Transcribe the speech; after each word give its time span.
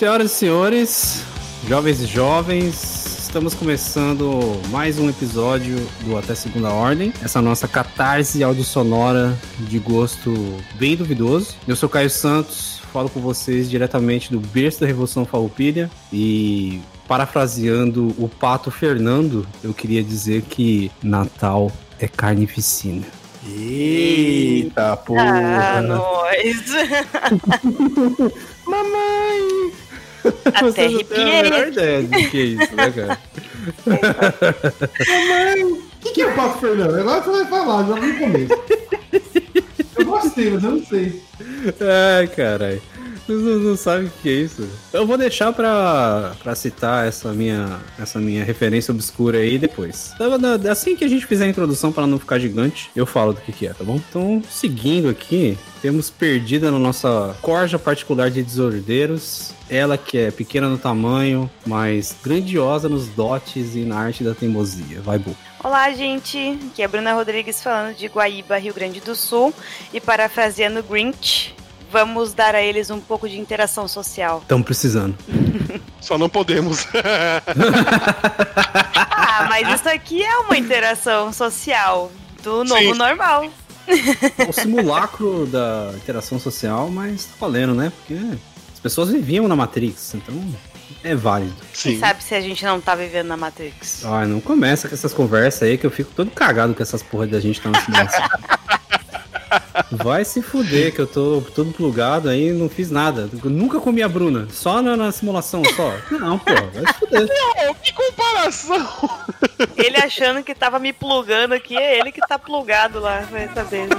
Senhoras 0.00 0.32
e 0.32 0.34
senhores, 0.34 1.22
jovens 1.68 2.00
e 2.00 2.06
jovens, 2.06 3.18
estamos 3.20 3.52
começando 3.52 4.58
mais 4.70 4.98
um 4.98 5.10
episódio 5.10 5.76
do 6.06 6.16
Até 6.16 6.34
Segunda 6.34 6.70
Ordem. 6.70 7.12
Essa 7.22 7.42
nossa 7.42 7.68
catarse 7.68 8.42
audiosonora 8.42 9.36
de 9.58 9.78
gosto 9.78 10.32
bem 10.76 10.96
duvidoso. 10.96 11.54
Eu 11.68 11.76
sou 11.76 11.86
Caio 11.86 12.08
Santos, 12.08 12.80
falo 12.90 13.10
com 13.10 13.20
vocês 13.20 13.68
diretamente 13.68 14.32
do 14.32 14.40
berço 14.40 14.80
da 14.80 14.86
Revolução 14.86 15.26
Farroupilha 15.26 15.90
e 16.10 16.80
parafraseando 17.06 18.14
o 18.16 18.26
Pato 18.26 18.70
Fernando, 18.70 19.46
eu 19.62 19.74
queria 19.74 20.02
dizer 20.02 20.40
que 20.48 20.90
Natal 21.02 21.70
é 21.98 22.08
carnificina. 22.08 23.04
Eita, 23.46 24.96
porra! 24.96 25.76
Ah, 25.76 25.82
nós! 25.82 26.64
Mamãe! 28.64 29.19
Até 30.44 30.72
têm 30.72 30.84
a 30.84 30.88
arrepiei. 30.88 31.42
menor 31.42 31.68
ideia 31.68 32.02
do 32.02 32.30
que 32.30 32.38
é 32.40 32.44
isso, 32.44 32.76
né, 32.76 32.90
cara? 32.90 33.18
O 36.00 36.02
que, 36.02 36.12
que 36.12 36.22
é 36.22 36.26
o 36.28 36.34
Pato 36.34 36.58
Fernando? 36.60 36.98
Agora 36.98 37.22
você 37.22 37.30
vai 37.30 37.46
falar, 37.46 37.86
já 37.86 37.94
no 37.94 38.18
começo. 38.18 38.54
Eu 39.98 40.04
gostei, 40.06 40.50
mas 40.50 40.64
eu 40.64 40.70
não 40.70 40.82
sei. 40.86 41.22
Ai, 42.18 42.26
caralho. 42.28 42.80
Vocês 43.26 43.62
não, 43.62 43.76
sabem 43.76 44.06
o 44.06 44.12
que 44.22 44.28
é 44.28 44.32
isso? 44.32 44.68
Eu 44.92 45.06
vou 45.06 45.16
deixar 45.16 45.52
pra, 45.52 46.32
pra 46.42 46.54
citar 46.54 47.06
essa 47.06 47.32
minha, 47.32 47.80
essa 47.98 48.18
minha 48.18 48.44
referência 48.44 48.92
obscura 48.92 49.38
aí 49.38 49.58
depois. 49.58 50.12
Assim 50.70 50.96
que 50.96 51.04
a 51.04 51.08
gente 51.08 51.26
fizer 51.26 51.44
a 51.44 51.48
introdução 51.48 51.92
para 51.92 52.06
não 52.06 52.18
ficar 52.18 52.38
gigante, 52.38 52.90
eu 52.94 53.06
falo 53.06 53.32
do 53.32 53.40
que, 53.40 53.52
que 53.52 53.66
é, 53.66 53.72
tá 53.72 53.84
bom? 53.84 54.00
Então, 54.08 54.42
seguindo 54.50 55.08
aqui, 55.08 55.56
temos 55.80 56.10
perdida 56.10 56.70
na 56.70 56.78
nossa 56.78 57.36
corja 57.40 57.78
particular 57.78 58.30
de 58.30 58.42
desordeiros. 58.42 59.52
Ela 59.68 59.96
que 59.96 60.18
é 60.18 60.30
pequena 60.32 60.68
no 60.68 60.76
tamanho, 60.76 61.48
mas 61.64 62.16
grandiosa 62.22 62.88
nos 62.88 63.06
dotes 63.08 63.76
e 63.76 63.80
na 63.80 63.98
arte 63.98 64.24
da 64.24 64.34
teimosia. 64.34 65.00
Vai, 65.00 65.18
Bu. 65.18 65.36
Olá, 65.62 65.92
gente! 65.92 66.58
Aqui 66.72 66.82
é 66.82 66.86
a 66.86 66.88
Bruna 66.88 67.12
Rodrigues 67.12 67.62
falando 67.62 67.94
de 67.94 68.06
Guaíba, 68.06 68.58
Rio 68.58 68.74
Grande 68.74 69.00
do 69.00 69.14
Sul. 69.14 69.54
E 69.92 70.00
parafraseando 70.00 70.82
Grinch, 70.82 71.54
vamos 71.90 72.32
dar 72.32 72.54
a 72.54 72.62
eles 72.62 72.90
um 72.90 73.00
pouco 73.00 73.28
de 73.28 73.38
interação 73.38 73.88
social. 73.88 74.38
Estamos 74.42 74.64
precisando. 74.64 75.16
Só 76.00 76.16
não 76.16 76.28
podemos. 76.28 76.86
Ah, 79.32 79.46
mas 79.48 79.80
isso 79.80 79.88
aqui 79.88 80.22
é 80.22 80.38
uma 80.38 80.58
interação 80.58 81.32
social 81.32 82.10
do 82.42 82.64
novo 82.64 82.80
Sim. 82.80 82.94
normal. 82.94 83.44
É 83.86 84.48
o 84.48 84.52
simulacro 84.52 85.46
da 85.46 85.92
interação 85.94 86.38
social, 86.38 86.90
mas 86.90 87.24
tá 87.24 87.32
valendo, 87.40 87.74
né? 87.74 87.92
Porque 87.96 88.20
as 88.72 88.80
pessoas 88.80 89.08
viviam 89.08 89.48
na 89.48 89.56
Matrix, 89.56 90.14
então 90.14 90.34
é 91.02 91.14
válido. 91.14 91.54
Quem 91.72 91.94
Sim. 91.94 92.00
sabe 92.00 92.22
se 92.22 92.34
a 92.34 92.40
gente 92.40 92.64
não 92.64 92.80
tá 92.80 92.94
vivendo 92.94 93.28
na 93.28 93.36
Matrix? 93.36 94.04
Ai, 94.04 94.26
não 94.26 94.40
começa 94.40 94.88
com 94.88 94.94
essas 94.94 95.14
conversas 95.14 95.62
aí 95.62 95.78
que 95.78 95.86
eu 95.86 95.90
fico 95.90 96.10
todo 96.14 96.30
cagado 96.30 96.74
com 96.74 96.82
essas 96.82 97.02
porra 97.02 97.26
da 97.26 97.40
gente 97.40 97.60
tá 97.60 97.70
na 97.70 97.80
simulação. 97.80 98.28
Vai 99.90 100.24
se 100.24 100.40
fuder, 100.42 100.94
que 100.94 101.00
eu 101.00 101.06
tô 101.06 101.42
todo 101.54 101.72
plugado 101.72 102.28
aí 102.28 102.48
e 102.48 102.52
não 102.52 102.68
fiz 102.68 102.90
nada. 102.90 103.28
Eu 103.42 103.50
nunca 103.50 103.80
comi 103.80 104.02
a 104.02 104.08
Bruna, 104.08 104.46
só 104.50 104.80
na, 104.80 104.96
na 104.96 105.12
simulação, 105.12 105.62
só. 105.76 105.94
Não, 106.18 106.38
pô, 106.38 106.52
vai 106.54 106.92
se 106.92 106.98
fuder. 106.98 107.28
Pô, 107.66 107.74
que 107.74 107.92
comparação! 107.92 108.88
Ele 109.76 109.96
achando 109.96 110.42
que 110.42 110.54
tava 110.54 110.78
me 110.78 110.92
plugando 110.92 111.52
aqui, 111.52 111.76
é 111.76 111.98
ele 111.98 112.10
que 112.12 112.20
tá 112.20 112.38
plugado 112.38 113.00
lá, 113.00 113.20
vai 113.30 113.48
saber. 113.54 113.86
né? 113.88 113.96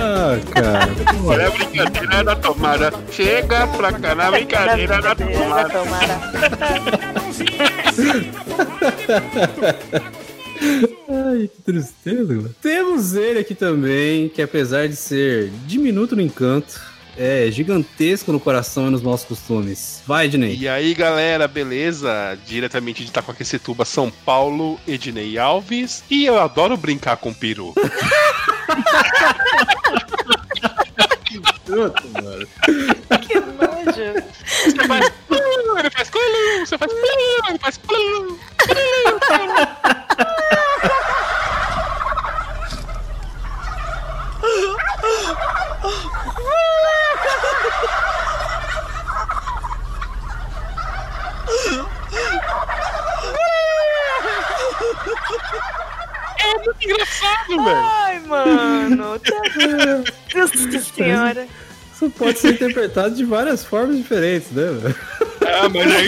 Ah, 0.00 0.38
cara. 0.50 0.88
Olha 1.26 1.48
a 1.48 1.50
brincadeira 1.50 2.24
da 2.24 2.36
tomada. 2.36 2.92
Chega 3.10 3.66
pra 3.66 3.92
cá 3.92 4.14
na 4.14 4.30
brincadeira 4.30 5.02
da 5.02 5.14
tomada. 5.14 5.70
tomada. 5.70 6.20
Ai, 11.40 11.48
que 11.48 11.62
tristeza, 11.62 12.34
mano. 12.34 12.54
Temos 12.60 13.14
ele 13.14 13.38
aqui 13.38 13.54
também, 13.54 14.28
que 14.28 14.42
apesar 14.42 14.86
de 14.86 14.94
ser 14.94 15.48
diminuto 15.66 16.14
no 16.14 16.20
encanto, 16.20 16.78
é 17.16 17.50
gigantesco 17.50 18.30
no 18.30 18.38
coração 18.38 18.88
e 18.88 18.90
nos 18.90 19.00
nossos 19.00 19.26
costumes. 19.26 20.02
Vai, 20.06 20.26
Ednei. 20.26 20.54
E 20.54 20.68
aí, 20.68 20.92
galera, 20.94 21.48
beleza? 21.48 22.38
Diretamente 22.46 23.02
de 23.02 23.08
Itacoaquecetuba, 23.08 23.86
São 23.86 24.10
Paulo, 24.10 24.78
Ednei 24.86 25.38
Alves. 25.38 26.04
E 26.10 26.26
eu 26.26 26.38
adoro 26.38 26.76
brincar 26.76 27.16
com 27.16 27.32
peru. 27.32 27.72
Puta, 31.64 32.22
mano. 32.22 32.46
Que 33.22 33.40
nojo. 33.40 34.14
Você 34.64 34.86
faz... 34.86 35.12
Ele 35.30 35.90
faz... 35.90 36.10
Você 36.66 36.76
faz... 36.76 36.92
Ele 36.92 37.58
faz... 37.58 37.80
É 56.38 56.64
muito 56.64 56.84
engraçado, 56.84 57.48
velho. 57.48 57.76
Ai, 57.76 58.20
mano. 58.20 59.18
tá 59.18 59.32
Nossa 60.34 60.80
senhora. 60.94 61.46
Isso 61.92 62.10
pode 62.10 62.38
ser 62.38 62.54
interpretado 62.54 63.14
de 63.14 63.24
várias 63.24 63.64
formas 63.64 63.96
diferentes, 63.96 64.50
né, 64.50 64.70
velho? 64.72 64.96
Ah, 65.42 65.68
mas 65.68 65.94
aí 65.94 66.06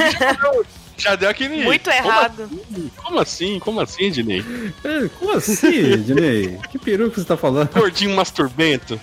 já 1.02 1.16
deu, 1.16 1.28
aquele. 1.28 1.64
Muito 1.64 1.90
errado. 1.90 2.48
Como 2.96 3.20
assim? 3.20 3.58
Como 3.58 3.80
assim, 3.80 4.04
Ednei? 4.04 4.44
É, 4.84 5.08
Como 5.18 5.32
assim, 5.32 5.92
Ednei? 5.92 6.58
Que 6.70 6.78
peru 6.78 7.10
que 7.10 7.20
você 7.20 7.26
tá 7.26 7.36
falando? 7.36 7.72
Gordinho 7.72 8.14
masturbento? 8.14 9.00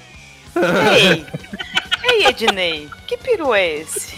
Ei. 0.55 1.25
Ei, 2.03 2.25
Ednei. 2.25 2.89
Que 3.05 3.17
peru 3.17 3.53
é 3.53 3.67
esse? 3.79 4.15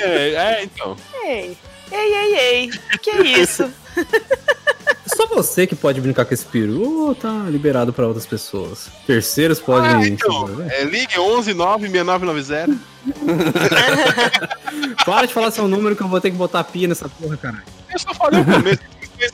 É, 0.00 0.34
é, 0.34 0.64
então. 0.64 0.96
Ei. 1.24 1.56
Ei, 1.90 2.14
ei, 2.14 2.34
ei. 2.36 2.70
Que 3.02 3.10
isso? 3.10 3.70
Só 5.16 5.26
você 5.26 5.66
que 5.66 5.74
pode 5.74 6.00
brincar 6.00 6.24
com 6.24 6.34
esse 6.34 6.44
peru 6.44 7.08
ou 7.08 7.14
tá 7.14 7.44
liberado 7.48 7.92
pra 7.92 8.06
outras 8.06 8.26
pessoas? 8.26 8.88
Terceiros 9.06 9.60
podem. 9.60 9.90
Ah, 9.90 10.06
então. 10.06 10.44
envolver? 10.44 10.72
É, 10.72 10.84
ligue 10.84 11.18
11 11.18 11.54
96990. 11.54 12.92
Para 15.04 15.26
de 15.26 15.34
falar 15.34 15.50
seu 15.50 15.68
número 15.68 15.96
que 15.96 16.02
eu 16.02 16.08
vou 16.08 16.20
ter 16.20 16.30
que 16.30 16.36
botar 16.36 16.60
a 16.60 16.64
pia 16.64 16.86
nessa 16.86 17.08
porra, 17.08 17.36
caralho. 17.36 17.64
Eu 17.92 17.98
só 17.98 18.14
falei 18.14 18.40
o 18.40 18.44
começo, 18.44 18.80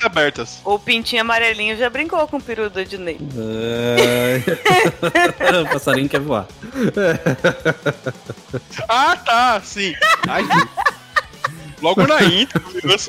abertas. 0.02 0.58
O 0.64 0.78
pintinho 0.78 1.22
amarelinho 1.22 1.76
já 1.76 1.88
brincou 1.88 2.26
com 2.28 2.38
o 2.38 2.42
peru 2.42 2.68
do 2.68 2.80
Ednei. 2.80 3.18
É... 3.36 4.42
o 5.62 5.72
passarinho 5.72 6.08
quer 6.08 6.20
voar. 6.20 6.46
Ah, 8.88 9.16
tá, 9.16 9.60
sim. 9.62 9.94
Ai, 10.26 10.44
Logo 11.80 12.06
na 12.06 12.22
intro, 12.24 12.60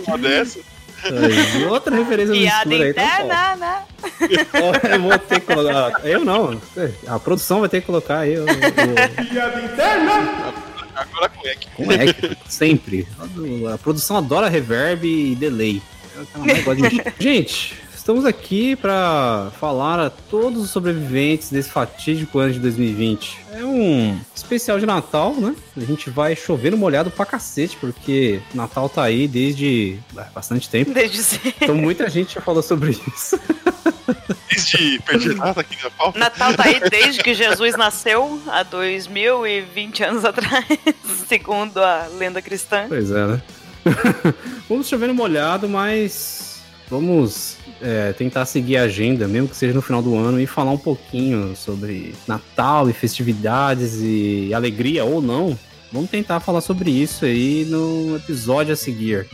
uma 0.07 0.17
dessa. 0.17 0.59
Aí, 1.03 1.65
outra 1.65 1.95
referência 1.95 2.33
Piada 2.33 2.69
obscura 2.69 2.85
aí, 2.87 2.93
tá 2.93 3.03
interna, 3.03 3.55
né? 3.55 3.83
Ó, 4.53 4.87
Eu 4.87 5.01
vou 5.01 5.19
ter 5.19 5.39
que 5.39 5.45
colocar. 5.53 6.05
Eu 6.05 6.25
não. 6.25 6.61
A 7.07 7.19
produção 7.19 7.59
vai 7.61 7.69
ter 7.69 7.81
que 7.81 7.87
colocar 7.87 8.19
aí. 8.19 8.37
o- 8.37 8.43
o- 8.43 9.25
Piada 9.29 9.61
interna! 9.61 10.53
Agora 10.95 11.29
como 11.29 11.47
é. 11.47 11.55
Como 11.75 11.91
é 11.93 12.05
sempre? 12.47 13.07
A 13.73 13.77
produção 13.77 14.17
adora 14.17 14.49
reverb 14.49 15.05
e 15.07 15.35
delay. 15.35 15.81
Ela 16.15 16.45
mais 16.45 16.63
gosta 16.63 16.75
de 16.75 16.81
mexer. 16.97 17.13
Gente, 17.19 17.75
estamos 18.09 18.25
aqui 18.25 18.75
para 18.75 19.51
falar 19.59 19.99
a 19.99 20.09
todos 20.09 20.63
os 20.63 20.71
sobreviventes 20.71 21.51
desse 21.51 21.69
fatídico 21.69 22.39
ano 22.39 22.51
de 22.51 22.59
2020. 22.59 23.37
É 23.53 23.63
um 23.63 24.19
especial 24.33 24.79
de 24.79 24.85
Natal, 24.87 25.35
né? 25.35 25.55
A 25.77 25.81
gente 25.81 26.09
vai 26.09 26.35
chover 26.35 26.71
no 26.71 26.77
molhado 26.77 27.11
pra 27.11 27.23
cacete, 27.23 27.77
porque 27.77 28.41
Natal 28.51 28.89
tá 28.89 29.03
aí 29.03 29.27
desde 29.27 29.99
ah, 30.17 30.25
bastante 30.33 30.67
tempo. 30.67 30.91
Desde 30.91 31.21
sempre. 31.21 31.53
Então 31.61 31.75
muita 31.75 32.09
gente 32.09 32.33
já 32.33 32.41
falou 32.41 32.63
sobre 32.63 32.99
isso. 33.15 33.39
Desde 34.49 34.99
perder 35.01 35.35
nada 35.35 35.61
aqui 35.61 35.77
na 35.83 35.91
pauta. 35.91 36.17
Natal 36.17 36.55
tá 36.55 36.63
aí 36.63 36.79
desde 36.89 37.21
que 37.21 37.35
Jesus 37.35 37.77
nasceu, 37.77 38.41
há 38.47 38.63
2020 38.63 40.03
anos 40.03 40.25
atrás, 40.25 40.65
segundo 41.29 41.77
a 41.77 42.07
lenda 42.17 42.41
cristã. 42.41 42.85
Pois 42.89 43.11
é, 43.11 43.27
né? 43.27 43.41
vamos 44.67 44.87
chover 44.87 45.05
no 45.05 45.13
molhado, 45.13 45.69
mas 45.69 46.59
vamos 46.89 47.59
é, 47.81 48.13
tentar 48.13 48.45
seguir 48.45 48.77
a 48.77 48.83
agenda, 48.83 49.27
mesmo 49.27 49.47
que 49.47 49.55
seja 49.55 49.73
no 49.73 49.81
final 49.81 50.01
do 50.01 50.15
ano, 50.15 50.39
e 50.39 50.45
falar 50.45 50.71
um 50.71 50.77
pouquinho 50.77 51.55
sobre 51.55 52.13
Natal 52.27 52.89
e 52.89 52.93
festividades 52.93 53.99
e 54.01 54.53
alegria 54.53 55.03
ou 55.05 55.21
não. 55.21 55.57
Vamos 55.91 56.09
tentar 56.09 56.39
falar 56.39 56.61
sobre 56.61 56.91
isso 56.91 57.25
aí 57.25 57.65
no 57.65 58.15
episódio 58.15 58.73
a 58.73 58.75
seguir. 58.75 59.27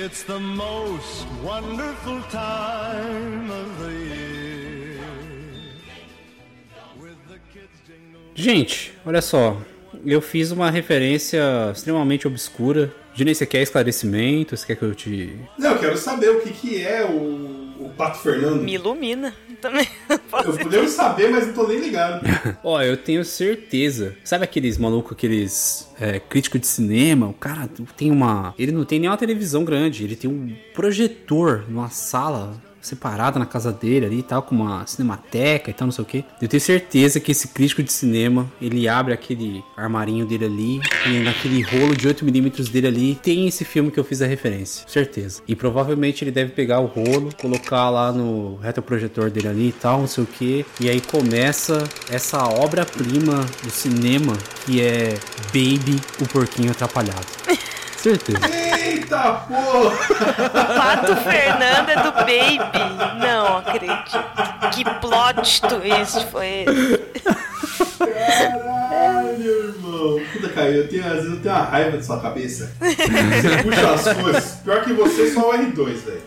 It's 0.00 0.22
the 0.22 0.38
most 0.38 1.26
wonderful 1.42 2.22
time 2.30 3.50
of 3.50 3.78
the 3.80 3.97
Gente, 8.38 8.92
olha 9.04 9.20
só. 9.20 9.60
Eu 10.06 10.20
fiz 10.20 10.52
uma 10.52 10.70
referência 10.70 11.42
extremamente 11.74 12.28
obscura. 12.28 12.94
Dinei, 13.12 13.34
você 13.34 13.44
quer 13.44 13.62
esclarecimento? 13.62 14.56
Você 14.56 14.64
quer 14.64 14.76
que 14.76 14.84
eu 14.84 14.94
te. 14.94 15.36
Não, 15.58 15.72
eu 15.72 15.78
quero 15.80 15.98
saber 15.98 16.30
o 16.30 16.40
que, 16.40 16.52
que 16.52 16.80
é 16.80 17.04
o, 17.04 17.84
o 17.84 17.92
Pato 17.96 18.20
Fernando. 18.20 18.62
Me 18.62 18.74
ilumina 18.74 19.34
também. 19.60 19.88
Posso 20.30 20.50
Eu 20.50 20.68
devo 20.68 20.88
saber, 20.88 21.32
mas 21.32 21.48
não 21.48 21.52
tô 21.52 21.66
nem 21.66 21.80
ligado. 21.80 22.24
Ó, 22.62 22.80
eu 22.80 22.96
tenho 22.96 23.24
certeza. 23.24 24.14
Sabe 24.22 24.44
aqueles 24.44 24.78
malucos, 24.78 25.12
aqueles 25.12 25.90
é, 26.00 26.20
críticos 26.20 26.60
de 26.60 26.68
cinema? 26.68 27.26
O 27.26 27.34
cara 27.34 27.68
tem 27.96 28.12
uma. 28.12 28.54
Ele 28.56 28.70
não 28.70 28.84
tem 28.84 29.00
nem 29.00 29.10
uma 29.10 29.16
televisão 29.16 29.64
grande, 29.64 30.04
ele 30.04 30.14
tem 30.14 30.30
um 30.30 30.54
projetor 30.72 31.64
numa 31.68 31.90
sala 31.90 32.56
separada 32.80 33.38
na 33.38 33.46
casa 33.46 33.72
dele 33.72 34.06
ali 34.06 34.18
e 34.18 34.22
tal, 34.22 34.42
com 34.42 34.54
uma 34.54 34.86
cinemateca 34.86 35.70
e 35.70 35.72
tal, 35.74 35.86
não 35.86 35.92
sei 35.92 36.02
o 36.02 36.06
que. 36.06 36.24
Eu 36.40 36.48
tenho 36.48 36.60
certeza 36.60 37.20
que 37.20 37.32
esse 37.32 37.48
crítico 37.48 37.82
de 37.82 37.92
cinema, 37.92 38.50
ele 38.60 38.88
abre 38.88 39.12
aquele 39.12 39.64
armarinho 39.76 40.26
dele 40.26 40.44
ali, 40.44 40.80
e 41.06 41.20
naquele 41.20 41.62
rolo 41.62 41.96
de 41.96 42.08
8mm 42.08 42.70
dele 42.70 42.86
ali, 42.86 43.14
tem 43.22 43.46
esse 43.46 43.64
filme 43.64 43.90
que 43.90 43.98
eu 43.98 44.04
fiz 44.04 44.22
a 44.22 44.26
referência. 44.26 44.84
Certeza. 44.88 45.42
E 45.46 45.54
provavelmente 45.54 46.24
ele 46.24 46.30
deve 46.30 46.52
pegar 46.52 46.80
o 46.80 46.86
rolo, 46.86 47.30
colocar 47.40 47.90
lá 47.90 48.12
no 48.12 48.56
retroprojetor 48.56 49.30
dele 49.30 49.48
ali 49.48 49.68
e 49.68 49.72
tal, 49.72 50.00
não 50.00 50.06
sei 50.06 50.24
o 50.24 50.26
que. 50.26 50.66
E 50.80 50.88
aí 50.88 51.00
começa 51.00 51.84
essa 52.10 52.44
obra-prima 52.44 53.44
do 53.62 53.70
cinema 53.70 54.36
que 54.64 54.80
é 54.80 55.14
Baby, 55.46 56.00
o 56.20 56.28
porquinho 56.28 56.70
atrapalhado. 56.70 57.26
Certeza. 57.98 58.38
Eita 58.78 59.42
porra! 59.48 59.96
Pato 60.76 61.16
Fernando 61.16 61.88
é 61.88 61.96
do 62.02 62.12
Baby. 62.12 63.18
Não 63.20 63.58
acredito. 63.58 64.24
Que 64.72 64.84
plot 64.84 65.60
twist 65.62 66.26
foi 66.30 66.64
esse? 66.64 66.98
Caralho, 67.98 69.68
irmão. 69.68 70.20
Puta, 70.32 70.48
Caio, 70.50 70.74
eu 70.76 70.88
tenho, 70.88 71.04
às 71.04 71.14
vezes 71.14 71.30
eu 71.32 71.40
tenho 71.40 71.54
uma 71.54 71.64
raiva 71.64 71.96
da 71.96 72.02
sua 72.02 72.20
cabeça. 72.20 72.72
Você 72.80 73.62
puxa 73.64 73.90
as 73.94 74.16
coisas. 74.22 74.44
Pior 74.64 74.84
que 74.84 74.92
você, 74.92 75.34
só 75.34 75.50
o 75.50 75.52
R2, 75.54 75.96
velho. 76.04 76.22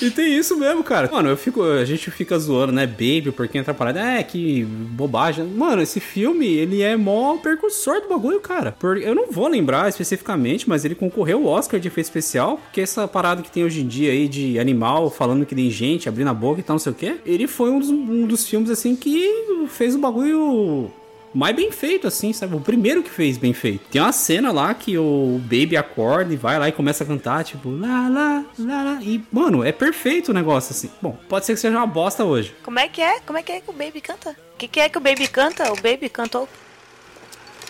E 0.00 0.10
tem 0.10 0.36
isso 0.36 0.56
mesmo, 0.56 0.82
cara. 0.82 1.10
Mano, 1.10 1.28
eu 1.28 1.36
fico, 1.36 1.62
a 1.62 1.84
gente 1.84 2.10
fica 2.10 2.38
zoando, 2.38 2.72
né? 2.72 2.86
Baby, 2.86 3.32
porquinho 3.32 3.62
atrapalhado. 3.62 3.98
É, 3.98 4.22
que 4.22 4.64
bobagem. 4.64 5.44
Mano, 5.44 5.82
esse 5.82 6.00
filme, 6.00 6.46
ele 6.46 6.82
é 6.82 6.96
mó 6.96 7.36
percursor 7.36 8.00
do 8.00 8.08
bagulho, 8.08 8.40
cara. 8.40 8.72
Por, 8.72 8.98
eu 8.98 9.14
não 9.14 9.30
vou 9.30 9.48
lembrar 9.48 9.88
especificamente, 9.88 10.68
mas 10.68 10.84
ele 10.84 10.94
concorreu 10.94 11.38
ao 11.38 11.54
Oscar 11.54 11.78
de 11.78 11.88
efeito 11.88 12.06
especial. 12.06 12.58
Porque 12.58 12.80
essa 12.80 13.06
parada 13.06 13.42
que 13.42 13.50
tem 13.50 13.64
hoje 13.64 13.82
em 13.82 13.86
dia 13.86 14.12
aí 14.12 14.28
de 14.28 14.58
animal 14.58 15.10
falando 15.10 15.46
que 15.46 15.54
tem 15.54 15.70
gente 15.70 16.08
abrindo 16.08 16.28
a 16.28 16.34
boca 16.34 16.60
e 16.60 16.62
tal, 16.62 16.74
não 16.74 16.78
sei 16.78 16.92
o 16.92 16.94
quê. 16.94 17.16
Ele 17.24 17.46
foi 17.46 17.70
um 17.70 17.78
dos, 17.78 17.90
um 17.90 18.26
dos 18.26 18.46
filmes, 18.46 18.70
assim, 18.70 18.96
que 18.96 19.66
fez 19.68 19.94
o 19.94 19.98
bagulho 19.98 20.90
mais 21.34 21.54
bem 21.54 21.70
feito, 21.70 22.06
assim, 22.06 22.32
sabe? 22.32 22.54
O 22.54 22.60
primeiro 22.60 23.02
que 23.02 23.10
fez 23.10 23.38
bem 23.38 23.52
feito. 23.52 23.88
Tem 23.90 24.00
uma 24.00 24.12
cena 24.12 24.52
lá 24.52 24.72
que 24.74 24.96
o 24.98 25.40
Baby 25.42 25.76
acorda 25.76 26.32
e 26.32 26.36
vai 26.36 26.58
lá 26.58 26.68
e 26.68 26.72
começa 26.72 27.04
a 27.04 27.06
cantar, 27.06 27.44
tipo, 27.44 27.70
lá, 27.70 28.08
lá, 28.08 28.44
lá, 28.58 28.82
lá. 28.82 28.98
E, 29.02 29.22
mano, 29.32 29.64
é 29.64 29.72
perfeito 29.72 30.30
o 30.30 30.34
negócio, 30.34 30.72
assim. 30.72 30.90
Bom, 31.00 31.18
pode 31.28 31.46
ser 31.46 31.54
que 31.54 31.60
seja 31.60 31.76
uma 31.76 31.86
bosta 31.86 32.24
hoje. 32.24 32.54
Como 32.62 32.78
é 32.78 32.88
que 32.88 33.00
é? 33.00 33.20
Como 33.20 33.38
é 33.38 33.42
que 33.42 33.52
é 33.52 33.60
que 33.60 33.70
o 33.70 33.72
Baby 33.72 34.00
canta? 34.00 34.30
O 34.30 34.58
que, 34.58 34.68
que 34.68 34.80
é 34.80 34.88
que 34.88 34.98
o 34.98 35.00
Baby 35.00 35.28
canta? 35.28 35.72
O 35.72 35.76
Baby 35.76 36.08
cantou. 36.08 36.48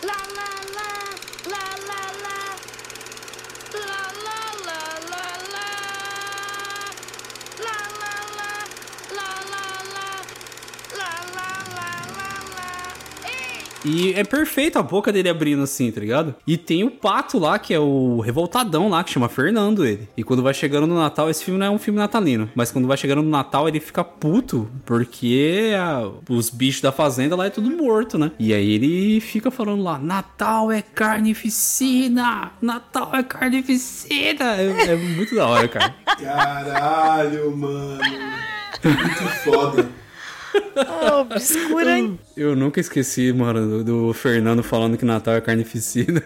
La 0.03 0.13
la 0.35 0.52
E 13.85 14.13
é 14.15 14.23
perfeito 14.23 14.79
a 14.79 14.83
boca 14.83 15.13
dele 15.13 15.29
abrindo 15.29 15.63
assim, 15.63 15.91
tá 15.91 16.01
ligado? 16.01 16.35
E 16.47 16.57
tem 16.57 16.85
o 16.85 16.91
pato 16.91 17.39
lá, 17.39 17.59
que 17.59 17.75
é 17.75 17.79
o 17.81 18.21
revoltadão 18.21 18.89
lá, 18.89 19.03
que 19.03 19.11
chama 19.11 19.29
Fernando 19.29 19.85
ele. 19.85 20.09
E 20.17 20.23
quando 20.23 20.43
vai 20.43 20.55
chegando 20.55 20.87
no 20.87 20.95
Natal, 20.97 21.29
esse 21.29 21.45
filme 21.45 21.59
não 21.59 21.67
é 21.67 21.71
um 21.71 21.79
filme 21.79 21.99
natalino. 21.99 22.49
Mas 22.55 22.71
quando 22.71 22.87
vai 22.87 22.97
chegando 22.97 23.23
no 23.23 23.31
Natal, 23.31 23.67
ele 23.69 23.81
fica 23.81 24.05
puto, 24.05 24.71
porque 24.87 25.73
a- 25.77 26.09
os 26.29 26.49
bichos 26.49 26.81
da 26.81 26.93
fazenda 26.93 27.35
lá 27.35 27.47
é 27.47 27.51
tudo 27.51 27.71
morto, 27.71 28.17
né? 28.19 28.31
E 28.39 28.55
aí 28.55 28.71
ele 28.73 29.21
fica 29.21 29.51
falando 29.51 29.83
lá, 29.83 29.99
Natal 29.99 30.71
é 30.71 30.81
carnificina! 30.83 32.53
Natal 32.63 33.11
é 33.15 33.23
carnificina! 33.23 34.57
É, 34.57 34.93
é 34.93 34.97
muito 34.97 35.35
da 35.35 35.47
hora, 35.47 35.67
cara. 35.69 35.95
Caralho, 36.21 37.57
mano. 37.57 37.99
Muito 38.85 39.23
foda. 39.45 39.89
Oh, 40.77 41.21
obscura, 41.21 41.99
hein? 41.99 42.19
Eu 42.37 42.57
nunca 42.57 42.81
esqueci, 42.81 43.33
mano, 43.33 43.83
do, 43.83 43.85
do 43.85 44.13
Fernando 44.13 44.63
falando 44.63 44.97
que 44.97 45.05
Natal 45.05 45.35
é 45.35 45.41
carnificina. 45.41 46.23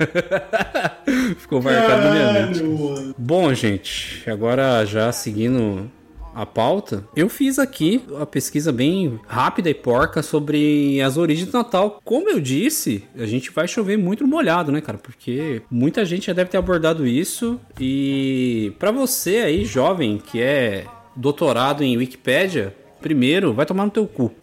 Ficou 1.39 1.63
marcado 1.63 2.05
na 2.05 2.11
minha 2.13 2.33
mente. 2.33 3.15
Bom, 3.19 3.53
gente, 3.55 4.29
agora 4.29 4.85
já 4.85 5.11
seguindo 5.13 5.91
a 6.37 6.45
pauta, 6.45 7.03
eu 7.17 7.31
fiz 7.31 7.59
aqui 7.59 8.05
a 8.21 8.27
pesquisa 8.27 8.71
bem 8.71 9.19
rápida 9.27 9.71
e 9.71 9.75
porca 9.75 10.23
sobre 10.23 11.01
as 11.01 11.17
origens 11.17 11.51
do 11.51 11.57
Natal. 11.57 11.99
Como 12.05 12.29
eu 12.29 12.39
disse, 12.39 13.05
a 13.17 13.25
gente 13.25 13.51
vai 13.51 13.67
chover 13.67 13.97
muito 13.97 14.23
no 14.23 14.29
molhado, 14.29 14.71
né, 14.71 14.83
cara? 14.83 14.99
Porque 14.99 15.63
muita 15.71 16.05
gente 16.05 16.27
já 16.27 16.35
deve 16.35 16.51
ter 16.51 16.59
abordado 16.59 17.07
isso. 17.07 17.59
E 17.81 18.71
pra 18.79 18.91
você 18.91 19.39
aí, 19.39 19.65
jovem, 19.65 20.19
que 20.19 20.43
é 20.43 20.85
doutorado 21.17 21.83
em 21.83 21.97
Wikipédia, 21.97 22.75
primeiro, 23.07 23.55
vai 23.55 23.65
tomar 23.65 23.85
no 23.85 23.91
teu 23.93 24.05
cu. 24.05 24.35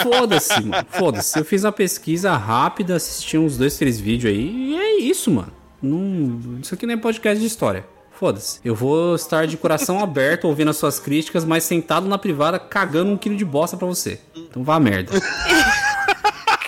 Foda-se, 0.00 0.62
mano. 0.62 0.86
Foda-se. 0.90 1.36
Eu 1.36 1.44
fiz 1.44 1.64
uma 1.64 1.72
pesquisa 1.72 2.36
rápida, 2.36 2.94
assisti 2.94 3.36
uns 3.36 3.58
dois, 3.58 3.76
três 3.76 3.98
vídeos 3.98 4.32
aí. 4.32 4.70
E 4.70 4.76
é 4.76 5.00
isso, 5.00 5.28
mano. 5.28 5.52
Não... 5.82 6.60
Isso 6.62 6.72
aqui 6.72 6.86
não 6.86 6.94
é 6.94 6.96
podcast 6.96 7.40
de 7.40 7.46
história. 7.46 7.84
Foda-se. 8.12 8.60
Eu 8.64 8.76
vou 8.76 9.16
estar 9.16 9.44
de 9.48 9.56
coração 9.56 9.98
aberto 10.02 10.44
ouvindo 10.44 10.70
as 10.70 10.76
suas 10.76 11.00
críticas, 11.00 11.44
mas 11.44 11.64
sentado 11.64 12.06
na 12.06 12.16
privada 12.16 12.60
cagando 12.60 13.10
um 13.10 13.16
quilo 13.16 13.34
de 13.36 13.44
bosta 13.44 13.76
pra 13.76 13.88
você. 13.88 14.20
Então 14.36 14.62
vá 14.62 14.76
a 14.76 14.80
merda. 14.80 15.20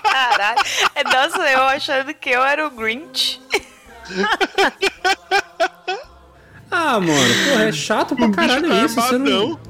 Caralho. 0.03 0.59
É, 0.97 1.05
nossa, 1.05 1.49
eu 1.49 1.63
achando 1.63 2.13
que 2.15 2.31
eu 2.31 2.43
era 2.43 2.67
o 2.67 2.71
Grinch. 2.71 3.41
Ah, 6.69 6.99
mano, 6.99 7.35
porra, 7.49 7.65
é 7.65 7.73
chato 7.73 8.17
pra 8.17 8.29
caralho 8.31 8.85
isso. 8.85 8.97
Você 8.97 9.19
não... 9.19 9.70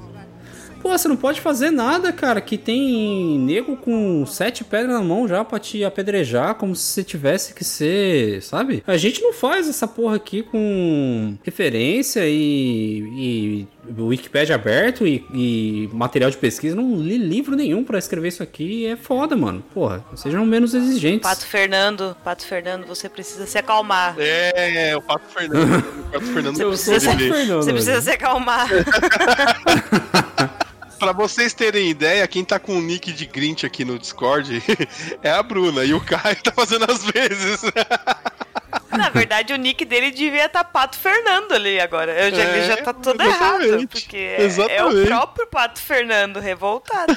Pô, 0.80 0.90
você 0.90 1.08
não 1.08 1.16
pode 1.16 1.40
fazer 1.40 1.70
nada, 1.70 2.12
cara. 2.12 2.40
Que 2.40 2.56
tem 2.56 3.38
nego 3.38 3.76
com 3.76 4.24
sete 4.26 4.64
pedras 4.64 4.90
na 4.90 5.02
mão 5.02 5.28
já 5.28 5.44
pra 5.44 5.58
te 5.58 5.84
apedrejar, 5.84 6.54
como 6.54 6.74
se 6.74 6.82
você 6.84 7.04
tivesse 7.04 7.54
que 7.54 7.64
ser, 7.64 8.42
sabe? 8.42 8.82
A 8.86 8.96
gente 8.96 9.20
não 9.22 9.32
faz 9.32 9.68
essa 9.68 9.86
porra 9.86 10.16
aqui 10.16 10.42
com 10.42 11.36
referência 11.44 12.22
e, 12.26 13.66
e 13.66 13.68
Wikipedia 13.98 14.54
aberto 14.54 15.06
e, 15.06 15.24
e 15.32 15.88
material 15.92 16.30
de 16.30 16.36
pesquisa. 16.36 16.76
Não 16.76 16.96
li 16.96 17.18
livro 17.18 17.56
nenhum 17.56 17.84
pra 17.84 17.98
escrever 17.98 18.28
isso 18.28 18.42
aqui. 18.42 18.86
É 18.86 18.96
foda, 18.96 19.36
mano. 19.36 19.62
Porra, 19.74 20.04
sejam 20.14 20.44
menos 20.46 20.74
exigentes. 20.74 21.28
Pato 21.28 21.46
Fernando, 21.46 22.16
Pato 22.24 22.46
Fernando, 22.46 22.86
você 22.86 23.08
precisa 23.08 23.46
se 23.46 23.58
acalmar. 23.58 24.14
É, 24.18 24.96
o 24.96 25.02
Pato 25.02 25.28
Fernando. 25.28 25.78
o 25.78 26.10
Pato 26.10 26.26
Fernando 26.26 26.56
sou 26.58 26.68
precisa 26.68 27.14
ver. 27.16 27.32
Fernando, 27.32 27.62
Você 27.62 27.72
precisa 27.72 28.00
se 28.00 28.10
acalmar. 28.10 28.68
Pra 31.00 31.12
vocês 31.12 31.54
terem 31.54 31.88
ideia, 31.88 32.28
quem 32.28 32.44
tá 32.44 32.58
com 32.58 32.76
o 32.76 32.80
nick 32.82 33.10
de 33.10 33.24
Grinch 33.24 33.64
aqui 33.64 33.86
no 33.86 33.98
Discord 33.98 34.62
é 35.24 35.30
a 35.30 35.42
Bruna. 35.42 35.82
E 35.82 35.94
o 35.94 36.00
Caio 36.00 36.36
tá 36.42 36.52
fazendo 36.52 36.84
as 36.92 37.02
vezes. 37.02 37.62
Na 38.92 39.08
verdade, 39.08 39.54
o 39.54 39.56
nick 39.56 39.82
dele 39.86 40.10
devia 40.10 40.44
estar 40.44 40.62
Pato 40.62 40.98
Fernando 40.98 41.52
ali 41.52 41.80
agora. 41.80 42.12
Eu 42.12 42.30
já, 42.36 42.42
É, 42.42 42.58
ele 42.58 42.66
já 42.66 42.76
tá 42.76 42.92
tudo 42.92 43.22
errado. 43.22 43.62
exatamente. 43.62 43.86
Porque 43.88 44.16
é, 44.16 44.76
é 44.76 44.84
o 44.84 45.06
próprio 45.06 45.46
Pato 45.46 45.80
Fernando 45.80 46.38
revoltado. 46.38 47.14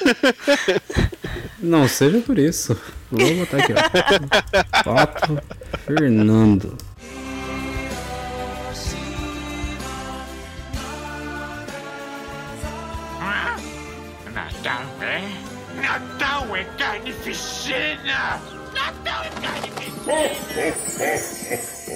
Não 1.60 1.86
seja 1.86 2.20
por 2.20 2.38
isso. 2.38 2.80
Vou 3.10 3.34
botar 3.34 3.58
aqui, 3.58 3.72
ó. 3.74 4.82
Pato 4.82 5.38
Fernando. 5.84 6.78
É? 15.14 15.80
Natal 15.80 16.56
é 16.56 16.64
carnificina! 16.78 18.40
Natal 18.74 19.24
é 19.24 19.30
carnificina! 19.40 19.74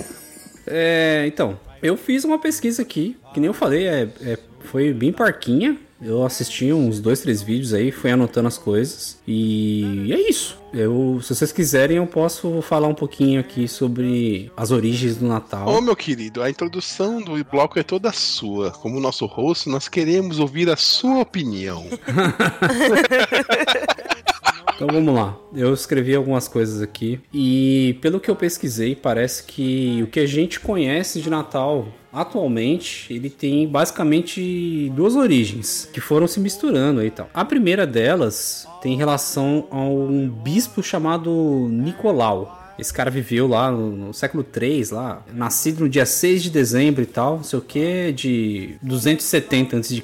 É, 0.70 1.24
então, 1.26 1.58
eu 1.82 1.96
fiz 1.96 2.24
uma 2.24 2.38
pesquisa 2.38 2.82
aqui, 2.82 3.16
que 3.32 3.40
nem 3.40 3.46
eu 3.46 3.54
falei, 3.54 3.88
é, 3.88 4.02
é- 4.20 4.38
foi 4.60 4.92
bem 4.92 5.10
parquinha, 5.10 5.78
Eu 6.00 6.24
assisti 6.24 6.72
uns 6.72 7.00
dois, 7.00 7.20
três 7.20 7.42
vídeos 7.42 7.74
aí, 7.74 7.90
fui 7.90 8.10
anotando 8.10 8.46
as 8.46 8.56
coisas. 8.56 9.18
E 9.26 10.12
é 10.12 10.30
isso. 10.30 10.56
Eu, 10.72 11.18
se 11.22 11.34
vocês 11.34 11.50
quiserem, 11.50 11.96
eu 11.96 12.06
posso 12.06 12.62
falar 12.62 12.86
um 12.88 12.94
pouquinho 12.94 13.40
aqui 13.40 13.66
sobre 13.66 14.52
as 14.56 14.70
origens 14.70 15.16
do 15.16 15.26
Natal. 15.26 15.66
Ô, 15.66 15.80
meu 15.80 15.96
querido, 15.96 16.42
a 16.42 16.50
introdução 16.50 17.20
do 17.20 17.42
bloco 17.44 17.78
é 17.78 17.82
toda 17.82 18.12
sua. 18.12 18.70
Como 18.70 19.00
nosso 19.00 19.26
host, 19.26 19.68
nós 19.68 19.88
queremos 19.88 20.38
ouvir 20.38 20.70
a 20.70 20.76
sua 20.76 21.20
opinião. 21.20 21.86
Então 24.78 24.86
vamos 24.86 25.12
lá. 25.12 25.36
Eu 25.52 25.74
escrevi 25.74 26.14
algumas 26.14 26.46
coisas 26.46 26.80
aqui 26.80 27.20
e 27.34 27.98
pelo 28.00 28.20
que 28.20 28.30
eu 28.30 28.36
pesquisei, 28.36 28.94
parece 28.94 29.42
que 29.42 30.00
o 30.04 30.06
que 30.06 30.20
a 30.20 30.26
gente 30.26 30.60
conhece 30.60 31.20
de 31.20 31.28
Natal 31.28 31.88
atualmente, 32.12 33.12
ele 33.12 33.28
tem 33.28 33.66
basicamente 33.66 34.88
duas 34.94 35.16
origens 35.16 35.90
que 35.92 36.00
foram 36.00 36.28
se 36.28 36.38
misturando 36.38 37.04
e 37.04 37.10
tal. 37.10 37.28
A 37.34 37.44
primeira 37.44 37.84
delas 37.84 38.68
tem 38.80 38.96
relação 38.96 39.66
a 39.68 39.80
um 39.80 40.28
bispo 40.28 40.80
chamado 40.80 41.68
Nicolau. 41.68 42.57
Esse 42.78 42.92
cara 42.92 43.10
viveu 43.10 43.48
lá 43.48 43.72
no, 43.72 43.90
no 43.90 44.14
século 44.14 44.44
3, 44.44 44.90
lá, 44.90 45.24
nascido 45.32 45.80
no 45.80 45.88
dia 45.88 46.06
6 46.06 46.44
de 46.44 46.50
dezembro 46.50 47.02
e 47.02 47.06
tal, 47.06 47.38
não 47.38 47.42
sei 47.42 47.58
o 47.58 47.62
que, 47.62 48.12
de 48.12 48.76
270 48.80 49.76
a.C. 49.78 50.00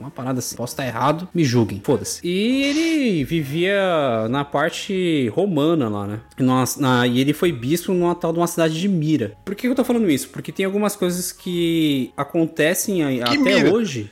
Uma 0.00 0.10
parada 0.10 0.40
assim. 0.40 0.56
Posso 0.56 0.72
estar 0.72 0.84
errado, 0.84 1.28
me 1.32 1.44
julguem, 1.44 1.80
foda-se. 1.84 2.20
E 2.26 2.62
ele 2.64 3.24
vivia 3.24 4.26
na 4.28 4.44
parte 4.44 5.28
romana 5.34 5.88
lá, 5.88 6.06
né? 6.06 6.20
E, 6.38 6.42
nós- 6.42 6.76
na- 6.76 7.06
e 7.06 7.20
ele 7.20 7.32
foi 7.32 7.52
bispo 7.52 7.92
numa 7.92 8.14
tal 8.14 8.32
de 8.32 8.38
uma 8.40 8.46
cidade 8.48 8.80
de 8.80 8.88
Mira. 8.88 9.36
Por 9.44 9.54
que 9.54 9.68
eu 9.68 9.74
tô 9.74 9.84
falando 9.84 10.10
isso? 10.10 10.28
Porque 10.30 10.50
tem 10.50 10.66
algumas 10.66 10.96
coisas 10.96 11.30
que 11.30 12.10
acontecem 12.16 13.04
aí- 13.04 13.22
até 13.22 13.36
Mira? 13.38 13.72
hoje. 13.72 14.10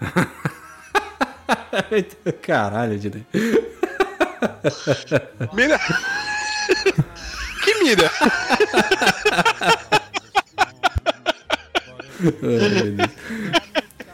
Caralho, 2.40 2.98
Dinei. 2.98 3.26
Mira! 5.52 5.78
que 7.60 7.74
mira? 7.82 8.10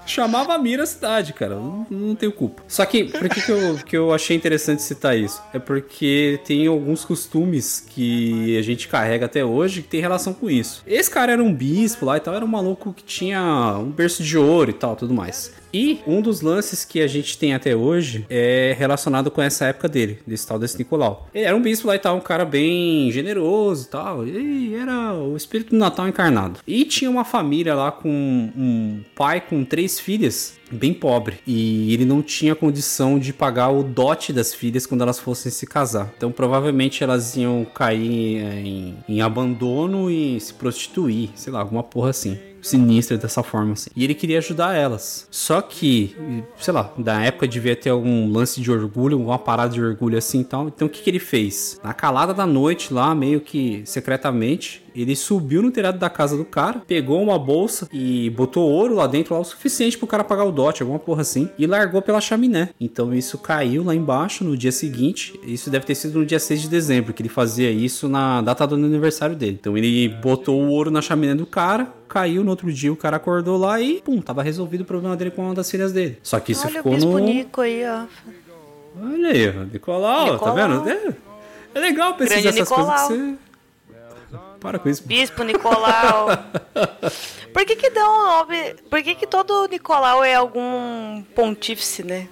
Chamava 0.07 0.57
Mira 0.57 0.85
a 0.85 0.87
cidade, 0.87 1.33
cara. 1.33 1.57
Não, 1.57 1.87
não 1.91 2.15
tenho 2.15 2.33
culpa. 2.33 2.63
Só 2.69 2.87
que, 2.87 3.05
por 3.05 3.29
que, 3.29 3.43
que, 3.43 3.51
eu, 3.51 3.77
que 3.85 3.97
eu 3.97 4.15
achei 4.15 4.37
interessante 4.37 4.81
citar 4.81 5.19
isso? 5.19 5.43
É 5.53 5.59
porque 5.59 6.41
tem 6.45 6.67
alguns 6.67 7.05
costumes 7.05 7.85
que 7.91 8.57
a 8.57 8.63
gente 8.63 8.87
carrega 8.89 9.27
até 9.27 9.45
hoje 9.45 9.83
que 9.83 9.89
tem 9.89 10.01
relação 10.01 10.33
com 10.33 10.49
isso. 10.49 10.83
Esse 10.87 11.11
cara 11.11 11.33
era 11.33 11.43
um 11.43 11.53
bispo 11.53 12.07
lá 12.07 12.17
e 12.17 12.21
tal, 12.21 12.35
era 12.35 12.45
um 12.45 12.49
maluco 12.49 12.93
que 12.95 13.05
tinha 13.05 13.77
um 13.79 13.91
berço 13.91 14.23
de 14.23 14.39
ouro 14.39 14.71
e 14.71 14.75
tal, 14.75 14.95
tudo 14.95 15.13
mais. 15.13 15.53
E 15.77 16.01
um 16.07 16.23
dos 16.23 16.41
lances 16.41 16.87
que 16.87 17.03
a 17.03 17.07
gente 17.07 17.37
tem 17.37 17.53
até 17.53 17.77
hoje 17.77 18.25
é 18.31 18.75
relacionado 18.79 19.31
com 19.31 19.43
essa 19.43 19.67
época 19.67 19.87
dele, 19.87 20.21
desse 20.27 20.47
tal 20.47 20.59
desse 20.59 20.79
Nicolau. 20.79 21.29
Ele 21.35 21.45
era 21.45 21.55
um 21.55 21.61
bispo 21.61 21.87
lá 21.87 21.95
e 21.95 21.99
tal, 21.99 22.17
um 22.17 22.21
cara 22.21 22.47
bem 22.47 23.13
generoso 23.13 23.87
tal. 23.91 24.27
E 24.27 24.75
era 24.75 25.13
o 25.13 25.37
espírito 25.37 25.73
do 25.73 25.77
Natal 25.77 26.09
encarnado. 26.09 26.61
E 26.67 26.87
tinha 26.87 27.11
uma 27.11 27.27
família 27.27 27.75
lá 27.75 27.93
com 27.93 28.09
um 28.09 29.03
pai 29.15 29.39
com 29.39 29.67
três 29.67 30.01
filhas, 30.01 30.59
bem 30.73 30.95
pobre. 30.95 31.41
E 31.47 31.93
ele 31.93 32.07
não 32.07 32.23
tinha 32.23 32.55
condição 32.55 33.19
de 33.19 33.35
pagar 33.35 33.69
o 33.69 33.83
dote 33.83 34.33
das 34.33 34.55
filhas 34.55 34.87
quando 34.87 35.03
elas 35.03 35.19
fossem 35.19 35.53
se 35.53 35.67
casar. 35.67 36.11
Então 36.17 36.33
provavelmente 36.33 37.05
elas 37.05 37.37
iam 37.37 37.67
cair 37.67 38.39
é, 38.39 38.61
em, 38.61 38.97
em 39.07 39.21
abandono 39.21 40.11
e 40.11 40.41
se 40.41 40.55
prostituir, 40.55 41.29
sei 41.35 41.53
lá, 41.53 41.61
alguma 41.61 41.83
porra 41.83 42.09
assim 42.09 42.39
sinistra 42.67 43.17
dessa 43.17 43.43
forma 43.43 43.73
assim. 43.73 43.91
E 43.95 44.05
ele 44.05 44.15
queria 44.15 44.39
ajudar 44.39 44.75
elas. 44.75 45.27
Só 45.31 45.61
que, 45.61 46.17
sei 46.59 46.73
lá, 46.73 46.93
da 46.99 47.23
época 47.23 47.49
devia 47.49 47.77
ter 47.77 47.91
algum 47.91 48.31
lance 48.31 48.61
de 48.61 48.71
orgulho, 48.71 49.17
alguma 49.17 49.39
parada 49.39 49.73
de 49.73 49.83
orgulho 49.83 50.19
assim 50.19 50.41
e 50.41 50.45
tal. 50.45 50.69
Então 50.69 50.87
o 50.87 50.91
que, 50.91 51.03
que 51.03 51.11
ele 51.11 51.19
fez? 51.19 51.81
Na 51.83 51.95
calada 51.95 52.35
da 52.35 52.47
noite 52.47 52.93
lá, 52.93 53.15
meio 53.15 53.41
que 53.41 53.83
secretamente, 53.85 54.83
ele 55.03 55.15
subiu 55.17 55.63
no 55.63 55.71
telhado 55.71 55.99
da 55.99 56.09
casa 56.09 56.37
do 56.37 56.45
cara, 56.45 56.83
pegou 56.87 57.23
uma 57.23 57.39
bolsa 57.39 57.89
e 57.93 58.31
botou 58.31 58.69
ouro 58.69 58.95
lá 58.95 59.07
dentro, 59.07 59.35
lá 59.35 59.41
o 59.41 59.45
suficiente 59.45 59.97
pro 59.99 60.07
cara 60.07 60.25
pagar 60.25 60.45
o 60.45 60.53
dote, 60.53 60.83
alguma 60.83 60.99
porra 60.99 61.23
assim, 61.23 61.49
e 61.59 61.67
largou 61.67 62.01
pela 62.03 62.21
chaminé. 62.21 62.71
Então 62.81 63.15
isso 63.15 63.39
caiu 63.39 63.85
lá 63.85 63.95
embaixo 63.95 64.45
no 64.45 64.57
dia 64.57 64.73
seguinte. 64.73 65.39
Isso 65.45 65.71
deve 65.71 65.85
ter 65.87 65.95
sido 65.95 66.19
no 66.19 66.27
dia 66.27 66.39
6 66.39 66.63
de 66.63 66.69
dezembro, 66.69 67.13
que 67.13 67.23
ele 67.23 67.29
fazia 67.29 67.71
isso 67.71 68.09
na 68.09 68.41
data 68.43 68.67
do 68.67 68.75
aniversário 68.75 69.37
dele. 69.37 69.57
Então 69.61 69.77
ele 69.77 70.09
botou 70.09 70.61
o 70.63 70.69
ouro 70.69 70.91
na 70.91 71.01
chaminé 71.03 71.35
do 71.35 71.47
cara, 71.47 71.93
caiu 72.09 72.43
no 72.45 72.51
outro 72.51 72.73
dia, 72.73 72.93
o 72.93 72.97
cara 72.97 73.17
acordou 73.17 73.57
lá 73.59 73.81
e, 73.81 74.01
pum, 74.03 74.21
tava 74.21 74.43
resolvido 74.43 74.83
o 74.83 74.85
problema 74.85 75.17
dele 75.17 75.31
com 75.31 75.43
uma 75.43 75.55
das 75.55 75.71
filhas 75.71 75.93
dele. 75.93 76.19
Só 76.23 76.39
que 76.41 76.53
isso 76.53 76.67
Olha 76.67 76.71
o 76.71 76.77
ficou 76.77 76.93
bispo 76.95 77.11
no. 77.11 77.19
Nico 77.21 77.61
aí, 77.61 77.83
ó. 77.87 78.05
Olha 79.03 79.29
aí, 79.29 79.53
Nicolau, 79.73 80.33
Nicolau. 80.33 80.39
tá 80.39 80.53
vendo? 80.53 80.89
É, 80.89 81.15
é 81.75 81.81
legal 81.81 82.15
pesquisar 82.15 82.41
Grande 82.43 82.61
essas 82.61 82.69
coisas 82.69 82.95
que 82.95 83.13
Nicolau. 83.13 83.31
você. 83.33 83.46
Para 84.67 84.81
com 84.81 84.89
isso. 84.89 85.07
Bispo 85.07 85.45
Nicolau. 85.45 86.27
Por 87.55 87.65
que 87.65 87.77
que 87.77 87.89
dá 87.89 88.11
um 88.11 88.27
nome... 88.27 88.75
Por 88.91 89.01
que 89.01 89.15
que 89.15 89.25
todo 89.25 89.69
Nicolau 89.69 90.25
é 90.25 90.35
algum 90.35 91.23
pontífice, 91.37 92.03
né? 92.03 92.27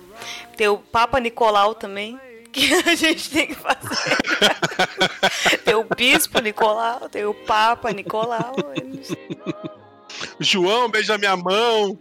Tem 0.57 0.67
o 0.67 0.79
Papa 0.79 1.21
Nicolau 1.21 1.77
também, 1.77 2.19
que 2.53 2.75
a 2.91 2.97
gente 2.97 3.31
tem 3.31 3.47
que 3.47 3.55
fazer. 3.55 4.19
tem 5.65 5.77
o 5.77 5.87
Bispo 5.97 6.41
Nicolau, 6.41 7.09
tem 7.09 7.25
o 7.25 7.35
Papa 7.35 7.93
Nicolau. 7.93 8.57
João 10.41 10.89
beija 10.89 11.17
minha 11.17 11.37
mão. 11.37 11.97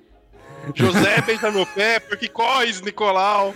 José 0.74 1.22
beija 1.22 1.52
meu 1.52 1.68
pé, 1.68 2.00
porque 2.00 2.28
corres, 2.28 2.82
Nicolau. 2.82 3.54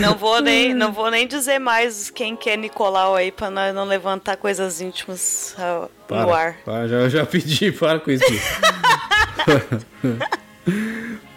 Não 0.00 0.14
vou 0.16 0.40
nem, 0.40 0.74
não 0.74 0.92
vou 0.92 1.10
nem 1.10 1.26
dizer 1.26 1.58
mais 1.58 2.10
quem 2.10 2.36
que 2.36 2.50
é 2.50 2.56
Nicolau 2.56 3.14
aí 3.14 3.30
pra 3.32 3.50
nós 3.50 3.74
não 3.74 3.84
levantar 3.84 4.36
coisas 4.36 4.80
íntimas 4.80 5.54
ah, 5.58 5.88
no 6.10 6.32
ar. 6.32 6.56
para, 6.64 6.86
já, 6.88 7.08
já 7.08 7.26
pedi, 7.26 7.72
para 7.72 7.98
com 8.00 8.10
isso. 8.10 8.24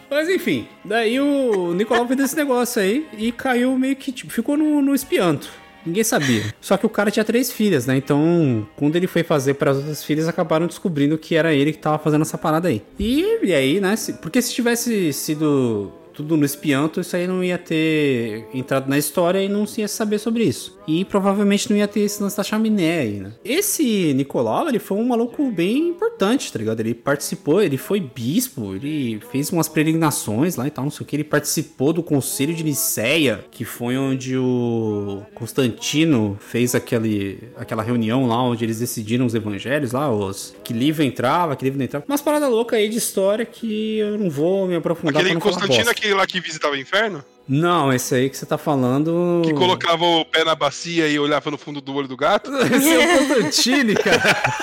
Mas 0.10 0.30
enfim, 0.30 0.68
daí 0.86 1.20
o 1.20 1.74
Nicolau 1.74 2.08
fez 2.08 2.20
esse 2.20 2.36
negócio 2.36 2.82
aí 2.82 3.06
e 3.18 3.32
caiu 3.32 3.78
meio 3.78 3.96
que, 3.96 4.12
tipo, 4.12 4.32
ficou 4.32 4.56
no, 4.58 4.82
no 4.82 4.96
espianto. 4.96 5.50
Ninguém 5.86 6.04
sabia. 6.04 6.54
Só 6.60 6.76
que 6.76 6.86
o 6.86 6.90
cara 6.90 7.10
tinha 7.12 7.24
três 7.24 7.50
filhas, 7.52 7.86
né? 7.86 7.96
Então, 7.96 8.68
quando 8.76 8.96
ele 8.98 9.08
foi 9.08 9.24
fazer 9.24 9.54
para 9.54 9.72
as 9.72 9.78
outras 9.78 10.04
filhas, 10.04 10.28
acabaram 10.28 10.68
descobrindo 10.68 11.18
que 11.18 11.36
era 11.36 11.54
ele 11.54 11.72
que 11.72 11.78
tava 11.78 11.98
fazendo 11.98 12.24
essa 12.24 12.38
parada 12.38 12.68
aí. 12.68 12.82
E, 13.00 13.40
e 13.46 13.54
aí, 13.54 13.80
né? 13.80 13.96
se- 13.96 14.14
porque 14.14 14.42
se 14.42 14.54
tivesse 14.54 15.14
sido 15.14 15.92
tudo 16.18 16.36
no 16.36 16.44
espianto, 16.44 17.00
isso 17.00 17.16
aí 17.16 17.28
não 17.28 17.44
ia 17.44 17.60
ter 17.60 18.48
entrado 18.52 18.90
na 18.90 18.98
história 18.98 19.40
e 19.40 19.48
não 19.48 19.68
se 19.68 19.82
ia 19.82 19.88
saber 19.88 20.18
sobre 20.18 20.44
isso. 20.44 20.76
E 20.88 21.06
provavelmente 21.06 21.70
não 21.70 21.78
ia 21.78 21.88
ter 21.88 22.00
esse 22.00 22.24
lance 22.24 22.36
da 22.36 22.44
chaminé 22.44 23.00
aí, 23.00 23.20
né? 23.20 23.34
Esse 23.46 24.14
Nicolau, 24.16 24.68
ele 24.68 24.80
foi 24.80 24.98
um 24.98 25.04
maluco 25.04 25.52
bem 25.52 25.90
importante, 25.90 26.52
tá 26.52 26.58
ligado? 26.58 26.80
Ele 26.80 26.96
participou, 26.96 27.62
ele 27.62 27.78
foi 27.78 28.00
bispo, 28.00 28.74
ele 28.74 29.20
fez 29.32 29.52
umas 29.52 29.70
peregrinações 29.70 30.56
lá 30.56 30.66
e 30.66 30.72
tal, 30.72 30.86
não 30.86 30.92
sei 30.92 31.04
o 31.04 31.06
que. 31.06 31.16
Ele 31.16 31.24
participou 31.24 31.94
do 31.94 32.02
Conselho 32.02 32.54
de 32.56 32.64
Nicéia, 32.64 33.46
que 33.52 33.64
foi 33.64 33.96
onde 33.96 34.36
o 34.36 35.22
Constantino 35.36 36.36
fez 36.40 36.74
aquele, 36.74 37.38
aquela 37.58 37.84
reunião 37.84 38.26
lá, 38.26 38.42
onde 38.42 38.66
eles 38.66 38.80
decidiram 38.80 39.26
os 39.26 39.36
evangelhos 39.36 39.92
lá, 39.92 40.12
os 40.12 40.56
que 40.64 40.74
livro 40.74 41.04
entrava, 41.04 41.56
que 41.56 41.64
livro 41.64 41.78
não 41.78 41.86
entrava. 41.86 42.06
Umas 42.08 42.22
paradas 42.22 42.50
loucas 42.50 42.80
aí 42.80 42.90
de 42.90 42.98
história 42.98 43.46
que 43.46 44.00
eu 44.00 44.18
não 44.18 44.32
vou 44.32 44.68
me 44.68 44.76
aprofundar 44.76 45.22
Aquele 45.22 45.40
Constantino, 45.40 45.86
bosta. 45.86 46.07
Aquele 46.08 46.14
lá 46.14 46.26
que 46.26 46.40
visitava 46.40 46.74
o 46.74 46.78
inferno? 46.78 47.24
Não, 47.48 47.94
esse 47.94 48.14
aí 48.16 48.30
que 48.30 48.36
você 48.38 48.46
tá 48.46 48.58
falando. 48.58 49.42
Que 49.46 49.54
colocava 49.54 50.04
o 50.04 50.26
pé 50.26 50.44
na 50.44 50.54
bacia 50.56 51.08
e 51.08 51.18
olhava 51.20 51.50
no 51.52 51.58
fundo 51.58 51.80
do 51.80 51.94
olho 51.96 52.08
do 52.08 52.18
gato? 52.18 52.52
Esse 52.60 52.94
é 52.94 52.98
o 53.00 53.18
Constantine, 53.20 53.96
cara. 53.96 54.54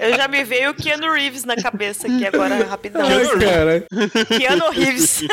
Eu 0.00 0.16
já 0.16 0.26
me 0.28 0.42
veio 0.44 0.70
o 0.70 0.74
Keanu 0.74 1.12
Reeves 1.12 1.44
na 1.44 1.54
cabeça 1.56 2.06
aqui 2.08 2.26
agora, 2.26 2.64
rapidão. 2.64 3.02
Ai, 3.06 3.26
cara. 3.38 3.86
Keanu 4.36 4.70
Reeves. 4.70 5.20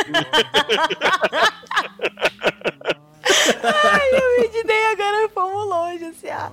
Ai, 3.64 4.10
eu 4.12 4.42
me 4.52 4.60
idei 4.60 4.86
agora, 4.88 5.30
fomos 5.34 5.68
longe, 5.68 6.06
assim, 6.06 6.30
ah. 6.30 6.52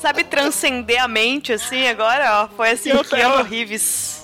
Sabe, 0.00 0.24
transcender 0.24 1.02
a 1.02 1.08
mente, 1.08 1.52
assim, 1.52 1.86
agora, 1.88 2.42
ó, 2.44 2.48
foi 2.56 2.70
assim, 2.70 2.90
Eu- 2.90 3.04
Keanu 3.04 3.36
eu- 3.40 3.44
Reeves. 3.44 4.21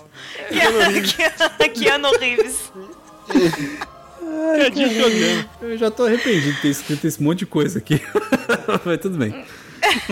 Keanu, 0.48 1.72
Keanu 1.74 2.10
Reeves. 2.18 2.72
Lembro. 4.74 5.48
Eu 5.62 5.78
já 5.78 5.90
tô 5.90 6.04
arrependido 6.04 6.52
de 6.52 6.62
ter 6.62 6.68
escrito 6.68 7.06
esse 7.06 7.22
monte 7.22 7.40
de 7.40 7.46
coisa 7.46 7.78
aqui. 7.78 8.00
Mas 8.84 9.00
tudo 9.00 9.18
bem. 9.18 9.44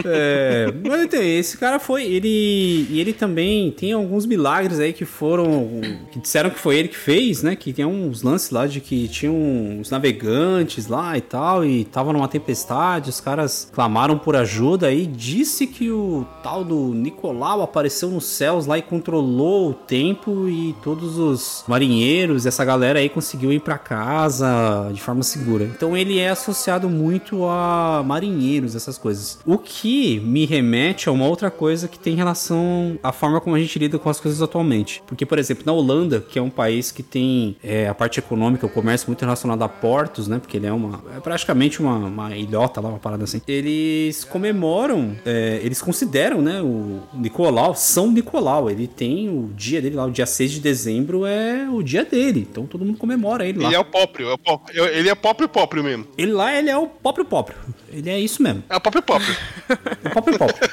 É, 0.05 0.73
mas 0.85 1.03
então, 1.03 1.23
esse 1.23 1.57
cara 1.57 1.79
foi. 1.79 2.05
Ele. 2.05 2.87
E 2.91 3.01
ele 3.01 3.13
também 3.13 3.71
tem 3.71 3.93
alguns 3.93 4.27
milagres 4.27 4.79
aí 4.79 4.93
que 4.93 5.05
foram. 5.05 5.81
Que 6.11 6.19
disseram 6.19 6.51
que 6.51 6.59
foi 6.59 6.77
ele 6.77 6.89
que 6.89 6.97
fez, 6.97 7.43
né? 7.43 7.57
Que 7.57 7.73
tem 7.73 7.85
uns 7.85 8.23
lances 8.23 8.51
lá 8.51 8.67
de 8.67 8.81
que 8.81 9.09
tinham 9.09 9.35
uns 9.35 9.91
navegantes 9.91 10.87
lá 10.87 11.17
e 11.17 11.21
tal. 11.21 11.65
E 11.65 11.85
tava 11.85 12.13
numa 12.13 12.29
tempestade. 12.29 13.11
Os 13.11 13.21
caras 13.21 13.71
clamaram 13.73 14.19
por 14.19 14.37
ajuda 14.37 14.89
aí. 14.89 15.07
Disse 15.07 15.67
que 15.67 15.91
o 15.91 16.27
tal 16.43 16.65
do 16.65 16.95
Nicolau 16.95 17.63
apareceu 17.63 18.11
nos 18.11 18.27
céus 18.27 18.67
lá 18.67 18.79
e 18.79 18.83
controlou 18.83 19.71
o 19.71 19.75
tempo. 19.75 20.49
E 20.49 20.75
todos 20.83 21.19
os 21.19 21.65
marinheiros, 21.67 22.47
essa 22.47 22.65
galera 22.65 22.99
aí 22.99 23.09
conseguiu 23.09 23.53
ir 23.53 23.61
pra 23.61 23.79
casa 23.79 24.91
de 24.93 25.01
forma 25.01 25.23
segura. 25.23 25.65
Então 25.65 25.97
ele 25.97 26.19
é 26.19 26.31
associado 26.31 26.89
muito 26.89 27.45
a 27.45 28.03
marinheiros, 28.05 28.75
essas 28.75 28.99
coisas. 28.99 29.39
O 29.45 29.59
que 29.67 30.21
me 30.21 30.47
remete 30.47 31.09
a 31.09 31.13
uma 31.13 31.27
outra 31.27 31.51
coisa 31.51 31.89
que 31.89 31.99
tem 31.99 32.15
relação 32.15 32.99
à 33.03 33.11
forma 33.11 33.41
como 33.41 33.57
a 33.57 33.59
gente 33.59 33.77
lida 33.79 33.99
com 33.99 34.09
as 34.09 34.21
coisas 34.21 34.41
atualmente. 34.41 35.03
Porque, 35.07 35.27
por 35.27 35.39
exemplo, 35.39 35.65
na 35.67 35.73
Holanda, 35.73 36.21
que 36.21 36.39
é 36.39 36.43
um 36.43 36.49
país 36.49 36.93
que 36.93 37.03
tem 37.03 37.57
é, 37.63 37.89
a 37.89 37.95
parte 37.95 38.21
econômica, 38.21 38.65
o 38.65 38.69
comércio 38.69 39.09
muito 39.09 39.21
relacionado 39.21 39.63
a 39.63 39.69
portos, 39.69 40.29
né? 40.29 40.39
Porque 40.39 40.57
ele 40.57 40.67
é 40.67 40.73
uma. 40.73 41.03
É 41.17 41.21
praticamente 41.21 41.81
uma, 41.81 41.97
uma 41.97 42.37
ilhota 42.37 42.81
lá, 42.81 42.89
uma 42.89 42.99
parada 42.99 43.25
assim. 43.25 43.43
Eles 43.47 44.25
comemoram, 44.25 45.17
é, 45.27 45.61
eles 45.63 45.83
consideram, 45.83 46.41
né? 46.41 46.63
O 46.63 47.01
Nicolau, 47.13 47.75
São 47.75 48.11
Nicolau. 48.11 48.71
Ele 48.71 48.87
tem 48.87 49.29
o 49.29 49.51
dia 49.55 49.83
dele 49.83 49.97
lá, 49.97 50.07
o 50.07 50.11
dia 50.11 50.27
6 50.27 50.53
de 50.53 50.61
dezembro 50.61 51.27
é 51.27 51.69
o 51.69 51.83
dia 51.83 52.05
dele. 52.05 52.47
Então 52.49 52.67
todo 52.67 52.85
mundo 52.85 52.99
comemora 52.99 53.45
ele 53.45 53.59
lá. 53.59 53.67
Ele 53.67 53.75
é 53.75 53.81
o 53.81 53.85
próprio, 53.85 54.31
é 54.31 54.35
o 54.35 54.87
ele 54.87 55.09
é 55.09 55.15
próprio 55.15 55.49
próprio 55.49 55.83
mesmo. 55.83 56.07
Ele 56.17 56.33
lá, 56.33 56.55
ele 56.55 56.71
é 56.71 56.77
o 56.77 56.87
próprio 56.87 57.25
próprio. 57.25 57.57
Ele 57.91 58.09
é 58.11 58.19
isso 58.19 58.43
mesmo. 58.43 58.63
É 58.69 58.77
o 58.77 58.81
próprio 58.81 59.03
próprio. 59.03 59.35
O 60.05 60.11
próprio 60.11 60.39
próprio. 60.39 60.71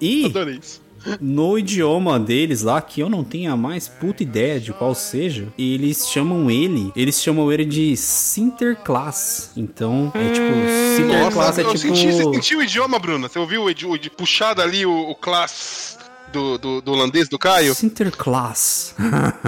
E 0.00 0.26
Adorei 0.26 0.58
isso. 0.58 0.80
no 1.20 1.58
idioma 1.58 2.18
deles 2.18 2.62
lá, 2.62 2.80
que 2.80 3.00
eu 3.00 3.10
não 3.10 3.22
tenho 3.22 3.52
a 3.52 3.56
mais 3.56 3.86
puta 3.86 4.22
ideia 4.22 4.58
de 4.58 4.72
qual 4.72 4.94
seja, 4.94 5.48
eles 5.58 6.08
chamam 6.08 6.50
ele, 6.50 6.90
eles 6.96 7.22
chamam 7.22 7.52
ele 7.52 7.66
de 7.66 7.96
Sinterklaas. 7.96 9.50
Então, 9.56 10.10
é 10.14 10.32
tipo, 10.32 10.96
Sinterklaas 10.96 11.34
Nossa, 11.34 11.60
é 11.60 11.64
eu 11.64 11.74
tipo... 11.74 11.96
senti, 11.96 12.12
você 12.12 12.34
sentiu 12.34 12.58
o 12.60 12.62
idioma, 12.62 12.98
Bruna? 12.98 13.28
Você 13.28 13.38
ouviu 13.38 13.64
o, 13.64 13.68
o 13.68 14.10
puxado 14.16 14.62
ali 14.62 14.86
o, 14.86 15.10
o 15.10 15.14
class 15.14 15.98
do, 16.32 16.58
do, 16.58 16.80
do 16.80 16.92
holandês 16.92 17.28
do 17.28 17.38
Caio? 17.38 17.74
Sinterklaas. 17.74 18.94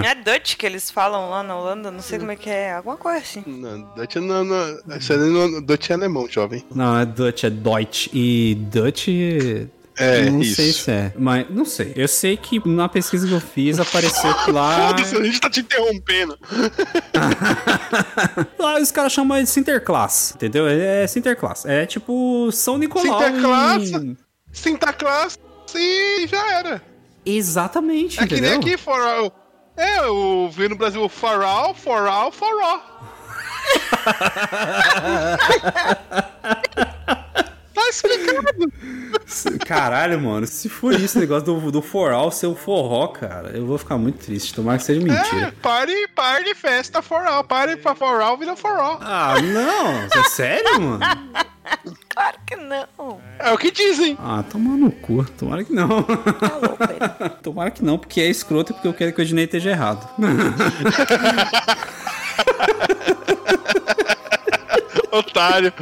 É 0.03 0.15
Dutch 0.15 0.55
que 0.55 0.65
eles 0.65 0.89
falam 0.91 1.29
lá 1.29 1.43
na 1.43 1.55
Holanda, 1.57 1.91
não 1.91 2.01
sei 2.01 2.19
como 2.19 2.31
é 2.31 2.35
que 2.35 2.49
é, 2.49 2.73
alguma 2.73 2.97
coisa 2.97 3.19
assim. 3.19 3.43
Não, 3.45 3.81
Dutch 3.95 4.15
não, 4.15 4.43
não, 4.43 4.79
isso 4.97 5.13
aí 5.13 5.19
não, 5.19 5.61
Dutch 5.61 5.89
é 5.89 5.93
alemão, 5.93 6.27
jovem. 6.29 6.63
não, 6.73 6.97
é 6.99 7.05
Dutch, 7.05 7.43
é 7.45 7.49
Deutsch. 7.49 8.07
E 8.13 8.55
Dutch... 8.71 9.07
É, 9.95 10.27
não 10.27 10.41
isso. 10.41 10.55
sei 10.55 10.73
se 10.73 10.89
é, 10.89 11.13
mas 11.15 11.45
não 11.51 11.65
sei. 11.65 11.93
Eu 11.95 12.07
sei 12.07 12.35
que 12.35 12.59
na 12.67 12.89
pesquisa 12.89 13.27
que 13.27 13.33
eu 13.33 13.39
fiz 13.39 13.79
apareceu 13.79 14.33
que 14.43 14.51
lá. 14.51 14.87
Foda-se, 14.87 15.15
a 15.15 15.23
gente 15.23 15.39
tá 15.39 15.51
te 15.51 15.59
interrompendo. 15.59 16.35
Lá 18.57 18.79
os 18.81 18.91
caras 18.91 19.13
chamam 19.13 19.37
ele 19.37 19.45
de 19.45 19.51
Sinterklaas, 19.51 20.33
entendeu? 20.35 20.67
É 20.67 21.05
Sinterklaas. 21.05 21.63
É 21.67 21.85
tipo 21.85 22.49
São 22.51 22.79
Nicolau. 22.79 23.19
Sinterklaas? 23.21 23.91
em- 23.91 24.17
Sinterklaas 24.51 25.37
e 25.77 26.27
já 26.27 26.51
era. 26.53 26.81
Exatamente, 27.25 28.19
É 28.21 28.27
que 28.27 28.39
nem 28.39 28.51
entendeu? 28.55 28.73
aqui, 28.73 28.77
for 28.77 28.99
all. 29.01 29.33
É, 29.77 29.99
eu 29.99 30.49
vi 30.53 30.67
no 30.67 30.75
Brasil 30.75 31.07
for 31.09 31.41
all, 31.43 31.73
for 31.73 32.05
all, 32.07 32.31
for 32.31 32.61
all. 32.61 32.81
tá 37.73 37.89
explicado. 37.89 38.71
Caralho, 39.65 40.19
mano, 40.21 40.45
se 40.45 40.69
for 40.69 40.93
isso, 40.93 41.17
o 41.17 41.21
negócio 41.21 41.45
do, 41.45 41.71
do 41.71 41.81
foral 41.81 42.31
ser 42.31 42.47
o 42.47 42.55
forró, 42.55 43.07
cara, 43.07 43.49
eu 43.55 43.65
vou 43.65 43.77
ficar 43.77 43.97
muito 43.97 44.19
triste. 44.23 44.53
Tomara 44.53 44.77
que 44.77 44.83
seja 44.83 45.01
É, 45.01 45.03
mentira. 45.03 45.53
party, 45.61 46.07
party, 46.15 46.53
festa, 46.55 47.01
for 47.01 47.25
all. 47.25 47.43
Party, 47.43 47.77
for 47.77 47.95
for 47.95 48.21
all, 48.21 48.37
vira 48.37 48.55
for 48.55 48.71
all. 48.71 48.97
Ah, 49.01 49.35
não, 49.41 50.21
é 50.21 50.23
sério, 50.29 50.79
mano? 50.81 50.99
Claro 52.13 52.37
que 52.45 52.55
não. 52.55 53.19
É 53.39 53.51
o 53.51 53.57
que 53.57 53.71
dizem. 53.71 54.15
Ah, 54.19 54.43
toma 54.49 54.77
no 54.77 54.91
cu. 54.91 55.25
Tomara 55.37 55.63
que 55.63 55.73
não. 55.73 56.03
Tá 56.03 56.57
louco 56.61 56.83
ele. 56.83 57.29
Tomara 57.41 57.71
que 57.71 57.83
não, 57.83 57.97
porque 57.97 58.21
é 58.21 58.29
escroto 58.29 58.71
e 58.71 58.75
porque 58.75 58.87
eu 58.87 58.93
quero 58.93 59.13
que 59.13 59.21
o 59.21 59.23
Ednei 59.23 59.45
esteja 59.45 59.71
errado. 59.71 60.07
Otário. 65.11 65.73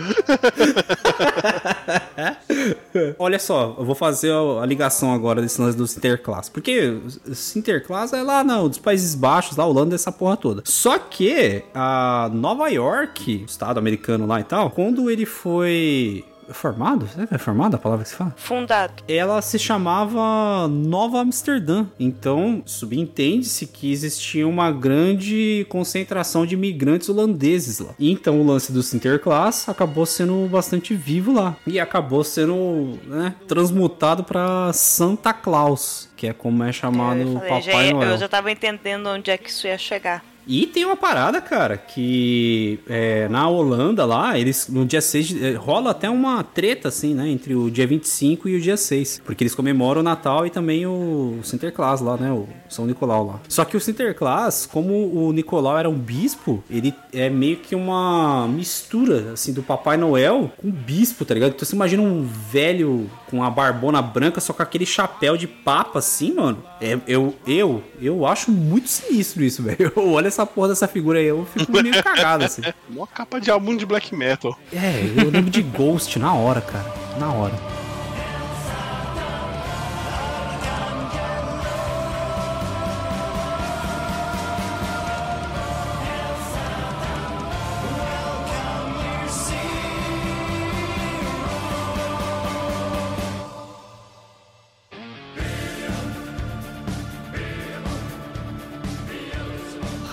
Olha 3.18 3.40
só, 3.40 3.76
eu 3.78 3.86
vou 3.86 3.96
fazer 3.96 4.32
a 4.32 4.66
ligação 4.66 5.14
agora 5.14 5.42
desse 5.42 5.62
lance 5.62 5.78
do 5.78 5.88
Sinterklaas. 5.88 6.50
Porque 6.50 7.00
o 7.26 7.36
Sinterklaas 7.36 8.14
é 8.14 8.22
lá 8.22 8.44
no, 8.44 8.70
dos 8.70 8.78
Países 8.78 9.16
Baixos, 9.16 9.58
lá, 9.58 9.66
Holanda, 9.66 9.96
essa 9.96 10.12
porra 10.12 10.38
toda. 10.38 10.64
Só 10.66 10.98
que 10.98 11.64
a 11.74 12.30
Nova 12.34 12.68
York, 12.70 13.42
o 13.44 13.46
estado 13.46 13.78
americano 13.78 14.26
lá 14.26 14.40
e 14.40 14.44
tal, 14.44 14.72
quando 14.72 15.10
ele 15.10 15.26
foi 15.26 16.26
formado, 16.54 17.06
que 17.28 17.34
é 17.34 17.38
formado 17.38 17.76
a 17.76 17.78
palavra 17.78 18.04
que 18.04 18.10
se 18.10 18.16
fala? 18.16 18.34
Fundado. 18.38 19.04
ela 19.08 19.42
se 19.42 19.58
chamava 19.60 20.68
Nova 20.68 21.20
Amsterdã. 21.20 21.86
Então, 22.00 22.62
subentende-se 22.66 23.68
que 23.68 23.92
existia 23.92 24.48
uma 24.48 24.72
grande 24.72 25.66
concentração 25.70 26.46
de 26.46 26.56
imigrantes 26.56 27.10
holandeses 27.10 27.80
lá. 27.80 27.94
Então 28.00 28.40
o 28.40 28.46
lance 28.46 28.72
do 28.72 28.84
Sinterklaas 28.84 29.68
acabou 29.70 30.06
sendo 30.06 30.48
bastante 30.50 30.94
vivo 30.94 31.34
lá 31.34 31.56
e 31.66 31.80
acabou 31.80 32.24
sendo 32.24 32.98
né, 33.06 33.36
transmutado 33.48 34.24
para 34.24 34.72
Santa 34.74 35.34
Claus, 35.34 36.10
que 36.16 36.28
é 36.28 36.34
como 36.34 36.64
é 36.64 36.72
chamado 36.72 37.20
eu, 37.20 37.28
o 37.36 37.40
falei, 37.40 37.50
Papai 37.50 37.88
já 37.88 37.94
Noel. 37.94 38.12
eu 38.12 38.18
já 38.18 38.28
tava 38.28 38.52
entendendo 38.52 39.08
onde 39.08 39.32
é 39.32 39.38
que 39.38 39.50
isso 39.50 39.68
ia 39.68 39.78
chegar. 39.78 40.24
E 40.48 40.66
tem 40.66 40.84
uma 40.86 40.96
parada, 40.98 41.40
cara, 41.40 41.78
que 41.78 42.80
é, 42.90 43.28
na 43.30 43.48
Holanda 43.48 44.04
lá, 44.06 44.38
eles 44.40 44.68
no 44.68 44.86
dia 44.86 45.00
6 45.02 45.28
de- 45.28 45.46
eh, 45.46 45.54
rola 45.54 45.92
até 45.92 46.10
uma 46.10 46.44
treta, 46.44 46.88
assim, 46.88 47.14
né? 47.14 47.30
Entre 47.30 47.54
o 47.56 47.70
dia 47.70 47.86
25 47.86 48.50
e 48.50 48.56
o 48.56 48.62
dia 48.62 48.76
6. 48.76 49.22
Porque 49.24 49.44
eles 49.44 49.54
comemoram 49.56 50.02
o 50.02 50.04
Natal 50.04 50.46
e 50.46 50.50
também 50.50 50.86
o 50.86 51.40
Sinterklaas 51.44 52.02
lá, 52.02 52.18
né? 52.18 52.32
O 52.32 52.48
São 52.68 52.86
Nicolau 52.86 53.26
lá. 53.26 53.40
Só 53.48 53.64
que 53.64 53.78
o 53.78 53.80
Sinterklaas, 53.80 54.66
como 54.66 54.94
o 55.14 55.32
Nicolau 55.32 55.78
era 55.78 55.90
um 55.90 55.98
bispo, 55.98 56.64
ele 56.70 56.94
é 57.14 57.30
meio 57.30 57.58
que 57.58 57.76
uma 57.76 58.48
mistura, 58.48 59.34
assim, 59.34 59.54
do 59.54 59.62
Papai 59.62 59.96
Noel 59.98 60.52
com 60.58 60.72
bispo, 60.72 61.24
tá 61.24 61.34
ligado? 61.34 61.54
Então 61.56 61.66
você 61.68 61.76
imagina 61.76 62.02
um 62.02 62.24
velho 62.52 63.10
com 63.32 63.38
uma 63.38 63.50
barbona 63.50 64.02
branca, 64.02 64.42
só 64.42 64.52
com 64.52 64.62
aquele 64.62 64.86
chapéu 64.86 65.38
de 65.38 65.48
papa, 65.48 66.00
assim, 66.00 66.34
mano. 66.34 66.62
É, 66.82 67.00
eu, 67.08 67.34
eu, 67.48 67.82
eu 68.00 68.28
acho 68.28 68.52
muito 68.52 68.90
sinistro 68.90 69.42
isso, 69.42 69.64
velho. 69.64 69.92
Eu 69.96 70.10
olho 70.10 70.28
essa 70.28 70.46
porra 70.46 70.68
dessa 70.68 70.88
figura 70.88 71.18
aí, 71.18 71.26
eu 71.26 71.48
fico 71.56 71.72
meio 71.72 72.04
cagado, 72.04 72.44
assim. 72.44 72.62
Mó 72.90 73.06
capa 73.08 73.40
de 73.40 73.50
álbum 73.50 73.76
de 73.76 73.86
black 73.86 74.14
metal. 74.14 74.58
É, 74.74 75.02
eu 75.18 75.30
lembro 75.30 75.50
de 75.50 75.62
Ghost 75.62 76.20
na 76.20 76.34
hora, 76.34 76.60
cara. 76.60 76.94
Na 77.18 77.32
hora. 77.32 77.81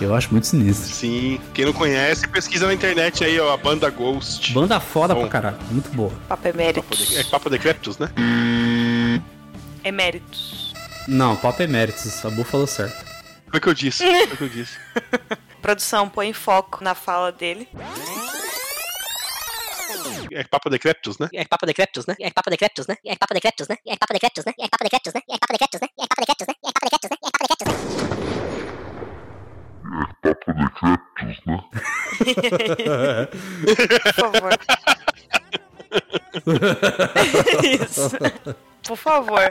Eu 0.09 0.15
acho 0.15 0.31
muito 0.31 0.47
sinistro. 0.47 0.91
Sim. 0.91 1.39
Quem 1.53 1.65
não 1.65 1.73
conhece, 1.73 2.27
pesquisa 2.27 2.65
na 2.65 2.73
internet 2.73 3.23
aí, 3.23 3.39
ó, 3.39 3.53
a 3.53 3.57
banda 3.57 3.89
Ghost. 3.91 4.51
Banda 4.53 4.79
foda 4.79 5.13
Bom. 5.13 5.21
pra 5.21 5.29
caralho. 5.29 5.57
Muito 5.69 5.89
boa. 5.91 6.09
Papo 6.09 6.27
Papo 6.27 6.43
de- 6.43 6.49
eméritos. 6.49 7.15
É 7.15 7.23
Papo 7.25 7.49
Decreptus, 7.49 7.97
né? 7.99 8.09
Eméritos. 9.83 10.73
Não, 11.07 11.35
papo 11.35 11.61
eméritos. 11.63 12.25
A 12.25 12.29
Bu 12.31 12.43
falou 12.43 12.65
certo. 12.67 13.05
Foi 13.49 13.59
o 13.59 13.61
que 13.61 13.69
eu 13.69 13.73
disse. 13.73 14.03
Foi 14.03 14.23
o 14.33 14.37
que 14.37 14.43
eu 14.43 14.49
disse. 14.49 14.77
Produção, 15.61 16.09
põe 16.09 16.33
foco 16.33 16.83
na 16.83 16.95
fala 16.95 17.31
dele. 17.31 17.67
É 20.31 20.43
Papo 20.43 20.69
Decreptus, 20.69 21.17
né? 21.17 21.27
É 21.33 21.43
papo 21.43 21.65
decreptus, 21.65 22.05
né? 22.05 22.15
É 22.21 22.29
papo 22.29 22.49
decreptus, 22.51 22.85
né? 22.87 22.95
É 23.03 23.15
papo 23.15 23.33
decreptus, 23.33 23.67
né? 23.67 23.75
É 23.85 23.95
papo 23.97 24.13
decreptus, 24.13 24.45
né? 24.45 24.53
É 24.59 24.67
papo 24.67 24.83
decreptus, 24.83 25.13
né? 25.13 25.21
É 25.27 25.37
papo 25.39 25.53
decreptus, 25.53 25.81
né? 25.81 25.87
É 25.87 25.87
papo 25.87 25.87
decreptus, 25.87 25.87
né? 25.87 25.87
É 25.97 26.07
papo 26.07 26.21
decreptus, 26.21 26.47
né? 26.47 26.48
papo 30.21 30.53
de 30.53 30.69
creptos, 30.71 31.45
né? 31.45 31.57
Por 34.03 34.13
favor. 34.13 34.53
Isso 37.63 38.11
por 38.89 38.97
favor. 38.97 39.47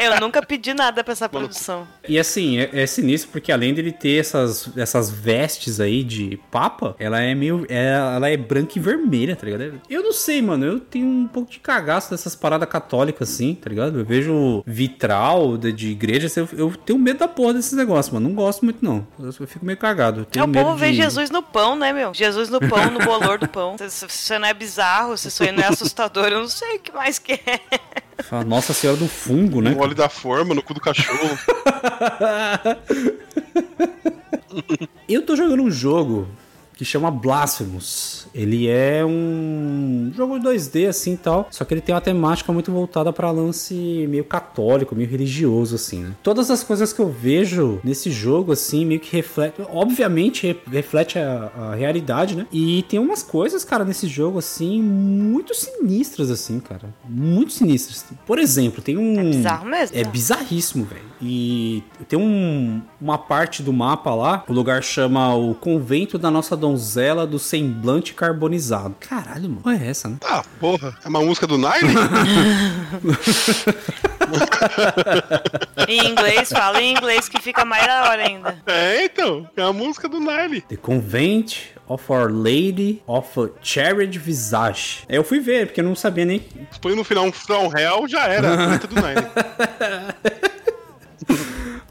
Eu 0.00 0.20
nunca 0.20 0.40
pedi 0.40 0.72
nada 0.72 1.02
pra 1.02 1.12
essa 1.12 1.28
produção. 1.28 1.86
E 2.08 2.16
assim, 2.18 2.58
é, 2.60 2.70
é 2.82 2.86
sinistro 2.86 3.30
porque 3.32 3.50
além 3.50 3.74
dele 3.74 3.90
ter 3.90 4.20
essas, 4.20 4.70
essas 4.76 5.10
vestes 5.10 5.80
aí 5.80 6.04
de 6.04 6.40
papa, 6.50 6.94
ela 6.98 7.20
é 7.20 7.34
meio. 7.34 7.66
é- 7.68 7.88
ela 8.14 8.30
é 8.30 8.36
branca 8.36 8.72
e 8.76 8.80
vermelha, 8.80 9.34
tá 9.34 9.44
ligado? 9.46 9.80
Eu 9.90 10.02
não 10.02 10.12
sei, 10.12 10.40
mano. 10.40 10.64
Eu 10.64 10.78
tenho 10.80 11.06
um 11.06 11.26
pouco 11.26 11.50
de 11.50 11.58
cagaço 11.58 12.10
dessas 12.10 12.36
paradas 12.36 12.68
católicas, 12.68 13.28
assim, 13.30 13.54
tá 13.54 13.68
ligado? 13.68 13.98
Eu 13.98 14.04
vejo 14.04 14.62
vitral 14.66 15.56
de, 15.58 15.72
de 15.72 15.88
igreja, 15.88 16.26
assim, 16.28 16.40
eu, 16.40 16.48
eu 16.52 16.70
tenho 16.76 16.98
medo 16.98 17.18
da 17.18 17.28
porra 17.28 17.54
desses 17.54 17.72
negócios, 17.72 18.12
mano. 18.14 18.28
Não 18.28 18.34
gosto 18.36 18.64
muito, 18.64 18.84
não. 18.84 19.06
Eu, 19.18 19.26
eu 19.40 19.46
fico 19.46 19.64
meio 19.66 19.76
cagado. 19.78 20.26
Eu 20.34 20.40
É 20.42 20.44
o 20.44 20.48
povo 20.52 20.76
vê 20.76 20.90
de- 20.90 20.96
Jesus 20.98 21.30
no 21.30 21.42
pão, 21.42 21.74
né, 21.76 21.92
meu? 21.92 22.14
Jesus 22.14 22.48
no 22.48 22.60
pão, 22.60 22.90
no 22.90 23.00
bolor 23.00 23.38
do 23.38 23.48
pão. 23.48 23.76
Se 23.78 23.90
se 23.90 24.06
isso 24.06 24.38
não 24.38 24.46
é 24.48 24.54
bizarro, 24.54 25.16
se 25.16 25.28
isso 25.28 25.42
aí 25.42 25.50
não 25.50 25.62
é 25.62 25.66
assustador, 25.68 26.26
eu 26.28 26.40
não 26.40 26.48
sei 26.48 26.76
o 26.76 26.80
que 26.80 26.92
mais 26.92 27.18
que 27.18 27.32
é. 27.32 27.60
Nossa 28.46 28.72
Senhora 28.72 28.98
do 28.98 29.08
Fungo, 29.08 29.60
né? 29.60 29.70
No 29.70 29.80
óleo 29.80 29.94
da 29.94 30.08
forma, 30.08 30.54
no 30.54 30.62
cu 30.62 30.74
do 30.74 30.80
cachorro. 30.80 31.18
Eu 35.08 35.22
tô 35.24 35.36
jogando 35.36 35.62
um 35.62 35.70
jogo 35.70 36.28
que 36.74 36.84
chama 36.84 37.10
Blasphemous. 37.10 38.27
Ele 38.38 38.68
é 38.68 39.04
um 39.04 40.10
jogo 40.14 40.38
2D 40.38 40.88
assim 40.88 41.14
e 41.14 41.16
tal, 41.16 41.48
só 41.50 41.64
que 41.64 41.74
ele 41.74 41.80
tem 41.80 41.94
uma 41.94 42.00
temática 42.00 42.52
muito 42.52 42.70
voltada 42.70 43.12
pra 43.12 43.30
lance 43.30 43.74
meio 44.08 44.24
católico, 44.24 44.94
meio 44.94 45.08
religioso 45.08 45.74
assim, 45.74 46.04
né? 46.04 46.12
Todas 46.22 46.50
as 46.50 46.62
coisas 46.62 46.92
que 46.92 47.00
eu 47.00 47.08
vejo 47.10 47.80
nesse 47.82 48.10
jogo 48.10 48.52
assim, 48.52 48.84
meio 48.84 49.00
que 49.00 49.14
reflete, 49.14 49.54
obviamente 49.72 50.46
re- 50.46 50.56
reflete 50.70 51.18
a, 51.18 51.50
a 51.56 51.74
realidade, 51.74 52.36
né? 52.36 52.46
E 52.52 52.84
tem 52.88 52.98
umas 52.98 53.22
coisas, 53.22 53.64
cara, 53.64 53.84
nesse 53.84 54.06
jogo 54.06 54.38
assim 54.38 54.80
muito 54.80 55.54
sinistras 55.54 56.30
assim, 56.30 56.60
cara, 56.60 56.94
muito 57.08 57.52
sinistras. 57.52 58.04
Por 58.26 58.38
exemplo, 58.38 58.82
tem 58.82 58.96
um 58.96 59.18
É 59.18 59.24
bizarro 59.24 59.66
mesmo, 59.66 59.96
É 59.96 60.04
né? 60.04 60.10
bizarríssimo, 60.10 60.84
velho. 60.84 61.08
E 61.20 61.82
tem 62.08 62.18
um- 62.18 62.80
uma 63.00 63.18
parte 63.18 63.62
do 63.62 63.72
mapa 63.72 64.14
lá, 64.14 64.44
o 64.48 64.52
lugar 64.52 64.82
chama 64.82 65.34
o 65.34 65.54
Convento 65.54 66.16
da 66.18 66.30
Nossa 66.30 66.56
Donzela 66.56 67.26
do 67.26 67.38
Semblante 67.38 68.14
Carbonizado. 68.28 68.94
Caralho, 69.00 69.48
mano. 69.48 69.60
Qual 69.62 69.74
é 69.74 69.88
essa, 69.88 70.08
né? 70.08 70.16
Ah, 70.24 70.42
porra. 70.60 70.94
É 71.04 71.08
uma 71.08 71.20
música 71.20 71.46
do 71.46 71.56
Nile? 71.56 71.94
Em 75.88 76.06
inglês, 76.10 76.50
fala 76.50 76.82
em 76.82 76.90
inglês 76.92 77.28
que 77.30 77.40
fica 77.40 77.64
mais 77.64 77.86
da 77.86 78.10
hora 78.10 78.22
ainda. 78.26 78.58
é, 78.66 79.04
então. 79.04 79.48
É 79.56 79.62
a 79.62 79.72
música 79.72 80.06
do 80.08 80.20
Nile. 80.20 80.60
The 80.62 80.76
Convent 80.76 81.56
of 81.86 82.04
Our 82.12 82.30
Lady 82.30 83.02
of 83.06 83.28
Charity 83.62 84.18
Visage. 84.18 85.04
Aí 85.08 85.16
eu 85.16 85.24
fui 85.24 85.40
ver, 85.40 85.66
porque 85.66 85.80
eu 85.80 85.84
não 85.84 85.94
sabia 85.94 86.26
nem. 86.26 86.40
Põe 86.82 86.94
no 86.94 87.04
final 87.04 87.24
um 87.24 87.32
From 87.32 87.70
Hell, 87.76 88.06
já 88.06 88.26
era. 88.26 88.52
A 88.52 88.66
música 88.68 88.86
do 88.88 88.94
Nile. 88.96 89.26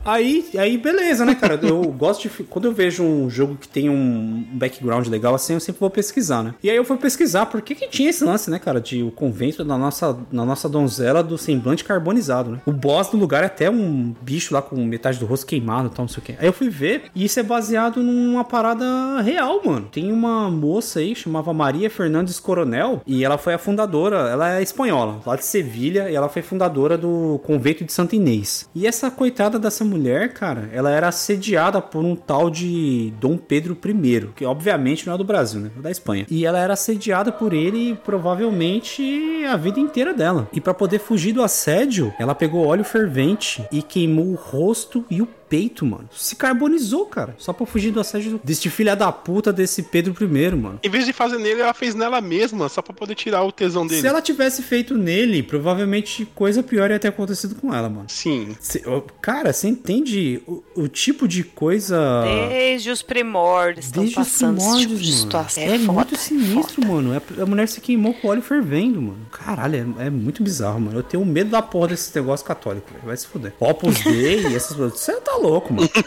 Aí, 0.07 0.45
aí 0.57 0.77
beleza, 0.77 1.25
né, 1.25 1.35
cara? 1.35 1.59
Eu 1.61 1.81
gosto 1.91 2.21
de. 2.23 2.43
Quando 2.45 2.65
eu 2.65 2.73
vejo 2.73 3.03
um 3.03 3.29
jogo 3.29 3.55
que 3.55 3.67
tem 3.67 3.89
um 3.89 4.45
background 4.53 5.07
legal 5.07 5.35
assim, 5.35 5.53
eu 5.53 5.59
sempre 5.59 5.79
vou 5.79 5.89
pesquisar, 5.89 6.43
né? 6.43 6.55
E 6.63 6.69
aí 6.69 6.77
eu 6.77 6.85
fui 6.85 6.95
pesquisar 6.97 7.45
por 7.47 7.61
que, 7.61 7.75
que 7.75 7.87
tinha 7.87 8.09
esse 8.09 8.23
lance, 8.23 8.49
né, 8.49 8.57
cara? 8.57 8.79
De 8.79 9.03
o 9.03 9.11
convento 9.11 9.63
da 9.65 9.77
nossa, 9.77 10.17
na 10.31 10.45
nossa 10.45 10.69
donzela 10.69 11.21
do 11.21 11.37
semblante 11.37 11.83
carbonizado, 11.83 12.51
né? 12.51 12.61
O 12.65 12.71
boss 12.71 13.09
do 13.09 13.17
lugar 13.17 13.43
é 13.43 13.47
até 13.47 13.69
um 13.69 14.15
bicho 14.21 14.53
lá 14.53 14.61
com 14.61 14.77
metade 14.85 15.19
do 15.19 15.25
rosto 15.25 15.45
queimado 15.45 15.87
e 15.87 15.91
tal, 15.91 16.03
não 16.03 16.07
sei 16.07 16.19
o 16.19 16.25
quê. 16.25 16.35
Aí 16.39 16.47
eu 16.47 16.53
fui 16.53 16.69
ver 16.69 17.03
e 17.13 17.25
isso 17.25 17.39
é 17.39 17.43
baseado 17.43 18.01
numa 18.01 18.45
parada 18.45 19.21
real, 19.21 19.61
mano. 19.63 19.89
Tem 19.91 20.11
uma 20.11 20.49
moça 20.49 20.99
aí, 20.99 21.13
chamava 21.15 21.53
Maria 21.53 21.89
Fernandes 21.89 22.39
Coronel, 22.39 23.01
e 23.05 23.25
ela 23.25 23.37
foi 23.37 23.53
a 23.53 23.57
fundadora, 23.57 24.29
ela 24.29 24.57
é 24.57 24.61
espanhola, 24.61 25.19
lá 25.25 25.35
de 25.35 25.43
Sevilha, 25.45 26.09
e 26.09 26.15
ela 26.15 26.29
foi 26.29 26.41
fundadora 26.41 26.97
do 26.97 27.39
convento 27.43 27.83
de 27.83 27.91
Santa 27.91 28.15
Inês. 28.15 28.69
E 28.73 28.87
essa 28.87 29.11
coitada 29.11 29.59
dessa 29.59 29.83
mulher, 29.83 29.96
cara, 30.27 30.69
ela 30.71 30.91
era 30.91 31.07
assediada 31.07 31.81
por 31.81 32.03
um 32.03 32.15
tal 32.15 32.49
de 32.49 33.13
Dom 33.19 33.37
Pedro 33.37 33.77
I, 33.85 34.29
que 34.35 34.45
obviamente 34.45 35.05
não 35.07 35.13
é 35.13 35.17
do 35.17 35.23
Brasil, 35.23 35.59
né? 35.61 35.71
É 35.77 35.81
da 35.81 35.91
Espanha. 35.91 36.25
E 36.29 36.45
ela 36.45 36.59
era 36.59 36.73
assediada 36.73 37.31
por 37.31 37.53
ele 37.53 37.97
provavelmente 38.03 39.45
a 39.45 39.57
vida 39.57 39.79
inteira 39.79 40.13
dela. 40.13 40.47
E 40.53 40.61
pra 40.61 40.73
poder 40.73 40.99
fugir 40.99 41.33
do 41.33 41.43
assédio, 41.43 42.13
ela 42.19 42.35
pegou 42.35 42.65
óleo 42.65 42.83
fervente 42.83 43.65
e 43.71 43.81
queimou 43.81 44.27
o 44.27 44.35
rosto 44.35 45.05
e 45.09 45.21
o 45.21 45.27
peito, 45.49 45.85
mano. 45.85 46.09
Se 46.15 46.35
carbonizou, 46.35 47.05
cara. 47.05 47.35
Só 47.37 47.53
pra 47.53 47.65
fugir 47.65 47.91
do 47.91 47.99
assédio 47.99 48.39
deste 48.43 48.69
filha 48.69 48.95
da 48.95 49.11
puta 49.11 49.51
desse 49.53 49.83
Pedro 49.83 50.15
I, 50.19 50.49
mano. 50.55 50.79
Em 50.83 50.89
vez 50.89 51.05
de 51.05 51.13
fazer 51.13 51.37
nele, 51.37 51.61
ela 51.61 51.73
fez 51.73 51.95
nela 51.95 52.19
mesma, 52.21 52.69
só 52.69 52.81
pra 52.81 52.93
poder 52.93 53.15
tirar 53.15 53.43
o 53.43 53.51
tesão 53.51 53.85
dele. 53.85 54.01
Se 54.01 54.07
ela 54.07 54.21
tivesse 54.21 54.61
feito 54.63 54.97
nele, 54.97 55.41
provavelmente 55.43 56.25
coisa 56.35 56.61
pior 56.63 56.91
ia 56.91 56.99
ter 56.99 57.07
acontecido 57.09 57.55
com 57.55 57.73
ela, 57.73 57.89
mano. 57.89 58.05
Sim. 58.09 58.55
Cê- 58.59 58.83
cara, 59.21 59.51
você 59.53 59.67
entende 59.67 60.41
o, 60.47 60.63
o 60.75 60.87
tipo 60.87 61.27
de 61.27 61.43
coisa. 61.43 62.23
Desde 62.49 62.89
os 62.89 63.01
primórdios 63.01 63.91
Desde 63.91 64.19
os 64.19 64.27
tipo 64.27 64.37
primórdios, 64.53 64.99
de 65.01 65.11
mano. 65.11 65.21
situação. 65.23 65.63
É, 65.63 65.79
foda, 65.79 65.91
muito 65.93 66.15
sinistro, 66.17 66.81
foda. 66.81 66.87
mano. 66.87 67.13
É- 67.13 67.41
A 67.41 67.45
mulher 67.45 67.67
se 67.67 67.81
queimou 67.81 68.13
com 68.13 68.27
óleo 68.27 68.41
fervendo, 68.41 69.01
mano. 69.01 69.19
Caralho, 69.31 69.95
é, 69.99 70.07
é 70.07 70.09
muito 70.09 70.43
bizarro, 70.43 70.79
mano. 70.79 70.99
Eu 70.99 71.03
tenho 71.03 71.23
medo 71.25 71.49
da 71.51 71.61
porra 71.61 71.89
desse 71.89 72.15
negócio 72.15 72.45
católico, 72.45 72.87
velho. 72.91 73.05
Vai 73.05 73.17
se 73.17 73.27
fuder. 73.27 73.53
Opus 73.59 73.99
Dei 74.03 74.47
e 74.47 74.55
essas 74.55 74.75
coisas. 74.75 74.99
Você 74.99 75.13
tá 75.21 75.36
louco, 75.39 75.73
mano. 75.73 75.89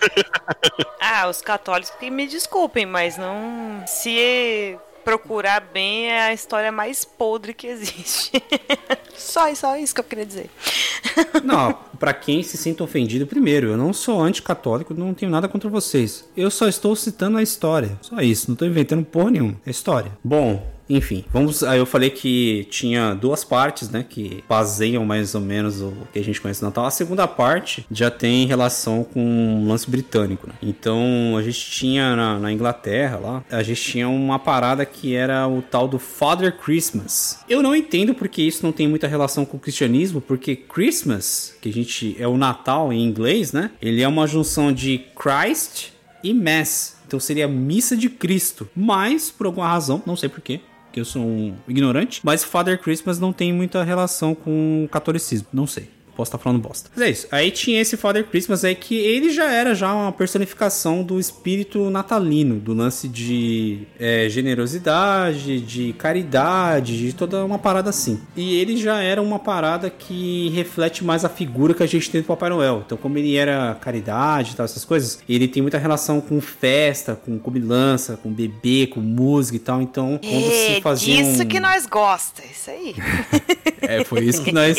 Ah, 1.02 1.28
os 1.28 1.40
católicos 1.40 1.92
que 1.98 2.10
me 2.10 2.26
desculpem, 2.26 2.86
mas 2.86 3.16
não. 3.16 3.82
Se 3.86 4.78
procurar 5.04 5.60
bem, 5.60 6.08
é 6.10 6.22
a 6.22 6.32
história 6.32 6.70
mais 6.70 7.04
podre 7.04 7.52
que 7.54 7.66
existe. 7.66 8.32
só, 9.16 9.52
só 9.54 9.76
isso 9.76 9.94
que 9.94 10.00
eu 10.00 10.04
queria 10.04 10.26
dizer. 10.26 10.50
Não, 11.42 11.72
pra 11.98 12.12
quem 12.12 12.42
se 12.42 12.56
sinta 12.56 12.84
ofendido, 12.84 13.26
primeiro, 13.26 13.68
eu 13.68 13.76
não 13.76 13.92
sou 13.92 14.20
anticatólico, 14.20 14.94
não 14.94 15.14
tenho 15.14 15.32
nada 15.32 15.48
contra 15.48 15.68
vocês. 15.68 16.28
Eu 16.36 16.50
só 16.50 16.68
estou 16.68 16.94
citando 16.94 17.38
a 17.38 17.42
história. 17.42 17.98
Só 18.02 18.20
isso, 18.20 18.50
não 18.50 18.56
tô 18.56 18.64
inventando 18.64 19.04
porra 19.04 19.30
nenhuma. 19.30 19.56
É 19.66 19.70
história. 19.70 20.12
Bom, 20.22 20.62
enfim, 20.90 21.24
vamos. 21.32 21.62
Aí 21.62 21.78
eu 21.78 21.86
falei 21.86 22.10
que 22.10 22.66
tinha 22.68 23.14
duas 23.14 23.44
partes, 23.44 23.88
né? 23.88 24.04
Que 24.06 24.42
baseiam 24.48 25.04
mais 25.06 25.36
ou 25.36 25.40
menos 25.40 25.80
o 25.80 25.92
que 26.12 26.18
a 26.18 26.24
gente 26.24 26.40
conhece 26.40 26.60
no 26.60 26.68
Natal. 26.68 26.84
A 26.84 26.90
segunda 26.90 27.28
parte 27.28 27.86
já 27.90 28.10
tem 28.10 28.44
relação 28.44 29.04
com 29.04 29.62
o 29.62 29.68
lance 29.68 29.88
britânico, 29.88 30.48
né? 30.48 30.54
Então 30.60 31.36
a 31.38 31.42
gente 31.42 31.70
tinha 31.70 32.16
na, 32.16 32.38
na 32.40 32.52
Inglaterra 32.52 33.18
lá, 33.18 33.44
a 33.50 33.62
gente 33.62 33.80
tinha 33.80 34.08
uma 34.08 34.38
parada 34.38 34.84
que 34.84 35.14
era 35.14 35.46
o 35.46 35.62
tal 35.62 35.86
do 35.86 35.98
Father 35.98 36.58
Christmas. 36.58 37.38
Eu 37.48 37.62
não 37.62 37.74
entendo 37.76 38.12
porque 38.12 38.42
isso 38.42 38.64
não 38.64 38.72
tem 38.72 38.88
muita 38.88 39.06
relação 39.06 39.44
com 39.44 39.56
o 39.56 39.60
cristianismo, 39.60 40.20
porque 40.20 40.56
Christmas, 40.56 41.54
que 41.60 41.68
a 41.68 41.72
gente 41.72 42.16
é 42.18 42.26
o 42.26 42.36
Natal 42.36 42.92
em 42.92 43.04
inglês, 43.04 43.52
né? 43.52 43.70
Ele 43.80 44.02
é 44.02 44.08
uma 44.08 44.26
junção 44.26 44.72
de 44.72 44.98
Christ 45.16 45.90
e 46.24 46.34
Mass. 46.34 46.96
Então 47.06 47.18
seria 47.18 47.48
missa 47.48 47.96
de 47.96 48.08
Cristo. 48.08 48.68
Mas, 48.74 49.30
por 49.30 49.46
alguma 49.46 49.68
razão, 49.68 50.02
não 50.06 50.14
sei 50.14 50.28
porquê, 50.28 50.60
que 50.92 51.00
eu 51.00 51.04
sou 51.04 51.22
um 51.22 51.54
ignorante, 51.68 52.20
mas 52.24 52.44
Father 52.44 52.80
Christmas 52.80 53.18
não 53.18 53.32
tem 53.32 53.52
muita 53.52 53.82
relação 53.82 54.34
com 54.34 54.84
o 54.84 54.88
catolicismo. 54.88 55.48
Não 55.52 55.66
sei. 55.66 55.88
Posso 56.16 56.28
estar 56.28 56.38
falando 56.38 56.60
bosta. 56.60 56.90
Mas 56.94 57.04
é 57.06 57.10
isso. 57.10 57.26
Aí 57.30 57.50
tinha 57.50 57.80
esse 57.80 57.96
Father 57.96 58.24
Christmas 58.24 58.64
aí 58.64 58.74
que 58.74 58.94
ele 58.96 59.30
já 59.30 59.50
era 59.50 59.74
já 59.74 59.92
uma 59.94 60.12
personificação 60.12 61.02
do 61.02 61.18
espírito 61.18 61.88
natalino, 61.90 62.56
do 62.56 62.74
lance 62.74 63.08
de 63.08 63.86
é, 63.98 64.28
generosidade, 64.28 65.60
de 65.60 65.92
caridade, 65.94 66.96
de 66.98 67.12
toda 67.12 67.44
uma 67.44 67.58
parada 67.58 67.90
assim. 67.90 68.20
E 68.36 68.54
ele 68.56 68.76
já 68.76 69.00
era 69.02 69.20
uma 69.22 69.38
parada 69.38 69.88
que 69.90 70.50
reflete 70.50 71.04
mais 71.04 71.24
a 71.24 71.28
figura 71.28 71.74
que 71.74 71.82
a 71.82 71.86
gente 71.86 72.10
tem 72.10 72.20
do 72.20 72.26
Papai 72.26 72.50
Noel. 72.50 72.82
Então, 72.84 72.98
como 72.98 73.16
ele 73.18 73.36
era 73.36 73.74
caridade 73.80 74.52
e 74.52 74.56
tal, 74.56 74.64
essas 74.64 74.84
coisas, 74.84 75.20
ele 75.28 75.48
tem 75.48 75.62
muita 75.62 75.78
relação 75.78 76.20
com 76.20 76.40
festa, 76.40 77.14
com 77.14 77.38
comilança, 77.38 78.16
com 78.16 78.30
bebê, 78.32 78.86
com 78.86 79.00
música 79.00 79.56
e 79.56 79.60
tal. 79.60 79.80
Então, 79.82 80.18
quando 80.22 80.50
se 80.50 80.76
É 80.76 80.80
fazia. 80.80 81.16
disso 81.24 81.42
um- 81.42 81.46
que 81.46 81.58
nós 81.60 81.86
gosta, 81.86 82.42
isso 82.44 82.70
aí. 82.70 82.94
É, 83.82 84.04
foi 84.04 84.20
isso 84.24 84.44
que 84.44 84.52
nós. 84.52 84.78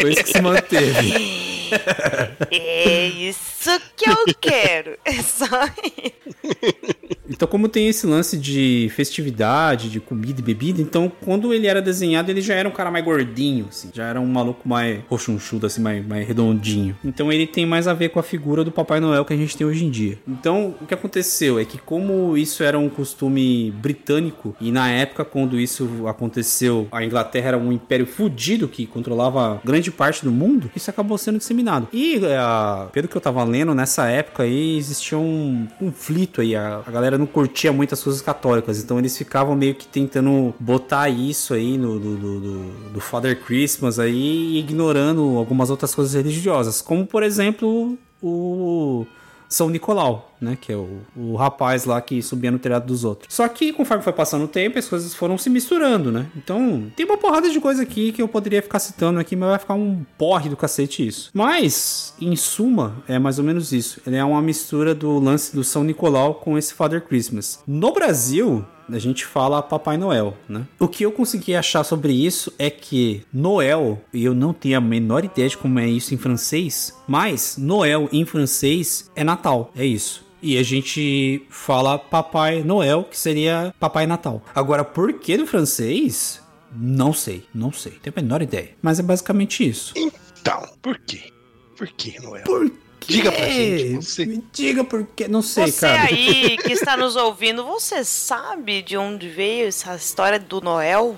Foi 0.00 0.12
isso 0.12 0.22
que 0.24 0.30
se 0.30 0.40
manteve. 0.40 0.65
É 2.50 3.06
isso 3.06 3.55
que 3.96 4.08
eu 4.08 4.16
quero. 4.40 4.98
É 5.04 5.22
só 5.22 5.46
isso. 5.46 6.96
Então, 7.28 7.48
como 7.48 7.68
tem 7.68 7.88
esse 7.88 8.06
lance 8.06 8.36
de 8.36 8.90
festividade, 8.94 9.90
de 9.90 10.00
comida 10.00 10.40
e 10.40 10.42
bebida, 10.42 10.80
então 10.80 11.10
quando 11.24 11.52
ele 11.52 11.66
era 11.66 11.82
desenhado, 11.82 12.30
ele 12.30 12.40
já 12.40 12.54
era 12.54 12.68
um 12.68 12.72
cara 12.72 12.90
mais 12.90 13.04
gordinho, 13.04 13.66
assim. 13.68 13.90
Já 13.92 14.04
era 14.04 14.20
um 14.20 14.26
maluco 14.26 14.68
mais 14.68 15.00
roxunchudo, 15.08 15.66
assim, 15.66 15.80
mais, 15.80 16.06
mais 16.06 16.26
redondinho. 16.26 16.96
Então 17.04 17.32
ele 17.32 17.46
tem 17.46 17.66
mais 17.66 17.88
a 17.88 17.94
ver 17.94 18.10
com 18.10 18.18
a 18.18 18.22
figura 18.22 18.64
do 18.64 18.70
Papai 18.70 19.00
Noel 19.00 19.24
que 19.24 19.32
a 19.32 19.36
gente 19.36 19.56
tem 19.56 19.66
hoje 19.66 19.84
em 19.84 19.90
dia. 19.90 20.18
Então, 20.26 20.74
o 20.80 20.86
que 20.86 20.94
aconteceu 20.94 21.58
é 21.58 21.64
que 21.64 21.78
como 21.78 22.36
isso 22.36 22.62
era 22.62 22.78
um 22.78 22.88
costume 22.88 23.70
britânico, 23.72 24.54
e 24.60 24.70
na 24.70 24.90
época 24.90 25.24
quando 25.24 25.58
isso 25.58 26.06
aconteceu, 26.06 26.88
a 26.92 27.04
Inglaterra 27.04 27.48
era 27.48 27.58
um 27.58 27.72
império 27.72 28.06
fudido 28.06 28.68
que 28.68 28.86
controlava 28.86 29.60
grande 29.64 29.90
parte 29.90 30.24
do 30.24 30.30
mundo, 30.30 30.70
isso 30.74 30.90
acabou 30.90 31.18
sendo 31.18 31.38
disseminado. 31.38 31.88
E, 31.92 32.20
ah, 32.38 32.88
pelo 32.92 33.08
que 33.08 33.16
eu 33.16 33.20
tava 33.20 33.42
lendo, 33.44 33.55
nessa 33.64 34.06
época 34.08 34.42
aí 34.42 34.76
existia 34.76 35.16
um 35.16 35.66
conflito 35.78 36.40
aí, 36.40 36.54
a, 36.54 36.82
a 36.86 36.90
galera 36.90 37.16
não 37.16 37.26
curtia 37.26 37.72
muito 37.72 37.94
as 37.94 38.02
coisas 38.02 38.20
católicas, 38.20 38.82
então 38.82 38.98
eles 38.98 39.16
ficavam 39.16 39.54
meio 39.56 39.74
que 39.74 39.86
tentando 39.86 40.54
botar 40.60 41.08
isso 41.08 41.54
aí 41.54 41.78
no 41.78 41.98
do, 41.98 42.16
do, 42.16 42.40
do- 42.40 42.72
do 42.94 43.00
Father 43.00 43.40
Christmas 43.44 43.98
aí, 43.98 44.14
e 44.56 44.58
ignorando 44.58 45.36
algumas 45.38 45.70
outras 45.70 45.94
coisas 45.94 46.14
religiosas, 46.14 46.80
como 46.82 47.06
por 47.06 47.22
exemplo 47.22 47.96
o 48.22 49.06
São 49.48 49.68
Nicolau, 49.70 50.35
né? 50.40 50.56
Que 50.60 50.72
é 50.72 50.76
o, 50.76 51.00
o 51.16 51.36
rapaz 51.36 51.84
lá 51.84 52.00
que 52.00 52.22
subia 52.22 52.50
no 52.50 52.58
telhado 52.58 52.86
dos 52.86 53.04
outros. 53.04 53.34
Só 53.34 53.46
que 53.48 53.72
conforme 53.72 54.02
foi 54.02 54.12
passando 54.12 54.44
o 54.44 54.48
tempo, 54.48 54.78
as 54.78 54.88
coisas 54.88 55.14
foram 55.14 55.38
se 55.38 55.50
misturando, 55.50 56.10
né? 56.10 56.26
Então, 56.36 56.90
tem 56.94 57.06
uma 57.06 57.18
porrada 57.18 57.50
de 57.50 57.60
coisa 57.60 57.82
aqui 57.82 58.12
que 58.12 58.22
eu 58.22 58.28
poderia 58.28 58.62
ficar 58.62 58.78
citando 58.78 59.18
aqui, 59.20 59.36
mas 59.36 59.50
vai 59.50 59.58
ficar 59.58 59.74
um 59.74 60.04
porre 60.18 60.48
do 60.48 60.56
cacete 60.56 61.06
isso. 61.06 61.30
Mas, 61.32 62.14
em 62.20 62.34
suma, 62.36 63.02
é 63.08 63.18
mais 63.18 63.38
ou 63.38 63.44
menos 63.44 63.72
isso. 63.72 64.00
Ele 64.06 64.16
é 64.16 64.24
uma 64.24 64.42
mistura 64.42 64.94
do 64.94 65.18
lance 65.18 65.54
do 65.54 65.64
São 65.64 65.84
Nicolau 65.84 66.34
com 66.34 66.56
esse 66.56 66.74
Father 66.74 67.02
Christmas. 67.02 67.60
No 67.66 67.92
Brasil, 67.92 68.64
a 68.88 68.98
gente 68.98 69.24
fala 69.24 69.62
Papai 69.62 69.96
Noel, 69.96 70.36
né? 70.48 70.66
O 70.78 70.88
que 70.88 71.04
eu 71.04 71.12
consegui 71.12 71.54
achar 71.54 71.84
sobre 71.84 72.12
isso 72.12 72.52
é 72.58 72.70
que 72.70 73.22
Noel, 73.32 74.00
e 74.12 74.24
eu 74.24 74.34
não 74.34 74.52
tenho 74.52 74.78
a 74.78 74.80
menor 74.80 75.24
ideia 75.24 75.48
de 75.48 75.56
como 75.56 75.78
é 75.78 75.88
isso 75.88 76.14
em 76.14 76.18
francês, 76.18 76.94
mas 77.06 77.56
Noel 77.58 78.08
em 78.12 78.24
francês 78.24 79.10
é 79.14 79.24
Natal, 79.24 79.72
é 79.76 79.84
isso. 79.84 80.25
E 80.42 80.58
a 80.58 80.62
gente 80.62 81.44
fala 81.48 81.98
Papai 81.98 82.62
Noel, 82.62 83.04
que 83.04 83.18
seria 83.18 83.74
Papai 83.80 84.06
Natal. 84.06 84.42
Agora, 84.54 84.84
por 84.84 85.14
que 85.14 85.36
no 85.36 85.46
francês? 85.46 86.40
Não 86.74 87.12
sei, 87.12 87.44
não 87.54 87.72
sei. 87.72 87.92
Tenho 87.92 88.14
a 88.16 88.20
menor 88.20 88.42
ideia. 88.42 88.70
Mas 88.82 88.98
é 88.98 89.02
basicamente 89.02 89.66
isso. 89.66 89.94
Então, 89.96 90.62
por 90.82 90.98
quê? 90.98 91.32
Por 91.76 91.88
que, 91.88 92.20
Noel? 92.20 92.44
Por 92.44 92.68
quê? 92.70 92.76
Diga 93.08 93.30
pra 93.30 93.48
gente, 93.48 93.94
você. 94.04 94.26
Me 94.26 94.44
diga 94.52 94.82
por 94.82 95.06
quê. 95.06 95.28
Não 95.28 95.40
sei, 95.40 95.68
Você 95.68 95.86
cara. 95.86 96.02
aí 96.08 96.56
que 96.58 96.72
está 96.72 96.96
nos 96.96 97.14
ouvindo, 97.14 97.64
você 97.64 98.04
sabe 98.04 98.82
de 98.82 98.96
onde 98.96 99.28
veio 99.28 99.68
essa 99.68 99.94
história 99.94 100.40
do 100.40 100.60
Noel? 100.60 101.16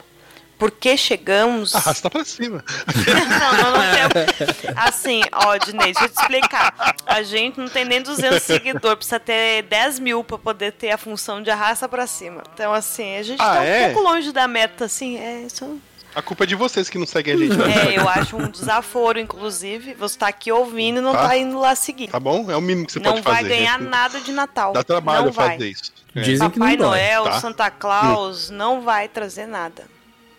Por 0.59 0.71
que 0.73 0.97
chegamos? 0.97 1.75
Arrasta 1.75 2.11
pra 2.11 2.25
cima. 2.25 2.65
não, 2.97 3.53
não, 3.63 3.73
não 3.73 4.09
tem. 4.11 4.75
Assim, 4.77 5.23
ó, 5.33 5.57
Dinei, 5.57 5.93
deixa 5.93 6.05
eu 6.05 6.09
te 6.09 6.21
explicar. 6.21 6.75
A 7.07 7.23
gente 7.23 7.59
não 7.61 7.69
tem 7.69 7.85
nem 7.85 8.03
200 8.03 8.43
seguidores, 8.43 8.97
precisa 8.99 9.21
ter 9.21 9.63
10 9.63 10.01
mil 10.01 10.25
pra 10.25 10.37
poder 10.37 10.73
ter 10.73 10.91
a 10.91 10.99
função 10.99 11.41
de 11.43 11.51
arrasta 11.51 11.89
pra 11.89 12.07
cima. 12.07 12.43
Então, 12.53 12.73
assim, 12.75 13.17
a 13.17 13.23
gente 13.23 13.41
Ah, 13.41 13.55
tá 13.55 13.61
um 13.61 13.65
é? 13.65 13.89
pouco 13.93 14.09
longe 14.09 14.33
da 14.33 14.49
meta, 14.49 14.87
assim, 14.87 15.17
é 15.19 15.43
isso. 15.43 15.79
A 16.15 16.23
culpa 16.23 16.43
é 16.43 16.47
de 16.49 16.57
vocês 16.57 16.89
que 16.91 16.99
não 16.99 17.07
seguem 17.07 17.35
a 17.35 17.37
gente. 17.37 17.57
né? 17.57 17.95
É, 17.95 17.99
eu 17.99 18.09
acho 18.09 18.37
um 18.37 18.49
desaforo, 18.49 19.21
inclusive. 19.21 19.95
Você 19.95 20.19
tá 20.19 20.27
aqui 20.27 20.51
ouvindo 20.51 20.99
e 20.99 21.01
não 21.01 21.13
Tá. 21.13 21.29
tá 21.29 21.37
indo 21.37 21.57
lá 21.61 21.77
seguir. 21.77 22.09
Tá 22.09 22.19
bom? 22.19 22.51
É 22.51 22.57
o 22.57 22.61
mínimo 22.61 22.87
que 22.87 22.95
você 22.95 22.99
não 22.99 23.13
pode 23.13 23.23
fazer. 23.23 23.35
vai 23.43 23.45
ganhar 23.45 23.79
nada 23.79 24.19
de 24.19 24.33
Natal. 24.33 24.73
Dá 24.73 24.83
trabalho 24.83 25.27
não 25.27 25.33
vai. 25.33 25.51
fazer 25.53 25.69
isso. 25.71 25.93
É. 26.17 26.21
Dizem 26.23 26.51
que 26.51 26.59
não 26.59 26.67
Papai. 26.67 26.77
Noel, 26.89 27.25
Tá. 27.25 27.41
Santa 27.41 27.71
Claus 27.71 28.51
não 28.51 28.81
vai 28.81 29.07
trazer 29.07 29.47
nada. 29.47 29.85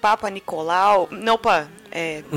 Papa 0.01 0.29
Nicolau. 0.29 1.07
Não, 1.11 1.35
opa. 1.35 1.67
É. 1.91 2.23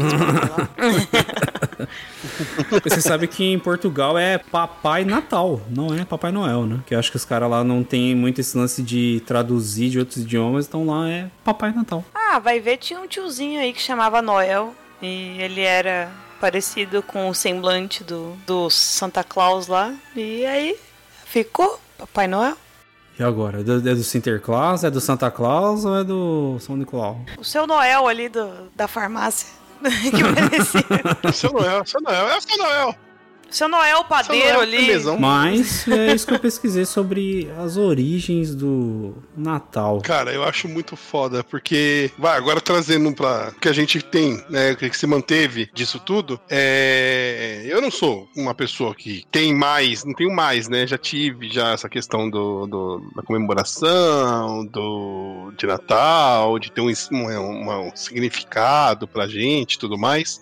Você 2.84 3.00
sabe 3.00 3.26
que 3.26 3.44
em 3.44 3.58
Portugal 3.58 4.16
é 4.16 4.38
Papai 4.38 5.04
Natal, 5.04 5.60
não 5.68 5.94
é 5.94 6.04
Papai 6.04 6.32
Noel, 6.32 6.64
né? 6.64 6.80
Que 6.86 6.94
eu 6.94 6.98
acho 6.98 7.10
que 7.10 7.16
os 7.16 7.24
caras 7.24 7.50
lá 7.50 7.62
não 7.62 7.84
tem 7.84 8.14
muito 8.14 8.40
esse 8.40 8.56
lance 8.56 8.82
de 8.82 9.22
traduzir 9.26 9.90
de 9.90 9.98
outros 9.98 10.18
idiomas, 10.18 10.66
então 10.66 10.86
lá 10.86 11.08
é 11.08 11.28
Papai 11.44 11.72
Natal. 11.72 12.04
ah, 12.14 12.38
vai 12.38 12.60
ver, 12.60 12.78
tinha 12.78 12.98
um 13.00 13.06
tiozinho 13.06 13.60
aí 13.60 13.72
que 13.72 13.82
chamava 13.82 14.22
Noel. 14.22 14.74
E 15.02 15.36
ele 15.40 15.60
era 15.60 16.10
parecido 16.40 17.02
com 17.02 17.28
o 17.28 17.34
semblante 17.34 18.04
do, 18.04 18.36
do 18.46 18.70
Santa 18.70 19.24
Claus 19.24 19.66
lá. 19.66 19.92
E 20.14 20.46
aí 20.46 20.76
ficou 21.26 21.80
Papai 21.98 22.26
Noel. 22.28 22.56
E 23.18 23.22
agora? 23.22 23.60
É 23.60 23.62
do, 23.62 23.88
é 23.88 23.94
do 23.94 24.02
Sinterklaas, 24.02 24.84
é 24.84 24.90
do 24.90 25.00
Santa 25.00 25.30
Claus 25.30 25.84
ou 25.84 25.98
é 25.98 26.04
do 26.04 26.56
São 26.60 26.76
Nicolau? 26.76 27.20
O 27.38 27.44
seu 27.44 27.66
Noel 27.66 28.08
ali 28.08 28.28
do, 28.28 28.70
da 28.74 28.88
farmácia. 28.88 29.48
que 29.82 30.22
parecia. 30.22 31.32
Seu 31.32 31.52
Noel, 31.52 31.84
seu 31.84 32.00
Noel, 32.00 32.28
é 32.28 32.36
o 32.36 32.40
seu 32.40 32.56
Noel. 32.56 32.96
O 33.52 33.54
seu 33.54 33.68
Noel 33.68 34.02
padeiro 34.04 34.44
Seu 34.46 34.54
Noel, 34.54 34.60
ali. 34.62 34.76
belezão. 34.86 35.18
Mas 35.18 35.86
é 35.86 36.14
isso 36.14 36.26
que 36.26 36.32
eu 36.34 36.38
pesquisei 36.38 36.84
sobre 36.86 37.50
as 37.58 37.76
origens 37.76 38.54
do 38.54 39.14
Natal. 39.36 40.00
Cara, 40.00 40.32
eu 40.32 40.42
acho 40.42 40.66
muito 40.68 40.96
foda, 40.96 41.44
porque. 41.44 42.10
Vai, 42.18 42.36
agora 42.36 42.60
trazendo 42.60 43.12
pra. 43.14 43.52
O 43.54 43.60
que 43.60 43.68
a 43.68 43.72
gente 43.72 44.00
tem, 44.02 44.42
né? 44.48 44.72
O 44.72 44.76
que 44.76 44.92
se 44.96 45.06
manteve 45.06 45.68
disso 45.74 46.00
tudo. 46.00 46.40
É. 46.48 47.62
Eu 47.66 47.80
não 47.82 47.90
sou 47.90 48.26
uma 48.36 48.54
pessoa 48.54 48.94
que 48.94 49.24
tem 49.30 49.54
mais, 49.54 50.04
não 50.04 50.14
tenho 50.14 50.32
mais, 50.34 50.68
né? 50.68 50.86
Já 50.86 50.96
tive 50.96 51.48
já 51.50 51.72
essa 51.72 51.88
questão 51.88 52.28
do, 52.30 52.66
do- 52.66 53.12
da 53.14 53.22
comemoração, 53.22 54.64
do 54.66 55.52
de 55.58 55.66
Natal, 55.66 56.58
de 56.58 56.72
ter 56.72 56.80
um, 56.80 56.88
um, 57.12 57.88
um 57.88 57.96
significado 57.96 59.06
pra 59.06 59.26
gente 59.28 59.74
e 59.74 59.78
tudo 59.78 59.98
mais. 59.98 60.40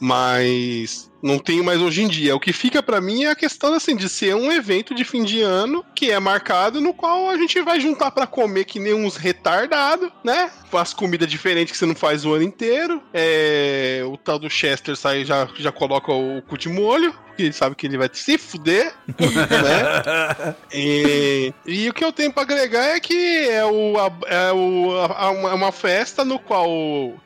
Mas 0.00 1.05
não 1.22 1.38
tenho 1.38 1.64
mais 1.64 1.80
hoje 1.80 2.02
em 2.02 2.08
dia. 2.08 2.34
O 2.34 2.40
que 2.40 2.52
fica 2.52 2.82
pra 2.82 3.00
mim 3.00 3.24
é 3.24 3.30
a 3.30 3.36
questão 3.36 3.74
assim 3.74 3.96
de 3.96 4.08
ser 4.08 4.34
um 4.34 4.52
evento 4.52 4.94
de 4.94 5.04
fim 5.04 5.24
de 5.24 5.40
ano 5.40 5.84
que 5.94 6.10
é 6.10 6.18
marcado 6.18 6.80
no 6.80 6.94
qual 6.94 7.30
a 7.30 7.36
gente 7.36 7.60
vai 7.62 7.80
juntar 7.80 8.10
pra 8.10 8.26
comer 8.26 8.64
que 8.64 8.78
nem 8.78 8.94
uns 8.94 9.16
retardados, 9.16 10.10
né? 10.24 10.50
Faz 10.70 10.92
comida 10.92 11.26
diferente 11.26 11.72
que 11.72 11.78
você 11.78 11.86
não 11.86 11.94
faz 11.94 12.24
o 12.24 12.32
ano 12.32 12.44
inteiro. 12.44 13.02
É, 13.12 14.02
o 14.06 14.16
tal 14.16 14.38
do 14.38 14.50
Chester 14.50 14.96
sai 14.96 15.24
já 15.24 15.48
já 15.56 15.72
coloca 15.72 16.12
o 16.12 16.42
cu 16.42 16.58
de 16.58 16.68
molho, 16.68 17.14
que 17.36 17.42
ele 17.44 17.52
sabe 17.52 17.76
que 17.76 17.86
ele 17.86 17.98
vai 17.98 18.08
se 18.12 18.36
fuder, 18.38 18.92
né? 19.06 20.56
E, 20.72 21.52
e 21.64 21.88
o 21.88 21.94
que 21.94 22.04
eu 22.04 22.12
tenho 22.12 22.32
pra 22.32 22.42
agregar 22.42 22.84
é 22.96 23.00
que 23.00 23.14
é, 23.48 23.64
o, 23.64 23.94
é 24.26 24.52
o, 24.52 24.90
a- 25.16 25.30
uma, 25.54 25.72
festa 25.72 26.24
no 26.24 26.38
qual 26.38 26.68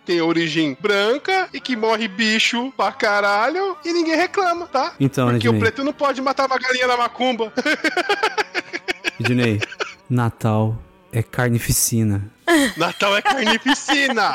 tem 0.05 0.21
origem 0.21 0.77
branca 0.81 1.49
e 1.53 1.61
que 1.61 1.75
morre 1.77 2.07
bicho 2.09 2.73
pra 2.77 2.93
caralho 2.93 3.77
e 3.85 3.93
ninguém 3.93 4.17
reclama, 4.17 4.67
tá? 4.67 4.93
Então, 5.01 5.29
Porque 5.31 5.49
o 5.49 5.51
Ednei? 5.51 5.61
preto 5.61 5.83
não 5.85 5.93
pode 5.93 6.21
matar 6.23 6.47
uma 6.47 6.59
galinha 6.59 6.87
na 6.87 6.97
macumba. 6.97 7.53
Ednei, 9.19 9.61
Natal 10.09 10.79
é 11.13 11.23
carnificina. 11.23 12.31
Natal 12.77 13.17
é 13.17 13.23
carnificina! 13.23 14.33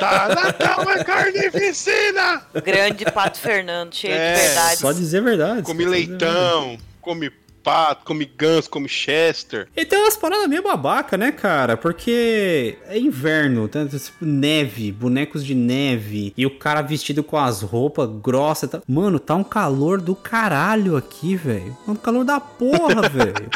tá, 0.00 0.28
Natal 0.34 0.90
é 0.90 1.04
carnificina! 1.04 2.42
Grande 2.64 3.04
Pato 3.06 3.38
Fernando, 3.38 3.94
cheio 3.94 4.14
É, 4.14 4.34
de 4.34 4.40
verdades. 4.40 4.78
Só 4.78 4.92
dizer 4.92 5.22
verdade. 5.22 5.62
Come 5.62 5.84
a 5.84 5.88
verdade. 5.88 6.08
leitão, 6.10 6.78
come 7.00 7.30
pato, 7.62 8.04
come 8.04 8.24
ganso, 8.24 8.70
come 8.70 8.88
chester. 8.88 9.66
E 9.76 9.84
tem 9.84 9.98
umas 9.98 10.16
paradas 10.16 10.46
meio 10.46 10.62
babaca, 10.62 11.16
né, 11.16 11.32
cara? 11.32 11.76
Porque 11.76 12.78
é 12.86 12.96
inverno, 12.96 13.66
tá? 13.66 13.84
Tipo, 13.84 14.24
neve, 14.24 14.92
bonecos 14.92 15.44
de 15.44 15.52
neve, 15.52 16.32
e 16.36 16.46
o 16.46 16.58
cara 16.58 16.80
vestido 16.80 17.24
com 17.24 17.36
as 17.36 17.62
roupas 17.62 18.08
grossas. 18.22 18.70
Tá... 18.70 18.80
Mano, 18.86 19.18
tá 19.18 19.34
um 19.34 19.42
calor 19.42 20.00
do 20.00 20.14
caralho 20.14 20.96
aqui, 20.96 21.34
velho. 21.34 21.76
Um 21.88 21.96
calor 21.96 22.24
da 22.24 22.38
porra, 22.38 23.02
velho. 23.10 23.50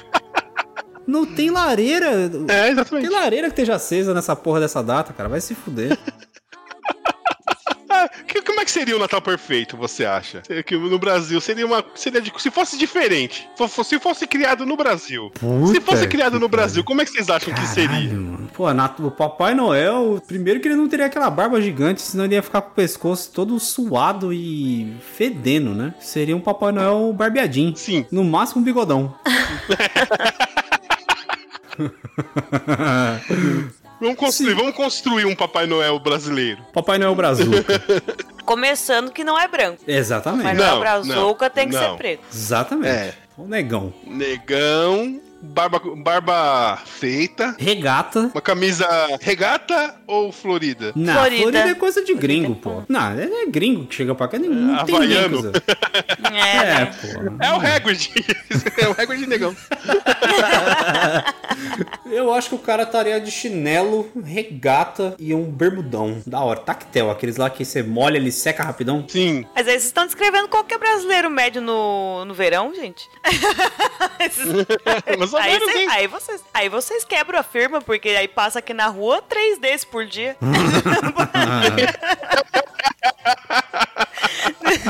Não 1.10 1.26
tem 1.26 1.50
lareira. 1.50 2.30
É, 2.48 2.68
exatamente. 2.68 3.08
Tem 3.08 3.16
lareira 3.18 3.48
que 3.48 3.52
esteja 3.52 3.74
acesa 3.74 4.14
nessa 4.14 4.36
porra 4.36 4.60
dessa 4.60 4.80
data, 4.82 5.12
cara. 5.12 5.28
Vai 5.28 5.40
se 5.40 5.54
fuder. 5.54 5.98
Que- 8.26 8.40
como 8.40 8.60
é 8.60 8.64
que 8.64 8.70
seria 8.70 8.96
o 8.96 8.98
Natal 8.98 9.20
perfeito, 9.20 9.76
você 9.76 10.06
acha? 10.06 10.42
Seria 10.46 10.62
Que 10.62 10.74
no 10.74 10.98
Brasil 10.98 11.38
seria 11.40 11.66
uma. 11.66 11.84
Seria 11.94 12.20
de- 12.22 12.32
se 12.38 12.50
fosse 12.50 12.78
diferente. 12.78 13.46
Se 13.84 13.98
fosse 13.98 14.26
criado 14.26 14.64
no 14.64 14.74
Brasil. 14.76 15.30
se 15.34 15.80
fosse 15.80 15.80
Puta 15.80 16.06
criado 16.06 16.38
no 16.40 16.48
Brasil, 16.48 16.82
como 16.82 17.02
é 17.02 17.04
que 17.04 17.10
vocês 17.10 17.28
acham 17.28 17.52
que 17.52 17.66
seria? 17.66 17.88
Caralho, 17.88 18.20
mano. 18.22 18.50
Pô, 18.54 18.72
Nat- 18.72 18.98
o 19.00 19.10
Papai 19.10 19.54
Noel, 19.54 20.22
primeiro 20.26 20.60
que 20.60 20.68
ele 20.68 20.76
não 20.76 20.88
teria 20.88 21.06
aquela 21.06 21.28
barba 21.28 21.60
gigante, 21.60 22.00
senão 22.00 22.24
ele 22.24 22.36
ia 22.36 22.42
ficar 22.42 22.62
com 22.62 22.70
o 22.70 22.74
pescoço 22.74 23.30
todo 23.34 23.58
suado 23.60 24.32
e 24.32 24.94
fedendo, 25.16 25.74
né? 25.74 25.92
Seria 26.00 26.34
um 26.36 26.40
Papai 26.40 26.72
Noel 26.72 27.12
barbeadinho. 27.12 27.76
Sim. 27.76 28.06
No 28.10 28.24
máximo 28.24 28.62
um 28.62 28.64
bigodão. 28.64 29.14
Vamos 34.00 34.16
construir, 34.16 34.54
vamos 34.54 34.74
construir 34.74 35.26
um 35.26 35.34
Papai 35.34 35.66
Noel 35.66 35.98
brasileiro. 35.98 36.62
Papai 36.72 36.96
Noel 36.98 37.14
Brazuca. 37.14 37.82
Começando 38.46 39.12
que 39.12 39.22
não 39.22 39.38
é 39.38 39.46
branco. 39.46 39.82
Exatamente. 39.86 40.44
Mas 40.44 40.58
Não, 40.58 40.70
não, 40.72 40.80
brazuca 40.80 41.44
não, 41.46 41.54
tem 41.54 41.68
que 41.68 41.74
não. 41.74 41.82
ser 41.82 41.96
preto. 41.96 42.22
Exatamente. 42.32 42.88
É. 42.88 43.14
O 43.36 43.46
negão. 43.46 43.92
Negão, 44.06 45.20
barba, 45.42 45.80
barba 45.96 46.78
feita, 46.84 47.54
Regata. 47.58 48.30
uma 48.32 48.40
camisa 48.40 48.86
regata 49.20 49.94
ou 50.06 50.30
florida? 50.32 50.92
Não, 50.94 51.14
Florida. 51.14 51.42
Florida. 51.42 51.70
é 51.70 51.74
coisa 51.74 52.04
de 52.04 52.14
gringo, 52.14 52.54
pô. 52.54 52.82
Não, 52.88 53.00
é 53.12 53.46
gringo 53.48 53.86
que 53.86 53.94
chega 53.94 54.14
pra 54.14 54.28
cá. 54.28 54.38
Não, 54.38 54.48
não 54.48 54.84
tem 54.84 54.98
ninguém 55.00 55.16
Havaiano. 55.18 55.36
que 55.40 55.48
usa. 55.48 55.52
É, 56.32 56.56
É, 56.56 56.64
né? 56.64 56.94
pô. 57.00 57.44
É 57.44 57.52
o 57.52 57.58
recorde. 57.58 58.10
é 58.78 58.88
o 58.88 58.92
recorde 58.92 59.26
negão. 59.26 59.54
Eu 62.06 62.32
acho 62.32 62.48
que 62.48 62.54
o 62.54 62.58
cara 62.58 62.82
estaria 62.84 63.20
de 63.20 63.30
chinelo, 63.30 64.10
regata 64.24 65.14
e 65.18 65.34
um 65.34 65.44
bermudão. 65.44 66.22
Da 66.26 66.40
hora. 66.40 66.60
Tactel, 66.60 67.10
aqueles 67.10 67.36
lá 67.36 67.48
que 67.50 67.64
você 67.64 67.82
molha, 67.82 68.16
ele 68.16 68.32
seca 68.32 68.62
rapidão. 68.62 69.04
Sim. 69.08 69.44
Mas 69.54 69.66
aí 69.66 69.72
vocês 69.74 69.84
estão 69.86 70.06
descrevendo 70.06 70.48
qualquer 70.48 70.78
brasileiro 70.78 71.30
médio 71.30 71.60
no, 71.62 72.24
no 72.24 72.34
verão, 72.34 72.74
gente? 72.74 73.08
Mas 75.18 75.29
mais 75.32 75.34
ou 75.34 75.40
Aí, 75.40 75.50
menos 75.58 75.72
cê- 75.72 75.78
isso. 75.84 75.92
aí 75.92 76.06
vocês, 76.06 76.44
aí 76.54 76.68
vocês 76.68 77.04
quebram 77.04 77.38
a 77.38 77.42
firma, 77.42 77.80
porque 77.80 78.08
aí 78.10 78.28
passa 78.28 78.58
aqui 78.58 78.72
na 78.74 78.86
rua 78.86 79.22
três 79.22 79.58
desses 79.58 79.84
por 79.84 80.04
dia. 80.06 80.36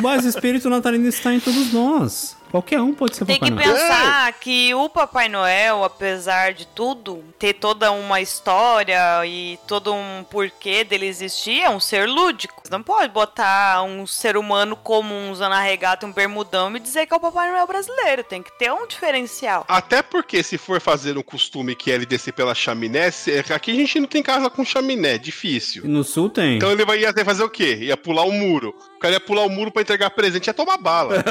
Mas 0.02 0.24
o 0.24 0.28
espírito 0.28 0.68
natalino 0.70 1.08
está 1.08 1.32
em 1.32 1.40
todos 1.40 1.72
nós. 1.72 2.38
Qualquer 2.50 2.80
um 2.80 2.92
pode 2.92 3.14
ser 3.14 3.24
Tem 3.24 3.38
Papai 3.38 3.48
que 3.50 3.54
Noel. 3.64 3.72
pensar 3.76 4.32
que 4.40 4.74
o 4.74 4.88
Papai 4.88 5.28
Noel, 5.28 5.84
apesar 5.84 6.52
de 6.52 6.66
tudo, 6.66 7.22
ter 7.38 7.52
toda 7.54 7.92
uma 7.92 8.20
história 8.20 9.24
e 9.24 9.56
todo 9.68 9.94
um 9.94 10.24
porquê 10.28 10.82
dele 10.82 11.06
existir, 11.06 11.60
é 11.62 11.70
um 11.70 11.78
ser 11.78 12.08
lúdico. 12.08 12.60
Você 12.64 12.72
não 12.72 12.82
pode 12.82 13.12
botar 13.12 13.84
um 13.84 14.04
ser 14.04 14.36
humano 14.36 14.74
comum 14.74 15.30
usando 15.30 15.52
a 15.52 15.60
regata 15.60 16.04
e 16.04 16.08
um 16.08 16.12
bermudão 16.12 16.74
e 16.76 16.80
dizer 16.80 17.06
que 17.06 17.14
é 17.14 17.16
o 17.16 17.20
Papai 17.20 17.52
Noel 17.52 17.68
brasileiro. 17.68 18.24
Tem 18.24 18.42
que 18.42 18.50
ter 18.58 18.72
um 18.72 18.84
diferencial. 18.84 19.64
Até 19.68 20.02
porque 20.02 20.42
se 20.42 20.58
for 20.58 20.80
fazer 20.80 21.16
um 21.16 21.22
costume 21.22 21.76
que 21.76 21.92
é 21.92 21.94
ele 21.94 22.06
descer 22.06 22.32
pela 22.32 22.52
chaminé, 22.54 23.12
se- 23.12 23.44
aqui 23.54 23.70
a 23.70 23.74
gente 23.74 24.00
não 24.00 24.08
tem 24.08 24.24
casa 24.24 24.50
com 24.50 24.64
chaminé, 24.64 25.18
difícil. 25.18 25.84
E 25.84 25.88
No 25.88 26.02
sul 26.02 26.28
tem. 26.28 26.56
Então 26.56 26.72
ele 26.72 26.84
vai 26.84 26.98
ia 27.00 27.14
fazer 27.24 27.44
o 27.44 27.48
quê? 27.48 27.78
Ia 27.82 27.96
pular 27.96 28.24
o 28.24 28.32
muro. 28.32 28.74
O 28.96 28.98
cara 28.98 29.14
ia 29.14 29.20
pular 29.20 29.42
o 29.44 29.48
muro 29.48 29.69
pra 29.70 29.82
entregar 29.82 30.10
presente, 30.10 30.46
ia 30.46 30.54
tomar 30.54 30.76
bala. 30.76 31.24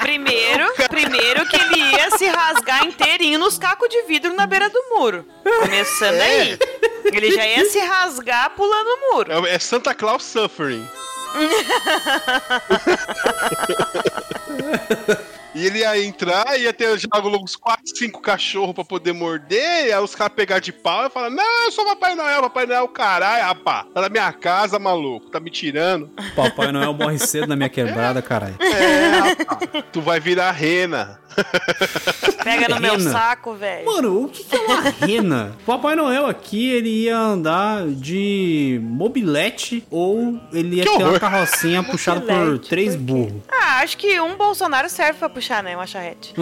Primeiro, 0.00 0.72
primeiro 0.88 1.46
que 1.46 1.56
ele 1.56 1.76
ia 1.76 2.10
se 2.16 2.26
rasgar 2.26 2.84
inteirinho 2.84 3.38
nos 3.38 3.58
cacos 3.58 3.88
de 3.88 4.02
vidro 4.02 4.34
na 4.34 4.46
beira 4.46 4.68
do 4.68 4.82
muro. 4.90 5.26
Começando 5.60 6.20
aí. 6.20 6.58
Ele 7.04 7.32
já 7.32 7.46
ia 7.46 7.64
se 7.66 7.78
rasgar 7.80 8.50
pulando 8.50 8.88
o 8.88 9.14
muro. 9.14 9.46
É, 9.46 9.54
é 9.54 9.58
Santa 9.58 9.94
Claus 9.94 10.24
suffering. 10.24 10.86
E 15.54 15.66
ele 15.66 15.80
ia 15.80 16.02
entrar, 16.04 16.58
ia 16.58 16.72
ter 16.72 16.96
já 16.98 17.08
logo 17.14 17.42
uns 17.42 17.56
4, 17.56 17.82
5 17.96 18.20
cachorros 18.20 18.74
pra 18.74 18.84
poder 18.84 19.12
morder, 19.12 19.86
e 19.86 19.92
aí 19.92 20.00
os 20.02 20.14
caras 20.14 20.32
pegar 20.34 20.60
de 20.60 20.72
pau 20.72 21.06
e 21.06 21.10
falar: 21.10 21.28
Não, 21.30 21.64
eu 21.64 21.72
sou 21.72 21.84
Papai 21.84 22.14
Noel, 22.14 22.42
Papai 22.42 22.66
Noel, 22.66 22.86
caralho, 22.88 23.44
rapá. 23.44 23.84
Tá 23.92 24.00
na 24.00 24.08
minha 24.08 24.32
casa, 24.32 24.78
maluco, 24.78 25.28
tá 25.28 25.40
me 25.40 25.50
tirando. 25.50 26.08
Papai 26.36 26.70
Noel 26.70 26.94
morre 26.94 27.18
cedo 27.18 27.48
na 27.48 27.56
minha 27.56 27.68
quebrada, 27.68 28.22
caralho. 28.22 28.56
É, 28.60 29.08
rapá. 29.18 29.58
tu 29.92 30.00
vai 30.00 30.20
virar 30.20 30.52
rena. 30.52 31.18
Pega 32.42 32.68
no 32.68 32.80
meu 32.80 32.96
Rena. 32.96 33.10
saco, 33.12 33.54
velho. 33.54 33.86
Mano, 33.86 34.24
o 34.24 34.28
que 34.28 34.42
que 34.42 34.56
é 34.56 34.58
uma 34.58 34.80
rena? 34.80 35.56
Papai 35.64 35.94
Noel 35.94 36.26
aqui, 36.26 36.70
ele 36.70 37.04
ia 37.04 37.16
andar 37.16 37.86
de 37.86 38.80
mobilete 38.82 39.84
ou 39.90 40.40
ele 40.52 40.76
ia 40.76 40.84
Que 40.84 40.90
ter 40.90 40.96
uma 40.96 41.06
horror. 41.08 41.20
carrocinha 41.20 41.82
puxada 41.84 42.20
por 42.20 42.58
três 42.58 42.96
burros. 42.96 43.42
Ah, 43.50 43.80
acho 43.80 43.96
que 43.96 44.20
um 44.20 44.36
Bolsonaro 44.36 44.88
serve 44.88 45.18
pra 45.20 45.28
puxar, 45.40 45.62
né? 45.62 45.74
Uma 45.74 45.86
charrete. 45.86 46.34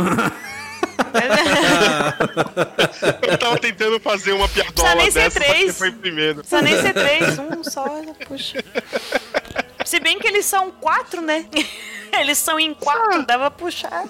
Eu 3.23 3.39
tava 3.39 3.57
tentando 3.59 4.01
fazer 4.01 4.33
uma 4.33 4.49
piadola 4.49 4.97
Precisa 4.97 4.97
nem 4.97 5.11
ser 5.11 5.21
dessa, 5.21 5.41
três. 5.41 5.79
foi 5.79 5.93
primeiro. 5.93 6.37
Precisa 6.41 6.61
nem 6.63 6.77
ser 6.81 6.93
três, 6.93 7.39
um 7.39 7.63
só, 7.63 7.85
puxa. 8.27 8.63
Se 9.85 10.01
bem 10.01 10.19
que 10.19 10.27
eles 10.27 10.45
são 10.45 10.71
quatro, 10.73 11.21
né? 11.23 11.47
Eles 12.21 12.39
são 12.39 12.59
em 12.59 12.73
quatro, 12.75 13.25
dava 13.27 13.51
pra 13.51 13.67
puxar. 13.67 14.05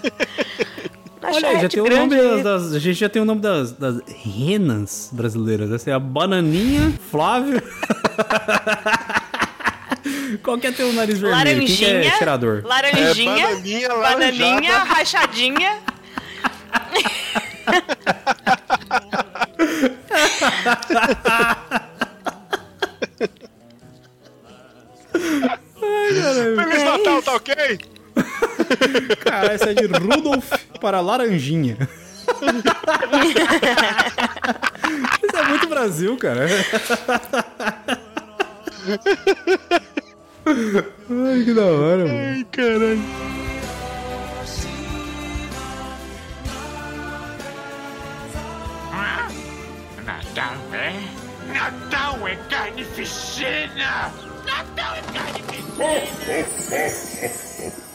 Olha 1.21 1.49
aí, 1.49 1.61
já 1.61 1.69
tem 1.69 1.81
o 1.83 1.89
nome 1.91 2.17
das, 2.17 2.43
das- 2.45 2.73
A 2.75 2.79
gente 2.79 2.95
já 3.01 3.09
tem 3.09 3.21
o 3.21 3.25
nome 3.25 3.41
das, 3.41 3.73
das 3.73 4.01
renas 4.07 5.11
brasileiras. 5.13 5.71
Essa 5.73 5.91
é 5.91 5.93
a 5.93 5.99
Bananinha, 5.99 6.95
Flávio. 7.11 7.61
Qual 10.43 10.59
que 10.59 10.67
é 10.67 10.73
teu 10.73 10.93
nariz 10.93 11.19
vermelho? 11.19 11.67
Quem 11.67 11.77
que 11.77 11.85
é 11.85 11.89
Laranjinha, 11.89 12.17
cheirador? 12.19 12.63
laranjinha, 12.65 13.47
É, 13.47 13.55
bananinha, 13.55 13.89
bananinha, 13.89 14.79
rachadinha. 14.85 15.79
Feliz 26.57 26.85
Natal, 26.85 27.23
tá 27.23 27.35
ok? 27.35 27.55
Cara, 29.25 29.53
essa 29.53 29.71
é 29.71 29.75
de 29.75 29.87
Rudolf 29.87 30.53
para 30.81 31.01
Laranjinha. 31.01 31.77
Isso 35.23 35.37
é 35.37 35.43
muito 35.49 35.67
Brasil, 35.69 36.17
cara. 36.17 36.47
Ai, 40.49 41.45
que 41.45 41.53
da 41.53 41.65
hora, 41.65 42.07
mano. 42.07 42.19
Ai, 42.19 42.47
caralho. 42.51 43.03
Natal 50.05 50.55
é? 50.73 50.95
Natal 51.53 52.29
é 52.29 52.37
carnificina! 52.49 54.13
Natal 54.47 54.95
é 54.95 55.03
carnificina! 55.13 56.49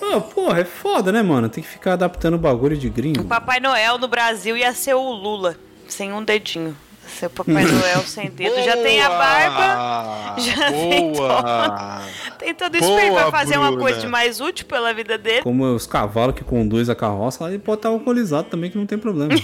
Ah, 0.01 0.19
porra, 0.21 0.59
é 0.59 0.65
foda, 0.65 1.11
né, 1.11 1.23
mano? 1.23 1.49
Tem 1.49 1.63
que 1.63 1.69
ficar 1.69 1.93
adaptando 1.93 2.35
o 2.35 2.37
bagulho 2.37 2.77
de 2.77 2.89
gringo. 2.89 3.23
Papai 3.23 3.59
Noel 3.59 3.97
no 3.97 4.07
Brasil 4.07 4.55
ia 4.57 4.73
ser 4.73 4.93
o 4.93 5.11
Lula, 5.11 5.55
sem 5.87 6.13
um 6.13 6.23
dedinho. 6.23 6.75
Ser 7.07 7.27
o 7.27 7.29
Papai 7.29 7.63
Noel 7.65 8.01
sem 8.07 8.29
dedo. 8.29 8.61
Já 8.63 8.75
tem 8.77 9.01
a 9.01 9.09
barba, 9.09 10.35
já 10.39 10.71
tem 10.71 11.11
Boa! 11.13 12.01
tem 12.39 12.53
tudo 12.55 12.77
isso 12.77 12.91
pra 12.91 13.01
ele 13.01 13.11
vai 13.11 13.21
Boa, 13.23 13.31
fazer 13.31 13.57
uma 13.57 13.67
Bruna. 13.67 13.81
coisa 13.83 13.99
de 13.99 14.07
mais 14.07 14.41
útil 14.41 14.65
pela 14.65 14.93
vida 14.93 15.17
dele. 15.17 15.41
Como 15.43 15.63
os 15.75 15.85
cavalos 15.85 16.35
que 16.35 16.43
conduzem 16.43 16.91
a 16.91 16.95
carroça, 16.95 17.47
ele 17.47 17.59
pode 17.59 17.79
estar 17.79 17.89
alcoolizado 17.89 18.49
também, 18.49 18.71
que 18.71 18.77
não 18.77 18.85
tem 18.85 18.97
problema. 18.97 19.31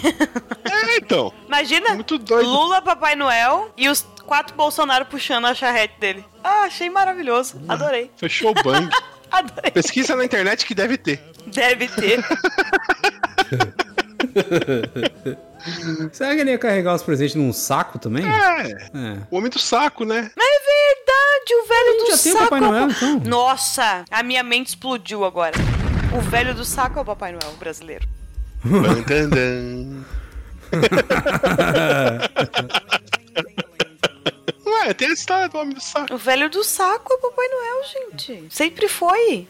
É, 0.91 0.97
então. 0.97 1.31
Imagina, 1.45 1.93
Muito 1.93 2.17
doido. 2.17 2.47
Lula, 2.49 2.81
Papai 2.81 3.13
Noel 3.15 3.69
e 3.77 3.89
os 3.89 4.01
quatro 4.25 4.55
Bolsonaro 4.55 5.05
puxando 5.05 5.45
a 5.45 5.53
charrete 5.53 5.99
dele. 5.99 6.25
Ah, 6.43 6.61
achei 6.63 6.89
maravilhoso. 6.89 7.61
Adorei. 7.67 8.09
Fechou 8.17 8.51
o 8.51 8.53
bang. 8.63 8.89
Adorei. 9.29 9.71
Pesquisa 9.71 10.15
na 10.15 10.23
internet 10.25 10.65
que 10.65 10.73
deve 10.73 10.97
ter. 10.97 11.21
Deve 11.47 11.87
ter. 11.89 12.23
Será 16.11 16.35
que 16.35 16.41
ele 16.41 16.51
ia 16.51 16.57
carregar 16.57 16.95
os 16.95 17.03
presentes 17.03 17.35
num 17.35 17.51
saco 17.51 17.99
também? 17.99 18.23
É. 18.25 18.71
É. 18.71 19.17
O 19.29 19.37
homem 19.37 19.49
do 19.49 19.59
saco, 19.59 20.05
né? 20.05 20.31
É 20.37 20.59
verdade, 20.59 21.55
o 21.55 21.65
velho 21.67 21.97
do 21.97 22.11
Já 22.11 22.17
tem 22.17 22.31
o 22.33 22.37
saco. 22.37 22.49
Papai 22.49 22.59
é 22.59 22.63
o 22.63 22.71
Noel, 22.71 22.89
então? 22.89 23.19
Nossa, 23.25 24.05
a 24.09 24.23
minha 24.23 24.43
mente 24.43 24.67
explodiu 24.67 25.25
agora. 25.25 25.55
O 26.17 26.21
velho 26.21 26.53
do 26.55 26.63
saco 26.65 26.99
é 26.99 27.01
o 27.01 27.05
Papai 27.05 27.31
Noel 27.31 27.53
brasileiro. 27.59 28.07
Ué, 34.65 34.93
tem 34.93 35.09
a 35.09 35.13
história 35.13 35.49
do 35.49 35.57
homem 35.57 35.73
do 35.73 35.81
saco. 35.81 36.13
O 36.13 36.17
velho 36.17 36.49
do 36.49 36.63
saco 36.63 37.13
é 37.13 37.15
o 37.15 37.19
Papai 37.19 37.47
Noel, 37.47 37.83
gente. 37.83 38.45
Sempre 38.49 38.87
foi. 38.87 39.47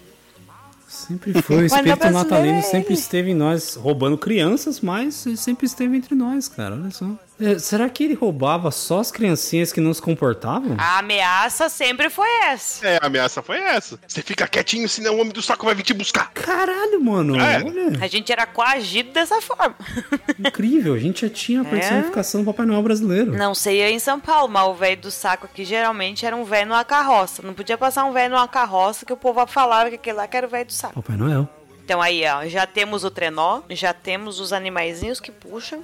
Sempre 1.07 1.41
foi. 1.41 1.63
O 1.63 1.65
espírito 1.65 2.09
natalino 2.09 2.61
sempre 2.61 2.93
esteve 2.93 3.31
em 3.31 3.35
nós, 3.35 3.75
roubando 3.75 4.17
crianças, 4.17 4.81
mas 4.81 5.25
sempre 5.37 5.65
esteve 5.65 5.95
entre 5.95 6.15
nós, 6.15 6.47
cara. 6.47 6.75
Olha 6.75 6.91
só. 6.91 7.09
É, 7.39 7.57
será 7.57 7.89
que 7.89 8.03
ele 8.03 8.13
roubava 8.13 8.69
só 8.69 8.99
as 8.99 9.11
criancinhas 9.11 9.71
que 9.71 9.79
não 9.79 9.93
se 9.93 10.01
comportavam? 10.01 10.75
A 10.77 10.99
ameaça 10.99 11.69
sempre 11.69 12.09
foi 12.09 12.27
essa. 12.43 12.85
É, 12.85 12.99
a 13.01 13.05
ameaça 13.07 13.41
foi 13.41 13.57
essa. 13.57 13.99
Você 14.07 14.21
fica 14.21 14.47
quietinho, 14.47 14.89
senão 14.89 15.15
o 15.15 15.21
homem 15.21 15.31
do 15.31 15.41
saco 15.41 15.65
vai 15.65 15.73
vir 15.73 15.83
te 15.83 15.93
buscar. 15.93 16.31
Caralho, 16.33 17.01
mano. 17.01 17.39
É. 17.39 17.63
Olha, 17.63 18.03
A 18.03 18.07
gente 18.07 18.31
era 18.31 18.45
coagido 18.45 19.11
dessa 19.11 19.41
forma. 19.41 19.75
incrível. 20.37 20.93
A 20.93 20.99
gente 20.99 21.21
já 21.21 21.29
tinha 21.33 21.61
a 21.61 21.65
personificação 21.65 22.41
do 22.41 22.45
Papai 22.47 22.65
Noel 22.65 22.83
brasileiro. 22.83 23.35
Não 23.35 23.55
sei 23.55 23.81
aí 23.83 23.93
em 23.93 23.99
São 23.99 24.19
Paulo, 24.19 24.49
mas 24.51 24.67
o 24.67 24.73
velho 24.73 25.01
do 25.01 25.11
saco 25.11 25.45
aqui 25.45 25.63
geralmente 25.63 26.25
era 26.25 26.35
um 26.35 26.43
velho 26.43 26.67
numa 26.69 26.83
carroça. 26.83 27.41
Não 27.41 27.53
podia 27.53 27.77
passar 27.77 28.03
um 28.05 28.11
velho 28.11 28.33
numa 28.33 28.47
carroça 28.47 29.05
que 29.05 29.13
o 29.13 29.17
povo 29.17 29.45
falava 29.47 29.89
que 29.89 29.95
aquele 29.95 30.17
lá 30.17 30.27
que 30.27 30.35
era 30.35 30.45
o 30.45 30.49
velho 30.49 30.65
do 30.65 30.73
saco. 30.73 30.95
Papai 30.95 31.15
Noel. 31.15 31.47
Então 31.85 32.01
aí, 32.01 32.23
ó, 32.27 32.45
já 32.47 32.67
temos 32.67 33.03
o 33.03 33.09
trenó, 33.09 33.61
já 33.71 33.93
temos 33.93 34.39
os 34.39 34.53
animaizinhos 34.53 35.19
que 35.19 35.31
puxam. 35.31 35.83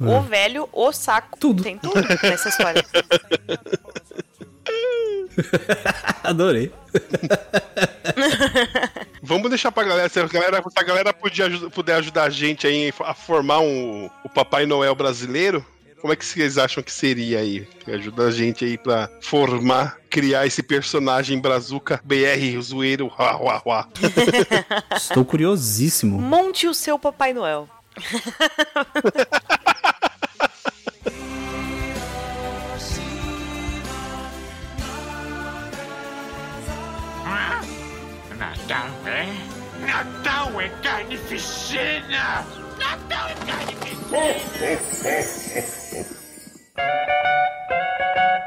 É. 0.00 0.04
O 0.04 0.20
velho, 0.22 0.68
o 0.72 0.92
saco. 0.92 1.38
Tudo. 1.38 1.62
Tem 1.62 1.78
tudo 1.78 2.00
nessa 2.22 2.48
história. 2.48 2.84
Adorei. 6.22 6.72
Vamos 9.22 9.48
deixar 9.48 9.72
pra 9.72 9.84
galera, 9.84 10.08
se 10.08 10.20
a 10.20 10.26
galera, 10.26 10.62
se 10.62 10.78
a 10.78 10.82
galera 10.82 11.12
podia, 11.12 11.48
puder 11.70 11.96
ajudar 11.96 12.24
a 12.24 12.30
gente 12.30 12.66
aí 12.66 12.92
a 13.04 13.14
formar 13.14 13.60
um, 13.60 14.10
o 14.24 14.28
Papai 14.28 14.66
Noel 14.66 14.94
brasileiro, 14.94 15.64
como 16.00 16.12
é 16.12 16.16
que 16.16 16.24
vocês 16.24 16.58
acham 16.58 16.82
que 16.82 16.92
seria 16.92 17.40
aí? 17.40 17.66
Que 17.84 17.90
ajuda 17.90 18.24
a 18.24 18.30
gente 18.30 18.64
aí 18.64 18.78
pra 18.78 19.08
formar, 19.20 19.98
criar 20.08 20.46
esse 20.46 20.62
personagem 20.62 21.40
brazuca 21.40 22.00
BR 22.04 22.60
zoeiro, 22.60 23.12
uá, 23.18 23.36
uá, 23.36 23.62
uá. 23.66 23.88
Estou 24.96 25.24
curiosíssimo. 25.24 26.20
Monte 26.20 26.66
o 26.66 26.74
seu 26.74 26.98
Papai 26.98 27.32
Noel. 27.32 27.68
Natal 38.68 38.90
é? 39.06 39.26
Natal 39.86 40.60
é 40.60 40.68
carnificina! 40.82 42.44
Natal 42.78 43.28
é 43.30 43.34
carnificina! 43.46 43.88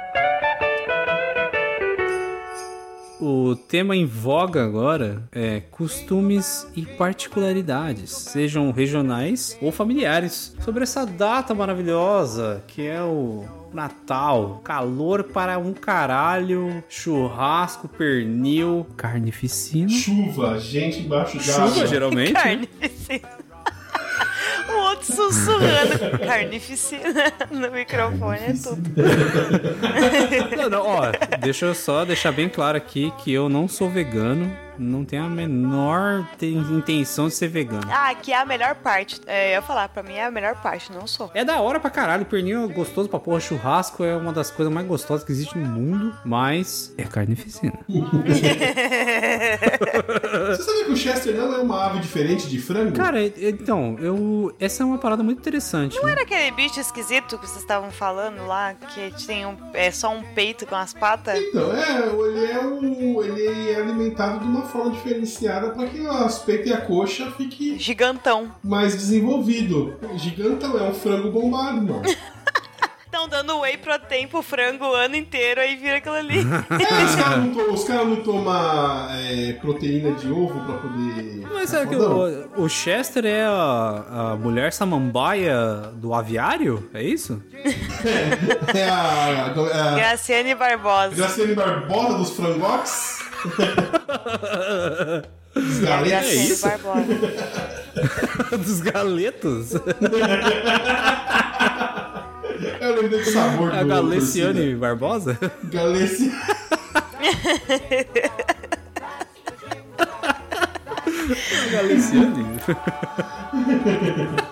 O 3.22 3.56
tema 3.56 3.96
em 3.96 4.04
voga 4.04 4.66
agora 4.66 5.22
é 5.32 5.60
costumes 5.60 6.68
e 6.76 6.84
particularidades, 6.84 8.10
sejam 8.10 8.72
regionais 8.72 9.56
ou 9.62 9.72
familiares, 9.72 10.56
sobre 10.60 10.82
essa 10.82 11.06
data 11.06 11.54
maravilhosa 11.54 12.64
que 12.68 12.82
é 12.88 13.04
o 13.04 13.46
Natal. 13.72 14.60
Calor 14.64 15.24
para 15.26 15.60
um 15.60 15.72
caralho, 15.72 16.84
churrasco, 16.90 17.88
pernil, 17.88 18.88
carnificina. 18.98 19.88
Chuva, 19.90 20.60
gente 20.60 21.02
embaixo 21.02 21.38
d'água. 21.38 21.68
Chuva, 21.76 21.88
geralmente. 21.88 22.34
né? 22.34 22.42
Carnificina. 22.42 23.51
O 24.74 24.80
outro 24.90 25.14
sussurrando 25.16 26.20
carnificina 26.26 27.34
no 27.50 27.72
microfone 27.72 28.40
é 28.40 28.54
tudo. 28.54 28.82
Não, 30.58 30.70
não, 30.70 30.86
ó, 30.86 31.12
deixa 31.40 31.66
eu 31.66 31.76
só 31.76 32.06
deixar 32.06 32.32
bem 32.32 32.48
claro 32.50 32.78
aqui 32.78 33.12
que 33.24 33.32
eu 33.32 33.50
não 33.50 33.68
sou 33.68 33.90
vegano, 33.90 34.52
não 34.82 35.06
tenho 35.06 35.24
a 35.24 35.30
menor 35.30 36.28
te- 36.38 36.48
intenção 36.48 37.28
de 37.28 37.34
ser 37.34 37.48
vegano. 37.48 37.84
Ah, 37.90 38.14
que 38.16 38.32
é 38.32 38.38
a 38.38 38.46
melhor 38.46 38.76
parte. 38.76 39.22
É, 39.26 39.50
eu 39.50 39.52
ia 39.54 39.62
falar, 39.62 39.90
pra 39.90 40.04
mim 40.04 40.14
é 40.14 40.26
a 40.26 40.32
melhor 40.32 40.56
parte, 40.62 40.92
não 40.92 41.06
sou. 41.08 41.30
É 41.34 41.44
da 41.46 41.60
hora 41.60 41.80
pra 41.80 41.90
caralho, 41.90 42.26
pernil 42.26 42.64
é 42.64 42.68
gostoso 42.68 43.08
pra 43.10 43.20
porra, 43.20 43.40
churrasco 43.40 44.04
é 44.04 44.16
uma 44.16 44.34
das 44.34 44.50
coisas 44.52 44.74
mais 44.74 44.88
gostosas 44.88 45.24
que 45.24 45.32
existe 45.32 45.58
no 45.58 45.68
mundo, 45.68 46.16
mas 46.26 46.94
é 46.98 47.04
carnificina. 47.04 47.74
Você 50.52 50.64
sabia 50.64 50.86
que 50.86 50.92
o 50.92 50.98
Chester 50.98 51.36
não 51.36 51.54
é 51.54 51.58
uma 51.60 51.86
ave 51.86 52.00
diferente 52.00 52.48
de 52.50 52.60
frango? 52.60 52.96
Cara, 52.96 53.24
então, 53.26 53.98
eu. 54.00 54.54
Essa 54.60 54.84
é 54.84 54.86
uma 54.86 54.98
parada 54.98 55.24
muito 55.24 55.40
interessante. 55.40 55.96
Não 55.98 56.06
né? 56.06 56.12
era 56.14 56.22
aquele 56.22 56.52
bicho 56.52 56.80
esquisito 56.80 57.38
que 57.38 57.48
vocês 57.48 57.62
estavam 57.62 57.92
falando 57.92 58.46
lá, 58.46 58.74
que 58.74 59.12
tem 59.26 59.46
um, 59.46 59.56
é 59.74 59.92
só 59.92 60.10
um 60.14 60.24
peito 60.34 60.66
com 60.66 60.76
as 60.76 60.94
patas? 60.94 61.38
Então, 61.40 61.72
é, 61.76 62.08
ele 62.08 62.52
é, 62.52 62.60
um, 62.60 63.24
ele 63.24 63.72
é 63.72 63.76
alimentado 63.76 64.40
de 64.40 64.46
uma 64.46 64.64
forma 64.72 64.92
diferenciada 64.92 65.70
para 65.72 65.88
que 65.88 66.00
o 66.00 66.10
aspecto 66.12 66.70
e 66.70 66.74
a 66.74 66.82
coxa 66.82 67.32
fique 67.38 67.78
Gigantão. 67.78 68.52
mais 68.64 68.94
desenvolvido. 68.96 69.96
Gigantão, 70.16 70.78
é 70.78 70.84
um 70.84 70.94
frango 70.94 71.30
bombado, 71.32 71.82
mano. 71.82 72.02
Estão 73.06 73.28
dando 73.30 73.60
whey 73.60 73.78
protein 73.78 74.28
pro 74.28 74.42
frango 74.42 74.86
o 74.86 74.94
ano 74.96 75.16
inteiro, 75.16 75.60
aí 75.62 75.76
vira 75.76 75.98
aquilo 75.98 76.16
ali. 76.16 76.40
É, 76.72 77.04
os 77.06 77.16
caras 77.16 77.38
não, 77.46 77.54
to- 77.54 77.86
cara 77.86 78.06
não 78.06 78.16
tomam 78.18 79.10
é, 79.12 79.54
proteína 79.62 80.12
de 80.14 80.32
ovo 80.32 80.60
pra 80.66 80.76
poder. 80.78 81.48
Mas 81.54 81.74
é 81.74 81.86
que 81.86 81.96
o, 81.96 82.64
o 82.64 82.70
Chester 82.70 83.26
é 83.26 83.44
a, 83.44 84.32
a 84.32 84.36
mulher 84.38 84.72
samambaia 84.74 85.92
do 85.96 86.14
aviário? 86.14 86.90
É 86.94 87.04
isso? 87.04 87.42
É 88.74 88.90
a, 88.90 89.54
a, 89.54 89.92
a 89.92 89.96
Graciane 89.96 90.56
Barbosa. 90.56 91.16
Graciane 91.16 91.54
Barbosa 91.54 92.18
dos 92.18 92.30
frangotes. 92.32 93.21
Dos 95.54 95.80
galetes. 95.80 96.12
Graciane 96.12 96.50
isso? 96.50 96.62
Barbosa. 96.68 97.06
Dos 98.58 98.80
galetos? 98.82 99.74
Eu 102.80 103.02
lembrei 103.02 103.24
do 103.24 103.32
sabor 103.32 103.74
É 103.74 103.80
a 103.80 103.84
do 103.84 103.90
Galeciane 103.90 104.76
Barbosa? 104.76 105.38
Galeciane. 105.66 106.32
Galeciane? 111.72 112.46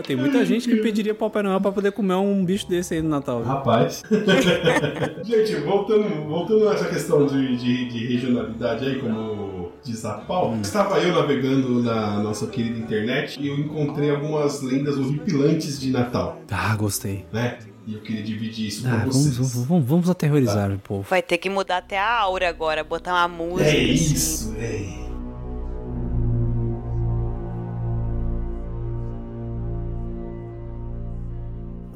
Ó, 0.00 0.02
tem 0.02 0.16
muita 0.16 0.44
gente 0.44 0.68
que 0.68 0.76
pediria 0.76 1.14
Papai 1.14 1.42
Noel 1.42 1.60
pra 1.60 1.70
poder 1.72 1.92
comer 1.92 2.14
um 2.14 2.44
bicho 2.44 2.68
desse 2.68 2.94
aí 2.94 3.02
no 3.02 3.08
Natal. 3.08 3.42
Rapaz. 3.42 4.02
Gente, 5.24 5.54
voltando, 5.56 6.08
voltando 6.26 6.68
a 6.68 6.74
essa 6.74 6.86
questão 6.88 7.26
de, 7.26 7.56
de, 7.56 7.88
de 7.88 8.06
regionalidade 8.06 8.84
aí, 8.86 8.98
como 9.00 9.72
diz 9.84 10.04
a 10.04 10.14
Paul, 10.14 10.56
estava 10.60 10.98
eu 11.00 11.14
navegando 11.14 11.82
na 11.82 12.18
nossa 12.20 12.46
querida 12.46 12.78
internet 12.78 13.40
e 13.40 13.48
eu 13.48 13.58
encontrei 13.58 14.10
algumas 14.10 14.62
lendas 14.62 14.96
horripilantes 14.98 15.78
de 15.80 15.90
Natal, 15.90 16.40
Ah, 16.50 16.74
gostei. 16.76 17.24
né? 17.32 17.58
E 17.86 17.94
eu 17.94 18.00
queria 18.00 18.22
dividir 18.22 18.68
isso 18.68 18.86
Ah, 18.86 19.00
com 19.04 19.10
vocês. 19.10 19.36
vamos, 19.36 19.66
vamos, 19.66 19.84
vamos 19.88 20.10
aterrorizar 20.10 20.70
o 20.70 20.78
povo. 20.78 21.06
Vai 21.08 21.22
ter 21.22 21.38
que 21.38 21.48
mudar 21.48 21.78
até 21.78 21.98
a 21.98 22.18
aura 22.20 22.48
agora, 22.48 22.84
botar 22.84 23.12
uma 23.14 23.28
música. 23.28 23.68
É 23.70 23.72
assim. 23.72 23.92
isso, 23.92 24.54
é. 24.58 25.09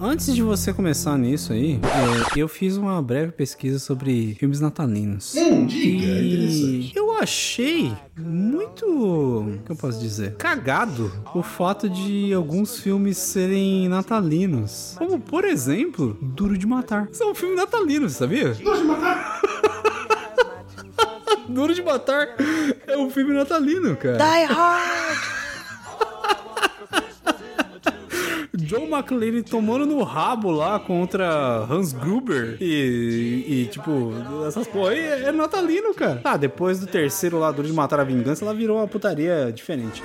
Antes 0.06 0.34
de 0.34 0.42
você 0.42 0.70
começar 0.70 1.16
nisso 1.16 1.50
aí, 1.54 1.80
é, 1.82 2.38
eu 2.38 2.46
fiz 2.46 2.76
uma 2.76 3.00
breve 3.00 3.32
pesquisa 3.32 3.78
sobre 3.78 4.34
filmes 4.38 4.60
natalinos. 4.60 5.34
Hum, 5.34 5.64
diga, 5.64 6.04
é 6.06 6.20
E 6.20 6.34
interessante. 6.34 6.92
eu 6.94 7.16
achei 7.16 7.90
muito, 8.14 8.84
o 8.86 9.58
que 9.64 9.72
eu 9.72 9.76
posso 9.76 9.98
dizer, 9.98 10.34
cagado 10.36 11.10
o 11.34 11.42
fato 11.42 11.88
de 11.88 12.34
alguns 12.34 12.78
filmes 12.78 13.16
serem 13.16 13.88
natalinos. 13.88 14.94
Como, 14.98 15.18
por 15.18 15.42
exemplo, 15.42 16.18
Duro 16.20 16.58
de 16.58 16.66
Matar. 16.66 17.08
Isso 17.10 17.22
é 17.22 17.26
um 17.26 17.34
filme 17.34 17.56
natalino, 17.56 18.06
sabia? 18.10 18.48
Nós 18.62 18.78
de 18.80 18.84
matar. 18.84 19.40
Duro 21.48 21.74
de 21.74 21.82
Matar 21.82 22.28
é 22.86 22.96
um 22.98 23.08
filme 23.08 23.32
natalino, 23.32 23.96
cara. 23.96 24.18
Die 24.18 24.44
Hard! 24.52 25.03
John 28.74 28.88
McClane 28.88 29.42
tomando 29.42 29.86
no 29.86 30.02
rabo 30.02 30.50
lá 30.50 30.80
contra 30.80 31.64
Hans 31.70 31.92
Gruber 31.92 32.56
e, 32.60 33.44
e, 33.46 33.68
tipo, 33.70 34.12
essas 34.46 34.66
porra 34.66 34.90
aí 34.90 34.98
é, 34.98 35.22
é 35.28 35.32
natalino, 35.32 35.94
cara. 35.94 36.20
Ah, 36.24 36.36
depois 36.36 36.80
do 36.80 36.86
terceiro 36.86 37.38
lá, 37.38 37.52
de 37.52 37.72
Matar 37.72 38.00
a 38.00 38.04
Vingança, 38.04 38.44
ela 38.44 38.52
virou 38.52 38.78
uma 38.78 38.88
putaria 38.88 39.52
diferente. 39.54 40.02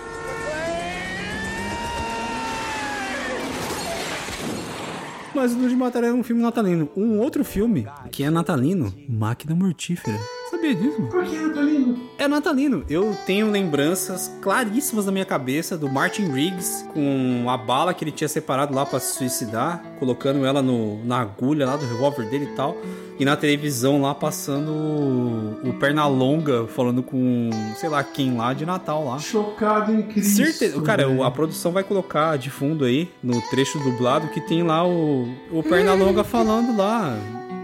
Mas 5.34 5.54
o 5.54 5.56
Duro 5.56 5.70
de 5.70 5.76
Matar 5.76 6.04
é 6.04 6.12
um 6.12 6.24
filme 6.24 6.42
natalino. 6.42 6.90
Um 6.96 7.20
outro 7.20 7.44
filme 7.44 7.88
que 8.12 8.24
é 8.24 8.30
natalino, 8.30 8.94
Máquina 9.08 9.56
Mortífera. 9.56 10.39
Sabia 10.50 10.74
disso? 10.74 11.00
mano? 11.00 11.12
Por 11.12 11.24
que, 11.24 11.38
Natalino? 11.38 12.10
É 12.18 12.28
natalino. 12.28 12.84
Eu 12.90 13.16
tenho 13.26 13.52
lembranças 13.52 14.32
claríssimas 14.42 15.06
na 15.06 15.12
minha 15.12 15.26
cabeça 15.26 15.78
do 15.78 15.88
Martin 15.88 16.32
Riggs 16.32 16.86
com 16.92 17.46
a 17.48 17.56
bala 17.56 17.94
que 17.94 18.04
ele 18.04 18.12
tinha 18.12 18.28
separado 18.28 18.74
lá 18.74 18.86
pra 18.86 19.00
se 19.00 19.14
suicidar, 19.16 19.84
colocando 20.00 20.46
ela 20.46 20.62
no, 20.62 21.04
na 21.06 21.20
agulha 21.22 21.66
lá 21.66 21.78
do 21.78 21.86
revólver 21.86 22.28
dele 22.30 22.46
e 22.52 22.56
tal. 22.56 22.76
E 23.20 23.26
na 23.26 23.36
televisão 23.36 24.02
lá 24.02 24.16
passando 24.16 24.72
o, 24.72 25.70
o 25.70 25.74
Pernalonga 25.74 26.68
falando 26.68 27.04
com 27.04 27.50
sei 27.76 27.90
lá 27.90 28.04
quem 28.04 28.36
lá 28.36 28.54
de 28.54 28.66
Natal 28.66 29.06
lá. 29.06 29.20
Chocado 29.20 29.94
em 29.94 30.02
Cristo. 30.04 30.38
Certeza, 30.38 30.82
cara, 30.82 31.06
velho. 31.06 31.24
a 31.24 31.30
produção 31.30 31.72
vai 31.72 31.84
colocar 31.84 32.38
de 32.38 32.50
fundo 32.50 32.86
aí, 32.86 33.10
no 33.22 33.42
trecho 33.50 33.78
dublado, 33.80 34.30
que 34.30 34.42
tem 34.42 34.64
lá 34.64 34.88
o, 34.88 35.28
o 35.52 35.62
Pernalonga 35.62 36.24
falando 36.24 36.76
lá. 36.76 37.16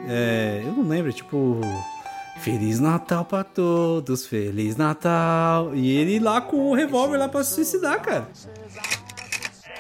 É, 0.08 0.62
eu 0.64 0.74
não 0.74 0.88
lembro, 0.88 1.12
tipo. 1.12 1.60
Feliz 2.42 2.80
Natal 2.80 3.26
pra 3.26 3.44
todos, 3.44 4.28
Feliz 4.28 4.76
Natal. 4.76 5.74
E 5.74 5.90
ele 5.98 6.20
lá 6.20 6.42
com 6.42 6.70
o 6.70 6.76
revólver 6.76 7.18
lá 7.18 7.28
pra 7.28 7.44
se 7.44 7.56
suicidar, 7.56 8.00
cara. 8.02 8.28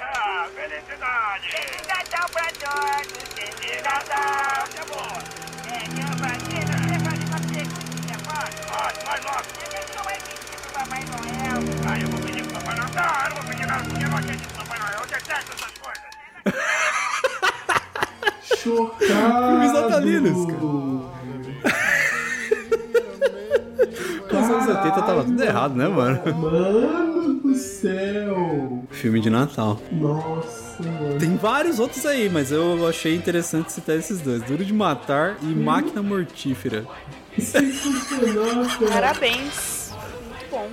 Ah, 0.01 0.47
felicidade! 0.55 1.47
Feliz 1.51 1.87
Natal 1.87 2.29
pra 2.31 2.45
todos! 2.59 3.13
Feliz 3.35 3.83
Natal! 3.83 4.67
Tá 4.73 4.83
bom! 4.89 5.19
É, 5.71 5.79
que 5.79 6.01
a 6.01 6.05
vacina 6.15 6.75
fazer 7.03 7.27
uma 7.27 7.39
perguntinha, 7.39 8.17
pode? 8.23 8.55
Pode, 8.65 8.97
pode 9.05 9.23
logo! 9.25 9.45
Você 9.59 9.95
não 9.95 10.03
vai 10.03 10.17
pedir 10.17 10.57
pro 10.61 10.71
Papai 10.73 11.03
Noel? 11.05 11.59
Ah, 11.87 11.99
eu 11.99 12.07
vou 12.09 12.19
pedir 12.21 12.43
pro 12.43 12.53
Papai 12.53 12.75
Noel? 12.75 12.89
Não, 12.95 13.03
eu 13.03 13.29
não 13.29 13.35
vou 13.35 13.45
pedir 13.45 13.67
nada, 13.67 13.83
porque 13.83 14.03
eu 14.03 14.09
não 14.09 14.17
acredito 14.17 14.49
no 14.49 14.55
Papai 14.65 14.79
Noel. 14.79 14.99
Eu 15.01 15.07
detesto 15.07 15.51
essas 15.53 15.73
coisas! 15.77 16.05
Chocado. 18.57 19.47
Filmes 19.49 19.73
natalinos, 19.73 20.45
Nos 23.85 24.49
anos 24.49 24.67
80 24.67 25.01
tava 25.01 25.23
tudo 25.23 25.43
errado, 25.43 25.75
né, 25.75 25.87
mano? 25.87 26.21
Mano 26.35 27.33
do 27.41 27.55
céu. 27.55 28.83
Filme 28.91 29.19
de 29.19 29.29
Natal. 29.29 29.79
Nossa, 29.91 30.83
mano. 30.83 31.19
Tem 31.19 31.35
vários 31.35 31.79
outros 31.79 32.05
aí, 32.05 32.29
mas 32.29 32.51
eu 32.51 32.87
achei 32.87 33.15
interessante 33.15 33.71
citar 33.71 33.95
esses 33.97 34.21
dois: 34.21 34.41
Duro 34.43 34.63
de 34.65 34.73
Matar 34.73 35.37
e 35.41 35.45
Máquina 35.45 36.01
Mortífera. 36.01 36.85
Sensacional, 37.37 38.65
cara. 38.79 38.91
Parabéns. 38.91 39.91
Muito 40.29 40.49
bom. 40.51 40.69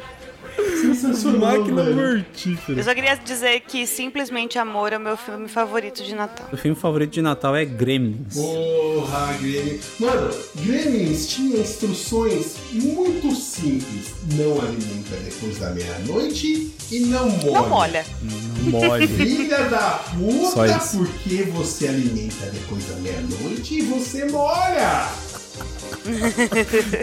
Sensacional, 0.80 1.59
Máquina 1.59 1.84
mortífera. 1.84 2.78
Eu 2.78 2.84
só 2.84 2.94
queria 2.94 3.14
dizer 3.14 3.61
que 3.61 3.86
Simplesmente 3.86 4.59
Amor 4.59 4.92
é 4.92 4.96
o 4.96 5.00
meu 5.00 5.16
filme 5.16 5.48
favorito 5.48 6.03
de 6.03 6.14
Natal. 6.14 6.48
O 6.53 6.57
filme 6.57 6.76
favorito 6.76 7.12
de 7.12 7.22
Natal 7.22 7.55
é 7.55 7.64
Gremlins. 7.64 8.34
Porra, 8.34 9.32
Gremlins. 9.40 9.80
Mano, 9.98 10.30
Gremlins 10.57 11.26
tinha 11.28 11.61
instruções 11.61 12.57
muito 12.72 13.34
simples. 13.34 14.12
Não 14.34 14.61
alimenta 14.61 15.16
depois 15.24 15.59
da 15.59 15.70
meia-noite 15.70 16.72
e 16.90 17.00
não 17.00 17.28
molha. 17.30 17.53
Não 17.53 17.68
molha. 17.68 18.07
Não 18.22 18.70
mole. 18.70 19.07
Filha 19.07 19.64
da 19.64 20.00
puta, 20.14 20.80
porque 20.92 21.42
você 21.44 21.88
alimenta 21.88 22.46
depois 22.46 22.84
da 22.86 22.96
meia-noite 22.96 23.78
e 23.78 23.82
você 23.82 24.24
molha. 24.26 25.09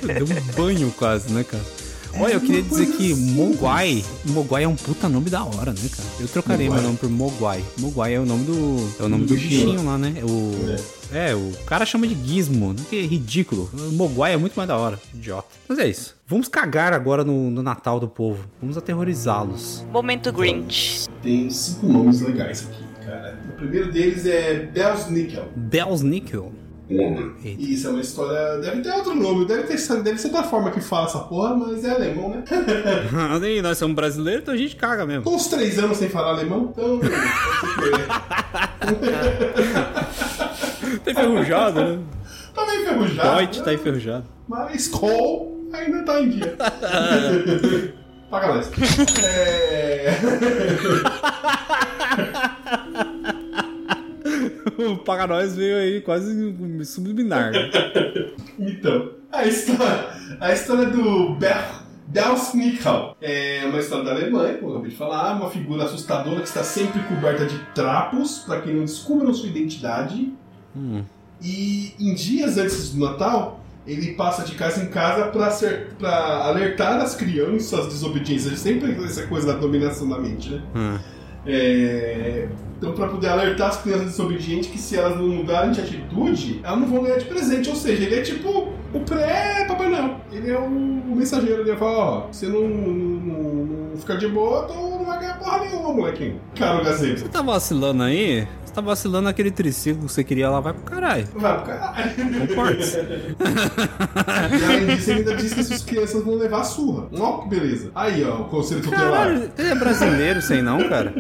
Deu 0.04 0.26
um 0.26 0.52
banho 0.56 0.94
quase, 0.98 1.32
né, 1.32 1.44
cara? 1.44 1.64
Olha, 2.18 2.34
eu 2.34 2.42
queria 2.42 2.62
dizer 2.62 2.86
que 2.88 3.14
simples. 3.16 3.34
Mogwai, 3.36 4.04
Mogwai 4.26 4.64
é 4.64 4.68
um 4.68 4.76
puta 4.76 5.08
nome 5.10 5.30
da 5.30 5.44
hora, 5.44 5.72
né, 5.72 5.90
cara? 5.96 6.10
Eu 6.20 6.28
trocaria 6.28 6.66
Mogwai. 6.66 6.80
meu 6.82 6.88
nome 6.90 6.98
por 7.00 7.10
Mogwai. 7.10 7.64
Mogwai 7.78 8.14
é 8.16 8.20
o 8.20 8.26
nome 8.26 8.46
do. 8.46 8.94
É 9.00 9.04
o 9.04 9.10
nome 9.10 9.26
Do 9.26 9.36
do 9.36 9.40
bichinho. 9.40 9.84
lá, 9.86 9.98
né? 9.98 10.16
O. 10.24 10.52
É, 11.16 11.34
o 11.34 11.52
cara 11.66 11.86
chama 11.86 12.08
de 12.08 12.16
Gizmo, 12.28 12.74
né? 12.74 12.80
que 12.90 12.98
é 13.00 13.02
ridículo. 13.02 13.70
O 13.74 13.92
Mogwai 13.94 14.34
é 14.34 14.38
muito 14.38 14.54
mais 14.56 14.68
da 14.68 14.78
hora, 14.78 15.00
idiota. 15.14 15.48
Mas 15.68 15.80
é 15.80 15.88
isso. 15.88 16.16
Vamos 16.28 16.48
cagar 16.48 16.94
agora 16.94 17.24
no, 17.24 17.50
no 17.50 17.64
Natal 17.64 18.00
do 18.00 18.08
povo. 18.08 18.44
Vamos 18.62 18.78
aterrorizá-los. 18.78 19.84
Momento 19.92 20.32
Grinch. 20.32 21.08
Tem 21.24 21.50
cinco 21.50 21.88
nomes 21.88 22.22
legais 22.22 22.68
aqui, 22.70 23.06
cara. 23.06 23.40
O 23.50 23.58
primeiro 23.58 23.92
deles 23.92 24.26
é 24.28 24.60
Bells 24.72 25.12
Nickel. 25.12 25.48
Bells 25.56 26.06
Nickel. 26.06 26.52
E 26.90 27.74
Isso 27.74 27.88
é 27.88 27.92
uma 27.92 28.02
história. 28.02 28.58
Deve 28.58 28.82
ter 28.82 28.92
outro 28.92 29.14
nome, 29.16 29.46
deve, 29.46 29.64
ter, 29.64 29.78
deve 30.02 30.18
ser 30.18 30.30
da 30.30 30.42
forma 30.42 30.72
que 30.72 30.82
fala 30.82 31.06
essa 31.06 31.20
porra, 31.20 31.56
mas 31.56 31.84
é 31.84 31.92
alemão, 31.92 32.30
né? 32.30 32.44
E 33.48 33.62
nós 33.62 33.78
somos 33.78 33.96
brasileiros, 33.96 34.42
então 34.42 34.54
a 34.54 34.58
gente 34.58 34.76
caga 34.76 35.06
mesmo. 35.06 35.24
Tô 35.24 35.36
uns 35.36 35.48
três 35.48 35.78
anos 35.78 35.98
sem 35.98 36.10
falar 36.10 36.32
alemão, 36.32 36.74
então. 36.74 37.00
Tá 41.04 41.12
enferrujado, 41.12 41.82
né? 41.82 42.00
tá 42.56 42.66
meio 42.66 42.82
enferrujado. 42.82 43.38
Deutsch 43.38 43.60
né? 43.60 43.64
tá 43.66 43.74
enferrujado. 43.74 44.26
Mas 44.48 44.88
Cole 44.88 45.70
ainda 45.72 46.04
tá 46.04 46.22
em 46.22 46.30
dia. 46.30 46.56
Paga 48.30 48.48
nós. 48.48 48.72
É. 49.24 50.10
O 54.88 54.98
Paga 54.98 55.28
Nós 55.28 55.56
veio 55.56 55.78
aí 55.78 56.02
quase 56.02 56.56
subliminar. 56.86 57.52
né? 57.52 57.70
Então, 58.60 59.12
a 59.32 59.46
história, 59.46 60.10
a 60.40 60.52
história 60.52 60.88
do 60.88 61.36
Ber, 61.36 61.56
Belsnickel 62.08 63.16
é 63.22 63.62
uma 63.66 63.80
história 63.80 64.04
da 64.04 64.12
Alemanha, 64.12 64.56
como 64.56 64.72
eu 64.72 64.76
acabei 64.76 64.92
de 64.92 64.98
falar, 64.98 65.34
uma 65.36 65.50
figura 65.50 65.86
assustadora 65.86 66.42
que 66.42 66.48
está 66.48 66.64
sempre 66.64 67.02
coberta 67.04 67.46
de 67.46 67.58
trapos 67.74 68.40
para 68.40 68.62
que 68.62 68.72
não 68.72 68.82
descubram 68.82 69.34
sua 69.34 69.48
identidade. 69.48 70.34
Hum. 70.76 71.04
E 71.42 71.94
em 72.00 72.14
dias 72.16 72.58
antes 72.58 72.94
do 72.94 73.06
Natal, 73.06 73.64
ele 73.88 74.14
passa 74.14 74.44
de 74.44 74.56
casa 74.56 74.84
em 74.84 74.88
casa 74.88 75.28
para 75.28 76.46
alertar 76.46 77.00
as 77.00 77.16
crianças 77.16 77.88
desobedientes. 77.88 78.46
Sempre 78.60 78.92
essa 79.06 79.26
coisa 79.28 79.54
da 79.54 79.60
dominação 79.60 80.10
da 80.10 80.20
mente, 80.20 80.50
né? 80.50 80.62
Hum. 80.76 81.00
É, 81.46 82.50
Então, 82.80 82.94
para 82.94 83.10
poder 83.10 83.28
alertar 83.28 83.68
as 83.68 83.82
crianças 83.82 84.06
desobedientes 84.06 84.70
que 84.70 84.78
se 84.78 84.96
elas 84.96 85.18
não 85.18 85.28
mudarem 85.28 85.72
de 85.72 85.82
atitude, 85.82 86.62
elas 86.64 86.80
não 86.80 86.88
vão 86.88 87.04
ganhar 87.04 87.18
de 87.18 87.26
presente. 87.26 87.70
Ou 87.70 87.76
seja, 87.76 88.04
ele 88.04 88.16
é 88.16 88.22
tipo 88.22 88.70
o 88.94 89.00
pré-Papai 89.02 89.90
Noel. 89.90 90.16
Ele 90.32 90.50
é 90.50 90.58
o, 90.58 90.64
o 90.64 91.16
mensageiro. 91.16 91.62
Ele 91.62 91.76
fala: 91.76 91.98
Ó, 91.98 92.28
você 92.32 92.48
não, 92.48 92.62
não, 92.70 93.66
não 93.66 93.98
ficar 93.98 94.16
de 94.16 94.30
boa, 94.30 94.64
então 94.64 94.98
não 94.98 95.06
vai 95.06 95.20
ganhar 95.20 95.38
porra 95.38 95.60
nenhuma, 95.60 95.94
molequinho. 95.94 96.40
Cara, 96.56 96.82
o 96.82 96.86
gazebo. 96.86 97.20
Você 97.20 97.28
tá 97.28 97.42
vacilando 97.42 98.04
aí? 98.04 98.48
Você 98.70 98.76
tá 98.76 98.82
vacilando 98.82 99.28
aquele 99.28 99.50
triciclo 99.50 100.06
que 100.06 100.14
você 100.14 100.24
queria 100.24 100.48
lá, 100.48 100.60
vai 100.60 100.74
pro 100.74 100.84
caralho. 100.84 101.28
Vai 101.34 101.56
pro 101.56 101.66
caralho. 101.66 102.12
E 104.60 104.64
além 104.64 104.86
disso, 104.86 105.10
ele 105.10 105.20
ainda 105.22 105.36
diz 105.38 105.54
que 105.54 105.60
essas 105.62 105.82
crianças 105.82 106.24
vão 106.24 106.36
levar 106.36 106.60
a 106.62 106.64
surra. 106.64 107.08
Ó, 107.18 107.40
que 107.40 107.50
beleza. 107.50 107.90
Aí, 107.96 108.24
ó, 108.24 108.42
o 108.42 108.46
conselho 108.46 108.84
tutelar. 108.84 109.10
Caralho, 109.10 109.52
ele 109.58 109.70
é 109.70 109.76
brasileiro 109.76 110.40
sem 110.44 110.62
não, 110.62 110.88
cara? 110.88 111.16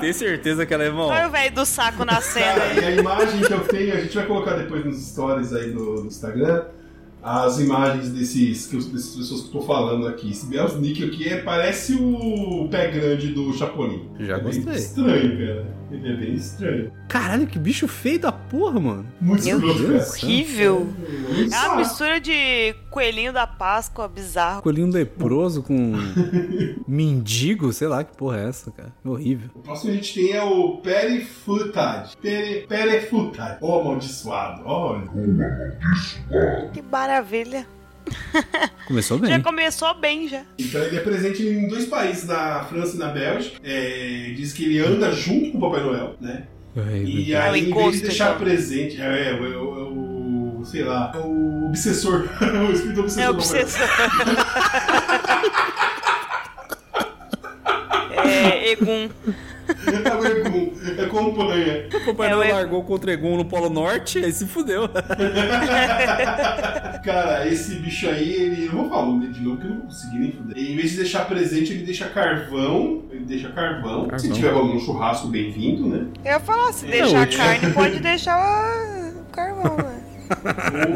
Tem 0.00 0.12
certeza 0.14 0.64
que 0.64 0.72
ela 0.72 0.84
é 0.84 0.90
bom? 0.90 1.08
Olha 1.08 1.28
o 1.28 1.30
velho 1.30 1.54
do 1.54 1.66
saco 1.66 2.06
na 2.06 2.22
cena 2.22 2.54
Cara, 2.54 2.72
e 2.72 2.84
a 2.86 2.90
imagem 2.92 3.40
que 3.42 3.52
eu 3.52 3.60
tenho, 3.60 3.92
a 3.92 4.00
gente 4.00 4.14
vai 4.14 4.24
colocar 4.24 4.52
depois 4.52 4.82
nos 4.82 4.96
stories 5.08 5.52
aí 5.52 5.72
no, 5.72 6.00
no 6.00 6.06
Instagram, 6.06 6.64
as 7.28 7.60
imagens 7.60 8.10
desses, 8.10 8.66
que 8.66 8.76
dessas 8.76 9.14
pessoas 9.16 9.42
que 9.42 9.48
eu 9.48 9.60
tô 9.60 9.66
falando 9.66 10.06
aqui. 10.06 10.30
Esse 10.30 10.46
Belsnick 10.46 11.04
aqui 11.04 11.28
é, 11.28 11.42
parece 11.42 11.94
o 11.94 12.68
pé 12.70 12.90
grande 12.90 13.28
do 13.28 13.52
Chapolin. 13.52 14.08
Já 14.18 14.36
é 14.36 14.40
bem 14.40 14.54
gostei. 14.62 14.74
estranho, 14.74 15.38
cara. 15.38 15.78
Ele 15.90 16.08
é 16.12 16.16
bem 16.16 16.34
estranho. 16.34 16.92
Caralho, 17.08 17.46
que 17.46 17.58
bicho 17.58 17.86
feio 17.88 18.18
da 18.18 18.32
porra, 18.50 18.80
mano. 18.80 19.06
Muito 19.20 19.44
Meu 19.44 19.58
escroto, 19.58 19.82
Deus, 19.82 20.08
horrível. 20.10 20.86
Muito 21.28 21.54
É 21.54 21.58
uma 21.66 21.76
mistura 21.76 22.20
de 22.20 22.74
coelhinho 22.90 23.32
da 23.32 23.46
Páscoa 23.46 24.08
bizarro. 24.08 24.62
Colinho 24.62 24.90
leproso 24.90 25.62
com 25.62 25.92
mendigo, 26.86 27.72
sei 27.72 27.88
lá 27.88 28.02
que 28.04 28.16
porra 28.16 28.40
é 28.40 28.48
essa, 28.48 28.70
cara. 28.70 28.92
Horrível. 29.04 29.50
O 29.54 29.60
próximo 29.60 29.90
que 29.90 29.98
a 29.98 30.00
gente 30.00 30.14
tem 30.14 30.32
é 30.32 30.42
o 30.42 30.78
Perifutad. 30.78 32.16
Pere, 32.20 32.66
Perifutad. 32.66 33.58
Ó, 33.60 33.80
amaldiçoado. 33.80 34.62
Olha. 34.64 35.08
Que 36.72 36.82
maravilha. 36.82 37.66
Começou 38.86 39.18
bem. 39.18 39.30
Já 39.30 39.40
começou 39.42 39.94
bem 39.94 40.28
já. 40.28 40.42
Então 40.58 40.80
ele 40.82 40.96
é 40.96 41.00
presente 41.00 41.42
em 41.42 41.68
dois 41.68 41.86
países, 41.86 42.24
na 42.24 42.64
França 42.64 42.96
e 42.96 42.98
na 42.98 43.08
Bélgica. 43.08 43.58
É, 43.62 44.32
diz 44.34 44.52
que 44.52 44.64
ele 44.64 44.78
anda 44.78 45.12
junto 45.12 45.52
com 45.52 45.58
o 45.58 45.60
Papai 45.60 45.82
Noel, 45.82 46.16
né? 46.20 46.46
Ai, 46.76 47.02
E 47.04 47.32
É 47.34 47.40
aí, 47.40 47.70
em 47.70 47.74
vez 47.74 47.96
de 47.96 48.02
deixar 48.02 48.26
então. 48.34 48.38
presente, 48.38 49.00
é, 49.00 49.30
é, 49.30 49.34
o- 49.34 49.46
é 49.46 49.52
é 49.52 49.56
o. 49.58 50.62
sei 50.64 50.84
lá, 50.84 51.12
é 51.14 51.18
o 51.18 51.66
obsessor. 51.68 52.28
o 52.40 52.72
espírito 52.72 53.00
obsessor. 53.00 53.22
É 53.24 53.30
obsessor. 53.30 53.88
É, 58.10 58.72
Egum. 58.72 59.08
É 59.88 60.14
o 60.14 60.24
Egum, 60.26 60.72
é 60.98 61.04
acompanha. 61.04 61.86
O 61.92 62.04
Papai 62.06 62.30
É, 62.30 62.34
largou 62.34 62.82
contra 62.84 63.12
Egon 63.12 63.36
no 63.36 63.44
Polo 63.44 63.70
Norte, 63.70 64.18
aí 64.18 64.32
se 64.32 64.46
fudeu. 64.46 64.88
Cara, 67.04 67.46
esse 67.48 67.76
bicho 67.76 68.08
aí, 68.08 68.32
ele. 68.32 68.66
Eu 68.66 68.72
vou 68.72 68.88
falar 68.88 69.02
o 69.04 69.06
nome 69.12 69.28
de 69.28 69.40
novo 69.40 69.56
que 69.58 69.66
eu 69.66 69.70
não 69.70 69.80
consegui 69.82 70.18
nem 70.18 70.32
fuder. 70.32 70.56
Em 70.58 70.76
vez 70.76 70.90
de 70.90 70.96
deixar 70.98 71.24
presente, 71.26 71.72
ele 71.72 71.84
deixa 71.84 72.06
carvão. 72.08 73.02
Ele 73.10 73.24
deixa 73.24 73.48
carvão. 73.50 74.04
Se 74.04 74.08
Carvão. 74.28 74.32
tiver 74.32 74.54
um 74.54 74.78
churrasco, 74.80 75.28
bem-vindo, 75.28 75.86
né? 75.88 76.06
Eu 76.24 76.32
ia 76.32 76.40
falar, 76.40 76.72
se 76.72 76.86
É, 76.86 76.90
deixar 76.90 77.26
carne, 77.28 77.72
pode 77.72 77.98
deixar 78.00 78.38
o 78.38 79.24
carvão, 79.32 79.76
né? 79.76 80.00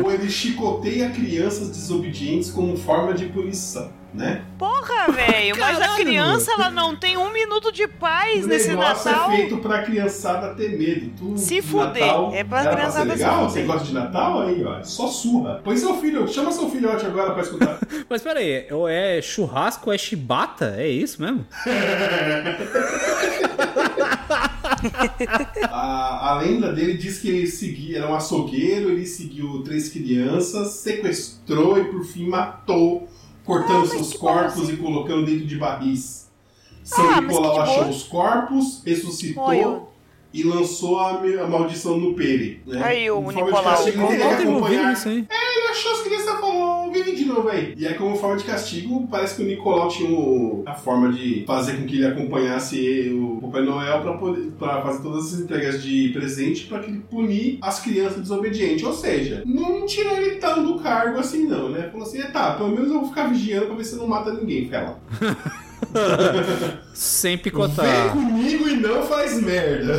Ou 0.02 0.10
ele 0.12 0.30
chicoteia 0.30 1.10
crianças 1.10 1.68
desobedientes 1.70 2.50
como 2.50 2.76
forma 2.76 3.14
de 3.14 3.26
punição, 3.26 3.90
né? 4.12 4.42
Porra, 4.58 5.10
velho, 5.12 5.56
mas 5.58 5.80
a 5.80 5.96
criança 5.96 6.52
ela 6.52 6.70
não 6.70 6.94
tem 6.94 7.16
um 7.16 7.32
minuto 7.32 7.72
de 7.72 7.86
paz 7.88 8.44
O 8.44 8.48
nesse 8.48 8.68
negócio 8.68 9.10
Natal. 9.10 9.30
é 9.32 9.36
feito 9.36 9.56
pra 9.58 9.82
criançada 9.82 10.54
ter 10.54 10.76
medo. 10.78 11.10
Tu, 11.16 11.38
Se 11.38 11.54
de 11.56 11.62
fuder. 11.62 12.04
Natal, 12.06 12.30
É 12.34 12.44
pra 12.44 12.60
era 12.60 12.70
criançada 12.76 13.10
ser 13.10 13.16
se 13.18 13.24
legal? 13.24 13.48
Você 13.50 13.62
gosta 13.62 13.84
de 13.86 13.94
Natal? 13.94 14.42
Aí, 14.42 14.64
ó. 14.64 14.78
é 14.78 14.84
Só 14.84 15.06
surra. 15.08 15.60
Põe 15.64 15.76
seu 15.76 15.96
filho, 15.98 16.28
chama 16.28 16.52
seu 16.52 16.68
filhote 16.70 17.06
agora 17.06 17.32
pra 17.32 17.42
escutar. 17.42 17.78
Mas 18.08 18.22
pera 18.22 18.38
aí, 18.40 18.66
ou 18.70 18.88
é 18.88 19.20
churrasco 19.22 19.88
ou 19.90 19.94
é 19.94 19.98
chibata? 19.98 20.74
É 20.78 20.88
isso 20.88 21.20
mesmo? 21.22 21.44
a, 25.70 26.30
a 26.30 26.38
lenda 26.40 26.72
dele 26.72 26.94
diz 26.94 27.18
que 27.18 27.28
ele 27.28 27.46
seguia, 27.46 27.98
era 27.98 28.10
um 28.10 28.14
açougueiro, 28.14 28.90
ele 28.90 29.06
seguiu 29.06 29.62
três 29.62 29.88
crianças, 29.88 30.72
sequestrou 30.74 31.78
e 31.78 31.84
por 31.84 32.04
fim 32.04 32.28
matou, 32.28 33.08
cortando 33.44 33.86
seus 33.86 34.14
corpos 34.14 34.68
e 34.68 34.76
colocando 34.76 35.26
dentro 35.26 35.46
de 35.46 35.56
barris. 35.56 36.30
São 36.84 37.08
Ah, 37.08 37.20
Nicolau 37.20 37.60
achou 37.60 37.88
os 37.88 38.02
corpos, 38.04 38.82
ressuscitou 38.84 39.92
e 40.34 40.42
lançou 40.42 40.98
a, 40.98 41.10
a 41.10 41.46
maldição 41.46 41.98
no 41.98 42.14
Pere. 42.14 42.62
Né? 42.66 42.82
Aí, 42.82 43.10
o 43.10 43.20
Nicolau. 43.30 43.86
ele 43.86 43.96
envolvido 43.96 44.24
acompanhar 44.24 44.96
aí. 44.96 45.26
ele 45.30 45.68
achou 45.68 45.92
as 45.92 46.00
crianças 46.02 46.28
vive 47.04 47.16
de 47.16 47.24
novo 47.24 47.48
aí. 47.48 47.74
E 47.76 47.86
aí, 47.86 47.94
como 47.94 48.16
forma 48.16 48.36
de 48.36 48.44
castigo, 48.44 49.06
parece 49.10 49.36
que 49.36 49.42
o 49.42 49.46
Nicolau 49.46 49.88
tinha 49.88 50.08
o- 50.10 50.62
a 50.66 50.74
forma 50.74 51.12
de 51.12 51.44
fazer 51.46 51.76
com 51.76 51.86
que 51.86 51.96
ele 51.96 52.06
acompanhasse 52.06 53.10
o 53.12 53.38
Papai 53.42 53.62
Noel 53.62 54.00
pra, 54.02 54.12
poder, 54.14 54.50
pra 54.58 54.82
fazer 54.82 55.02
todas 55.02 55.32
as 55.34 55.40
entregas 55.40 55.82
de 55.82 56.10
presente 56.10 56.66
pra 56.66 56.78
que 56.80 56.90
ele 56.90 57.02
punir 57.10 57.58
as 57.60 57.80
crianças 57.80 58.20
desobedientes. 58.20 58.84
Ou 58.84 58.92
seja, 58.92 59.42
não 59.46 59.86
tirou 59.86 60.16
ele 60.16 60.36
tão 60.36 60.64
do 60.64 60.78
cargo 60.80 61.18
assim, 61.18 61.46
não, 61.46 61.68
né? 61.68 61.88
Falou 61.90 62.06
assim: 62.06 62.20
é, 62.20 62.24
tá, 62.24 62.54
pelo 62.54 62.70
menos 62.70 62.88
eu 62.90 63.00
vou 63.00 63.08
ficar 63.08 63.28
vigiando 63.28 63.66
pra 63.66 63.74
ver 63.76 63.84
se 63.84 63.96
não 63.96 64.06
mata 64.06 64.32
ninguém, 64.32 64.68
fela. 64.68 64.98
Sem 66.94 67.36
Vem 67.36 67.42
picotar. 67.44 68.12
comigo 68.12 68.68
e 68.68 68.76
não 68.76 69.02
faz 69.06 69.40
merda. 69.42 69.94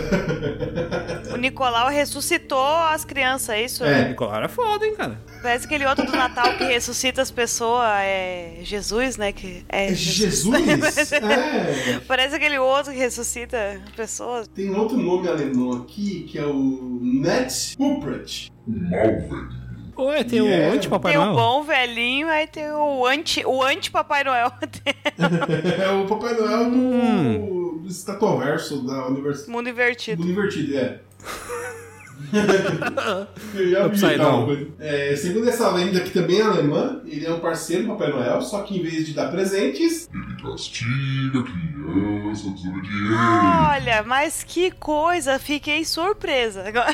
O 1.33 1.37
Nicolau 1.37 1.89
ressuscitou 1.89 2.63
as 2.63 3.03
crianças, 3.03 3.49
é 3.49 3.63
isso? 3.63 3.83
É. 3.83 4.09
Nicolau 4.09 4.35
era 4.35 4.49
foda, 4.49 4.85
hein, 4.85 4.95
cara. 4.95 5.19
Parece 5.41 5.65
aquele 5.65 5.85
outro 5.85 6.05
do 6.05 6.11
Natal 6.11 6.55
que 6.57 6.63
ressuscita 6.63 7.21
as 7.21 7.31
pessoas, 7.31 7.85
é 7.97 8.59
Jesus, 8.61 9.17
né? 9.17 9.31
Que 9.31 9.65
é 9.69 9.91
É 9.91 9.95
Jesus? 9.95 10.53
É. 11.13 11.99
Parece 12.07 12.35
aquele 12.35 12.57
outro 12.57 12.91
que 12.91 12.99
ressuscita 12.99 13.81
pessoas. 13.95 14.47
Tem 14.47 14.69
outro 14.73 14.97
nome 14.97 15.27
alemão 15.27 15.73
aqui 15.81 16.23
que 16.29 16.37
é 16.37 16.45
o 16.45 16.99
Ned 17.01 17.53
Ruprecht. 17.77 18.51
Ué, 19.97 20.23
tem 20.23 20.39
Yeah. 20.39 20.69
o 20.71 20.75
anti-Papai 20.75 21.11
tem 21.13 21.21
o 21.21 21.25
Noel. 21.25 21.35
bom 21.35 21.63
velhinho, 21.63 22.27
aí 22.27 22.47
tem 22.47 22.71
o 22.71 23.05
anti, 23.05 23.43
o 23.45 23.61
anti 23.63 23.91
Papai 23.91 24.23
Noel. 24.23 24.51
É 25.83 25.89
o 25.91 26.05
Papai 26.07 26.33
Noel 26.33 26.69
do, 26.71 26.77
Hum. 26.77 27.79
do 27.83 27.87
Estatoverso 27.87 28.85
da 28.85 29.07
Universidade. 29.07 29.51
Mundo 29.51 29.69
invertido. 29.69 30.21
Mundo 30.21 30.31
invertido, 30.31 30.77
é. 30.77 30.99
Eu. 33.53 33.91
É, 34.79 35.15
segundo 35.15 35.47
essa 35.49 35.69
lenda 35.69 35.99
que 35.99 36.09
também 36.11 36.39
é 36.39 36.43
alemã, 36.43 37.01
ele 37.05 37.25
é 37.25 37.31
um 37.31 37.39
parceiro 37.39 37.83
do 37.83 37.89
Papai 37.89 38.09
Noel, 38.09 38.41
só 38.41 38.61
que 38.61 38.77
em 38.77 38.81
vez 38.81 39.05
de 39.07 39.13
dar 39.13 39.29
presentes, 39.29 40.09
Castiga 40.41 41.39
a 41.39 41.43
criança 41.43 42.49
desobediente. 42.49 43.13
Olha, 43.71 44.03
mas 44.05 44.43
que 44.43 44.71
coisa, 44.71 45.37
fiquei 45.39 45.85
surpresa. 45.85 46.63
Agora- 46.67 46.93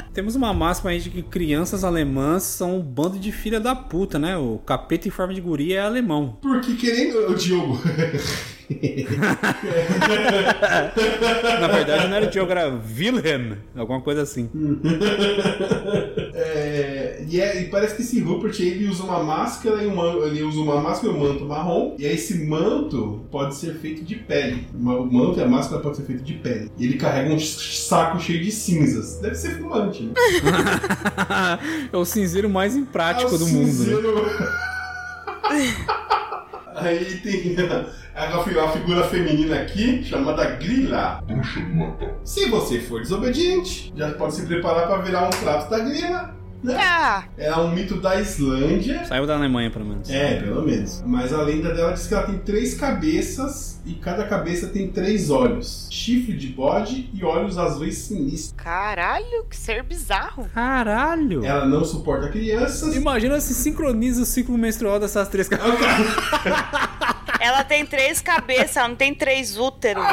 Temos 0.18 0.34
uma 0.34 0.52
máxima 0.52 0.90
aí 0.90 0.98
de 0.98 1.10
que 1.10 1.22
crianças 1.22 1.84
alemãs 1.84 2.42
são 2.42 2.78
um 2.78 2.82
bando 2.82 3.20
de 3.20 3.30
filha 3.30 3.60
da 3.60 3.72
puta, 3.72 4.18
né? 4.18 4.36
O 4.36 4.58
capeta 4.66 5.06
em 5.06 5.12
forma 5.12 5.32
de 5.32 5.40
guria 5.40 5.78
é 5.78 5.80
alemão. 5.80 6.36
porque 6.42 6.74
querendo. 6.74 7.30
O 7.30 7.36
Diogo. 7.36 7.80
Na 11.60 11.68
verdade, 11.68 12.08
não 12.08 12.16
era 12.16 12.26
o 12.26 12.30
Diogo, 12.30 12.50
era 12.50 12.68
Wilhelm, 12.98 13.54
alguma 13.74 14.00
coisa 14.02 14.20
assim. 14.22 14.50
É, 16.34 17.24
e, 17.26 17.40
é- 17.40 17.62
e 17.62 17.70
parece 17.70 17.96
que 17.96 18.02
esse 18.02 18.20
Rupert 18.20 18.60
ele 18.60 18.86
usa 18.88 19.02
uma 19.04 19.22
máscara 19.22 19.82
e 19.82 19.86
um 19.86 20.26
ele 20.26 20.42
usa 20.42 20.60
uma 20.60 20.78
máscara 20.80 21.12
e 21.12 21.16
um 21.16 21.20
manto 21.20 21.44
marrom. 21.46 21.96
E 21.98 22.04
aí 22.06 22.14
esse 22.14 22.46
manto 22.46 23.24
pode 23.30 23.54
ser 23.54 23.74
feito 23.76 24.04
de 24.04 24.16
pele. 24.16 24.66
O 24.74 24.78
manto 25.06 25.38
e 25.38 25.42
a 25.42 25.48
máscara 25.48 25.80
pode 25.82 25.96
ser 25.96 26.02
feito 26.04 26.22
de 26.22 26.34
pele. 26.34 26.70
E 26.76 26.84
ele 26.84 26.98
carrega 26.98 27.32
um 27.32 27.38
saco 27.40 28.20
cheio 28.20 28.42
de 28.42 28.52
cinzas. 28.52 29.18
Deve 29.18 29.34
ser 29.34 29.56
fumante, 29.58 30.02
né? 30.02 30.12
é 31.90 31.96
o 31.96 32.04
cinzeiro 32.04 32.50
mais 32.50 32.76
imprático 32.76 33.34
É 33.34 33.38
do 33.38 33.46
mundo. 33.46 33.84
Né? 33.84 33.96
Aí 36.80 37.16
tem 37.18 37.56
a, 38.14 38.20
a 38.38 38.44
fi- 38.44 38.58
a 38.58 38.68
figura 38.68 39.04
feminina 39.04 39.56
aqui, 39.60 40.02
chamada 40.04 40.44
Grila. 40.56 41.22
Bruxa 41.26 41.60
do 41.60 41.74
Natal. 41.74 42.20
Se 42.24 42.48
você 42.48 42.80
for 42.80 43.00
desobediente, 43.00 43.92
já 43.96 44.10
pode 44.12 44.34
se 44.34 44.46
preparar 44.46 44.86
para 44.86 45.02
virar 45.02 45.26
um 45.26 45.30
prato 45.30 45.70
da 45.70 45.78
Grila. 45.80 46.36
Né? 46.62 46.74
Ah, 46.76 47.24
É 47.36 47.54
um 47.56 47.70
mito 47.70 48.00
da 48.00 48.20
Islândia. 48.20 49.04
Saiu 49.04 49.26
da 49.26 49.36
Alemanha, 49.36 49.70
pelo 49.70 49.84
menos. 49.84 50.10
É, 50.10 50.40
pelo 50.40 50.62
menos. 50.62 51.02
Mas 51.06 51.32
a 51.32 51.40
lenda 51.42 51.72
dela 51.72 51.92
diz 51.92 52.06
que 52.08 52.14
ela 52.14 52.24
tem 52.24 52.38
três 52.38 52.74
cabeças 52.74 53.80
e 53.86 53.94
cada 53.94 54.24
cabeça 54.26 54.66
tem 54.66 54.88
três 54.88 55.30
olhos: 55.30 55.86
chifre 55.90 56.32
de 56.36 56.48
bode 56.48 57.08
e 57.14 57.24
olhos 57.24 57.56
azuis 57.58 57.98
sinistros. 57.98 58.54
caralho, 58.56 59.44
que 59.48 59.56
ser 59.56 59.82
bizarro. 59.84 60.48
Caralho! 60.52 61.44
Ela 61.44 61.64
não 61.64 61.84
suporta 61.84 62.28
crianças. 62.28 62.94
Imagina 62.96 63.40
se 63.40 63.54
sincroniza 63.54 64.22
o 64.22 64.26
ciclo 64.26 64.58
menstrual 64.58 64.98
dessas 64.98 65.28
três 65.28 65.48
caras. 65.48 65.66
Ela 67.40 67.62
tem 67.62 67.86
três 67.86 68.20
cabeças, 68.20 68.76
ela 68.76 68.88
não 68.88 68.96
tem 68.96 69.14
três 69.14 69.56
úteros. 69.56 70.02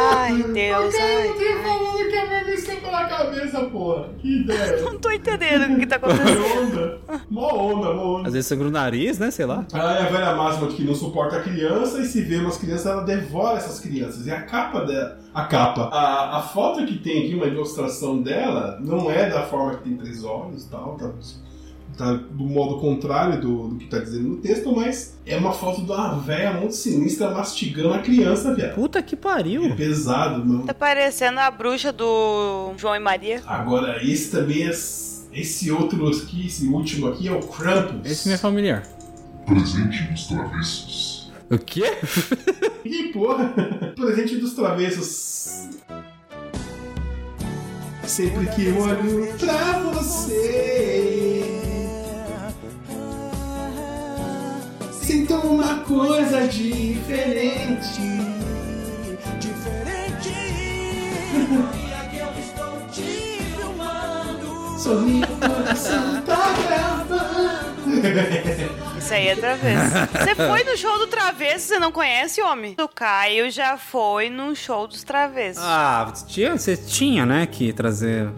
Ai, 0.00 0.42
Deus, 0.42 0.94
ai. 0.94 1.28
Eu 1.28 1.62
falando 1.62 2.08
que 2.08 2.16
a 2.16 2.26
minha 2.26 2.44
missão 2.44 2.76
pela 2.76 3.08
cabeça, 3.08 3.64
porra. 3.64 4.08
Que 4.18 4.42
ideia. 4.42 4.76
Não 4.86 4.98
tô 4.98 5.10
entendendo 5.10 5.74
o 5.74 5.78
que 5.80 5.86
tá 5.86 5.96
acontecendo. 5.96 6.44
onda. 6.62 6.98
Mó 7.28 7.48
onda, 7.48 7.92
mó 7.94 8.18
onda. 8.18 8.28
Às 8.28 8.34
vezes 8.34 8.46
sangra 8.46 8.68
o 8.68 8.70
nariz, 8.70 9.18
né? 9.18 9.30
Sei 9.30 9.44
lá. 9.44 9.66
Ela 9.72 9.98
é 9.98 10.02
a 10.02 10.08
velha 10.08 10.34
máxima 10.36 10.68
de 10.68 10.76
que 10.76 10.84
não 10.84 10.94
suporta 10.94 11.36
a 11.38 11.42
criança 11.42 11.98
e 11.98 12.04
se 12.04 12.22
vê 12.22 12.36
umas 12.36 12.56
crianças, 12.58 12.86
ela 12.86 13.02
devora 13.02 13.56
essas 13.56 13.80
crianças. 13.80 14.26
E 14.26 14.30
a 14.30 14.42
capa 14.42 14.84
dela. 14.84 15.18
A 15.34 15.44
capa. 15.44 15.88
A, 15.92 16.38
a 16.38 16.42
foto 16.42 16.86
que 16.86 16.98
tem 16.98 17.24
aqui, 17.24 17.34
uma 17.34 17.46
ilustração 17.46 18.22
dela, 18.22 18.78
não 18.80 19.10
é 19.10 19.28
da 19.28 19.42
forma 19.42 19.76
que 19.76 19.84
tem 19.84 19.96
três 19.96 20.22
olhos 20.24 20.64
e 20.64 20.70
tal. 20.70 20.96
Tá, 20.96 21.10
tá 21.98 22.12
do 22.14 22.44
modo 22.44 22.78
contrário 22.78 23.40
do, 23.40 23.68
do 23.68 23.76
que 23.76 23.86
tá 23.86 23.98
dizendo 23.98 24.28
no 24.28 24.36
texto, 24.36 24.74
mas 24.74 25.18
é 25.26 25.36
uma 25.36 25.52
foto 25.52 25.82
de 25.84 25.90
uma 25.90 26.14
velha 26.18 26.52
muito 26.52 26.74
sinistra 26.74 27.30
mastigando 27.30 27.92
a 27.92 27.98
criança, 27.98 28.54
viado. 28.54 28.74
Puta 28.76 29.02
que 29.02 29.14
É 29.14 29.18
pariu. 29.18 29.74
pesado, 29.76 30.44
mano. 30.46 30.64
Tá 30.64 30.72
parecendo 30.72 31.40
a 31.40 31.50
bruxa 31.50 31.92
do 31.92 32.72
João 32.78 32.94
e 32.94 33.00
Maria. 33.00 33.42
Agora, 33.46 34.02
esse 34.02 34.30
também 34.30 34.62
é. 34.66 34.70
Esse 35.30 35.70
outro 35.70 36.08
aqui, 36.08 36.46
esse 36.46 36.66
último 36.66 37.08
aqui 37.08 37.28
é 37.28 37.32
o 37.32 37.40
Krampus. 37.40 38.10
Esse 38.10 38.28
não 38.28 38.34
é 38.34 38.38
familiar. 38.38 38.82
Presente 39.44 40.02
dos 40.04 40.26
travessos. 40.26 41.30
O 41.50 41.58
quê? 41.58 41.82
Ih, 42.84 43.12
porra! 43.12 43.52
Presente 43.94 44.36
dos 44.36 44.54
travessos. 44.54 45.68
Sempre 48.04 48.46
que 48.46 48.66
eu 48.66 48.78
olho 48.80 49.28
pra 49.38 49.78
você. 49.92 51.67
Sinto 55.08 55.34
uma 55.36 55.76
coisa 55.84 56.46
diferente. 56.46 57.98
Sorri, 64.78 65.22
o 65.22 65.48
coração 65.48 66.20
tá 66.26 66.52
gravando. 66.68 67.16
Isso 68.98 69.14
aí 69.14 69.28
é 69.28 69.36
travesso. 69.36 69.96
Você 70.12 70.34
foi 70.34 70.62
no 70.64 70.76
show 70.76 70.98
do 70.98 71.06
travesso, 71.06 71.68
você 71.68 71.78
não 71.78 71.90
conhece, 71.90 72.42
homem? 72.42 72.76
O 72.78 72.86
Caio 72.86 73.50
já 73.50 73.78
foi 73.78 74.28
num 74.28 74.54
show 74.54 74.86
dos 74.86 75.02
travessos. 75.02 75.62
Ah, 75.64 76.12
tinha, 76.26 76.58
você 76.58 76.76
tinha, 76.76 77.24
né, 77.24 77.46
que 77.46 77.72
trazer 77.72 78.28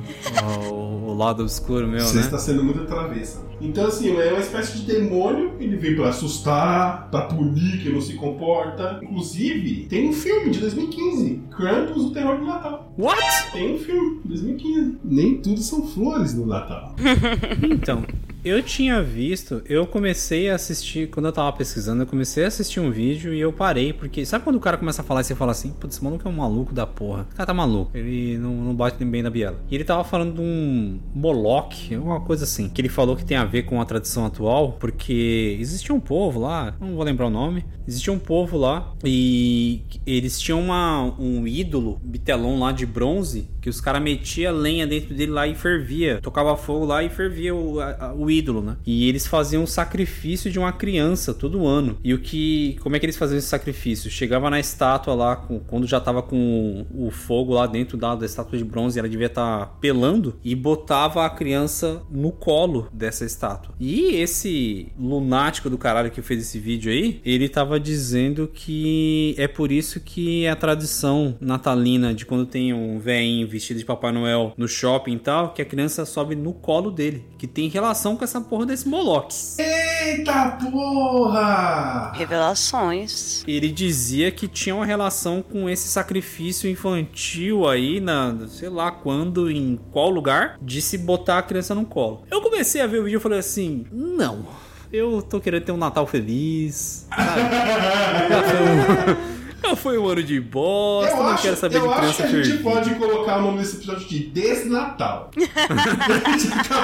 o 0.70 0.89
lado 1.20 1.42
obscuro 1.42 1.86
meu, 1.86 2.00
Você 2.00 2.16
né? 2.16 2.22
está 2.22 2.38
sendo 2.38 2.64
muito 2.64 2.84
travessa. 2.86 3.48
Então, 3.60 3.86
assim, 3.86 4.16
é 4.16 4.30
uma 4.30 4.40
espécie 4.40 4.78
de 4.78 4.86
demônio. 4.86 5.52
Ele 5.60 5.76
vem 5.76 5.94
pra 5.94 6.08
assustar, 6.08 7.08
pra 7.10 7.22
punir 7.22 7.82
quem 7.82 7.92
não 7.92 8.00
se 8.00 8.14
comporta. 8.14 8.98
Inclusive, 9.02 9.86
tem 9.88 10.08
um 10.08 10.12
filme 10.14 10.50
de 10.50 10.58
2015, 10.60 11.42
Krampus, 11.50 12.04
o 12.04 12.10
Terror 12.12 12.38
do 12.38 12.46
Natal. 12.46 12.90
What? 12.98 13.20
Tem 13.52 13.74
um 13.74 13.78
filme, 13.78 14.20
2015. 14.24 14.98
Nem 15.04 15.36
tudo 15.42 15.60
são 15.60 15.86
flores 15.86 16.34
no 16.34 16.46
Natal. 16.46 16.94
Então, 17.62 18.02
eu 18.45 18.62
tinha 18.62 19.03
visto, 19.03 19.62
eu 19.66 19.86
comecei 19.86 20.49
a 20.51 20.55
assistir, 20.55 21.09
quando 21.11 21.26
eu 21.26 21.32
tava 21.32 21.53
pesquisando, 21.53 22.03
eu 22.03 22.07
comecei 22.07 22.45
a 22.45 22.49
assistir 22.49 22.80
um 22.80 22.91
vídeo 22.91 23.34
e 23.34 23.41
eu 23.41 23.53
parei, 23.53 23.93
porque 23.93 24.24
sabe 24.24 24.45
quando 24.45 24.57
o 24.57 24.61
cara 24.61 24.76
começa 24.76 25.03
a 25.03 25.05
falar 25.05 25.20
e 25.20 25.24
você 25.24 25.34
fala 25.34 25.53
assim, 25.53 25.70
putz, 25.72 25.97
esse 25.97 26.05
maluco 26.05 26.26
é 26.26 26.30
um 26.30 26.34
maluco 26.34 26.72
da 26.72 26.86
porra. 26.86 27.26
O 27.32 27.34
cara 27.36 27.47
tá 27.47 27.55
maluco, 27.55 27.91
ele 27.97 28.38
não, 28.38 28.55
não 28.55 28.74
bate 28.74 29.03
bem 29.05 29.22
na 29.22 29.30
biela. 29.30 29.59
E 29.70 29.74
ele 29.74 29.84
tava 29.84 30.05
falando 30.05 30.34
de 30.34 30.41
um 30.41 30.99
Moloch, 31.14 31.95
alguma 31.95 32.20
coisa 32.20 32.45
assim, 32.45 32.68
que 32.68 32.80
ele 32.80 32.88
falou 32.88 33.16
que 33.16 33.24
tem 33.24 33.36
a 33.36 33.45
ver 33.45 33.64
com 33.64 33.80
a 33.80 33.84
tradição 33.84 34.24
atual, 34.26 34.72
porque 34.80 35.57
existia 35.61 35.95
um 35.95 36.01
povo 36.01 36.41
lá, 36.41 36.74
não 36.80 36.95
vou 36.95 37.05
lembrar 37.05 37.26
o 37.26 37.30
nome, 37.30 37.64
existia 37.86 38.12
um 38.12 38.18
povo 38.18 38.57
lá 38.57 38.93
e 39.05 39.82
eles 40.07 40.38
tinham 40.41 40.61
uma, 40.61 41.14
um 41.18 41.47
ídolo, 41.47 42.01
bitelão 42.03 42.59
lá 42.59 42.72
de 42.72 42.86
bronze, 42.86 43.49
que 43.61 43.68
os 43.68 43.80
caras 43.80 44.03
metiam 44.03 44.55
lenha 44.55 44.86
dentro 44.86 45.14
dele 45.14 45.32
lá 45.32 45.47
e 45.47 45.55
fervia, 45.55 46.18
tocava 46.22 46.57
fogo 46.57 46.84
lá 46.86 47.03
e 47.03 47.11
fervia 47.11 47.55
o, 47.55 47.80
a- 47.80 47.97
a- 48.01 48.12
ídolo, 48.31 48.62
né? 48.62 48.76
E 48.87 49.09
eles 49.09 49.26
faziam 49.26 49.62
um 49.62 49.66
sacrifício 49.66 50.51
de 50.51 50.59
uma 50.59 50.72
criança 50.72 51.35
todo 51.35 51.66
ano. 51.66 51.99
E 52.03 52.14
o 52.14 52.18
que, 52.18 52.76
como 52.81 52.97
é 52.97 52.99
que 52.99 53.07
eles 53.07 53.16
faziam 53.16 53.39
esse 53.39 53.49
sacrifício? 53.49 54.11
Chegava 54.11 54.49
na 54.51 54.61
estátua 54.61 55.14
lá, 55.14 55.37
com- 55.37 55.61
quando 55.61 55.87
já 55.87 56.01
tava 56.01 56.22
com 56.22 56.87
o, 56.95 57.11
fogo 57.11 57.55
lá 57.55 57.66
dentro 57.66 57.97
da, 57.97 58.14
da 58.14 58.26
estátua 58.26 58.57
de 58.59 58.64
bronze, 58.64 58.99
ela 58.99 59.09
devia 59.09 59.26
estar 59.26 59.78
pelando, 59.81 60.35
e 60.45 60.55
botava 60.55 61.24
a 61.24 61.31
criança 61.31 62.03
no 62.11 62.33
colo 62.33 62.89
dessa 62.93 63.24
estátua. 63.24 63.74
E 63.78 64.14
esse 64.16 64.89
lunático 64.99 65.68
do 65.68 65.78
caralho 65.78 66.11
que 66.11 66.22
fez 66.22 66.43
esse 66.43 66.59
vídeo 66.59 66.91
aí, 66.91 67.20
ele 67.24 67.49
tava 67.49 67.78
dizendo 67.78 68.51
que 68.53 69.35
é 69.37 69.49
por 69.49 69.70
isso 69.72 70.01
que 70.01 70.47
a 70.47 70.57
tradição 70.57 71.37
natalina 71.41 72.14
de 72.14 72.24
quando 72.26 72.47
tem 72.47 72.72
um 72.72 72.99
velhinho 72.99 73.47
vestido 73.49 73.78
de 73.78 73.85
Papai 73.85 74.12
Noel 74.12 74.53
no 74.57 74.68
shopping 74.68 75.14
e 75.14 75.18
tal, 75.18 75.53
que 75.53 75.62
a 75.62 75.64
criança 75.64 76.05
sobe 76.05 76.35
no 76.35 76.53
colo 76.53 76.91
dele, 76.91 77.24
que 77.39 77.47
tem 77.47 77.68
relação 77.68 78.16
com 78.20 78.24
essa 78.24 78.40
porra 78.40 78.66
desse 78.66 78.86
Moloch. 78.86 79.34
Eita 79.58 80.58
porra! 80.70 82.12
Revelações. 82.14 83.42
Ele 83.48 83.70
dizia 83.70 84.30
que 84.30 84.46
tinha 84.46 84.74
uma 84.74 84.84
relação 84.84 85.42
com 85.42 85.70
esse 85.70 85.88
sacrifício 85.88 86.68
infantil 86.68 87.66
aí, 87.66 87.98
na, 87.98 88.36
sei 88.46 88.68
lá 88.68 88.90
quando, 88.90 89.50
em 89.50 89.80
qual 89.90 90.10
lugar, 90.10 90.58
de 90.60 90.82
se 90.82 90.98
botar 90.98 91.38
a 91.38 91.42
criança 91.42 91.74
no 91.74 91.86
colo. 91.86 92.24
Eu 92.30 92.42
comecei 92.42 92.82
a 92.82 92.86
ver 92.86 92.98
o 92.98 93.04
vídeo 93.04 93.16
e 93.16 93.22
falei 93.22 93.38
assim: 93.38 93.86
não. 93.90 94.44
Eu 94.92 95.22
tô 95.22 95.40
querendo 95.40 95.64
ter 95.64 95.72
um 95.72 95.78
Natal 95.78 96.06
feliz. 96.06 97.06
sabe? 97.16 99.39
Já 99.62 99.76
foi 99.76 99.98
um, 99.98 100.06
ano 100.08 100.22
de 100.22 100.40
bosta, 100.40 101.12
Eu 101.12 101.16
não 101.22 101.28
acho, 101.30 101.42
quero 101.42 101.56
saber 101.56 101.76
eu 101.76 101.82
de 101.82 101.88
acho 101.88 101.98
criança 101.98 102.16
que 102.16 102.22
a 102.22 102.42
gente 102.42 102.48
perdida. 102.48 102.70
pode 102.70 102.94
colocar 102.94 103.38
o 103.38 103.42
nome 103.42 103.58
desse 103.58 103.76
episódio 103.76 104.08
de 104.08 104.18
Desnatal. 104.26 105.30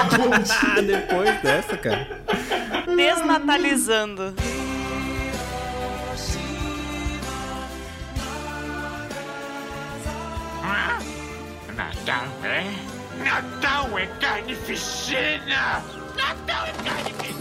acabou 0.05 0.29
de... 0.29 0.51
Ah, 0.51 0.81
depois 0.81 1.41
dessa, 1.41 1.77
cara. 1.77 2.21
Desnatalizando. 2.95 4.33
Natal 12.07 12.25
é? 12.43 12.63
Natal 13.23 13.99
é 13.99 14.07
carnificina! 14.19 15.83
Natal 16.15 16.65
é 16.65 16.73
carnificina! 16.83 17.37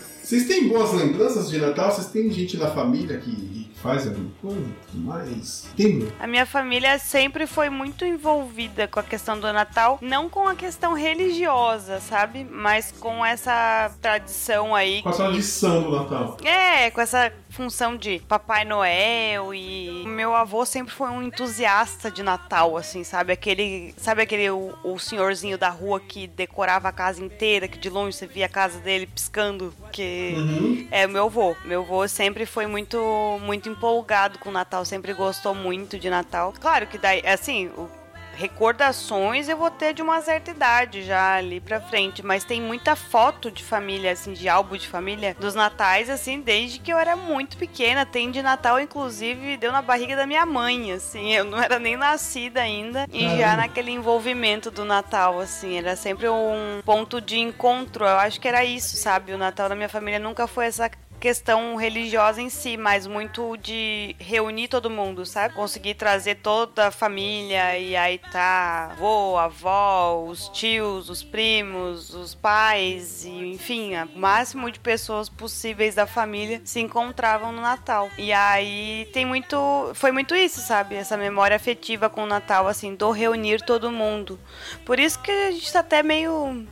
Vocês 0.26 0.44
têm 0.48 0.66
boas 0.66 0.92
lembranças 0.92 1.48
de 1.48 1.56
Natal? 1.56 1.92
Vocês 1.92 2.08
têm 2.08 2.28
gente 2.32 2.56
na 2.56 2.68
família 2.68 3.16
que, 3.16 3.30
que 3.30 3.78
faz 3.78 4.08
alguma 4.08 4.28
coisa? 4.42 4.66
Mais? 4.98 5.66
Tem, 5.76 5.98
Bruno? 5.98 6.12
A 6.18 6.26
minha 6.26 6.46
família 6.46 6.98
sempre 6.98 7.46
foi 7.46 7.68
muito 7.70 8.04
envolvida 8.04 8.88
com 8.88 8.98
a 9.00 9.02
questão 9.02 9.38
do 9.38 9.52
Natal, 9.52 9.98
não 10.00 10.28
com 10.28 10.46
a 10.48 10.54
questão 10.54 10.94
religiosa, 10.94 12.00
sabe? 12.00 12.44
Mas 12.44 12.92
com 12.98 13.24
essa 13.24 13.90
tradição 14.00 14.74
aí. 14.74 15.02
Com 15.02 15.08
a 15.08 15.12
tradição 15.12 15.82
do 15.82 15.90
Natal. 15.90 16.36
É, 16.44 16.90
com 16.90 17.00
essa 17.00 17.32
função 17.50 17.96
de 17.96 18.18
Papai 18.28 18.64
Noel 18.64 19.54
e 19.54 20.04
meu 20.06 20.34
avô 20.34 20.64
sempre 20.66 20.92
foi 20.92 21.08
um 21.08 21.22
entusiasta 21.22 22.10
de 22.10 22.22
Natal, 22.22 22.76
assim, 22.76 23.02
sabe? 23.02 23.32
Aquele, 23.32 23.94
sabe 23.96 24.22
aquele 24.22 24.50
o, 24.50 24.74
o 24.84 24.98
senhorzinho 24.98 25.56
da 25.56 25.70
rua 25.70 25.98
que 26.00 26.26
decorava 26.26 26.88
a 26.88 26.92
casa 26.92 27.22
inteira, 27.24 27.66
que 27.66 27.78
de 27.78 27.88
longe 27.88 28.16
você 28.16 28.26
via 28.26 28.46
a 28.46 28.48
casa 28.48 28.78
dele 28.80 29.06
piscando, 29.06 29.72
que 29.92 30.34
Uhum. 30.36 30.88
é 30.90 31.06
o 31.06 31.10
meu 31.10 31.24
avô. 31.24 31.56
Meu 31.64 31.80
avô 31.82 32.06
sempre 32.08 32.44
foi 32.46 32.66
muito 32.66 32.96
muito 33.42 33.68
empolgado 33.68 34.38
com 34.38 34.48
o 34.50 34.52
Natal, 34.52 34.84
sempre 34.86 35.12
gostou 35.12 35.54
muito 35.54 35.98
de 35.98 36.08
Natal. 36.08 36.54
Claro 36.60 36.86
que 36.86 36.96
daí, 36.96 37.22
assim, 37.26 37.66
o- 37.76 37.88
recordações 38.34 39.48
eu 39.48 39.56
vou 39.56 39.70
ter 39.70 39.92
de 39.94 40.02
uma 40.02 40.20
certa 40.20 40.50
idade 40.50 41.02
já 41.02 41.36
ali 41.36 41.60
pra 41.60 41.80
frente, 41.80 42.22
mas 42.24 42.44
tem 42.44 42.60
muita 42.60 42.94
foto 42.96 43.50
de 43.50 43.62
família, 43.64 44.12
assim, 44.12 44.32
de 44.32 44.48
álbum 44.48 44.76
de 44.76 44.86
família 44.88 45.34
dos 45.38 45.54
natais, 45.54 46.08
assim, 46.10 46.40
desde 46.40 46.78
que 46.78 46.92
eu 46.92 46.98
era 46.98 47.16
muito 47.16 47.56
pequena. 47.56 48.04
Tem 48.04 48.30
de 48.30 48.42
Natal, 48.42 48.78
inclusive, 48.80 49.56
deu 49.56 49.72
na 49.72 49.80
barriga 49.82 50.14
da 50.16 50.26
minha 50.26 50.44
mãe, 50.44 50.92
assim, 50.92 51.32
eu 51.34 51.44
não 51.44 51.58
era 51.60 51.78
nem 51.78 51.96
nascida 51.96 52.60
ainda, 52.60 53.06
e 53.12 53.38
já 53.38 53.56
naquele 53.56 53.90
envolvimento 53.90 54.70
do 54.70 54.84
Natal, 54.84 55.40
assim, 55.40 55.78
era 55.78 55.96
sempre 55.96 56.28
um 56.28 56.80
ponto 56.84 57.20
de 57.20 57.38
encontro. 57.38 58.04
Eu 58.04 58.18
acho 58.18 58.40
que 58.40 58.48
era 58.48 58.64
isso, 58.64 58.96
sabe? 58.96 59.32
O 59.32 59.38
Natal 59.38 59.68
da 59.68 59.74
minha 59.74 59.88
família 59.88 60.18
nunca 60.18 60.46
foi 60.46 60.66
essa 60.66 60.90
questão 61.26 61.74
religiosa 61.74 62.40
em 62.40 62.48
si, 62.48 62.76
mas 62.76 63.04
muito 63.04 63.56
de 63.56 64.14
reunir 64.16 64.68
todo 64.68 64.88
mundo, 64.88 65.26
sabe? 65.26 65.54
Conseguir 65.54 65.94
trazer 65.94 66.36
toda 66.36 66.86
a 66.86 66.90
família 66.92 67.76
e 67.76 67.96
aí 67.96 68.18
tá 68.30 68.90
avô, 68.92 69.36
avó, 69.36 70.24
os 70.24 70.48
tios, 70.50 71.10
os 71.10 71.24
primos, 71.24 72.14
os 72.14 72.32
pais 72.32 73.24
e 73.24 73.54
enfim, 73.54 73.96
o 73.96 74.16
máximo 74.16 74.70
de 74.70 74.78
pessoas 74.78 75.28
possíveis 75.28 75.96
da 75.96 76.06
família 76.06 76.62
se 76.64 76.78
encontravam 76.78 77.50
no 77.50 77.60
Natal. 77.60 78.08
E 78.16 78.32
aí 78.32 79.08
tem 79.12 79.26
muito, 79.26 79.90
foi 79.94 80.12
muito 80.12 80.32
isso, 80.32 80.60
sabe? 80.60 80.94
Essa 80.94 81.16
memória 81.16 81.56
afetiva 81.56 82.08
com 82.08 82.22
o 82.22 82.26
Natal 82.26 82.68
assim, 82.68 82.94
do 82.94 83.10
reunir 83.10 83.62
todo 83.62 83.90
mundo. 83.90 84.38
Por 84.84 85.00
isso 85.00 85.18
que 85.18 85.32
a 85.32 85.50
gente 85.50 85.72
tá 85.72 85.80
até 85.80 86.04
meio 86.04 86.64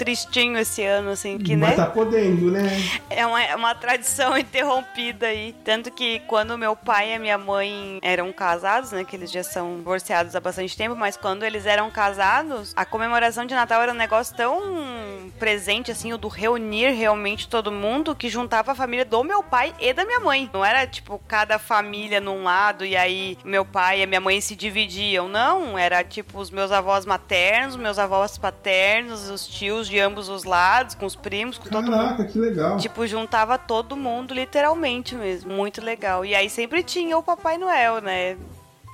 tristinho 0.00 0.58
esse 0.58 0.82
ano, 0.82 1.10
assim, 1.10 1.36
que, 1.36 1.54
Mas 1.54 1.70
né? 1.70 1.76
tá 1.76 1.84
podendo, 1.84 2.50
né? 2.50 2.70
É 3.10 3.26
uma, 3.26 3.42
é 3.42 3.54
uma 3.54 3.74
tradição 3.74 4.34
interrompida 4.38 5.26
aí. 5.26 5.54
Tanto 5.62 5.90
que 5.90 6.20
quando 6.20 6.56
meu 6.56 6.74
pai 6.74 7.10
e 7.10 7.14
a 7.16 7.18
minha 7.18 7.36
mãe 7.36 7.98
eram 8.00 8.32
casados, 8.32 8.92
né? 8.92 9.04
Que 9.04 9.14
eles 9.14 9.30
já 9.30 9.42
são 9.42 9.76
divorciados 9.76 10.34
há 10.34 10.40
bastante 10.40 10.74
tempo, 10.74 10.96
mas 10.96 11.18
quando 11.18 11.42
eles 11.42 11.66
eram 11.66 11.90
casados, 11.90 12.72
a 12.74 12.86
comemoração 12.86 13.44
de 13.44 13.54
Natal 13.54 13.82
era 13.82 13.92
um 13.92 13.94
negócio 13.96 14.34
tão 14.34 15.30
presente, 15.38 15.90
assim, 15.90 16.14
o 16.14 16.18
do 16.18 16.28
reunir 16.28 16.92
realmente 16.92 17.46
todo 17.46 17.70
mundo, 17.70 18.16
que 18.16 18.30
juntava 18.30 18.72
a 18.72 18.74
família 18.74 19.04
do 19.04 19.22
meu 19.22 19.42
pai 19.42 19.74
e 19.78 19.92
da 19.92 20.06
minha 20.06 20.20
mãe. 20.20 20.48
Não 20.50 20.64
era, 20.64 20.86
tipo, 20.86 21.20
cada 21.28 21.58
família 21.58 22.22
num 22.22 22.42
lado 22.42 22.86
e 22.86 22.96
aí 22.96 23.36
meu 23.44 23.66
pai 23.66 24.00
e 24.00 24.02
a 24.04 24.06
minha 24.06 24.20
mãe 24.20 24.40
se 24.40 24.56
dividiam. 24.56 25.28
Não, 25.28 25.78
era, 25.78 26.02
tipo, 26.02 26.38
os 26.38 26.50
meus 26.50 26.72
avós 26.72 27.04
maternos, 27.04 27.76
meus 27.76 27.98
avós 27.98 28.38
paternos, 28.38 29.28
os 29.28 29.46
tios 29.46 29.89
de 29.90 29.98
ambos 29.98 30.28
os 30.28 30.44
lados, 30.44 30.94
com 30.94 31.04
os 31.04 31.16
primos, 31.16 31.58
com 31.58 31.68
todo 31.68 31.90
mundo. 31.90 31.96
Caraca, 31.96 32.24
que 32.24 32.38
legal. 32.38 32.76
Tipo, 32.78 33.06
juntava 33.06 33.58
todo 33.58 33.96
mundo, 33.96 34.32
literalmente 34.32 35.16
mesmo. 35.16 35.52
Muito 35.52 35.84
legal. 35.84 36.24
E 36.24 36.34
aí 36.34 36.48
sempre 36.48 36.82
tinha 36.82 37.18
o 37.18 37.22
Papai 37.22 37.58
Noel, 37.58 38.00
né? 38.00 38.36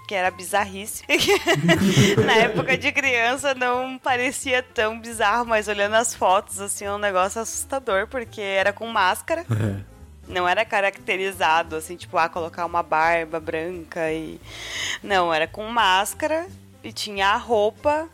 Que 0.08 0.14
era 0.14 0.30
bizarríssimo. 0.30 1.06
Na 2.24 2.34
época 2.34 2.78
de 2.78 2.90
criança 2.90 3.54
não 3.54 3.98
parecia 3.98 4.62
tão 4.62 4.98
bizarro, 4.98 5.44
mas 5.44 5.68
olhando 5.68 5.94
as 5.94 6.14
fotos, 6.14 6.60
assim, 6.60 6.86
é 6.86 6.92
um 6.92 6.98
negócio 6.98 7.40
assustador, 7.40 8.06
porque 8.06 8.40
era 8.40 8.72
com 8.72 8.86
máscara. 8.86 9.44
Não 10.28 10.48
era 10.48 10.64
caracterizado, 10.64 11.76
assim, 11.76 11.94
tipo, 11.94 12.18
ah, 12.18 12.28
colocar 12.28 12.66
uma 12.66 12.82
barba 12.82 13.38
branca 13.38 14.10
e. 14.10 14.40
Não, 15.00 15.32
era 15.32 15.46
com 15.46 15.64
máscara 15.68 16.48
e 16.82 16.92
tinha 16.92 17.28
a 17.28 17.36
roupa 17.36 18.08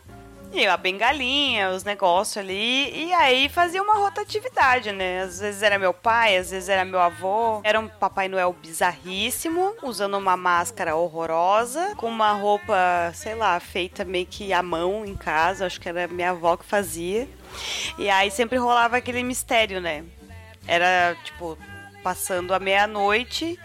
e 0.53 0.66
a 0.66 0.76
bengalinha, 0.76 1.70
os 1.70 1.84
negócios 1.84 2.36
ali. 2.36 3.07
E 3.07 3.12
aí 3.12 3.48
fazia 3.48 3.82
uma 3.82 3.94
rotatividade, 3.94 4.92
né? 4.92 5.22
Às 5.22 5.40
vezes 5.40 5.62
era 5.62 5.78
meu 5.78 5.94
pai, 5.94 6.36
às 6.36 6.50
vezes 6.50 6.68
era 6.68 6.84
meu 6.84 7.00
avô. 7.00 7.61
Era 7.64 7.80
um 7.80 7.88
Papai 7.88 8.28
Noel 8.28 8.53
bizarríssimo, 8.53 9.74
usando 9.82 10.16
uma 10.16 10.36
máscara 10.36 10.94
horrorosa, 10.94 11.94
com 11.96 12.09
uma 12.09 12.32
roupa, 12.32 12.76
sei 13.14 13.34
lá, 13.34 13.59
feita 13.59 14.05
meio 14.05 14.26
que 14.26 14.53
à 14.53 14.62
mão 14.62 15.05
em 15.05 15.14
casa. 15.14 15.66
Acho 15.66 15.80
que 15.80 15.88
era 15.88 16.07
minha 16.09 16.30
avó 16.30 16.57
que 16.57 16.64
fazia. 16.64 17.28
E 17.98 18.09
aí 18.11 18.30
sempre 18.30 18.59
rolava 18.59 18.96
aquele 18.96 19.22
mistério, 19.22 19.80
né? 19.80 20.05
Era 20.66 21.16
tipo 21.24 21.59
passando 22.03 22.53
a 22.53 22.59
meia-noite. 22.59 23.59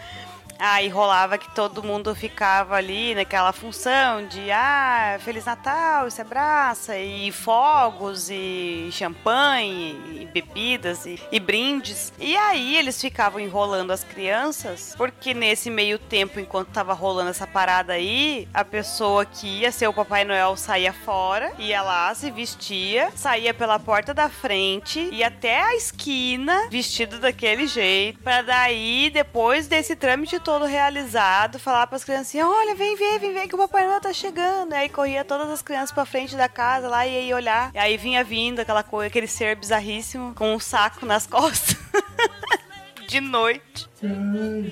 Aí 0.59 0.87
rolava 0.87 1.37
que 1.37 1.53
todo 1.53 1.83
mundo 1.83 2.13
ficava 2.15 2.75
ali 2.75 3.13
naquela 3.13 3.53
função 3.53 4.25
de 4.27 4.51
ah, 4.51 5.17
Feliz 5.23 5.45
Natal, 5.45 6.09
se 6.09 6.21
abraça, 6.21 6.97
e 6.97 7.31
fogos, 7.31 8.29
e 8.29 8.89
champanhe, 8.91 10.21
e 10.21 10.25
bebidas, 10.25 11.05
e, 11.05 11.19
e 11.31 11.39
brindes. 11.39 12.11
E 12.19 12.35
aí 12.35 12.77
eles 12.77 12.99
ficavam 12.99 13.39
enrolando 13.39 13.91
as 13.91 14.03
crianças, 14.03 14.93
porque 14.97 15.33
nesse 15.33 15.69
meio 15.69 15.99
tempo, 15.99 16.39
enquanto 16.39 16.69
tava 16.69 16.93
rolando 16.93 17.29
essa 17.29 17.45
parada 17.45 17.93
aí, 17.93 18.47
a 18.53 18.65
pessoa 18.65 19.25
que 19.25 19.47
ia 19.59 19.71
ser 19.71 19.87
o 19.87 19.93
Papai 19.93 20.23
Noel 20.23 20.55
saía 20.57 20.93
fora, 20.93 21.51
ia 21.59 21.81
lá, 21.81 22.13
se 22.15 22.31
vestia, 22.31 23.11
saía 23.15 23.53
pela 23.53 23.79
porta 23.79 24.13
da 24.13 24.29
frente, 24.29 24.99
ia 25.11 25.27
até 25.27 25.61
a 25.61 25.75
esquina, 25.75 26.67
vestido 26.69 27.19
daquele 27.19 27.67
jeito, 27.67 28.19
pra 28.19 28.41
daí, 28.41 29.09
depois 29.13 29.67
desse 29.67 29.95
trâmite 29.95 30.39
todo 30.47 30.63
realizado, 30.63 31.59
falar 31.59 31.85
pras 31.87 32.05
criancinhas: 32.05 32.47
olha, 32.47 32.73
vem 32.73 32.95
ver, 32.95 33.19
vem 33.19 33.33
ver 33.33 33.49
que 33.49 33.55
o 33.55 33.57
Papai 33.57 33.85
Noel 33.85 33.99
tá 33.99 34.13
chegando. 34.13 34.71
Aí 34.71 34.87
corria 34.87 35.25
todas 35.25 35.49
as 35.49 35.61
crianças 35.61 35.91
pra 35.91 36.05
frente 36.05 36.37
da 36.37 36.47
casa 36.47 36.87
lá 36.87 37.05
e 37.05 37.17
aí 37.17 37.33
olhar. 37.33 37.69
E 37.73 37.77
aí 37.77 37.97
vinha 37.97 38.23
vindo 38.23 38.61
aquela 38.61 38.81
coisa, 38.81 39.07
aquele 39.07 39.27
ser 39.27 39.57
bizarríssimo 39.57 40.33
com 40.33 40.55
um 40.55 40.59
saco 40.59 41.05
nas 41.05 41.27
costas. 41.27 41.75
De 43.09 43.19
noite. 43.19 43.89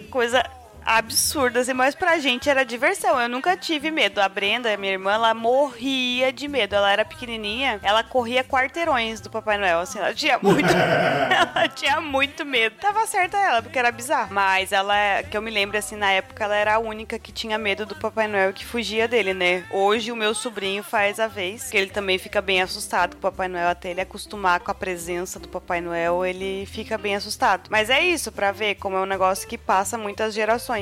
Coisa 0.10 0.50
absurda, 0.86 1.62
assim, 1.62 1.74
mas 1.74 1.96
pra 1.96 2.20
gente 2.20 2.50
era 2.50 2.64
diversão. 2.64 3.20
Eu 3.20 3.28
nunca 3.28 3.58
tive 3.58 3.90
medo. 3.90 4.22
A 4.22 4.30
Brenda, 4.30 4.78
minha 4.78 4.94
irmã, 4.94 5.14
ela 5.14 5.34
morria 5.34 6.32
de 6.32 6.48
medo. 6.48 6.76
Ela 6.76 6.92
era 6.92 7.04
pequenininha, 7.04 7.80
ela 7.82 8.04
corria 8.04 8.44
quarteirões 8.44 9.20
do 9.20 9.30
Papai 9.30 9.58
Noel, 9.58 9.80
assim, 9.80 9.98
ela 10.00 10.14
tinha 10.14 10.38
muito, 10.40 10.70
ela 11.56 11.68
tinha 11.70 12.00
muito 12.00 12.46
medo. 12.46 12.76
Tava 12.76 13.06
certa 13.08 13.38
ela, 13.38 13.62
porque 13.62 13.80
era 13.80 13.92
bizarro. 13.92 14.34
Mas 14.34 14.72
ela, 14.72 14.96
que 15.24 15.36
eu 15.36 15.42
me 15.42 15.50
lembro, 15.50 15.78
assim, 15.78 15.96
na 15.96 16.12
época, 16.12 16.44
ela 16.44 16.56
era 16.56 16.76
a 16.76 16.80
única 16.80 17.18
que 17.18 17.32
tinha 17.32 17.58
medo 17.58 17.86
do 17.86 17.96
Papai 17.96 18.28
Noel 18.28 18.52
e 18.52 18.54
que 18.54 18.66
fugia 18.66 19.08
dele, 19.08 19.34
né? 19.34 19.64
Hoje 19.72 20.12
o 20.12 20.16
meu 20.16 20.36
sobrinho 20.36 20.84
faz 20.84 21.20
a 21.20 21.28
vez, 21.28 21.70
que 21.70 21.78
ele 21.78 21.90
também 21.90 22.18
fica 22.20 22.42
bem 22.42 22.62
assustado 22.62 23.16
com 23.16 23.20
o 23.20 23.32
Papai 23.32 23.48
Noel, 23.48 23.70
até 23.70 23.90
ele 23.90 24.02
acostumar 24.02 24.60
com 24.60 24.70
a 24.70 24.76
presença 24.76 25.40
do 25.40 25.48
Papai 25.48 25.82
Noel, 25.82 26.26
ele 26.26 26.66
fica 26.68 26.98
bem 26.98 27.16
assustado. 27.16 27.70
Mas 27.70 27.90
é 27.90 28.02
isso, 28.02 28.32
pra 28.32 28.52
ver 28.52 28.76
como 28.76 28.98
é 28.98 29.02
um 29.02 29.06
negócio 29.06 29.48
que 29.48 29.58
passa 29.58 29.98
muitas 29.98 30.34
gerações. 30.34 30.75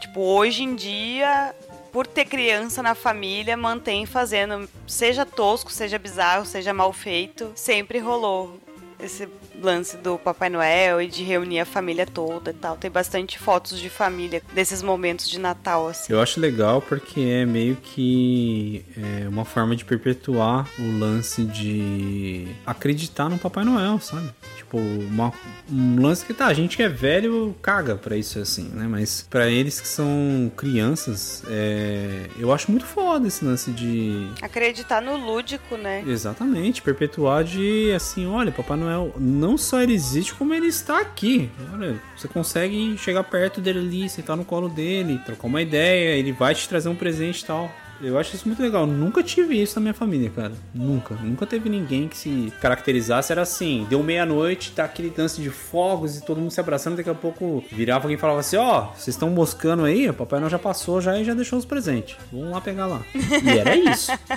Tipo, 0.00 0.20
hoje 0.20 0.62
em 0.62 0.74
dia, 0.74 1.54
por 1.92 2.06
ter 2.06 2.24
criança 2.24 2.82
na 2.82 2.94
família, 2.94 3.56
mantém 3.56 4.06
fazendo, 4.06 4.68
seja 4.86 5.24
tosco, 5.26 5.70
seja 5.70 5.98
bizarro, 5.98 6.46
seja 6.46 6.72
mal 6.72 6.92
feito, 6.92 7.52
sempre 7.54 7.98
rolou 7.98 8.58
esse 9.02 9.28
lance 9.62 9.96
do 9.96 10.18
Papai 10.18 10.48
Noel 10.48 11.00
e 11.02 11.06
de 11.06 11.22
reunir 11.22 11.60
a 11.60 11.64
família 11.64 12.06
toda 12.06 12.50
e 12.50 12.54
tal. 12.54 12.76
Tem 12.76 12.90
bastante 12.90 13.38
fotos 13.38 13.78
de 13.78 13.88
família 13.88 14.42
desses 14.52 14.82
momentos 14.82 15.28
de 15.28 15.38
Natal, 15.38 15.88
assim. 15.88 16.12
Eu 16.12 16.20
acho 16.20 16.40
legal 16.40 16.80
porque 16.80 17.20
é 17.20 17.44
meio 17.44 17.76
que 17.76 18.84
é, 18.96 19.28
uma 19.28 19.44
forma 19.44 19.76
de 19.76 19.84
perpetuar 19.84 20.68
o 20.78 20.98
lance 20.98 21.44
de 21.44 22.48
acreditar 22.66 23.28
no 23.28 23.38
Papai 23.38 23.64
Noel, 23.64 23.98
sabe? 24.00 24.30
Tipo, 24.70 24.78
uma- 24.78 25.32
um 25.68 26.00
lance 26.00 26.24
que 26.24 26.32
tá, 26.32 26.46
a 26.46 26.54
gente 26.54 26.76
que 26.76 26.82
é 26.84 26.88
velho 26.88 27.56
caga 27.60 27.96
pra 27.96 28.16
isso 28.16 28.38
assim, 28.38 28.68
né? 28.72 28.86
Mas 28.88 29.26
pra 29.28 29.48
eles 29.48 29.80
que 29.80 29.88
são 29.88 30.50
crianças, 30.56 31.42
é, 31.48 32.26
eu 32.38 32.52
acho 32.52 32.70
muito 32.70 32.86
foda 32.86 33.26
esse 33.26 33.44
lance 33.44 33.72
de 33.72 34.28
Acreditar 34.40 35.02
no 35.02 35.16
lúdico, 35.16 35.76
né? 35.76 36.04
Exatamente, 36.06 36.82
perpetuar 36.82 37.42
de 37.42 37.90
assim, 37.96 38.28
olha, 38.28 38.52
Papai 38.52 38.76
Noel 38.78 39.12
não 39.18 39.58
só 39.58 39.82
ele 39.82 39.92
existe, 39.92 40.34
como 40.34 40.54
ele 40.54 40.68
está 40.68 41.00
aqui. 41.00 41.50
Olha, 41.74 42.00
você 42.16 42.28
consegue 42.28 42.96
chegar 42.96 43.24
perto 43.24 43.60
dele 43.60 43.80
ali, 43.80 44.08
sentar 44.08 44.36
no 44.36 44.44
colo 44.44 44.68
dele, 44.68 45.20
trocar 45.26 45.48
uma 45.48 45.60
ideia, 45.60 46.16
ele 46.16 46.30
vai 46.30 46.54
te 46.54 46.68
trazer 46.68 46.88
um 46.88 46.94
presente 46.94 47.40
e 47.40 47.44
tal. 47.46 47.74
Eu 48.02 48.18
acho 48.18 48.34
isso 48.34 48.46
muito 48.46 48.62
legal. 48.62 48.86
Nunca 48.86 49.22
tive 49.22 49.60
isso 49.60 49.76
na 49.76 49.82
minha 49.82 49.94
família, 49.94 50.30
cara. 50.30 50.52
Nunca. 50.74 51.14
Nunca 51.16 51.46
teve 51.46 51.68
ninguém 51.68 52.08
que 52.08 52.16
se 52.16 52.52
caracterizasse. 52.60 53.30
Era 53.30 53.42
assim: 53.42 53.86
deu 53.90 54.02
meia-noite, 54.02 54.72
tá 54.72 54.84
aquele 54.84 55.12
lance 55.16 55.40
de 55.40 55.50
fogos 55.50 56.16
e 56.16 56.24
todo 56.24 56.40
mundo 56.40 56.50
se 56.50 56.60
abraçando. 56.60 56.96
Daqui 56.96 57.10
a 57.10 57.14
pouco 57.14 57.62
virava 57.70 58.04
alguém 58.04 58.16
e 58.16 58.20
falava 58.20 58.40
assim: 58.40 58.56
Ó, 58.56 58.86
vocês 58.96 59.08
estão 59.08 59.28
moscando 59.30 59.84
aí? 59.84 60.08
O 60.08 60.14
Papai 60.14 60.40
Noel 60.40 60.50
já 60.50 60.58
passou 60.58 61.00
já 61.00 61.18
e 61.18 61.24
já 61.24 61.34
deixou 61.34 61.58
os 61.58 61.64
presentes. 61.64 62.16
Vamos 62.32 62.50
lá 62.50 62.60
pegar 62.60 62.86
lá. 62.86 63.02
E 63.14 63.58
era 63.58 63.76
isso. 63.76 64.10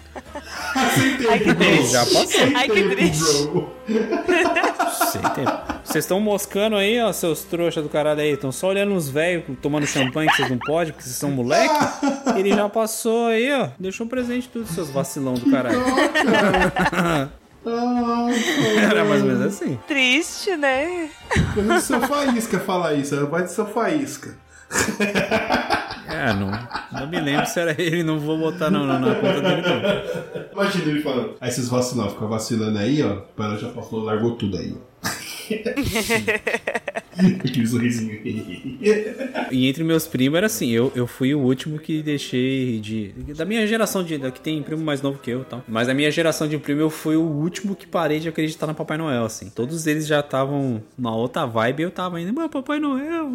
Ai, 0.75 1.39
que 1.39 1.53
triste. 1.53 1.91
Já 1.91 2.05
passou. 2.05 2.41
Ai, 2.55 2.69
que 2.69 2.89
triste. 2.89 3.49
Vocês 5.93 6.05
estão 6.05 6.19
moscando 6.19 6.75
aí, 6.75 6.99
ó, 6.99 7.13
seus 7.13 7.43
trouxas 7.43 7.83
do 7.83 7.87
caralho 7.87 8.19
aí. 8.19 8.31
Estão 8.31 8.51
só 8.51 8.69
olhando 8.69 8.95
os 8.95 9.07
velhos 9.07 9.43
tomando 9.61 9.85
champanhe 9.85 10.27
que 10.27 10.37
vocês 10.37 10.49
não 10.49 10.57
podem, 10.57 10.91
porque 10.91 11.03
vocês 11.03 11.15
são 11.15 11.29
moleque. 11.29 11.71
Ele 12.35 12.49
já 12.49 12.67
passou 12.67 13.27
aí, 13.27 13.53
ó. 13.53 13.69
Deixou 13.77 14.07
um 14.07 14.09
presente 14.09 14.49
tudo, 14.49 14.65
seus 14.65 14.89
vacilão 14.89 15.35
do 15.35 15.51
caralho. 15.51 15.79
Era 18.75 19.05
mais 19.05 19.21
ou 19.21 19.27
menos 19.27 19.41
assim. 19.43 19.77
Triste, 19.87 20.57
né? 20.57 21.11
Coisa 21.53 21.75
do 21.75 21.81
seu 21.81 22.01
faísca 22.01 22.59
falar 22.59 22.95
isso, 22.95 23.13
ela 23.13 23.27
vai 23.27 23.43
do 23.43 23.49
seu 23.49 23.67
faísca. 23.67 24.35
É, 26.05 26.31
não, 26.33 26.51
não 26.91 27.07
me 27.07 27.19
lembro 27.19 27.45
se 27.47 27.59
era 27.59 27.81
ele, 27.81 28.03
não 28.03 28.19
vou 28.19 28.37
botar 28.37 28.69
não, 28.69 28.85
não, 28.85 28.99
na 28.99 29.15
conta 29.15 29.41
dele 29.41 29.61
não. 29.61 30.51
Imagina 30.51 30.91
ele 30.91 31.01
falando. 31.01 31.33
Aí 31.41 31.49
esses 31.49 31.69
vacilados 31.69 32.13
ficam 32.13 32.27
vacilando 32.27 32.77
aí, 32.77 33.01
ó. 33.01 33.23
O 33.35 33.43
ela 33.43 33.57
já 33.57 33.69
passou, 33.69 34.03
largou 34.03 34.35
tudo 34.35 34.57
aí, 34.57 34.75
ó. 34.77 34.93
Aquele 37.17 37.67
sorrisinho. 37.67 38.19
E 39.51 39.67
entre 39.67 39.83
meus 39.83 40.07
primos 40.07 40.37
era 40.37 40.47
assim, 40.47 40.69
eu, 40.71 40.91
eu 40.95 41.05
fui 41.05 41.33
o 41.35 41.39
último 41.39 41.77
que 41.77 42.01
deixei 42.01 42.79
de. 42.79 43.13
Da 43.35 43.45
minha 43.45 43.65
geração 43.67 44.03
de. 44.03 44.17
Que 44.31 44.39
tem 44.39 44.61
primo 44.63 44.83
mais 44.83 45.01
novo 45.01 45.19
que 45.19 45.29
eu 45.29 45.41
e 45.41 45.45
tal. 45.45 45.63
Mas 45.67 45.87
da 45.87 45.93
minha 45.93 46.09
geração 46.09 46.47
de 46.47 46.57
primo, 46.57 46.81
eu 46.81 46.89
fui 46.89 47.15
o 47.15 47.21
último 47.21 47.75
que 47.75 47.85
parei 47.85 48.19
de 48.19 48.29
acreditar 48.29 48.65
no 48.67 48.73
Papai 48.73 48.97
Noel, 48.97 49.25
assim. 49.25 49.49
Todos 49.49 49.85
eles 49.85 50.07
já 50.07 50.21
estavam 50.21 50.81
numa 50.97 51.15
outra 51.15 51.45
vibe 51.45 51.81
e 51.81 51.83
eu 51.83 51.91
tava 51.91 52.17
ainda, 52.17 52.33
mas 52.33 52.49
Papai 52.49 52.79
Noel. 52.79 53.29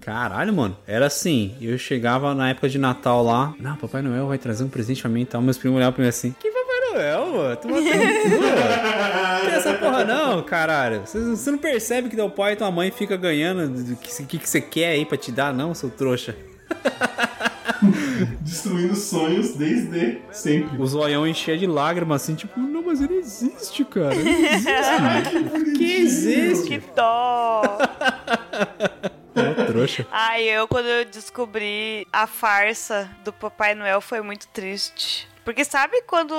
Caralho, 0.00 0.52
mano. 0.52 0.76
Era 0.86 1.06
assim, 1.06 1.54
eu 1.60 1.78
chegava 1.78 2.34
na 2.34 2.50
época 2.50 2.68
de 2.68 2.78
Natal 2.78 3.22
lá. 3.24 3.54
Não, 3.58 3.76
Papai 3.76 4.02
Noel 4.02 4.26
vai 4.26 4.38
trazer 4.38 4.64
um 4.64 4.68
presente 4.68 5.00
pra 5.00 5.10
mim 5.10 5.22
e 5.22 5.26
tal. 5.26 5.40
Meus 5.40 5.56
primos 5.58 5.76
olhavam 5.76 5.94
pra 5.94 6.02
mim 6.02 6.08
assim. 6.08 6.34
Que 6.38 6.50
Papai 6.50 6.71
Noel, 6.92 7.26
mano? 7.26 7.56
Tu 7.56 7.68
cu, 7.68 7.74
mano. 7.74 7.84
Não 7.84 9.40
tem 9.40 9.54
essa 9.54 9.74
porra 9.74 10.04
não, 10.04 10.42
caralho. 10.42 11.00
Você, 11.06 11.18
você 11.20 11.50
não 11.50 11.58
percebe 11.58 12.08
que 12.08 12.16
teu 12.16 12.30
pai 12.30 12.52
e 12.52 12.56
tua 12.56 12.70
mãe 12.70 12.90
fica 12.90 13.16
ganhando 13.16 13.68
do 13.82 13.96
que, 13.96 14.24
que, 14.24 14.38
que 14.38 14.48
você 14.48 14.60
quer 14.60 14.88
aí 14.90 15.04
pra 15.04 15.16
te 15.16 15.32
dar, 15.32 15.52
não, 15.52 15.74
seu 15.74 15.90
trouxa? 15.90 16.36
Destruindo 18.40 18.94
sonhos 18.94 19.54
desde 19.54 20.20
sempre. 20.30 20.80
O 20.80 20.86
zoião 20.86 21.26
enchia 21.26 21.58
de 21.58 21.66
lágrimas, 21.66 22.22
assim, 22.22 22.34
tipo, 22.34 22.58
não, 22.60 22.82
mas 22.82 23.00
ele 23.00 23.14
existe, 23.14 23.84
cara. 23.84 24.14
Ele 24.14 24.30
existe. 24.46 25.72
que 25.76 25.92
existe? 25.92 26.68
Que 26.68 26.82
dó! 26.94 27.62
É, 29.34 29.64
trouxa. 29.64 30.06
Ai, 30.12 30.42
eu 30.42 30.68
quando 30.68 30.84
eu 30.84 31.06
descobri 31.06 32.06
a 32.12 32.26
farsa 32.26 33.08
do 33.24 33.32
Papai 33.32 33.74
Noel 33.74 34.02
foi 34.02 34.20
muito 34.20 34.46
triste. 34.48 35.26
Porque 35.44 35.64
sabe 35.64 36.02
quando. 36.02 36.34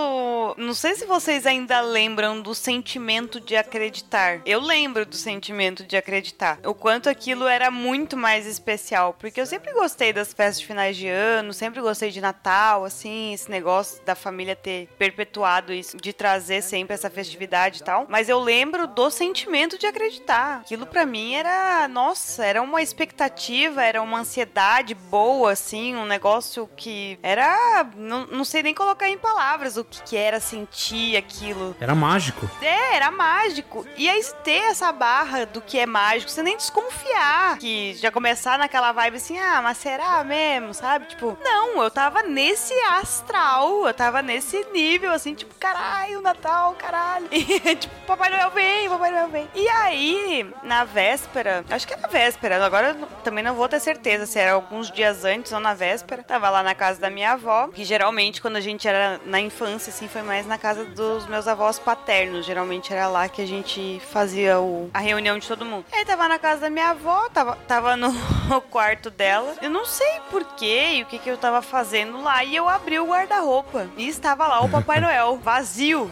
Não 0.58 0.74
sei 0.74 0.96
se 0.96 1.06
vocês 1.06 1.46
ainda 1.46 1.82
lembram 1.82 2.42
do 2.42 2.56
sentimento 2.56 3.40
de 3.40 3.56
acreditar. 3.56 4.42
Eu 4.46 4.62
lembro 4.62 5.06
do 5.06 5.16
sentimento 5.16 5.84
de 5.84 5.98
acreditar. 5.98 6.60
O 6.66 6.74
quanto 6.74 7.10
aquilo 7.10 7.48
era 7.48 7.70
muito 7.70 8.16
mais 8.16 8.46
especial. 8.46 9.16
Porque 9.20 9.40
eu 9.40 9.46
sempre 9.46 9.74
gostei 9.74 10.14
das 10.14 10.34
festas 10.34 10.60
de 10.60 10.68
finais 10.68 10.96
de 10.96 11.08
ano, 11.08 11.54
sempre 11.54 11.82
gostei 11.82 12.12
de 12.12 12.22
Natal, 12.22 12.86
assim, 12.86 13.34
esse 13.34 13.50
negócio 13.50 14.04
da 14.06 14.16
família 14.16 14.56
ter 14.56 14.88
perpetuado 14.98 15.74
isso, 15.74 15.98
de 15.98 16.14
trazer 16.14 16.62
sempre 16.62 16.94
essa 16.94 17.10
festividade 17.10 17.82
e 17.82 17.84
tal. 17.84 18.06
Mas 18.10 18.30
eu 18.30 18.40
lembro 18.40 18.88
do 18.88 19.10
sentimento 19.10 19.78
de 19.78 19.86
acreditar. 19.86 20.62
Aquilo 20.62 20.86
pra 20.86 21.06
mim 21.06 21.36
era. 21.36 21.88
Nossa, 21.88 22.46
era 22.46 22.62
uma 22.62 22.82
expectativa, 22.82 23.84
era 23.84 24.02
uma 24.02 24.20
ansiedade 24.20 24.96
boa, 24.96 25.52
assim, 25.52 25.96
um 25.96 26.06
negócio 26.06 26.70
que 26.76 27.20
era. 27.22 27.86
Não, 27.96 28.26
não 28.28 28.46
sei 28.46 28.64
nem 28.64 28.74
colocar 28.74 28.93
em 29.02 29.18
palavras 29.18 29.78
o 29.78 29.84
que, 29.84 30.02
que 30.04 30.18
era 30.18 30.40
sentir 30.40 31.18
aquilo. 31.18 31.76
Era 31.80 31.96
mágico. 31.96 32.50
É, 32.62 32.96
era 32.96 33.12
mágico. 33.12 33.86
E 33.98 34.10
aí 34.10 34.24
ter 34.44 34.72
essa 34.72 34.92
barra 34.92 35.46
do 35.46 35.62
que 35.62 35.80
é 35.80 35.86
mágico, 35.86 36.32
você 36.32 36.44
nem 36.44 36.58
desconfiar. 36.58 37.58
Que 37.58 37.94
já 37.96 38.12
começar 38.12 38.58
naquela 38.58 38.92
vibe 38.92 39.18
assim, 39.18 39.38
ah, 39.38 39.62
mas 39.62 39.78
será 39.78 40.24
mesmo, 40.24 40.74
sabe? 40.74 41.08
Tipo, 41.08 41.38
não, 41.42 41.82
eu 41.82 41.92
tava 41.92 42.24
nesse 42.24 42.74
astral, 42.74 43.88
eu 43.88 43.94
tava 43.94 44.22
nesse 44.22 44.66
nível, 44.72 45.12
assim, 45.12 45.34
tipo, 45.34 45.54
caralho, 45.56 46.22
Natal, 46.22 46.74
caralho. 46.74 47.28
E, 47.44 47.76
tipo, 47.76 47.94
Papai 48.08 48.30
Noel 48.30 48.52
vem, 48.52 48.90
Papai 48.90 49.12
Noel 49.12 49.28
vem. 49.28 49.50
E 49.54 49.68
aí, 49.68 50.50
na 50.64 50.84
véspera, 50.84 51.64
acho 51.70 51.88
que 51.88 51.94
era 51.94 52.08
véspera, 52.08 52.64
agora 52.66 52.96
também 53.24 53.44
não 53.44 53.54
vou 53.56 53.68
ter 53.68 53.80
certeza 53.80 54.26
se 54.26 54.40
era 54.40 54.54
alguns 54.54 54.92
dias 54.92 55.26
antes 55.26 55.52
ou 55.52 55.60
na 55.60 55.74
véspera. 55.74 56.24
Tava 56.24 56.50
lá 56.50 56.64
na 56.64 56.74
casa 56.74 57.00
da 57.00 57.10
minha 57.10 57.34
avó, 57.34 57.68
que 57.68 57.84
geralmente 57.84 58.42
quando 58.42 58.56
a 58.56 58.62
gente 58.62 58.83
era 58.88 59.20
na 59.26 59.40
infância, 59.40 59.90
assim, 59.90 60.08
foi 60.08 60.22
mais 60.22 60.46
na 60.46 60.58
casa 60.58 60.86
dos 60.86 61.26
meus 61.28 61.48
avós 61.48 61.80
paternos. 61.80 62.46
Geralmente 62.46 62.94
era 62.94 63.08
lá 63.08 63.28
que 63.30 63.42
a 63.42 63.48
gente 63.48 64.02
fazia 64.12 64.60
o, 64.60 64.90
a 64.94 65.00
reunião 65.00 65.38
de 65.38 65.48
todo 65.48 65.66
mundo. 65.66 65.86
Aí 65.92 66.06
tava 66.06 66.28
na 66.28 66.40
casa 66.40 66.62
da 66.62 66.70
minha 66.70 66.90
avó, 66.90 67.30
tava, 67.30 67.56
tava 67.68 67.96
no 67.96 68.12
quarto 68.70 69.10
dela. 69.10 69.56
Eu 69.62 69.70
não 69.70 69.86
sei 69.86 70.20
porquê 70.30 70.94
e 70.96 71.04
o 71.04 71.06
que, 71.06 71.20
que 71.20 71.30
eu 71.30 71.38
tava 71.38 71.62
fazendo 71.62 72.22
lá. 72.22 72.44
E 72.44 72.56
eu 72.56 72.68
abri 72.70 73.00
o 73.00 73.08
guarda-roupa 73.08 73.88
e 73.98 74.08
estava 74.08 74.48
lá 74.48 74.62
o 74.62 74.70
Papai 74.70 75.00
Noel, 75.02 75.38
vazio. 75.38 76.10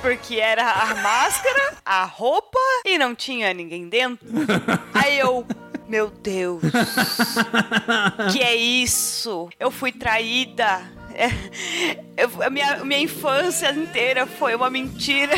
Porque 0.00 0.36
era 0.36 0.68
a 0.68 0.94
máscara, 0.96 1.74
a 1.84 2.04
roupa 2.04 2.58
e 2.84 2.98
não 2.98 3.14
tinha 3.14 3.54
ninguém 3.54 3.88
dentro. 3.88 4.26
Aí 4.92 5.18
eu. 5.18 5.46
Meu 5.86 6.10
Deus. 6.10 6.62
Que 8.32 8.40
é 8.42 8.54
isso? 8.54 9.48
Eu 9.60 9.70
fui 9.70 9.92
traída. 9.92 10.80
É, 11.14 11.30
eu- 12.16 12.42
a 12.42 12.50
minha, 12.50 12.84
minha 12.84 13.00
infância 13.00 13.70
inteira 13.72 14.26
foi 14.26 14.54
uma 14.54 14.70
mentira. 14.70 15.34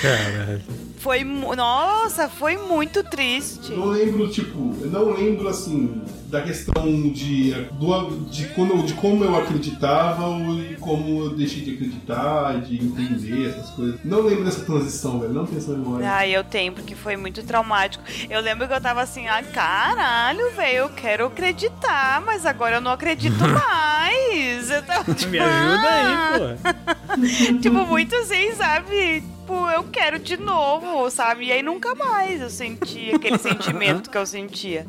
Caralho. 0.00 0.62
Foi. 0.98 1.24
Nossa, 1.24 2.28
foi 2.28 2.56
muito 2.56 3.02
triste. 3.02 3.72
Não 3.72 3.86
lembro, 3.86 4.28
tipo, 4.30 4.76
eu 4.80 4.88
não 4.90 5.10
lembro 5.12 5.48
assim 5.48 6.00
da 6.32 6.40
questão 6.40 7.10
de, 7.10 7.52
do, 7.72 8.10
de, 8.30 8.46
quando, 8.54 8.82
de 8.86 8.94
como 8.94 9.22
eu 9.22 9.36
acreditava 9.36 10.30
e 10.70 10.76
como 10.80 11.24
eu 11.24 11.36
deixei 11.36 11.60
de 11.60 11.74
acreditar, 11.74 12.58
de 12.62 12.82
entender 12.82 13.50
essas 13.50 13.68
coisas. 13.72 14.00
Não 14.02 14.22
lembro 14.22 14.42
dessa 14.42 14.64
transição, 14.64 15.20
velho. 15.20 15.34
Não 15.34 15.44
tenho 15.44 15.58
essa 15.58 15.72
memória. 15.72 16.10
Ah, 16.10 16.26
eu 16.26 16.42
tenho, 16.42 16.72
porque 16.72 16.94
foi 16.94 17.18
muito 17.18 17.42
traumático. 17.42 18.02
Eu 18.30 18.40
lembro 18.40 18.66
que 18.66 18.72
eu 18.72 18.80
tava 18.80 19.02
assim, 19.02 19.28
ah, 19.28 19.42
caralho, 19.42 20.50
velho, 20.52 20.78
eu 20.78 20.88
quero 20.88 21.26
acreditar, 21.26 22.22
mas 22.22 22.46
agora 22.46 22.76
eu 22.76 22.80
não 22.80 22.92
acredito 22.92 23.36
mais. 23.46 24.70
Eu 24.70 24.82
tava, 24.84 25.12
tipo, 25.12 25.32
Me 25.32 25.38
ajuda 25.38 25.88
aí, 25.90 26.38
pô. 26.38 27.60
tipo, 27.60 27.86
muito 27.86 28.16
assim, 28.16 28.52
sabe? 28.52 29.22
Tipo, 29.42 29.68
eu 29.70 29.84
quero 29.84 30.18
de 30.18 30.36
novo, 30.38 31.10
sabe? 31.10 31.46
E 31.46 31.52
aí 31.52 31.62
nunca 31.62 31.94
mais 31.94 32.40
eu 32.40 32.48
senti 32.48 33.14
aquele 33.14 33.36
sentimento 33.38 34.08
que 34.08 34.16
eu 34.16 34.24
sentia. 34.24 34.86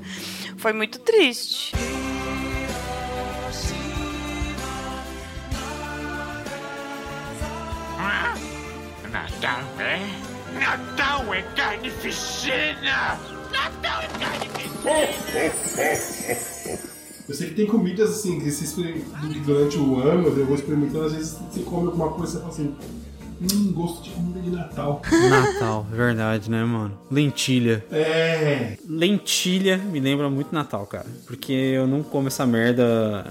Foi 0.64 0.72
muito 0.72 0.98
triste. 1.00 1.74
Natal 9.12 9.60
é? 9.78 10.00
Natal 10.58 11.34
é 11.34 11.42
carnificina! 11.54 13.20
Natal 13.52 14.04
é 14.04 14.08
carnificina! 14.18 15.20
Eu 17.28 17.36
sei 17.36 17.50
que 17.50 17.56
tem 17.56 17.68
comidas 17.68 18.12
assim 18.12 18.40
que 18.40 18.50
se 18.50 18.74
durante 19.46 19.78
o 19.78 20.00
ano 20.00 20.30
eu 20.30 20.46
vou 20.46 20.56
experimentando, 20.56 21.08
às 21.08 21.14
vezes 21.14 21.34
você 21.34 21.60
come 21.64 21.88
alguma 21.88 22.14
coisa 22.14 22.38
e 22.38 22.40
você 22.40 22.40
fala 22.40 22.54
assim. 22.54 23.03
Hum, 23.52 23.74
gosto 23.74 24.04
de 24.04 24.10
comida 24.12 24.40
de 24.40 24.50
Natal. 24.52 25.02
Natal, 25.30 25.86
verdade, 25.92 26.50
né, 26.50 26.64
mano? 26.64 26.98
Lentilha. 27.12 27.84
É. 27.92 28.78
Lentilha 28.88 29.78
me 29.78 30.00
lembra 30.00 30.30
muito 30.30 30.54
Natal, 30.54 30.86
cara. 30.86 31.06
Porque 31.28 31.52
eu 31.52 31.86
não 31.88 32.02
como 32.04 32.28
essa 32.28 32.46
merda 32.46 33.26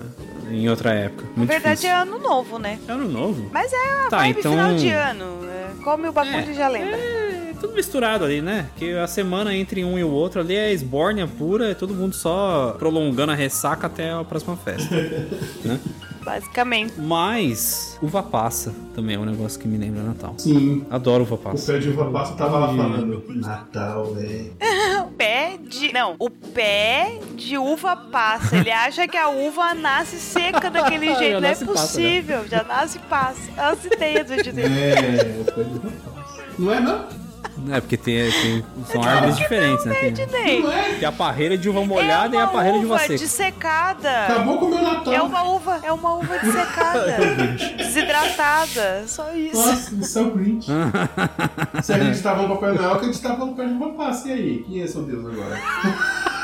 em 0.51 0.69
outra 0.69 0.93
época. 0.93 1.23
Na 1.31 1.37
Muito 1.39 1.49
verdade 1.51 1.81
difícil. 1.81 1.91
é 1.97 2.01
ano 2.03 2.19
novo, 2.19 2.59
né? 2.59 2.79
É 2.87 2.93
ano 2.93 3.09
novo. 3.09 3.49
Mas 3.53 3.73
é 3.73 3.77
a 3.77 4.09
Tá, 4.11 4.19
vibe 4.19 4.39
então- 4.41 4.53
final 4.53 4.75
de 4.75 4.89
ano. 4.91 5.25
É, 5.49 5.83
come 5.83 6.09
o 6.09 6.13
bagulho 6.13 6.51
e 6.51 6.55
já 6.55 6.69
lembra. 6.69 6.97
É 6.97 7.32
tudo 7.63 7.75
misturado 7.75 8.25
ali, 8.25 8.43
né? 8.43 8.69
Que 8.77 8.93
a 8.95 9.07
semana 9.07 9.55
entre 9.55 9.85
um 9.85 9.97
e 9.99 10.03
o 10.03 10.11
outro 10.11 10.41
ali 10.41 10.57
é 10.57 10.73
esbórnia 10.73 11.27
pura, 11.29 11.71
é 11.71 11.75
todo 11.75 11.95
mundo 11.95 12.15
só 12.15 12.75
prolongando 12.79 13.31
a 13.31 13.35
ressaca 13.35 13.87
até 13.87 14.11
a 14.11 14.25
próxima 14.25 14.57
festa. 14.57 14.95
né? 15.65 15.79
Basicamente. 16.25 16.95
Mas 16.99 17.99
uva 18.01 18.23
passa 18.23 18.73
também 18.95 19.17
é 19.17 19.19
um 19.19 19.25
negócio 19.25 19.59
que 19.59 19.67
me 19.67 19.77
lembra 19.77 20.03
Natal. 20.03 20.35
Sim. 20.39 20.85
Adoro 20.91 21.23
uva 21.25 21.35
O 21.35 21.39
passa. 21.39 21.73
pé 21.73 21.79
de 21.79 21.91
uva 21.91 22.11
passa 22.11 22.35
tava 22.35 22.59
lá 22.59 22.67
falando. 22.69 23.25
Natal, 23.35 24.17
é. 24.19 25.03
O 25.03 25.13
pé 25.13 25.59
de. 25.61 25.93
Não, 25.93 26.17
o 26.19 26.31
pé 26.31 27.21
de 27.35 27.59
uva 27.59 27.97
passa. 27.97 28.57
Ele 28.57 28.71
acha 28.71 29.07
que 29.07 29.17
a 29.17 29.29
uva 29.29 29.75
nasce 29.75 30.17
seca 30.17 30.71
daquele 30.71 31.07
Já 31.07 31.19
jeito. 31.19 31.41
Não 31.41 31.49
é 31.49 31.55
passa, 31.55 31.67
possível. 31.67 32.49
Já 32.49 32.63
nasce 32.65 32.99
e 32.99 33.01
passa. 33.01 33.41
As 33.57 33.85
ideias 33.85 34.27
do 34.27 34.37
Disney. 34.43 34.65
É, 34.65 35.41
o 35.41 35.45
pé 35.45 35.63
de 35.65 35.77
uva 35.77 35.91
passa. 36.15 36.43
Não 36.59 36.73
é, 36.73 36.81
não? 36.81 37.22
É, 37.71 37.81
porque 37.81 37.97
tem, 37.97 38.31
tem- 38.31 38.65
são 38.91 39.03
árvores 39.03 39.37
diferentes, 39.37 39.85
né? 39.85 39.95
Tem. 39.95 40.63
Não 40.63 40.73
é? 40.73 40.95
tem 40.95 41.05
a 41.09 41.13
parreira 41.13 41.57
de 41.57 41.69
uva 41.69 41.85
molhada 41.85 42.35
é 42.35 42.39
e 42.39 42.43
a 42.43 42.47
parreira 42.47 42.79
de 42.79 42.85
uva 42.87 42.95
uva 42.95 43.03
seca. 43.05 43.19
dissecada. 43.19 44.25
Acabou 44.25 44.59
com 44.59 44.67
o 44.67 44.71
meu 44.71 44.83
Natal. 44.83 45.13
É 45.13 45.23
uma 45.23 45.43
uva, 45.45 45.81
é 45.83 45.93
uma 45.93 46.15
uva 46.15 46.39
dissecada. 46.39 47.17
desidratada. 47.77 49.05
Só 49.07 49.33
isso. 49.35 49.57
Nossa, 49.57 49.95
isso 49.95 50.19
é 50.19 50.23
o 50.23 50.31
Grinch. 50.33 50.67
Se 51.83 51.93
acreditava 51.93 52.43
no 52.43 52.49
Papai 52.49 52.73
Noel, 52.73 52.95
acreditava 52.95 53.45
no 53.45 53.55
pé 53.55 53.67
de 53.67 53.73
uva 53.75 53.91
passa. 53.91 54.29
E 54.29 54.33
aí? 54.33 54.65
Quem 54.67 54.83
é 54.83 54.87
seu 54.87 55.03
Deus 55.03 55.25
agora? 55.27 55.61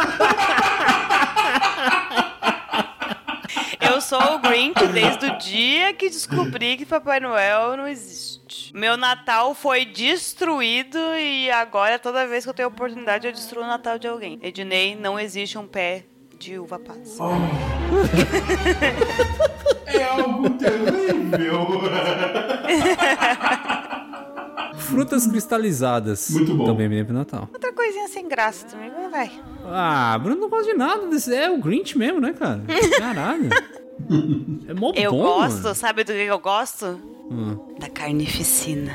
Eu 3.80 3.97
sou 4.08 4.36
o 4.36 4.38
Grinch 4.38 4.86
desde 4.86 5.26
o 5.26 5.36
dia 5.36 5.92
que 5.92 6.08
descobri 6.08 6.78
que 6.78 6.86
Papai 6.86 7.20
Noel 7.20 7.76
não 7.76 7.86
existe. 7.86 8.74
Meu 8.74 8.96
Natal 8.96 9.54
foi 9.54 9.84
destruído 9.84 10.96
e 11.18 11.50
agora, 11.50 11.98
toda 11.98 12.26
vez 12.26 12.44
que 12.44 12.48
eu 12.48 12.54
tenho 12.54 12.68
oportunidade, 12.68 13.26
eu 13.26 13.32
destruo 13.32 13.62
o 13.62 13.66
Natal 13.66 13.98
de 13.98 14.08
alguém. 14.08 14.38
Ednei, 14.42 14.96
não 14.96 15.20
existe 15.20 15.58
um 15.58 15.66
pé 15.66 16.06
de 16.38 16.58
uva 16.58 16.78
passa. 16.78 17.22
É 19.86 20.04
algo 20.04 20.50
terrível. 20.50 21.66
Frutas 24.76 25.26
cristalizadas. 25.26 26.28
Muito 26.30 26.54
bom. 26.54 26.66
Também 26.66 26.90
me 26.90 26.96
lembra 26.96 27.14
Natal. 27.14 27.48
Outra 27.50 27.72
coisinha 27.72 28.06
sem 28.08 28.28
graça 28.28 28.66
também, 28.66 28.90
vai. 29.10 29.30
Ah, 29.64 30.18
Bruno 30.18 30.42
não 30.42 30.50
gosta 30.50 30.70
de 30.70 30.76
nada 30.76 31.06
desse. 31.06 31.34
É 31.34 31.50
o 31.50 31.56
Grinch 31.58 31.96
mesmo, 31.96 32.20
né, 32.20 32.34
cara? 32.34 32.60
Caralho. 32.98 33.48
É 34.68 34.74
mó 34.74 34.92
Eu 34.94 35.10
bom, 35.12 35.18
gosto, 35.22 35.62
mano. 35.62 35.74
sabe 35.74 36.04
do 36.04 36.12
que 36.12 36.18
eu 36.24 36.38
gosto? 36.38 36.98
Hum. 37.30 37.58
Da 37.78 37.88
carnificina. 37.90 38.92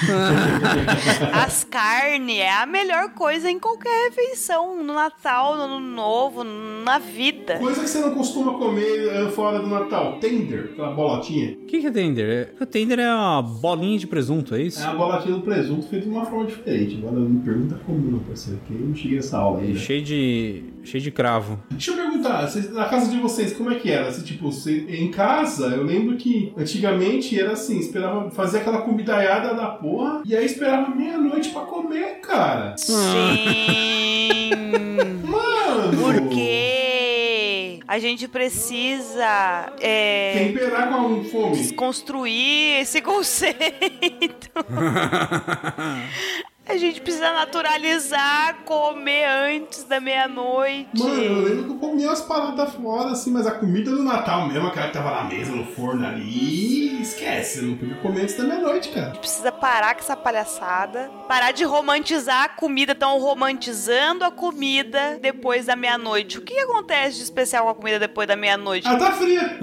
As 1.32 1.62
carnes 1.64 2.38
é 2.38 2.50
a 2.50 2.64
melhor 2.66 3.10
coisa 3.14 3.50
em 3.50 3.58
qualquer 3.58 4.08
refeição. 4.08 4.82
No 4.82 4.94
Natal, 4.94 5.56
no 5.56 5.62
Ano 5.64 5.80
Novo, 5.80 6.42
na 6.42 6.98
vida. 6.98 7.58
Coisa 7.58 7.82
que 7.82 7.88
você 7.88 8.00
não 8.00 8.14
costuma 8.14 8.54
comer 8.58 9.08
eh, 9.08 9.28
fora 9.30 9.58
do 9.60 9.66
Natal. 9.68 10.18
Tender, 10.20 10.70
aquela 10.72 10.92
bolotinha. 10.92 11.52
O 11.52 11.66
que, 11.66 11.80
que 11.80 11.86
é 11.86 11.90
tender? 11.90 12.28
É- 12.58 12.62
O 12.62 12.66
tender 12.66 12.98
é 12.98 13.14
uma 13.14 13.42
bolinha 13.42 13.98
de 13.98 14.06
presunto, 14.06 14.54
é 14.54 14.62
isso? 14.62 14.80
É 14.82 14.86
a 14.86 14.94
bolotinha 14.94 15.34
do 15.36 15.42
presunto 15.42 15.86
feita 15.86 16.06
de 16.06 16.10
uma 16.12 16.24
forma 16.24 16.46
diferente. 16.46 16.96
Agora 16.96 17.20
me 17.20 17.40
pergunta 17.40 17.78
como, 17.86 17.98
meu 17.98 18.20
parceiro, 18.20 18.58
que 18.66 18.72
eu 18.74 18.80
não 18.80 18.94
cheguei 18.94 19.16
nessa 19.16 19.38
aula 19.38 19.60
ainda. 19.60 19.78
Cheio 19.78 20.02
de. 20.02 20.64
Cheio 20.82 21.02
de 21.02 21.10
cravo. 21.10 21.58
Deixa 21.70 21.90
eu 21.92 21.96
perguntar, 21.96 22.50
na 22.72 22.84
casa 22.86 23.10
de 23.10 23.18
vocês, 23.18 23.52
como 23.52 23.70
é 23.70 23.76
que 23.76 23.90
era? 23.90 24.08
Assim, 24.08 24.22
tipo, 24.22 24.50
você- 24.50 24.86
em 24.88 25.10
casa, 25.10 25.66
eu 25.68 25.82
lembro 25.84 26.16
que 26.16 26.52
antigamente 26.56 27.38
era 27.38 27.52
assim, 27.52 27.78
esperava 27.78 28.30
fazer 28.30 28.58
aquela 28.58 28.82
comidaiada 28.82 29.54
da 29.54 29.66
porra 29.68 30.22
e 30.24 30.34
aí 30.36 30.44
esperava 30.44 30.88
meia-noite 30.94 31.50
pra 31.50 31.62
comer, 31.62 32.20
cara. 32.20 32.74
Sim. 32.78 34.50
Mano! 35.24 35.96
Porque 36.02 37.80
a 37.86 37.98
gente 37.98 38.26
precisa 38.28 39.72
é, 39.80 40.32
Temperar 40.48 40.88
com 40.88 40.94
a 41.20 41.24
fome. 41.24 41.56
desconstruir 41.56 42.80
esse 42.80 43.00
conceito. 43.02 44.50
A 46.70 46.76
gente 46.76 47.00
precisa 47.00 47.32
naturalizar 47.32 48.58
comer 48.64 49.24
antes 49.24 49.82
da 49.82 49.98
meia-noite. 49.98 50.88
Mano, 50.96 51.20
eu 51.20 51.42
lembro 51.42 51.64
que 51.64 51.70
eu 51.72 51.78
comia 51.78 52.06
umas 52.06 52.20
paradas 52.20 52.72
fora, 52.74 53.10
assim, 53.10 53.32
mas 53.32 53.44
a 53.44 53.50
comida 53.50 53.90
do 53.90 54.04
Natal 54.04 54.46
mesmo, 54.46 54.68
aquela 54.68 54.86
que 54.86 54.92
tava 54.92 55.10
na 55.10 55.24
mesa, 55.24 55.50
no 55.50 55.66
forno 55.66 56.06
ali, 56.06 57.02
esquece, 57.02 57.58
eu 57.58 57.64
não 57.64 57.76
podia 57.76 57.96
comer 57.96 58.22
antes 58.22 58.36
da 58.36 58.44
meia-noite, 58.44 58.90
cara. 58.90 59.10
precisa 59.10 59.50
parar 59.50 59.94
com 59.94 60.00
essa 60.00 60.16
palhaçada. 60.16 61.10
Parar 61.26 61.50
de 61.50 61.64
romantizar 61.64 62.44
a 62.44 62.48
comida. 62.48 62.92
Estão 62.92 63.18
romantizando 63.18 64.24
a 64.24 64.30
comida 64.30 65.18
depois 65.20 65.66
da 65.66 65.74
meia-noite. 65.74 66.38
O 66.38 66.42
que 66.42 66.56
acontece 66.56 67.16
de 67.16 67.24
especial 67.24 67.64
com 67.64 67.70
a 67.70 67.74
comida 67.74 67.98
depois 67.98 68.28
da 68.28 68.36
meia-noite? 68.36 68.86
Ah, 68.86 68.96
tá 68.96 69.10
fria! 69.10 69.58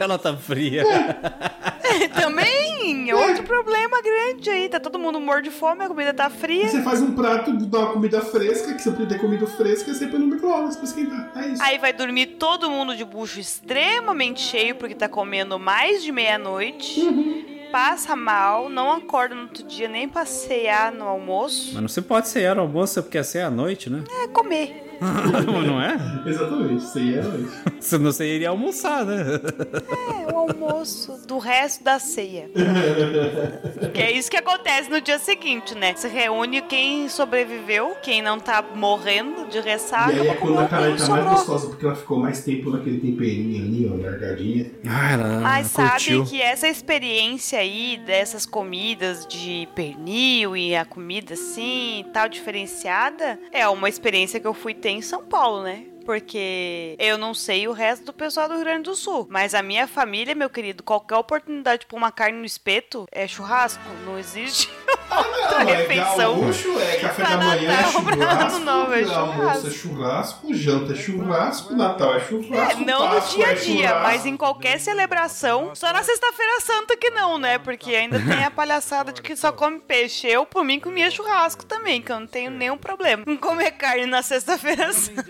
Ela 0.00 0.18
tá 0.18 0.34
fria. 0.34 0.84
Também, 2.14 3.12
outro 3.12 3.42
problema 3.42 4.00
grande 4.02 4.50
aí. 4.50 4.68
Tá 4.68 4.78
todo 4.80 4.98
mundo 4.98 5.20
morto 5.20 5.44
de 5.44 5.50
fome, 5.50 5.84
a 5.84 5.88
comida 5.88 6.14
tá 6.14 6.29
fria. 6.30 6.68
Você 6.68 6.82
faz 6.82 7.00
um 7.02 7.12
prato 7.12 7.56
de 7.56 7.64
uma 7.64 7.92
comida 7.92 8.20
fresca, 8.20 8.72
que 8.74 8.82
você 8.82 8.90
podia 8.90 9.06
ter 9.06 9.18
comido 9.18 9.46
fresca, 9.46 9.90
e 9.90 9.94
você 9.94 10.06
põe 10.06 10.18
no 10.18 10.26
micro-ondas 10.26 10.76
pra 10.76 10.84
esquentar. 10.84 11.32
É 11.36 11.48
isso. 11.48 11.62
Aí 11.62 11.78
vai 11.78 11.92
dormir 11.92 12.26
todo 12.38 12.70
mundo 12.70 12.96
de 12.96 13.04
bucho 13.04 13.38
extremamente 13.38 14.40
cheio 14.40 14.74
porque 14.76 14.94
tá 14.94 15.08
comendo 15.08 15.58
mais 15.58 16.02
de 16.02 16.12
meia-noite. 16.12 17.68
Passa 17.70 18.16
mal, 18.16 18.68
não 18.68 18.90
acorda 18.90 19.34
no 19.34 19.42
outro 19.42 19.62
dia 19.62 19.88
nem 19.88 20.08
passear 20.08 20.90
no 20.90 21.04
almoço. 21.04 21.70
Mas 21.72 21.82
não 21.82 21.88
se 21.88 22.02
pode 22.02 22.28
cear 22.28 22.56
no 22.56 22.62
almoço 22.62 23.00
porque 23.02 23.18
é 23.18 23.42
à 23.42 23.50
noite, 23.50 23.88
né? 23.88 24.02
É 24.24 24.26
comer. 24.26 24.89
não 25.66 25.80
é? 25.80 25.96
Exatamente, 26.26 26.84
isso 26.84 26.98
aí 26.98 27.14
é 27.18 27.22
noite. 27.22 27.50
Senão 27.80 28.12
você 28.12 28.34
iria 28.34 28.50
almoçar, 28.50 29.04
né? 29.04 29.24
É 30.26 30.32
o 30.32 30.36
almoço 30.36 31.18
do 31.26 31.38
resto 31.38 31.82
da 31.82 31.98
ceia. 31.98 32.50
que 33.94 34.00
é 34.00 34.12
isso 34.12 34.30
que 34.30 34.36
acontece 34.36 34.90
no 34.90 35.00
dia 35.00 35.18
seguinte, 35.18 35.74
né? 35.74 35.94
Se 35.96 36.08
reúne 36.08 36.60
quem 36.62 37.08
sobreviveu, 37.08 37.96
quem 38.02 38.20
não 38.20 38.38
tá 38.38 38.62
morrendo 38.74 39.46
de 39.48 39.60
ressaca. 39.60 40.12
e 40.12 40.20
aí 40.20 40.28
é 40.28 40.34
quando 40.34 40.58
a 40.58 40.64
que 40.64 40.70
tá 40.70 41.08
mais 41.08 41.24
gostosa, 41.30 41.68
porque 41.68 41.86
ela 41.86 41.96
ficou 41.96 42.18
mais 42.18 42.44
tempo 42.44 42.70
naquele 42.70 43.00
temperinho 43.00 43.64
ali, 43.64 43.90
ó, 43.90 43.96
largadinha. 44.02 44.70
Ah, 44.86 45.12
ela 45.12 45.40
Mas 45.40 45.68
sabe 45.68 45.90
curtiu. 45.90 46.24
que 46.24 46.40
essa 46.40 46.68
experiência 46.68 47.58
aí 47.58 48.00
dessas 48.04 48.44
comidas 48.44 49.26
de 49.26 49.68
pernil 49.74 50.56
e 50.56 50.76
a 50.76 50.84
comida 50.84 51.34
assim 51.34 52.00
e 52.00 52.04
tal 52.12 52.28
diferenciada 52.28 53.38
é 53.52 53.66
uma 53.68 53.88
experiência 53.88 54.38
que 54.38 54.46
eu 54.46 54.54
fui 54.54 54.74
ter 54.74 54.89
em 54.90 55.02
São 55.02 55.24
Paulo, 55.24 55.62
né? 55.62 55.86
Porque 56.04 56.96
eu 56.98 57.16
não 57.16 57.34
sei 57.34 57.68
o 57.68 57.72
resto 57.72 58.06
do 58.06 58.12
pessoal 58.12 58.48
do 58.48 58.54
Rio 58.54 58.64
Grande 58.64 58.84
do 58.84 58.94
Sul. 58.94 59.26
Mas 59.30 59.54
a 59.54 59.62
minha 59.62 59.86
família, 59.86 60.34
meu 60.34 60.50
querido, 60.50 60.82
qualquer 60.82 61.16
oportunidade 61.16 61.86
pra 61.86 61.96
uma 61.96 62.10
carne 62.10 62.38
no 62.38 62.44
espeto 62.44 63.06
é 63.12 63.28
churrasco. 63.28 63.82
Não 64.04 64.18
existe 64.18 64.68
outra 65.18 65.64
Não, 65.64 65.68
é 65.70 65.76
refeição. 65.76 66.40
gaúcho, 66.40 66.78
é 66.80 66.96
café 66.96 67.22
Pra 67.24 67.36
da 67.36 67.44
manhã, 67.44 67.70
é 67.70 67.76
Natal, 67.82 68.02
pra 68.02 68.12
churrasco, 68.16 68.56
Ano 68.56 68.64
Novo 68.64 68.92
é 68.94 69.14
almoço 69.14 69.66
é 69.66 69.70
churrasco, 69.70 70.54
janta 70.54 70.92
é 70.92 70.96
churrasco, 70.96 71.74
Natal 71.74 72.14
é 72.14 72.16
É, 72.16 72.20
churrasco, 72.20 72.84
não 72.84 73.14
no 73.14 73.20
dia 73.20 73.46
a 73.46 73.50
é 73.50 73.54
dia, 73.54 73.88
churrasco. 73.88 74.02
mas 74.02 74.26
em 74.26 74.36
qualquer 74.36 74.78
celebração. 74.80 75.70
Só 75.74 75.92
na 75.92 76.02
Sexta-feira 76.02 76.60
Santa 76.60 76.96
que 76.96 77.10
não, 77.10 77.38
né? 77.38 77.58
Porque 77.58 77.94
ainda 77.94 78.18
tem 78.20 78.44
a 78.44 78.50
palhaçada 78.50 79.12
de 79.12 79.20
que 79.22 79.34
só 79.36 79.52
come 79.52 79.80
peixe. 79.80 80.26
Eu, 80.28 80.46
por 80.46 80.64
mim, 80.64 80.78
comia 80.80 81.10
churrasco 81.10 81.64
também, 81.64 82.00
que 82.02 82.12
eu 82.12 82.20
não 82.20 82.26
tenho 82.26 82.50
nenhum 82.50 82.76
problema 82.78 83.22
em 83.26 83.36
comer 83.36 83.72
carne 83.72 84.06
na 84.06 84.22
Sexta-feira 84.22 84.92
Santa. 84.92 85.24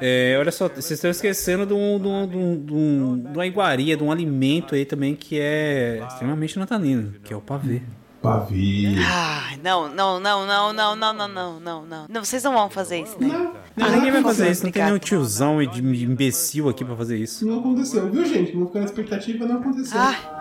É, 0.00 0.36
olha 0.38 0.50
só, 0.52 0.68
vocês 0.68 0.92
estão 0.92 1.10
esquecendo 1.10 1.66
de, 1.66 1.74
um, 1.74 1.98
de, 2.00 2.08
um, 2.08 2.26
de, 2.26 2.36
um, 2.36 2.64
de, 2.64 2.72
um- 2.74 3.18
de 3.32 3.38
uma 3.38 3.46
iguaria, 3.46 3.96
de 3.96 4.02
um 4.02 4.10
alimento 4.12 4.74
aí 4.74 4.84
também 4.84 5.14
que 5.14 5.38
é 5.40 6.02
extremamente 6.08 6.58
natalino, 6.58 7.14
que 7.24 7.32
é 7.32 7.36
o 7.36 7.40
pavê. 7.40 7.82
Pavê. 8.22 8.96
Ah, 9.06 9.52
não, 9.62 9.88
não, 9.88 10.18
não, 10.18 10.44
não, 10.46 10.72
não, 10.72 10.96
não, 10.96 11.14
não, 11.14 11.28
não, 11.28 11.60
não, 11.60 11.86
não. 11.86 12.06
Não, 12.08 12.24
vocês 12.24 12.42
não 12.42 12.52
vão 12.52 12.68
fazer 12.68 13.02
isso, 13.02 13.16
né? 13.20 13.28
Não, 13.28 13.54
Não, 13.76 13.90
ninguém 13.94 14.10
vai 14.10 14.22
fazer 14.22 14.50
isso, 14.50 14.64
não 14.64 14.72
tem 14.72 14.84
nenhum 14.84 14.98
tiozão 14.98 15.62
e 15.62 15.66
de 15.68 15.80
imbecil 16.04 16.68
aqui 16.68 16.84
pra 16.84 16.96
fazer 16.96 17.16
isso. 17.16 17.46
não 17.46 17.60
aconteceu, 17.60 18.10
viu, 18.10 18.24
gente? 18.26 18.56
Não 18.56 18.66
ficar 18.66 18.80
na 18.80 18.84
expectativa, 18.86 19.46
não 19.46 19.60
aconteceu. 19.60 19.98
Ah, 20.00 20.34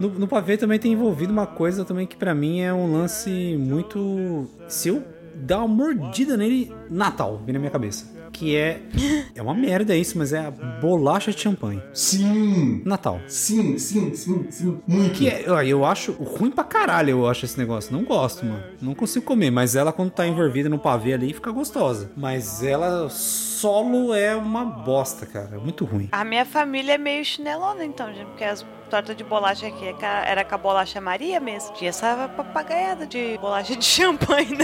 No, 0.00 0.08
no 0.08 0.26
pavê 0.26 0.56
também 0.56 0.80
tem 0.80 0.94
envolvido 0.94 1.32
uma 1.32 1.46
coisa 1.46 1.84
também 1.84 2.08
que 2.08 2.16
pra 2.16 2.34
mim 2.34 2.60
é 2.60 2.74
um 2.74 2.92
lance 2.92 3.56
muito. 3.56 4.48
Se 4.66 4.88
eu 4.88 5.04
dar 5.36 5.58
uma 5.58 5.68
mordida 5.68 6.36
nele, 6.36 6.74
Natal, 6.90 7.40
vem 7.44 7.52
na 7.52 7.60
minha 7.60 7.70
cabeça. 7.70 8.06
Que 8.32 8.56
é. 8.56 8.80
É 9.34 9.42
uma 9.42 9.54
merda 9.54 9.94
isso, 9.94 10.16
mas 10.18 10.32
é 10.32 10.38
a 10.38 10.50
bolacha 10.50 11.30
de 11.30 11.40
champanhe. 11.40 11.82
Sim! 11.92 12.82
Natal. 12.84 13.20
Sim, 13.26 13.78
sim, 13.78 14.14
sim, 14.14 14.46
sim. 14.50 14.80
Muito. 14.86 15.12
Que 15.12 15.28
é, 15.28 15.44
eu 15.46 15.84
acho 15.84 16.12
ruim 16.12 16.50
pra 16.50 16.64
caralho, 16.64 17.10
eu 17.10 17.28
acho 17.28 17.44
esse 17.44 17.58
negócio. 17.58 17.92
Não 17.92 18.04
gosto, 18.04 18.44
mano. 18.44 18.62
Não 18.80 18.94
consigo 18.94 19.24
comer, 19.24 19.50
mas 19.50 19.76
ela, 19.76 19.92
quando 19.92 20.10
tá 20.10 20.26
envolvida 20.26 20.68
no 20.68 20.78
pavê 20.78 21.12
ali, 21.14 21.32
fica 21.32 21.50
gostosa. 21.50 22.10
Mas 22.16 22.62
ela 22.62 23.08
solo 23.10 24.14
é 24.14 24.34
uma 24.34 24.64
bosta, 24.64 25.26
cara. 25.26 25.50
É 25.54 25.58
muito 25.58 25.84
ruim. 25.84 26.08
A 26.10 26.24
minha 26.24 26.44
família 26.44 26.94
é 26.94 26.98
meio 26.98 27.24
chinelona, 27.24 27.84
então, 27.84 28.12
gente, 28.12 28.26
porque 28.26 28.44
as 28.44 28.64
tortas 28.90 29.16
de 29.16 29.24
bolacha 29.24 29.66
aqui 29.66 29.86
é 29.86 29.94
era 30.26 30.44
com 30.44 30.54
a 30.54 30.58
bolacha 30.58 31.00
Maria 31.00 31.40
mesmo. 31.40 31.72
Tinha 31.74 31.90
essa 31.90 32.28
papagaiada 32.36 33.06
de 33.06 33.38
bolacha 33.38 33.76
de 33.76 33.84
champanhe, 33.86 34.58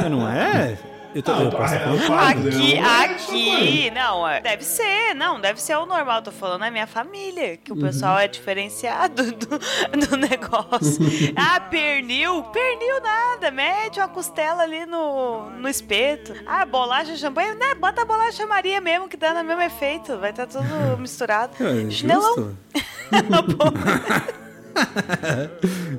não. 0.00 0.10
Não 0.10 0.28
é? 0.28 0.76
Eu 1.16 1.22
tô. 1.22 1.32
Ah, 1.32 1.40
eu 1.40 1.48
o 1.48 1.50
posso 1.50 1.72
tá 1.74 1.80
falando- 1.80 2.06
pai- 2.06 2.32
Aqui, 2.36 2.74
não 2.80 2.90
é 2.90 3.04
aqui, 3.06 3.90
não, 3.90 4.28
é- 4.28 4.40
deve 4.42 4.62
ser, 4.64 5.14
não, 5.14 5.40
deve 5.40 5.62
ser 5.62 5.74
o 5.76 5.86
normal, 5.86 6.20
tô 6.20 6.30
falando 6.30 6.64
é 6.66 6.70
minha 6.70 6.86
família, 6.86 7.56
que 7.56 7.72
o 7.72 7.76
pessoal 7.76 8.18
é 8.18 8.28
diferenciado 8.28 9.22
do, 9.32 9.58
do 10.06 10.16
negócio. 10.18 10.98
ah, 11.34 11.58
pernil, 11.60 12.42
pernil 12.52 13.00
nada, 13.02 13.50
mete 13.50 13.98
uma 13.98 14.08
costela 14.08 14.62
ali 14.62 14.84
no, 14.84 15.48
no 15.50 15.68
espeto. 15.70 16.34
Ah, 16.46 16.66
bolacha 16.66 17.16
champanhe, 17.16 17.54
né, 17.54 17.74
bota 17.76 18.02
a 18.02 18.04
bolacha 18.04 18.46
Maria 18.46 18.78
mesmo, 18.78 19.08
que 19.08 19.16
dá 19.16 19.32
no 19.32 19.42
mesmo 19.42 19.62
efeito, 19.62 20.18
vai 20.18 20.30
estar 20.30 20.46
tudo 20.46 20.64
misturado. 21.00 21.54
É, 21.64 21.90
Chinelão. 21.90 22.34
justo. 22.34 22.56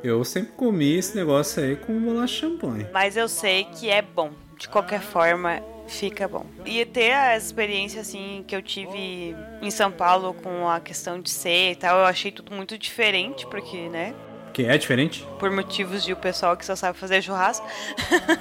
eu 0.03 0.23
sempre 0.23 0.51
comi 0.55 0.95
esse 0.97 1.15
negócio 1.15 1.63
aí 1.63 1.75
com 1.75 1.99
bolacha 1.99 2.33
de 2.35 2.39
champanhe. 2.41 2.87
Mas 2.93 3.17
eu 3.17 3.27
sei 3.27 3.63
que 3.63 3.89
é 3.89 4.03
bom. 4.03 4.29
De 4.57 4.67
qualquer 4.67 5.01
forma, 5.01 5.61
fica 5.87 6.27
bom. 6.27 6.45
E 6.65 6.83
ter 6.85 7.13
a 7.13 7.37
experiência, 7.37 8.01
assim, 8.01 8.43
que 8.47 8.55
eu 8.55 8.61
tive 8.61 9.35
em 9.61 9.71
São 9.71 9.91
Paulo 9.91 10.33
com 10.33 10.69
a 10.69 10.79
questão 10.79 11.19
de 11.21 11.29
ser 11.29 11.71
e 11.71 11.75
tal, 11.75 11.99
eu 11.99 12.05
achei 12.05 12.31
tudo 12.31 12.53
muito 12.53 12.77
diferente, 12.77 13.45
porque, 13.47 13.89
né? 13.89 14.13
Que 14.53 14.65
é 14.65 14.77
diferente? 14.77 15.23
Por 15.37 15.51
motivos 15.51 16.03
de 16.03 16.11
o 16.13 16.17
pessoal 16.17 16.57
que 16.57 16.65
só 16.65 16.75
sabe 16.75 16.97
fazer 16.97 17.21
churrasco. 17.21 17.65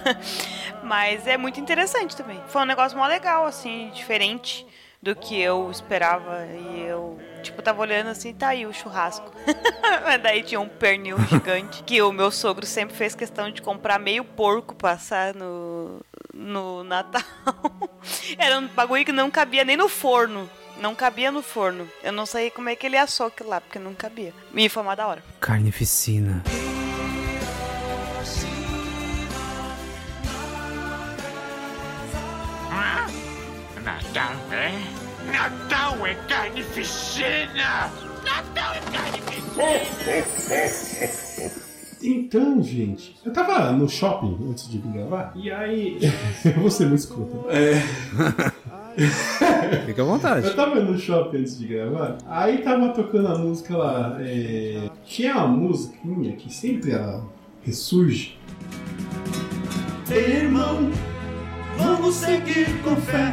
Mas 0.82 1.26
é 1.26 1.36
muito 1.36 1.60
interessante 1.60 2.16
também. 2.16 2.40
Foi 2.46 2.62
um 2.62 2.64
negócio 2.64 2.96
mó 2.96 3.06
legal, 3.06 3.44
assim, 3.44 3.90
diferente 3.94 4.66
do 5.06 5.14
que 5.14 5.40
eu 5.40 5.70
esperava. 5.70 6.44
E 6.46 6.82
eu, 6.82 7.16
tipo, 7.40 7.62
tava 7.62 7.80
olhando 7.80 8.08
assim, 8.08 8.34
tá 8.34 8.48
aí 8.48 8.66
o 8.66 8.72
churrasco. 8.72 9.30
Mas 10.04 10.20
daí 10.20 10.42
tinha 10.42 10.60
um 10.60 10.68
pernil 10.68 11.16
gigante 11.30 11.82
que 11.84 12.02
o 12.02 12.12
meu 12.12 12.30
sogro 12.30 12.66
sempre 12.66 12.96
fez 12.96 13.14
questão 13.14 13.50
de 13.50 13.62
comprar 13.62 14.00
meio 14.00 14.24
porco 14.24 14.74
passar 14.74 15.32
no, 15.32 16.00
no 16.34 16.82
Natal. 16.82 17.22
Era 18.36 18.58
um 18.58 18.66
bagulho 18.66 19.04
que 19.04 19.12
não 19.12 19.30
cabia 19.30 19.64
nem 19.64 19.76
no 19.76 19.88
forno. 19.88 20.50
Não 20.78 20.94
cabia 20.94 21.30
no 21.30 21.40
forno. 21.40 21.88
Eu 22.02 22.12
não 22.12 22.26
sei 22.26 22.50
como 22.50 22.68
é 22.68 22.76
que 22.76 22.84
ele 22.84 22.98
assou 22.98 23.28
aquilo 23.28 23.48
lá, 23.48 23.60
porque 23.60 23.78
não 23.78 23.94
cabia. 23.94 24.34
E 24.54 24.68
foi 24.68 24.82
uma 24.82 24.94
da 24.94 25.06
hora. 25.06 25.24
Carnificina. 25.40 26.42
Natal 33.86 34.34
é? 34.50 34.72
Natal 35.30 36.04
é 36.04 36.14
carnificina! 36.26 37.88
Natal 38.24 38.74
é 38.74 38.80
carnificina! 38.90 39.46
Então, 42.02 42.60
gente, 42.64 43.14
eu 43.24 43.32
tava 43.32 43.70
no 43.70 43.88
shopping 43.88 44.36
antes 44.50 44.68
de 44.68 44.78
gravar, 44.78 45.32
e 45.36 45.52
aí. 45.52 46.00
eu 46.44 46.54
vou 46.54 46.68
ser 46.68 46.86
muito 46.86 46.98
escroto. 46.98 47.46
É. 47.48 47.74
Fica 49.86 50.02
à 50.02 50.04
vontade. 50.04 50.48
Eu 50.48 50.56
tava 50.56 50.80
no 50.80 50.98
shopping 50.98 51.38
antes 51.38 51.56
de 51.56 51.68
gravar, 51.68 52.18
aí 52.26 52.58
tava 52.62 52.88
tocando 52.88 53.28
a 53.28 53.38
música 53.38 53.76
lá. 53.76 54.16
é, 54.18 54.90
Tinha 55.04 55.36
uma 55.36 55.46
musiquinha 55.46 56.34
que 56.34 56.52
sempre 56.52 56.90
ela 56.90 57.24
ressurge. 57.62 58.36
Irmão, 60.10 60.90
vamos 61.78 62.16
seguir 62.16 62.66
com 62.82 62.96
fé 62.96 63.32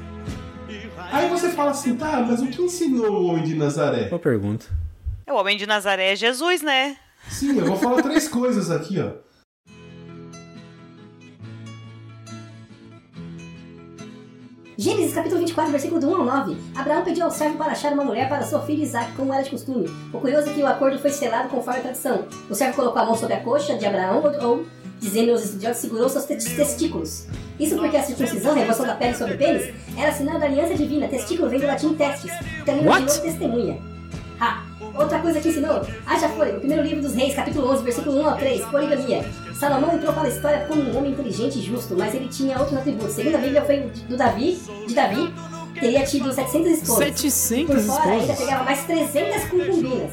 Aí 1.11 1.29
você 1.29 1.49
fala 1.49 1.71
assim, 1.71 1.95
tá, 1.97 2.25
mas 2.25 2.41
o 2.41 2.47
que 2.47 2.61
ensinou 2.61 3.11
o 3.11 3.25
homem 3.27 3.43
de 3.43 3.53
Nazaré? 3.53 4.07
Boa 4.07 4.19
pergunta. 4.19 4.65
O 5.27 5.33
homem 5.33 5.57
de 5.57 5.65
Nazaré 5.67 6.13
é 6.13 6.15
Jesus, 6.15 6.61
né? 6.61 6.95
Sim, 7.29 7.57
eu 7.59 7.65
vou 7.65 7.75
falar 7.75 8.01
três 8.01 8.27
coisas 8.27 8.71
aqui, 8.71 8.99
ó. 8.99 9.11
Gênesis 14.81 15.13
capítulo 15.13 15.41
24, 15.41 15.71
versículo 15.71 16.01
do 16.01 16.09
1 16.09 16.15
ao 16.15 16.25
9. 16.25 16.57
Abraão 16.75 17.03
pediu 17.03 17.25
ao 17.25 17.29
servo 17.29 17.55
para 17.55 17.71
achar 17.71 17.93
uma 17.93 18.03
mulher 18.03 18.27
para 18.27 18.41
seu 18.41 18.59
filho 18.63 18.81
Isaac, 18.81 19.11
como 19.11 19.31
era 19.31 19.43
de 19.43 19.51
costume. 19.51 19.87
O 20.11 20.17
curioso 20.19 20.49
é 20.49 20.53
que 20.53 20.63
o 20.63 20.65
acordo 20.65 20.97
foi 20.97 21.11
selado 21.11 21.49
conforme 21.49 21.81
a 21.81 21.83
tradição. 21.83 22.25
O 22.49 22.55
servo 22.55 22.77
colocou 22.77 22.99
a 22.99 23.05
mão 23.05 23.15
sobre 23.15 23.35
a 23.35 23.41
coxa 23.41 23.77
de 23.77 23.85
Abraão, 23.85 24.23
ou, 24.41 24.65
dizendo 24.99 25.33
aos 25.33 25.43
estudiosos, 25.45 25.77
segurou 25.83 26.09
seus 26.09 26.25
te- 26.25 26.55
testículos. 26.55 27.27
Isso 27.59 27.75
porque 27.77 27.95
a 27.95 28.01
circuncisão, 28.01 28.53
a 28.53 28.55
remoção 28.55 28.87
da 28.87 28.95
pele 28.95 29.13
sobre 29.15 29.35
o 29.35 29.37
pênis, 29.37 29.71
era 29.95 30.11
sinal 30.11 30.39
da 30.39 30.47
aliança 30.47 30.73
divina. 30.73 31.07
Testículo 31.07 31.47
vem 31.47 31.59
do 31.59 31.67
latim 31.67 31.93
testis, 31.93 32.31
que 32.31 32.65
também 32.65 32.87
What? 32.87 33.03
originou 33.03 33.25
testemunha. 33.27 33.77
Ha! 34.39 34.63
Outra 34.95 35.19
coisa 35.19 35.39
que 35.39 35.47
ensinou, 35.49 35.85
haja 36.07 36.27
fôlego, 36.29 36.57
primeiro 36.59 36.81
livro 36.83 37.03
dos 37.03 37.13
reis, 37.13 37.35
capítulo 37.35 37.71
11, 37.71 37.83
versículo 37.83 38.19
1 38.19 38.27
ao 38.29 38.35
3, 38.37 38.65
poligamia. 38.65 39.23
Salomão 39.61 39.93
entrou 39.93 40.11
para 40.11 40.23
a 40.23 40.27
história 40.27 40.65
como 40.67 40.81
um 40.81 40.97
homem 40.97 41.11
inteligente 41.11 41.59
e 41.59 41.61
justo, 41.61 41.95
mas 41.95 42.15
ele 42.15 42.27
tinha 42.27 42.57
outros 42.57 42.75
atributos. 42.79 43.13
Segundo 43.13 43.35
a 43.35 43.37
Bíblia, 43.37 43.61
foi 43.61 43.91
do 44.09 44.17
Davi, 44.17 44.59
de 44.87 44.95
Davi, 44.95 45.31
teria 45.79 46.03
tido 46.03 46.33
700 46.33 46.71
esposas. 46.71 47.05
700 47.05 47.75
Por 47.75 47.83
fora, 47.83 48.09
ainda 48.09 48.23
esposas? 48.23 48.39
pegava 48.39 48.63
mais 48.63 48.83
300 48.85 49.43
concubinas. 49.43 50.11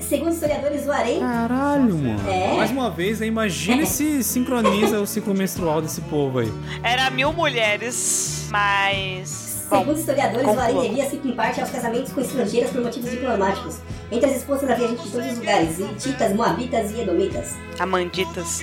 Segundo 0.00 0.32
historiadores, 0.32 0.84
o 0.84 0.90
harém 0.90 1.20
Caralho, 1.20 1.96
mano. 1.96 2.28
É. 2.28 2.56
Mais 2.56 2.72
uma 2.72 2.90
vez, 2.90 3.20
imagina 3.20 3.86
se 3.86 4.24
sincroniza 4.24 5.00
o 5.00 5.06
ciclo 5.06 5.32
menstrual 5.32 5.80
desse 5.80 6.00
povo 6.00 6.40
aí. 6.40 6.52
Era 6.82 7.08
mil 7.08 7.32
mulheres, 7.32 8.48
mas. 8.50 9.64
Bom, 9.70 9.78
Segundo 9.78 9.98
historiadores, 9.98 10.44
o 10.44 10.50
harém 10.50 10.74
conclua. 10.74 10.88
devia-se 10.88 11.20
em 11.24 11.32
parte 11.36 11.60
aos 11.60 11.70
casamentos 11.70 12.12
com 12.12 12.20
estrangeiras 12.20 12.70
por 12.70 12.82
motivos 12.82 13.10
diplomáticos. 13.12 13.76
Entre 14.10 14.30
as 14.30 14.36
esposas 14.36 14.70
havia 14.70 14.88
gente 14.88 15.02
de 15.02 15.10
todos 15.10 15.32
os 15.32 15.38
lugares, 15.38 15.78
hititas, 15.78 16.34
moabitas 16.34 16.90
e 16.92 17.00
edomitas. 17.02 17.56
Amanditas. 17.78 18.62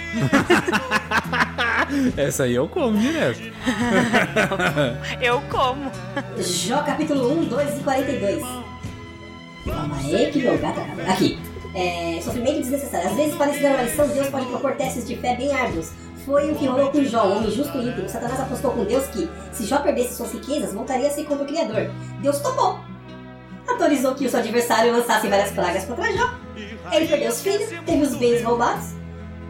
Essa 2.18 2.44
aí 2.44 2.56
eu 2.56 2.68
como 2.68 2.98
direto. 2.98 3.42
Eu 5.22 5.42
como. 5.50 5.92
Jó 6.38 6.82
capítulo 6.82 7.40
1, 7.42 7.46
2 7.46 7.80
e 7.80 7.84
42. 7.84 8.42
Calma 9.66 9.98
aí, 9.98 10.32
que 10.32 10.40
meu 10.40 10.58
gato 10.58 10.80
acabou. 10.80 11.06
Aqui. 11.06 11.40
É, 11.76 12.22
sofrimento 12.24 12.62
desnecessário. 12.62 13.10
Às 13.10 13.16
vezes, 13.16 13.36
para 13.36 13.52
ensinar 13.52 13.70
uma 13.76 13.84
lição, 13.84 14.08
Deus 14.08 14.30
pode 14.30 14.46
propor 14.46 14.76
testes 14.76 15.06
de 15.08 15.16
fé 15.18 15.36
bem 15.36 15.54
árduos. 15.54 15.92
Foi 16.26 16.52
o 16.52 16.56
que 16.56 16.66
rolou 16.66 16.90
com 16.90 17.04
Jó, 17.04 17.28
um 17.28 17.38
homem 17.38 17.52
justo 17.52 17.78
e 17.78 17.88
íntegro. 17.88 18.10
Satanás 18.10 18.40
apostou 18.40 18.72
com 18.72 18.84
Deus 18.86 19.06
que, 19.08 19.30
se 19.52 19.66
Jó 19.66 19.80
perdesse 19.80 20.16
suas 20.16 20.32
riquezas, 20.32 20.74
voltaria 20.74 21.08
a 21.08 21.12
ser 21.12 21.26
como 21.26 21.44
o 21.44 21.46
Criador. 21.46 21.92
Deus 22.22 22.40
topou. 22.40 22.80
Autorizou 23.68 24.16
que 24.16 24.26
o 24.26 24.30
seu 24.30 24.40
adversário 24.40 24.92
lançasse 24.92 25.28
várias 25.28 25.52
pragas 25.52 25.86
contra 25.86 26.12
Jó. 26.16 26.34
Ele 26.92 27.08
perdeu 27.08 27.30
os 27.30 27.42
filhos, 27.42 27.70
teve 27.86 28.02
os 28.04 28.16
bens 28.16 28.44
roubados, 28.44 28.90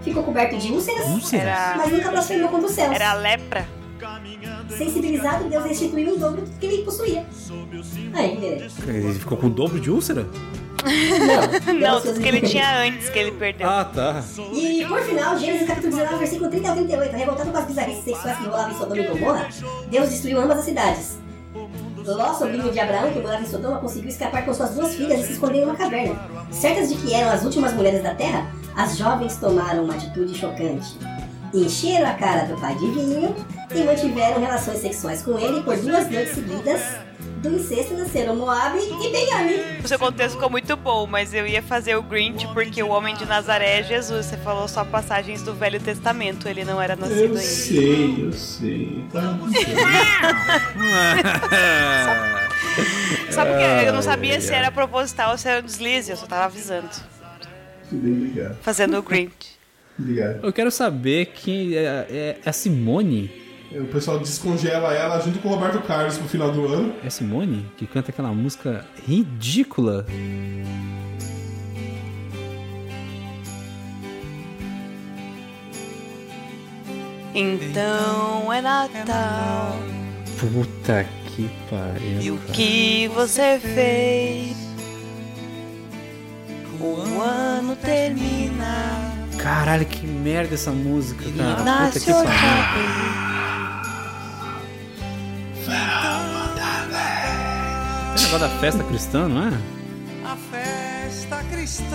ficou 0.01 0.24
coberto 0.24 0.57
de 0.57 0.72
úlceras, 0.72 1.05
Úlceras? 1.07 1.45
Era, 1.45 1.76
mas 1.78 1.91
nunca 1.91 2.09
blasfemou 2.11 2.49
contra 2.49 2.68
os 2.68 2.74
céus. 2.74 2.95
era 2.95 3.11
a 3.11 3.13
lepra. 3.13 3.68
Sensibilizado, 4.77 5.49
Deus 5.49 5.64
restituiu 5.65 6.14
o 6.14 6.18
dobro 6.18 6.41
do 6.41 6.52
que 6.60 6.65
ele 6.65 6.84
possuía. 6.84 7.26
Aí, 8.14 8.38
beleza. 8.38 8.76
Ele 8.88 9.14
ficou 9.19 9.38
com 9.38 9.48
o 9.48 9.49
dobro 9.49 9.80
de 9.80 9.91
úlcera? 9.91 10.26
Não, 10.85 11.95
Não, 11.95 12.02
que 12.02 12.27
ele 12.27 12.41
tinha 12.41 12.81
antes 12.84 13.10
que 13.10 13.18
ele 13.18 13.31
perdeu. 13.31 13.68
Ah, 13.68 13.85
tá. 13.85 14.23
E 14.53 14.85
por 14.85 15.02
final, 15.02 15.38
Gênesis 15.38 15.68
capítulo 15.68 15.94
19, 15.95 16.18
versículo 16.19 16.49
30 16.49 16.69
ao 16.69 16.76
38, 16.76 17.15
revoltado 17.15 17.52
com 17.52 17.57
as 17.57 17.65
bizarrices 17.65 18.03
sexuais 18.03 18.38
que 18.38 18.45
rolavam 18.45 18.72
em 18.72 18.77
Sodoma 18.77 18.98
e 19.02 19.07
Gomorra, 19.07 19.49
Deus 19.89 20.10
destruiu 20.10 20.39
ambas 20.41 20.60
as 20.60 20.65
cidades. 20.65 21.18
Ló, 22.06 22.34
sobrinho 22.36 22.72
de 22.72 22.80
Abraão, 22.80 23.11
que 23.11 23.19
morava 23.19 23.41
em 23.41 23.48
Sodoma, 23.48 23.80
conseguiu 23.80 24.10
escapar 24.10 24.45
com 24.45 24.53
suas 24.53 24.76
duas 24.76 24.94
filhas 24.94 25.22
e 25.22 25.23
se 25.23 25.34
esconder 25.34 25.61
em 25.61 25.64
uma 25.64 25.76
caverna. 25.76 26.15
Certas 26.52 26.90
de 26.90 26.95
que 26.95 27.14
eram 27.14 27.32
as 27.32 27.44
últimas 27.44 27.73
mulheres 27.73 28.03
da 28.03 28.14
terra, 28.14 28.52
as 28.76 28.95
jovens 28.95 29.38
tomaram 29.38 29.84
uma 29.86 29.95
atitude 29.95 30.38
chocante. 30.38 30.98
Encheram 31.53 32.07
a 32.07 32.14
cara 32.14 32.45
do 32.45 32.60
pai 32.60 32.76
de 32.76 32.91
vinho 32.91 33.36
e 33.73 33.84
mantiveram 33.84 34.40
relações 34.40 34.80
sexuais 34.80 35.23
com 35.23 35.40
ele 35.40 35.64
por 35.64 35.76
duas 35.77 36.10
noites 36.10 36.36
seguidas, 36.36 36.82
Do 37.45 37.57
incesto 37.57 37.93
nasceram 37.93 38.35
Moab 38.35 38.76
e 38.80 39.11
Benjamim. 39.11 39.80
O 39.84 39.88
seu 39.88 39.99
contexto 39.99 40.34
ficou 40.34 40.49
muito 40.49 40.76
bom, 40.76 41.05
mas 41.05 41.31
eu 41.31 41.45
ia 41.45 41.61
fazer 41.61 41.95
o 41.95 42.01
Grinch 42.01 42.47
porque 42.55 42.81
o 42.81 42.88
homem 42.88 43.15
de 43.15 43.23
Nazaré 43.23 43.81
é 43.81 43.84
Jesus. 43.84 44.26
Você 44.26 44.38
falou 44.38 44.67
só 44.67 44.84
passagens 44.84 45.43
do 45.43 45.53
Velho 45.53 45.80
Testamento, 45.80 46.49
ele 46.49 46.65
não 46.65 46.81
era 46.81 46.95
nascido 46.95 47.19
Eu 47.19 47.27
ainda. 47.27 47.39
sei, 47.41 48.26
eu 48.26 48.34
sei. 48.34 49.05
Tá. 49.13 49.22
Sabe 53.30 53.51
por 53.51 53.59
quê? 53.59 53.65
Eu 53.85 53.93
não 53.93 54.01
sabia 54.01 54.41
se 54.41 54.51
era 54.51 54.72
proposital 54.72 55.34
ou 55.34 55.38
se 55.38 55.47
era 55.47 55.61
um 55.61 55.65
deslize, 55.65 56.09
eu 56.09 56.17
só 56.17 56.26
tava 56.26 56.45
avisando. 56.45 56.89
Fazendo 58.63 58.97
o 58.97 59.03
Grinch. 59.03 59.53
Obrigado. 59.99 60.39
Eu 60.43 60.51
quero 60.51 60.72
saber 60.72 61.27
que 61.27 61.77
é, 61.77 62.07
é, 62.09 62.38
é 62.43 62.49
a 62.49 62.51
Simone. 62.51 63.44
O 63.71 63.85
pessoal 63.85 64.19
descongela 64.19 64.93
ela 64.93 65.19
junto 65.19 65.39
com 65.39 65.49
o 65.49 65.51
Roberto 65.51 65.81
Carlos 65.85 66.17
pro 66.17 66.27
final 66.27 66.51
do 66.51 66.65
ano. 66.67 66.93
É 67.03 67.09
Simone 67.09 67.65
que 67.77 67.85
canta 67.85 68.11
aquela 68.11 68.31
música 68.31 68.85
ridícula. 69.05 70.05
Então 77.33 78.53
é 78.53 78.61
Natal. 78.61 79.75
Puta 80.39 81.05
que 81.25 81.49
pariu. 81.69 82.21
E 82.21 82.31
o 82.31 82.37
que 82.53 83.09
você 83.09 83.59
fez? 83.59 84.55
O 86.79 87.19
ano 87.21 87.75
termina. 87.75 89.14
Caralho, 89.38 89.86
que 89.86 90.06
merda 90.07 90.56
essa 90.56 90.72
música, 90.72 91.24
cara. 91.38 91.56
Puta 91.56 91.64
Nasce 91.64 91.99
que 91.99 92.12
pariu. 92.12 92.30
Esse 98.16 98.26
negócio 98.26 98.40
da 98.40 98.49
festa 98.60 98.84
cristã, 98.84 99.28
não 99.28 99.44
é? 99.48 99.52
A 100.26 100.36
festa 100.36 101.44
cristã. 101.52 101.86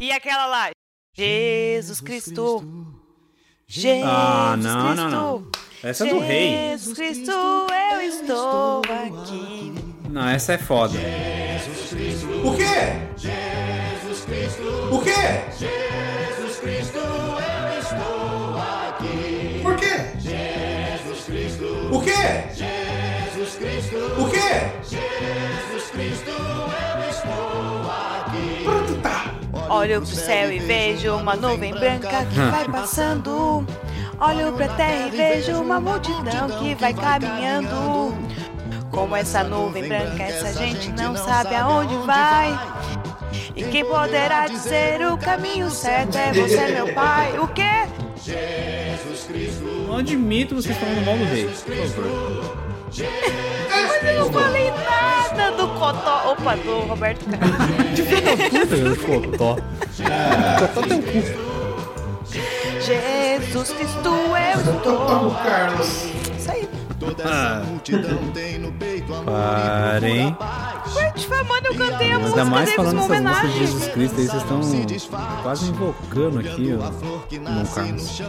E 0.00 0.10
aquela 0.12 0.46
lá? 0.46 0.70
Jesus 1.16 2.00
Cristo. 2.00 2.92
Jesus 3.66 4.02
Ah, 4.04 4.56
não, 4.58 4.86
Cristo. 4.86 4.96
não, 4.96 5.10
não. 5.10 5.46
Essa 5.82 6.06
é 6.06 6.10
do 6.10 6.18
rei. 6.20 6.50
Jesus 6.70 6.96
Cristo, 6.96 7.30
eu 7.30 8.00
estou 8.00 8.82
aqui. 8.82 9.74
Não, 10.08 10.26
essa 10.28 10.54
é 10.54 10.58
foda. 10.58 10.94
O 12.44 12.56
quê? 12.56 12.64
Jesus 13.16 13.67
Cristo. 14.54 14.94
O 14.94 15.02
quê? 15.02 15.10
Jesus 15.58 16.56
Cristo, 16.58 16.98
eu 16.98 17.80
estou 17.80 18.56
aqui. 18.58 19.60
Por 19.62 19.76
quê? 19.76 19.94
Jesus 20.18 21.24
Cristo. 21.24 21.64
O 21.92 22.00
quê? 22.00 22.12
Jesus 22.54 23.54
Cristo. 23.56 23.96
O 24.18 24.30
quê? 24.30 24.38
Jesus 24.82 25.90
Cristo, 25.90 26.30
eu 26.30 27.10
estou 27.10 27.90
aqui. 27.90 28.64
Pronto, 28.64 28.94
tá. 29.02 29.34
Olho 29.68 30.00
pro 30.00 30.10
céu 30.10 30.52
e 30.52 30.58
vejo 30.58 31.14
uma 31.14 31.36
nuvem 31.36 31.72
branca 31.72 32.24
que 32.24 32.40
vai 32.40 32.64
passando. 32.66 33.66
Olho 34.20 34.52
pra 34.54 34.68
terra 34.68 35.08
e 35.08 35.10
vejo 35.10 35.60
uma 35.60 35.78
multidão 35.78 36.48
que 36.58 36.74
vai 36.74 36.94
caminhando. 36.94 38.16
Como 38.90 39.14
essa 39.14 39.44
nuvem 39.44 39.86
branca, 39.86 40.22
essa 40.22 40.52
gente 40.54 40.90
não 40.92 41.14
sabe 41.14 41.54
aonde 41.54 41.94
vai. 41.98 42.58
E 43.58 43.64
quem 43.64 43.84
poderá 43.84 44.46
dizer 44.46 45.04
o 45.12 45.18
caminho 45.18 45.68
certo 45.68 46.16
é 46.16 46.32
você, 46.32 46.68
meu 46.68 46.94
pai. 46.94 47.36
O 47.40 47.48
quê? 47.48 47.88
Não 49.88 49.96
admito 49.98 50.54
vocês 50.54 50.76
falando 50.76 51.04
mal 51.04 51.16
do 51.16 51.24
rei. 51.24 51.50
Mas 53.68 54.04
eu 54.04 54.20
não 54.20 54.32
falei 54.32 54.70
nada 54.70 55.50
do 55.56 55.66
Cotó. 55.68 56.32
Opa, 56.32 56.54
do 56.54 56.80
Roberto 56.86 57.24
Carlos. 57.26 58.00
Puta, 58.96 59.28
Cotó. 59.28 59.56
Cotó 60.58 60.82
tem 60.86 60.98
um 60.98 61.02
cu. 61.02 61.48
Jesus 62.80 63.72
Cristo, 63.72 64.08
eu 64.08 64.76
estou. 64.76 65.34
Carlos. 65.34 66.04
Isso 66.38 66.50
aí. 66.52 66.68
Ah. 67.24 67.62
Parem. 69.24 70.36
Ué, 71.30 71.42
mano, 71.44 71.66
eu 71.66 71.74
cantei 71.74 72.10
a 72.10 72.16
Ainda 72.16 72.18
música 72.18 72.44
mais 72.44 72.64
deles 72.64 72.76
falando 72.76 72.96
uma 72.98 73.04
essas 73.04 73.22
músicas 73.22 73.40
de 73.40 73.46
homenagem. 73.46 73.66
Jesus 73.66 73.88
Cristo 73.88 74.20
aí, 74.20 74.26
vocês 74.26 74.42
estão 74.42 74.62
quase 75.42 75.70
invocando 75.70 76.38
aqui, 76.40 76.74
ó. 76.74 76.90
Irmão 77.30 77.66
Carlos. 77.66 78.20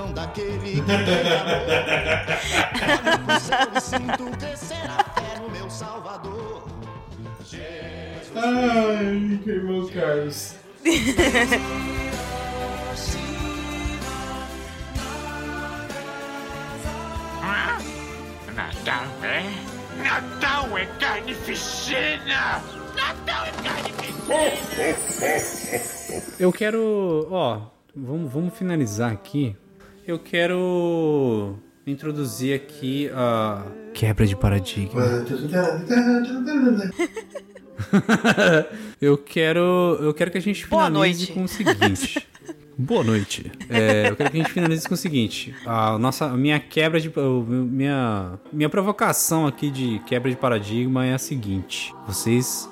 Ai, 8.35 9.39
que 9.43 9.49
irmão 9.49 9.87
Carlos. 9.87 10.55
Natal 18.59 19.07
é? 19.23 20.03
Natal 20.03 20.77
é 20.77 20.85
carnificina! 20.99 22.61
Natal 22.93 23.45
é 23.45 23.51
carnificina! 23.63 24.19
Eu 26.37 26.51
quero. 26.51 27.25
Ó, 27.31 27.61
vamos, 27.95 28.29
vamos 28.29 28.53
finalizar 28.57 29.13
aqui. 29.13 29.55
Eu 30.05 30.19
quero 30.19 31.57
introduzir 31.87 32.53
aqui 32.53 33.09
a 33.13 33.63
quebra 33.93 34.27
de 34.27 34.35
paradigma. 34.35 35.01
eu 38.99 39.17
quero. 39.17 39.97
Eu 40.01 40.13
quero 40.13 40.31
que 40.31 40.37
a 40.37 40.41
gente 40.41 40.67
Boa 40.67 40.87
finalize 40.87 41.19
noite. 41.19 41.33
com 41.33 41.43
o 41.45 41.47
seguinte. 41.47 42.27
Boa 42.81 43.03
noite. 43.03 43.51
É, 43.69 44.07
eu 44.07 44.15
quero 44.15 44.31
que 44.31 44.37
a 44.37 44.41
gente 44.41 44.53
finalize 44.53 44.87
com 44.87 44.93
o 44.93 44.97
seguinte. 44.97 45.53
A 45.65 45.97
nossa, 45.97 46.27
a 46.27 46.37
minha 46.37 46.57
quebra 46.61 46.97
de. 46.97 47.11
Minha, 47.45 48.39
minha 48.53 48.69
provocação 48.69 49.45
aqui 49.45 49.69
de 49.69 49.99
quebra 50.05 50.31
de 50.31 50.37
paradigma 50.37 51.05
é 51.05 51.13
a 51.13 51.17
seguinte. 51.17 51.93
Vocês 52.07 52.69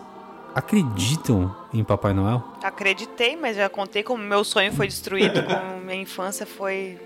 acreditam 0.55 1.53
em 1.73 1.83
Papai 1.83 2.13
Noel? 2.13 2.41
Acreditei, 2.63 3.35
mas 3.35 3.57
já 3.57 3.67
contei 3.67 4.01
como 4.01 4.23
meu 4.23 4.45
sonho 4.45 4.71
foi 4.71 4.87
destruído, 4.87 5.43
como 5.43 5.81
minha 5.81 6.01
infância 6.01 6.45
foi 6.45 6.97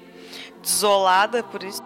desolada 0.61 1.41
por 1.41 1.63
isso. 1.63 1.81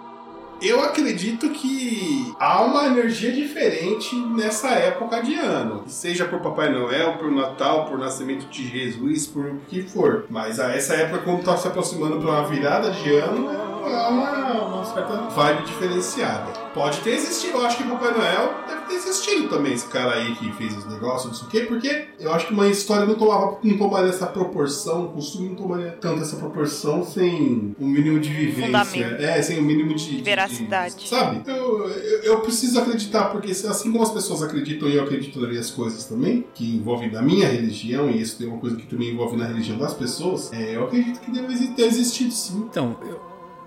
Eu 0.62 0.82
acredito 0.84 1.50
que 1.50 2.34
há 2.40 2.62
uma 2.62 2.86
energia 2.86 3.32
diferente 3.32 4.16
nessa 4.16 4.70
época 4.70 5.22
de 5.22 5.36
ano. 5.36 5.84
Seja 5.88 6.26
por 6.26 6.40
Papai 6.40 6.70
Noel, 6.70 7.14
por 7.14 7.32
Natal, 7.32 7.86
por 7.86 7.98
nascimento 7.98 8.48
de 8.48 8.68
Jesus, 8.68 9.28
por 9.28 9.46
o 9.46 9.60
que 9.68 9.84
for. 9.84 10.26
Mas 10.30 10.60
a 10.60 10.74
essa 10.74 10.96
época, 10.96 11.24
quando 11.24 11.44
tá 11.44 11.58
se 11.58 11.68
aproximando 11.68 12.20
para 12.20 12.30
uma 12.30 12.48
virada 12.48 12.92
de 12.92 13.16
ano, 13.16 13.50
é 13.52 14.08
uma, 14.08 14.66
uma 14.68 14.86
certa 14.86 15.16
vibe 15.16 15.66
diferenciada. 15.66 16.52
Pode 16.74 17.00
ter 17.02 17.12
existido, 17.12 17.58
eu 17.58 17.66
acho 17.66 17.78
que 17.78 17.84
Papai 17.84 18.12
Noel 18.12 18.54
deve 18.88 19.02
ter 19.02 19.10
existido 19.10 19.48
também, 19.50 19.74
esse 19.74 19.88
cara 19.88 20.14
aí 20.14 20.36
que 20.36 20.52
fez 20.54 20.76
os 20.78 20.86
negócios, 20.86 21.32
não 21.32 21.34
sei 21.34 21.48
o 21.48 21.50
quê, 21.52 21.60
porque 21.68 22.08
eu 22.20 22.34
acho 22.34 22.48
que 22.48 22.54
uma 22.54 22.68
história 22.68 23.06
não 23.06 23.16
tomava, 23.16 23.58
não 23.64 23.78
tomaria 23.78 24.10
essa 24.10 24.26
proporção, 24.28 25.06
o 25.06 25.10
costume 25.10 25.50
não 25.50 25.56
tomaria 25.56 25.98
tanto 26.00 26.22
essa 26.22 26.36
proporção 26.38 27.04
sem 27.06 27.76
um 27.80 27.88
mínimo 27.88 28.20
de 28.20 28.30
vivência. 28.30 28.66
Fundamento. 28.66 29.22
É, 29.22 29.42
sem 29.42 29.60
um 29.60 29.64
mínimo 29.64 29.94
de, 29.96 30.18
de- 30.18 30.24
Veracidade. 30.24 31.08
Sabe? 31.08 31.42
Eu, 31.50 31.88
eu, 31.90 32.24
eu 32.24 32.40
preciso 32.42 32.80
acreditar, 32.80 33.26
porque 33.26 33.52
assim 33.52 33.92
como 33.92 34.04
as 34.04 34.12
pessoas 34.12 34.42
acreditam 34.42 34.88
e 34.88 34.96
eu 34.96 35.04
acredito 35.04 35.40
nas 35.40 35.50
minhas 35.50 35.70
coisas 35.72 36.06
também, 36.06 36.46
que 36.54 36.76
envolvem 36.76 37.12
na 37.12 37.22
minha 37.22 37.48
religião, 37.48 38.10
e 38.10 38.22
isso 38.22 38.42
é 38.44 38.48
uma 38.48 38.58
coisa 38.58 38.76
que 38.76 38.86
também 38.88 39.12
envolve 39.12 39.38
na 39.38 39.46
religião 39.48 39.78
das 39.78 39.94
pessoas, 39.94 40.52
é, 40.54 40.76
eu 40.76 40.84
acredito 40.86 41.20
que 41.20 41.32
deve 41.32 41.68
ter 41.70 41.84
existido 41.86 42.32
sim. 42.32 42.66
Então, 42.70 42.98
eu, 43.02 43.20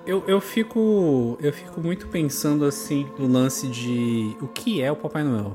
eu, 0.09 0.25
eu 0.27 0.41
fico. 0.41 1.37
Eu 1.39 1.53
fico 1.53 1.81
muito 1.83 2.09
pensando 2.09 2.65
assim 2.65 3.07
no 3.19 3.29
lance 3.29 3.69
de 3.69 4.35
o 4.41 4.49
que 4.49 4.81
é 4.83 4.91
o 4.91 4.97
Papai 4.97 5.23
Noel. 5.23 5.55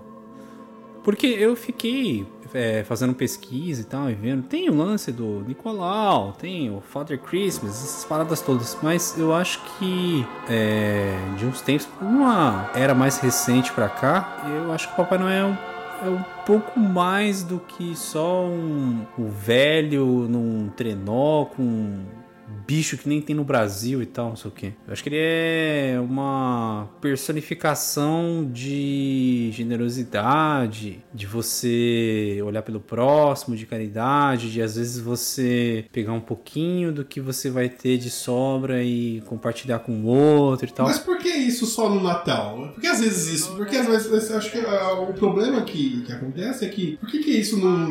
Porque 1.04 1.26
eu 1.26 1.56
fiquei 1.56 2.26
é, 2.54 2.84
fazendo 2.84 3.16
pesquisa 3.16 3.82
e 3.82 3.84
tal, 3.84 4.12
e 4.12 4.14
vendo. 4.14 4.44
Tem 4.44 4.70
o 4.70 4.76
lance 4.76 5.12
do 5.12 5.44
Nicolau, 5.46 6.34
tem 6.34 6.70
o 6.70 6.80
Father 6.80 7.20
Christmas, 7.20 7.72
essas 7.72 8.06
paradas 8.06 8.42
todas. 8.42 8.78
Mas 8.82 9.18
eu 9.18 9.34
acho 9.34 9.60
que 9.78 10.26
é, 10.48 11.18
de 11.38 11.46
uns 11.46 11.60
tempos, 11.60 11.90
uma 12.00 12.70
era 12.76 12.94
mais 12.94 13.18
recente 13.18 13.72
pra 13.72 13.90
cá, 13.90 14.46
eu 14.48 14.72
acho 14.72 14.88
que 14.88 14.94
o 14.94 14.98
Papai 14.98 15.18
Noel 15.18 15.58
é 16.06 16.10
um 16.10 16.24
pouco 16.46 16.80
mais 16.80 17.44
do 17.44 17.60
que 17.60 17.96
só 17.96 18.46
um, 18.46 19.06
o 19.18 19.28
velho 19.28 20.28
num 20.30 20.70
trenó 20.70 21.46
com 21.46 22.23
bicho 22.66 22.98
que 22.98 23.08
nem 23.08 23.22
tem 23.22 23.36
no 23.36 23.44
Brasil 23.44 24.02
e 24.02 24.06
tal, 24.06 24.30
não 24.30 24.36
sei 24.36 24.50
o 24.50 24.54
quê. 24.54 24.74
Eu 24.88 24.94
acho 24.94 25.04
que 25.04 25.10
ele 25.10 25.20
é 25.20 26.00
uma 26.00 26.90
personificação 27.02 28.50
de 28.52 29.50
generosidade, 29.52 31.04
de 31.14 31.26
você 31.26 32.40
olhar 32.44 32.62
pelo 32.62 32.80
próximo, 32.80 33.56
de 33.56 33.66
caridade, 33.66 34.52
de 34.52 34.62
às 34.62 34.76
vezes 34.76 35.00
você 35.00 35.86
pegar 35.92 36.14
um 36.14 36.22
pouquinho 36.22 36.92
do 36.92 37.04
que 37.04 37.20
você 37.20 37.50
vai 37.50 37.70
ter 37.70 37.98
de 37.98 38.10
sobra 38.10 38.84
e 38.84 39.22
compartilhar 39.26 39.80
com 39.80 39.92
o 39.94 40.06
outro 40.06 40.68
e 40.68 40.72
tal. 40.72 40.86
Mas 40.86 41.00
por 41.00 41.18
que 41.18 41.30
isso 41.30 41.66
só 41.66 41.90
no 41.90 42.02
Natal? 42.02 42.72
Por 42.74 42.82
que 42.82 42.88
às 42.88 43.00
vezes 43.00 43.34
isso? 43.34 43.56
Porque 43.56 43.76
às 43.76 43.88
vezes 43.88 44.32
acho 44.32 44.52
que 44.52 44.60
ah, 44.60 44.94
o 44.94 45.14
problema 45.14 45.62
que, 45.62 46.02
que 46.02 46.12
acontece 46.12 46.66
é 46.66 46.70
que 46.70 46.98
por 46.98 47.10
que, 47.10 47.20
que 47.20 47.32
isso 47.32 47.58
não, 47.58 47.90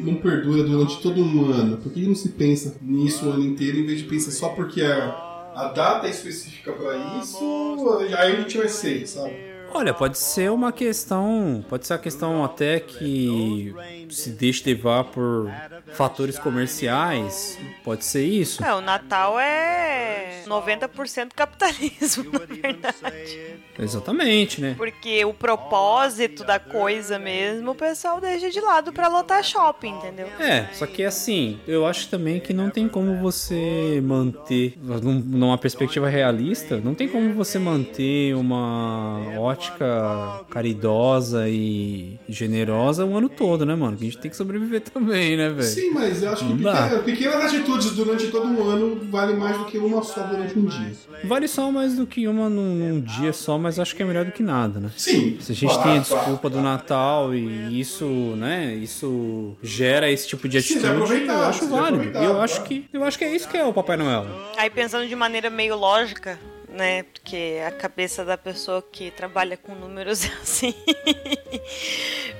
não 0.00 0.14
perdura 0.16 0.62
durante 0.64 1.00
todo 1.00 1.22
um 1.22 1.50
ano? 1.50 1.76
Por 1.78 1.92
que 1.92 2.06
não 2.06 2.14
se 2.14 2.30
pensa 2.30 2.76
nisso 2.80 3.26
o 3.26 3.30
ano 3.30 3.44
inteiro 3.44 3.77
em 3.80 3.86
vez 3.86 3.98
de 3.98 4.04
pensar 4.04 4.30
só 4.30 4.50
porque 4.50 4.82
a, 4.82 5.50
a 5.54 5.72
data 5.74 6.06
é 6.06 6.10
específica 6.10 6.72
pra 6.72 6.96
isso, 7.20 7.98
aí 8.18 8.32
a 8.32 8.36
gente 8.40 8.58
vai 8.58 8.68
ser, 8.68 9.06
sabe? 9.06 9.47
Olha, 9.72 9.92
pode 9.94 10.18
ser 10.18 10.50
uma 10.50 10.72
questão, 10.72 11.64
pode 11.68 11.86
ser 11.86 11.94
a 11.94 11.98
questão 11.98 12.44
até 12.44 12.80
que 12.80 13.72
se 14.10 14.30
deixe 14.30 14.62
levar 14.68 15.04
por 15.04 15.50
fatores 15.92 16.38
comerciais, 16.38 17.58
pode 17.84 18.04
ser 18.04 18.24
isso. 18.24 18.64
É, 18.64 18.74
o 18.74 18.80
Natal 18.80 19.38
é 19.38 20.42
90% 20.46 21.28
capitalismo, 21.34 22.24
na 22.32 22.38
verdade. 22.40 23.58
Exatamente, 23.78 24.60
né? 24.60 24.74
Porque 24.76 25.24
o 25.24 25.32
propósito 25.32 26.42
da 26.42 26.58
coisa 26.58 27.16
mesmo, 27.18 27.70
o 27.70 27.74
pessoal 27.74 28.20
deixa 28.20 28.50
de 28.50 28.60
lado 28.60 28.92
pra 28.92 29.06
lotar 29.06 29.44
shopping, 29.44 29.90
entendeu? 29.96 30.26
É, 30.40 30.66
só 30.72 30.84
que 30.86 31.04
assim, 31.04 31.60
eu 31.68 31.86
acho 31.86 32.08
também 32.08 32.40
que 32.40 32.52
não 32.52 32.70
tem 32.70 32.88
como 32.88 33.16
você 33.18 34.00
manter, 34.02 34.76
num- 34.82 35.20
numa 35.20 35.56
perspectiva 35.58 36.08
realista, 36.08 36.78
não 36.78 36.94
tem 36.94 37.06
como 37.08 37.32
você 37.34 37.58
manter 37.58 38.34
uma 38.34 39.20
ótica 39.58 40.44
caridosa 40.48 41.48
e 41.48 42.18
generosa 42.28 43.04
o 43.04 43.16
ano 43.16 43.28
todo, 43.28 43.66
né, 43.66 43.74
mano? 43.74 43.96
Que 43.96 44.04
a 44.04 44.06
gente 44.06 44.18
tem 44.18 44.30
que 44.30 44.36
sobreviver 44.36 44.80
também, 44.92 45.36
né, 45.36 45.48
velho? 45.50 45.62
Sim, 45.62 45.90
mas 45.90 46.22
eu 46.22 46.32
acho 46.32 46.46
que 46.46 46.52
pequena- 46.54 46.98
pequenas 47.04 47.44
atitudes 47.44 47.90
durante 47.92 48.28
todo 48.28 48.46
um 48.46 48.62
ano 48.68 49.00
vale 49.10 49.34
mais 49.34 49.58
do 49.58 49.64
que 49.64 49.78
uma 49.78 50.02
só 50.02 50.22
durante 50.22 50.58
um 50.58 50.64
dia. 50.64 50.92
Vale 51.24 51.48
só 51.48 51.70
mais 51.70 51.96
do 51.96 52.06
que 52.06 52.26
uma 52.28 52.48
num, 52.48 52.74
num 52.74 53.00
dia 53.00 53.32
só, 53.32 53.58
mas 53.58 53.78
acho 53.78 53.94
que 53.96 54.02
é 54.02 54.06
melhor 54.06 54.24
do 54.24 54.32
que 54.32 54.42
nada, 54.42 54.78
né? 54.78 54.90
Sim. 54.96 55.36
Se 55.40 55.52
a 55.52 55.54
gente 55.54 55.74
claro, 55.74 55.82
tem 55.90 55.98
a 55.98 56.04
claro. 56.04 56.22
desculpa 56.22 56.50
do 56.50 56.60
Natal 56.60 57.34
e 57.34 57.80
isso, 57.80 58.04
né, 58.36 58.74
isso 58.74 59.56
gera 59.62 60.10
esse 60.10 60.28
tipo 60.28 60.48
de 60.48 60.58
atitude, 60.58 60.84
eu 61.26 61.42
acho 61.42 61.68
válido. 61.68 62.18
E 62.18 62.24
eu 62.24 62.40
acho 62.40 62.56
claro. 62.56 62.68
que 62.68 62.84
eu 62.92 63.04
acho 63.04 63.18
que 63.18 63.24
é 63.24 63.34
isso 63.34 63.48
que 63.48 63.56
é 63.56 63.64
o 63.64 63.72
Papai 63.72 63.96
Noel. 63.96 64.26
Aí 64.56 64.70
pensando 64.70 65.06
de 65.08 65.16
maneira 65.16 65.50
meio 65.50 65.76
lógica, 65.76 66.38
né? 66.78 67.02
Porque 67.02 67.58
a 67.66 67.72
cabeça 67.72 68.24
da 68.24 68.38
pessoa 68.38 68.80
que 68.80 69.10
trabalha 69.10 69.56
com 69.56 69.74
números 69.74 70.22
é 70.24 70.32
assim. 70.40 70.72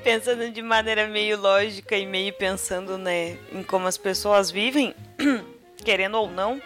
pensando 0.05 0.48
de 0.51 0.62
maneira 0.62 1.09
meio 1.09 1.36
lógica 1.39 1.97
e 1.97 2.06
meio 2.06 2.32
pensando, 2.32 2.97
né, 2.97 3.36
em 3.52 3.65
como 3.65 3.89
as 3.89 3.98
pessoas 3.98 4.48
vivem, 4.48 4.94
querendo 5.85 6.16
ou 6.19 6.31
não. 6.31 6.62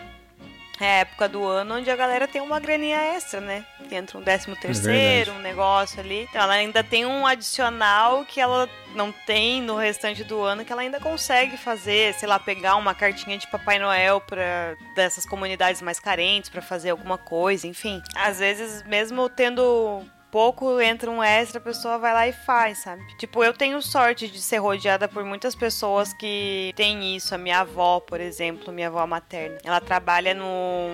É 0.82 0.96
a 0.96 0.98
época 0.98 1.28
do 1.28 1.46
ano 1.46 1.76
onde 1.76 1.88
a 1.88 1.94
galera 1.94 2.26
tem 2.26 2.42
uma 2.42 2.58
graninha 2.58 2.96
extra, 3.14 3.40
né? 3.40 3.64
Que 3.88 3.94
entra 3.94 4.18
um 4.18 4.20
décimo 4.20 4.56
terceiro, 4.56 5.30
um 5.32 5.38
negócio 5.38 6.00
ali. 6.00 6.26
Então 6.28 6.42
ela 6.42 6.54
ainda 6.54 6.82
tem 6.82 7.06
um 7.06 7.24
adicional 7.24 8.24
que 8.24 8.40
ela 8.40 8.68
não 8.92 9.12
tem 9.12 9.62
no 9.62 9.76
restante 9.76 10.24
do 10.24 10.42
ano 10.42 10.64
que 10.64 10.72
ela 10.72 10.82
ainda 10.82 10.98
consegue 10.98 11.56
fazer, 11.56 12.14
sei 12.14 12.28
lá, 12.28 12.36
pegar 12.38 12.74
uma 12.74 12.94
cartinha 12.94 13.38
de 13.38 13.46
Papai 13.46 13.78
Noel 13.78 14.20
para 14.20 14.76
dessas 14.96 15.24
comunidades 15.24 15.80
mais 15.80 16.00
carentes 16.00 16.50
para 16.50 16.60
fazer 16.60 16.90
alguma 16.90 17.16
coisa, 17.16 17.66
enfim. 17.68 18.02
Às 18.16 18.40
vezes 18.40 18.82
mesmo 18.82 19.28
tendo 19.28 20.04
pouco 20.32 20.80
entra 20.80 21.10
um 21.10 21.22
extra, 21.22 21.58
a 21.58 21.62
pessoa 21.62 21.98
vai 21.98 22.14
lá 22.14 22.26
e 22.26 22.32
faz, 22.32 22.78
sabe? 22.78 23.06
Tipo, 23.18 23.44
eu 23.44 23.52
tenho 23.52 23.80
sorte 23.82 24.26
de 24.26 24.40
ser 24.40 24.56
rodeada 24.56 25.06
por 25.06 25.22
muitas 25.24 25.54
pessoas 25.54 26.14
que 26.14 26.72
têm 26.74 27.14
isso. 27.14 27.34
A 27.34 27.38
minha 27.38 27.60
avó, 27.60 28.00
por 28.00 28.18
exemplo, 28.18 28.72
minha 28.72 28.88
avó 28.88 29.06
materna, 29.06 29.58
ela 29.62 29.80
trabalha 29.80 30.32
no. 30.32 30.88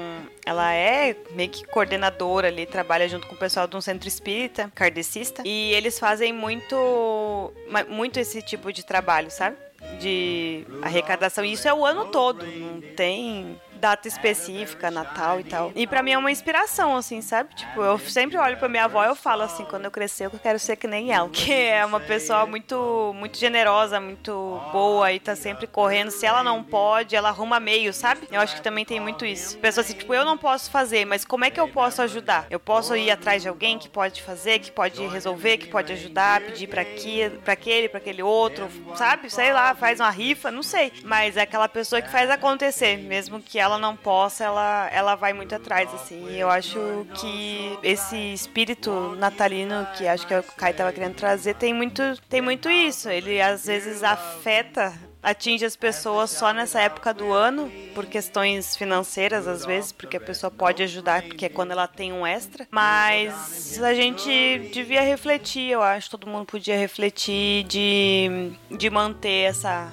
Ela 0.44 0.74
é 0.74 1.16
meio 1.30 1.48
que 1.48 1.64
coordenadora 1.68 2.48
ali, 2.48 2.66
trabalha 2.66 3.08
junto 3.08 3.28
com 3.28 3.36
o 3.36 3.38
pessoal 3.38 3.68
de 3.68 3.76
um 3.76 3.80
centro 3.80 4.08
espírita, 4.08 4.72
kardecista. 4.74 5.42
E 5.46 5.72
eles 5.72 6.00
fazem 6.00 6.32
muito. 6.32 7.52
muito 7.88 8.18
esse 8.18 8.42
tipo 8.42 8.72
de 8.72 8.84
trabalho, 8.84 9.30
sabe? 9.30 9.56
De 10.00 10.66
arrecadação. 10.82 11.44
E 11.44 11.52
isso 11.52 11.68
é 11.68 11.72
o 11.72 11.86
ano 11.86 12.06
todo, 12.06 12.44
não 12.44 12.80
tem 12.96 13.56
data 13.78 14.06
específica, 14.06 14.90
Natal 14.90 15.40
e 15.40 15.44
tal. 15.44 15.72
E 15.74 15.86
pra 15.86 16.02
mim 16.02 16.12
é 16.12 16.18
uma 16.18 16.30
inspiração, 16.30 16.96
assim, 16.96 17.22
sabe? 17.22 17.54
Tipo, 17.54 17.80
eu 17.82 17.98
sempre 17.98 18.36
olho 18.36 18.56
pra 18.58 18.68
minha 18.68 18.84
avó 18.84 19.04
e 19.04 19.08
eu 19.08 19.16
falo 19.16 19.42
assim, 19.42 19.64
quando 19.64 19.84
eu 19.84 19.90
crescer 19.90 20.26
eu 20.26 20.30
quero 20.30 20.58
ser 20.58 20.76
que 20.76 20.86
nem 20.86 21.12
ela. 21.12 21.28
Que 21.38 21.52
é 21.52 21.84
uma 21.86 22.00
pessoa 22.00 22.46
muito, 22.46 23.12
muito 23.14 23.38
generosa, 23.38 24.00
muito 24.00 24.60
boa 24.72 25.12
e 25.12 25.20
tá 25.20 25.36
sempre 25.36 25.66
correndo. 25.66 26.10
Se 26.10 26.26
ela 26.26 26.42
não 26.42 26.62
pode, 26.62 27.14
ela 27.14 27.28
arruma 27.28 27.60
meio, 27.60 27.92
sabe? 27.92 28.28
Eu 28.30 28.40
acho 28.40 28.56
que 28.56 28.62
também 28.62 28.84
tem 28.84 28.98
muito 28.98 29.24
isso. 29.24 29.56
Pessoa 29.58 29.84
assim, 29.84 29.94
tipo, 29.94 30.12
eu 30.12 30.24
não 30.24 30.36
posso 30.36 30.70
fazer, 30.70 31.04
mas 31.04 31.24
como 31.24 31.44
é 31.44 31.50
que 31.50 31.60
eu 31.60 31.68
posso 31.68 32.02
ajudar? 32.02 32.46
Eu 32.50 32.58
posso 32.58 32.96
ir 32.96 33.10
atrás 33.10 33.42
de 33.42 33.48
alguém 33.48 33.78
que 33.78 33.88
pode 33.88 34.22
fazer, 34.22 34.58
que 34.58 34.70
pode 34.72 35.06
resolver, 35.06 35.58
que 35.58 35.68
pode 35.68 35.92
ajudar, 35.92 36.40
pedir 36.40 36.66
pra, 36.66 36.82
aqui, 36.82 37.30
pra 37.44 37.52
aquele, 37.52 37.88
pra 37.88 37.98
aquele 37.98 38.22
outro, 38.22 38.68
sabe? 38.96 39.30
Sei 39.30 39.52
lá, 39.52 39.74
faz 39.74 40.00
uma 40.00 40.10
rifa, 40.10 40.50
não 40.50 40.62
sei. 40.62 40.92
Mas 41.04 41.36
é 41.36 41.42
aquela 41.42 41.68
pessoa 41.68 42.02
que 42.02 42.10
faz 42.10 42.28
acontecer, 42.30 42.96
mesmo 42.98 43.40
que 43.40 43.58
ela 43.58 43.67
não 43.76 43.96
possa, 43.96 44.44
ela, 44.44 44.88
ela 44.92 45.14
vai 45.16 45.32
muito 45.32 45.52
atrás, 45.54 45.92
assim. 45.92 46.32
Eu 46.32 46.48
acho 46.48 46.78
que 47.20 47.76
esse 47.82 48.16
espírito 48.32 49.16
natalino 49.18 49.86
que 49.96 50.06
acho 50.06 50.26
que 50.26 50.34
o 50.34 50.42
Kai 50.42 50.72
tava 50.72 50.92
querendo 50.92 51.16
trazer 51.16 51.54
tem 51.54 51.74
muito, 51.74 52.02
tem 52.28 52.40
muito 52.40 52.70
isso. 52.70 53.08
Ele 53.08 53.40
às 53.40 53.66
vezes 53.66 54.04
afeta 54.04 54.94
atinge 55.22 55.64
as 55.64 55.76
pessoas 55.76 56.30
só 56.30 56.52
nessa 56.52 56.80
época 56.80 57.12
do 57.12 57.32
ano, 57.32 57.70
por 57.94 58.06
questões 58.06 58.76
financeiras, 58.76 59.46
às 59.46 59.64
vezes, 59.64 59.92
porque 59.92 60.16
a 60.16 60.20
pessoa 60.20 60.50
pode 60.50 60.82
ajudar, 60.82 61.22
porque 61.22 61.46
é 61.46 61.48
quando 61.48 61.72
ela 61.72 61.86
tem 61.86 62.12
um 62.12 62.26
extra. 62.26 62.66
Mas 62.70 63.80
a 63.82 63.94
gente 63.94 64.70
devia 64.72 65.02
refletir, 65.02 65.70
eu 65.70 65.82
acho, 65.82 66.10
todo 66.10 66.26
mundo 66.26 66.46
podia 66.46 66.76
refletir 66.78 67.64
de, 67.64 68.52
de 68.70 68.90
manter 68.90 69.48
essa. 69.48 69.90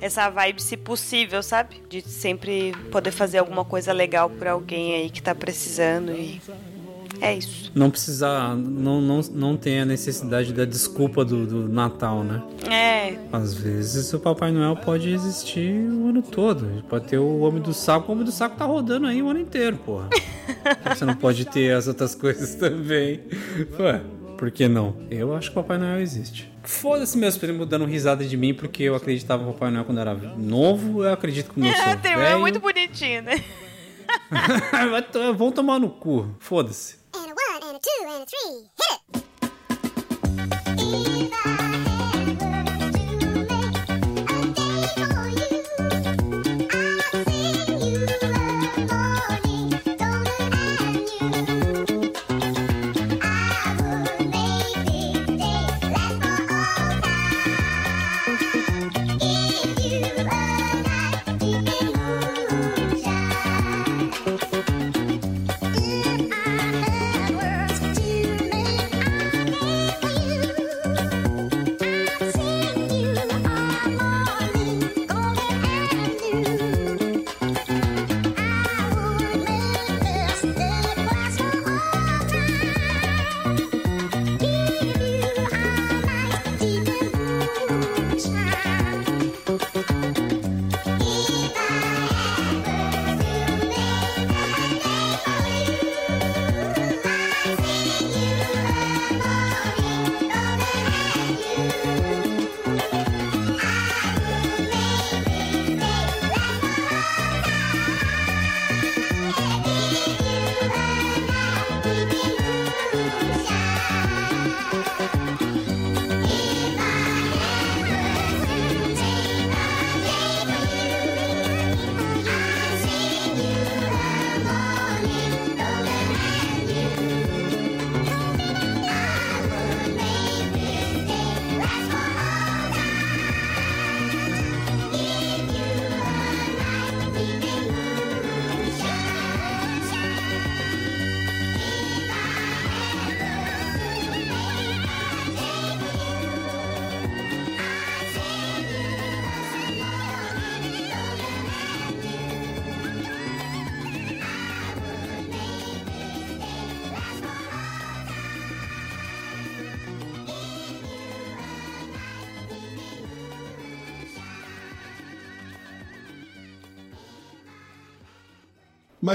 Essa 0.00 0.30
vibe, 0.30 0.62
se 0.62 0.76
possível, 0.76 1.42
sabe? 1.42 1.82
De 1.88 2.02
sempre 2.02 2.72
poder 2.90 3.10
fazer 3.10 3.38
alguma 3.38 3.64
coisa 3.64 3.92
legal 3.92 4.30
por 4.30 4.46
alguém 4.46 4.94
aí 4.94 5.10
que 5.10 5.22
tá 5.22 5.34
precisando 5.34 6.12
e. 6.12 6.40
É 7.20 7.34
isso. 7.34 7.72
Não 7.74 7.90
precisar, 7.90 8.54
não, 8.54 9.00
não, 9.00 9.20
não 9.32 9.56
tem 9.56 9.80
a 9.80 9.84
necessidade 9.84 10.52
da 10.52 10.64
desculpa 10.64 11.24
do, 11.24 11.46
do 11.46 11.68
Natal, 11.68 12.22
né? 12.22 12.40
É, 12.70 13.18
Às 13.32 13.54
vezes 13.54 14.12
o 14.12 14.20
Papai 14.20 14.52
Noel 14.52 14.76
pode 14.76 15.10
existir 15.10 15.72
o 15.90 16.10
ano 16.10 16.22
todo. 16.22 16.84
Pode 16.88 17.06
ter 17.08 17.18
o 17.18 17.40
Homem 17.40 17.60
do 17.60 17.74
Saco, 17.74 18.10
o 18.10 18.12
Homem 18.12 18.24
do 18.24 18.30
Saco 18.30 18.56
tá 18.56 18.64
rodando 18.64 19.08
aí 19.08 19.20
o 19.20 19.28
ano 19.28 19.40
inteiro, 19.40 19.76
porra. 19.78 20.08
Você 20.94 21.04
não 21.04 21.16
pode 21.16 21.44
ter 21.44 21.74
as 21.74 21.88
outras 21.88 22.14
coisas 22.14 22.54
também. 22.54 23.20
Ué, 23.80 24.00
por 24.38 24.50
que 24.52 24.68
não? 24.68 24.96
Eu 25.10 25.34
acho 25.34 25.50
que 25.50 25.58
o 25.58 25.62
Papai 25.62 25.76
Noel 25.78 26.00
existe. 26.00 26.50
Foda-se 26.62 27.18
meus 27.18 27.36
primos 27.36 27.66
dando 27.66 27.84
risada 27.84 28.24
de 28.24 28.36
mim 28.36 28.54
porque 28.54 28.84
eu 28.84 28.94
acreditava 28.94 29.44
no 29.44 29.52
Papai 29.52 29.70
Noel 29.70 29.84
quando 29.84 30.00
era 30.00 30.14
novo. 30.14 31.02
Eu 31.04 31.12
acredito 31.12 31.52
que 31.52 31.60
eu 31.60 31.64
sou 31.74 31.96
terminou 32.00 32.24
velho. 32.28 32.40
muito 32.40 32.60
bonitinho, 32.60 33.22
né? 33.22 33.44
Vão 35.36 35.50
tomar 35.52 35.78
no 35.80 35.90
cu. 35.90 36.34
Foda-se. 36.38 36.96
And 37.14 37.18
a 37.18 37.22
one, 37.22 37.64
and 37.64 37.76
a 37.76 37.80
two, 37.80 38.08
and 38.08 38.22
a 38.22 38.26
three. 38.26 38.62
Hit 38.78 39.00
it! 39.16 39.27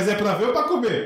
Mas 0.03 0.11
é 0.11 0.15
pra 0.15 0.35
ver 0.35 0.47
ou 0.47 0.51
pra 0.51 0.63
comer? 0.63 1.02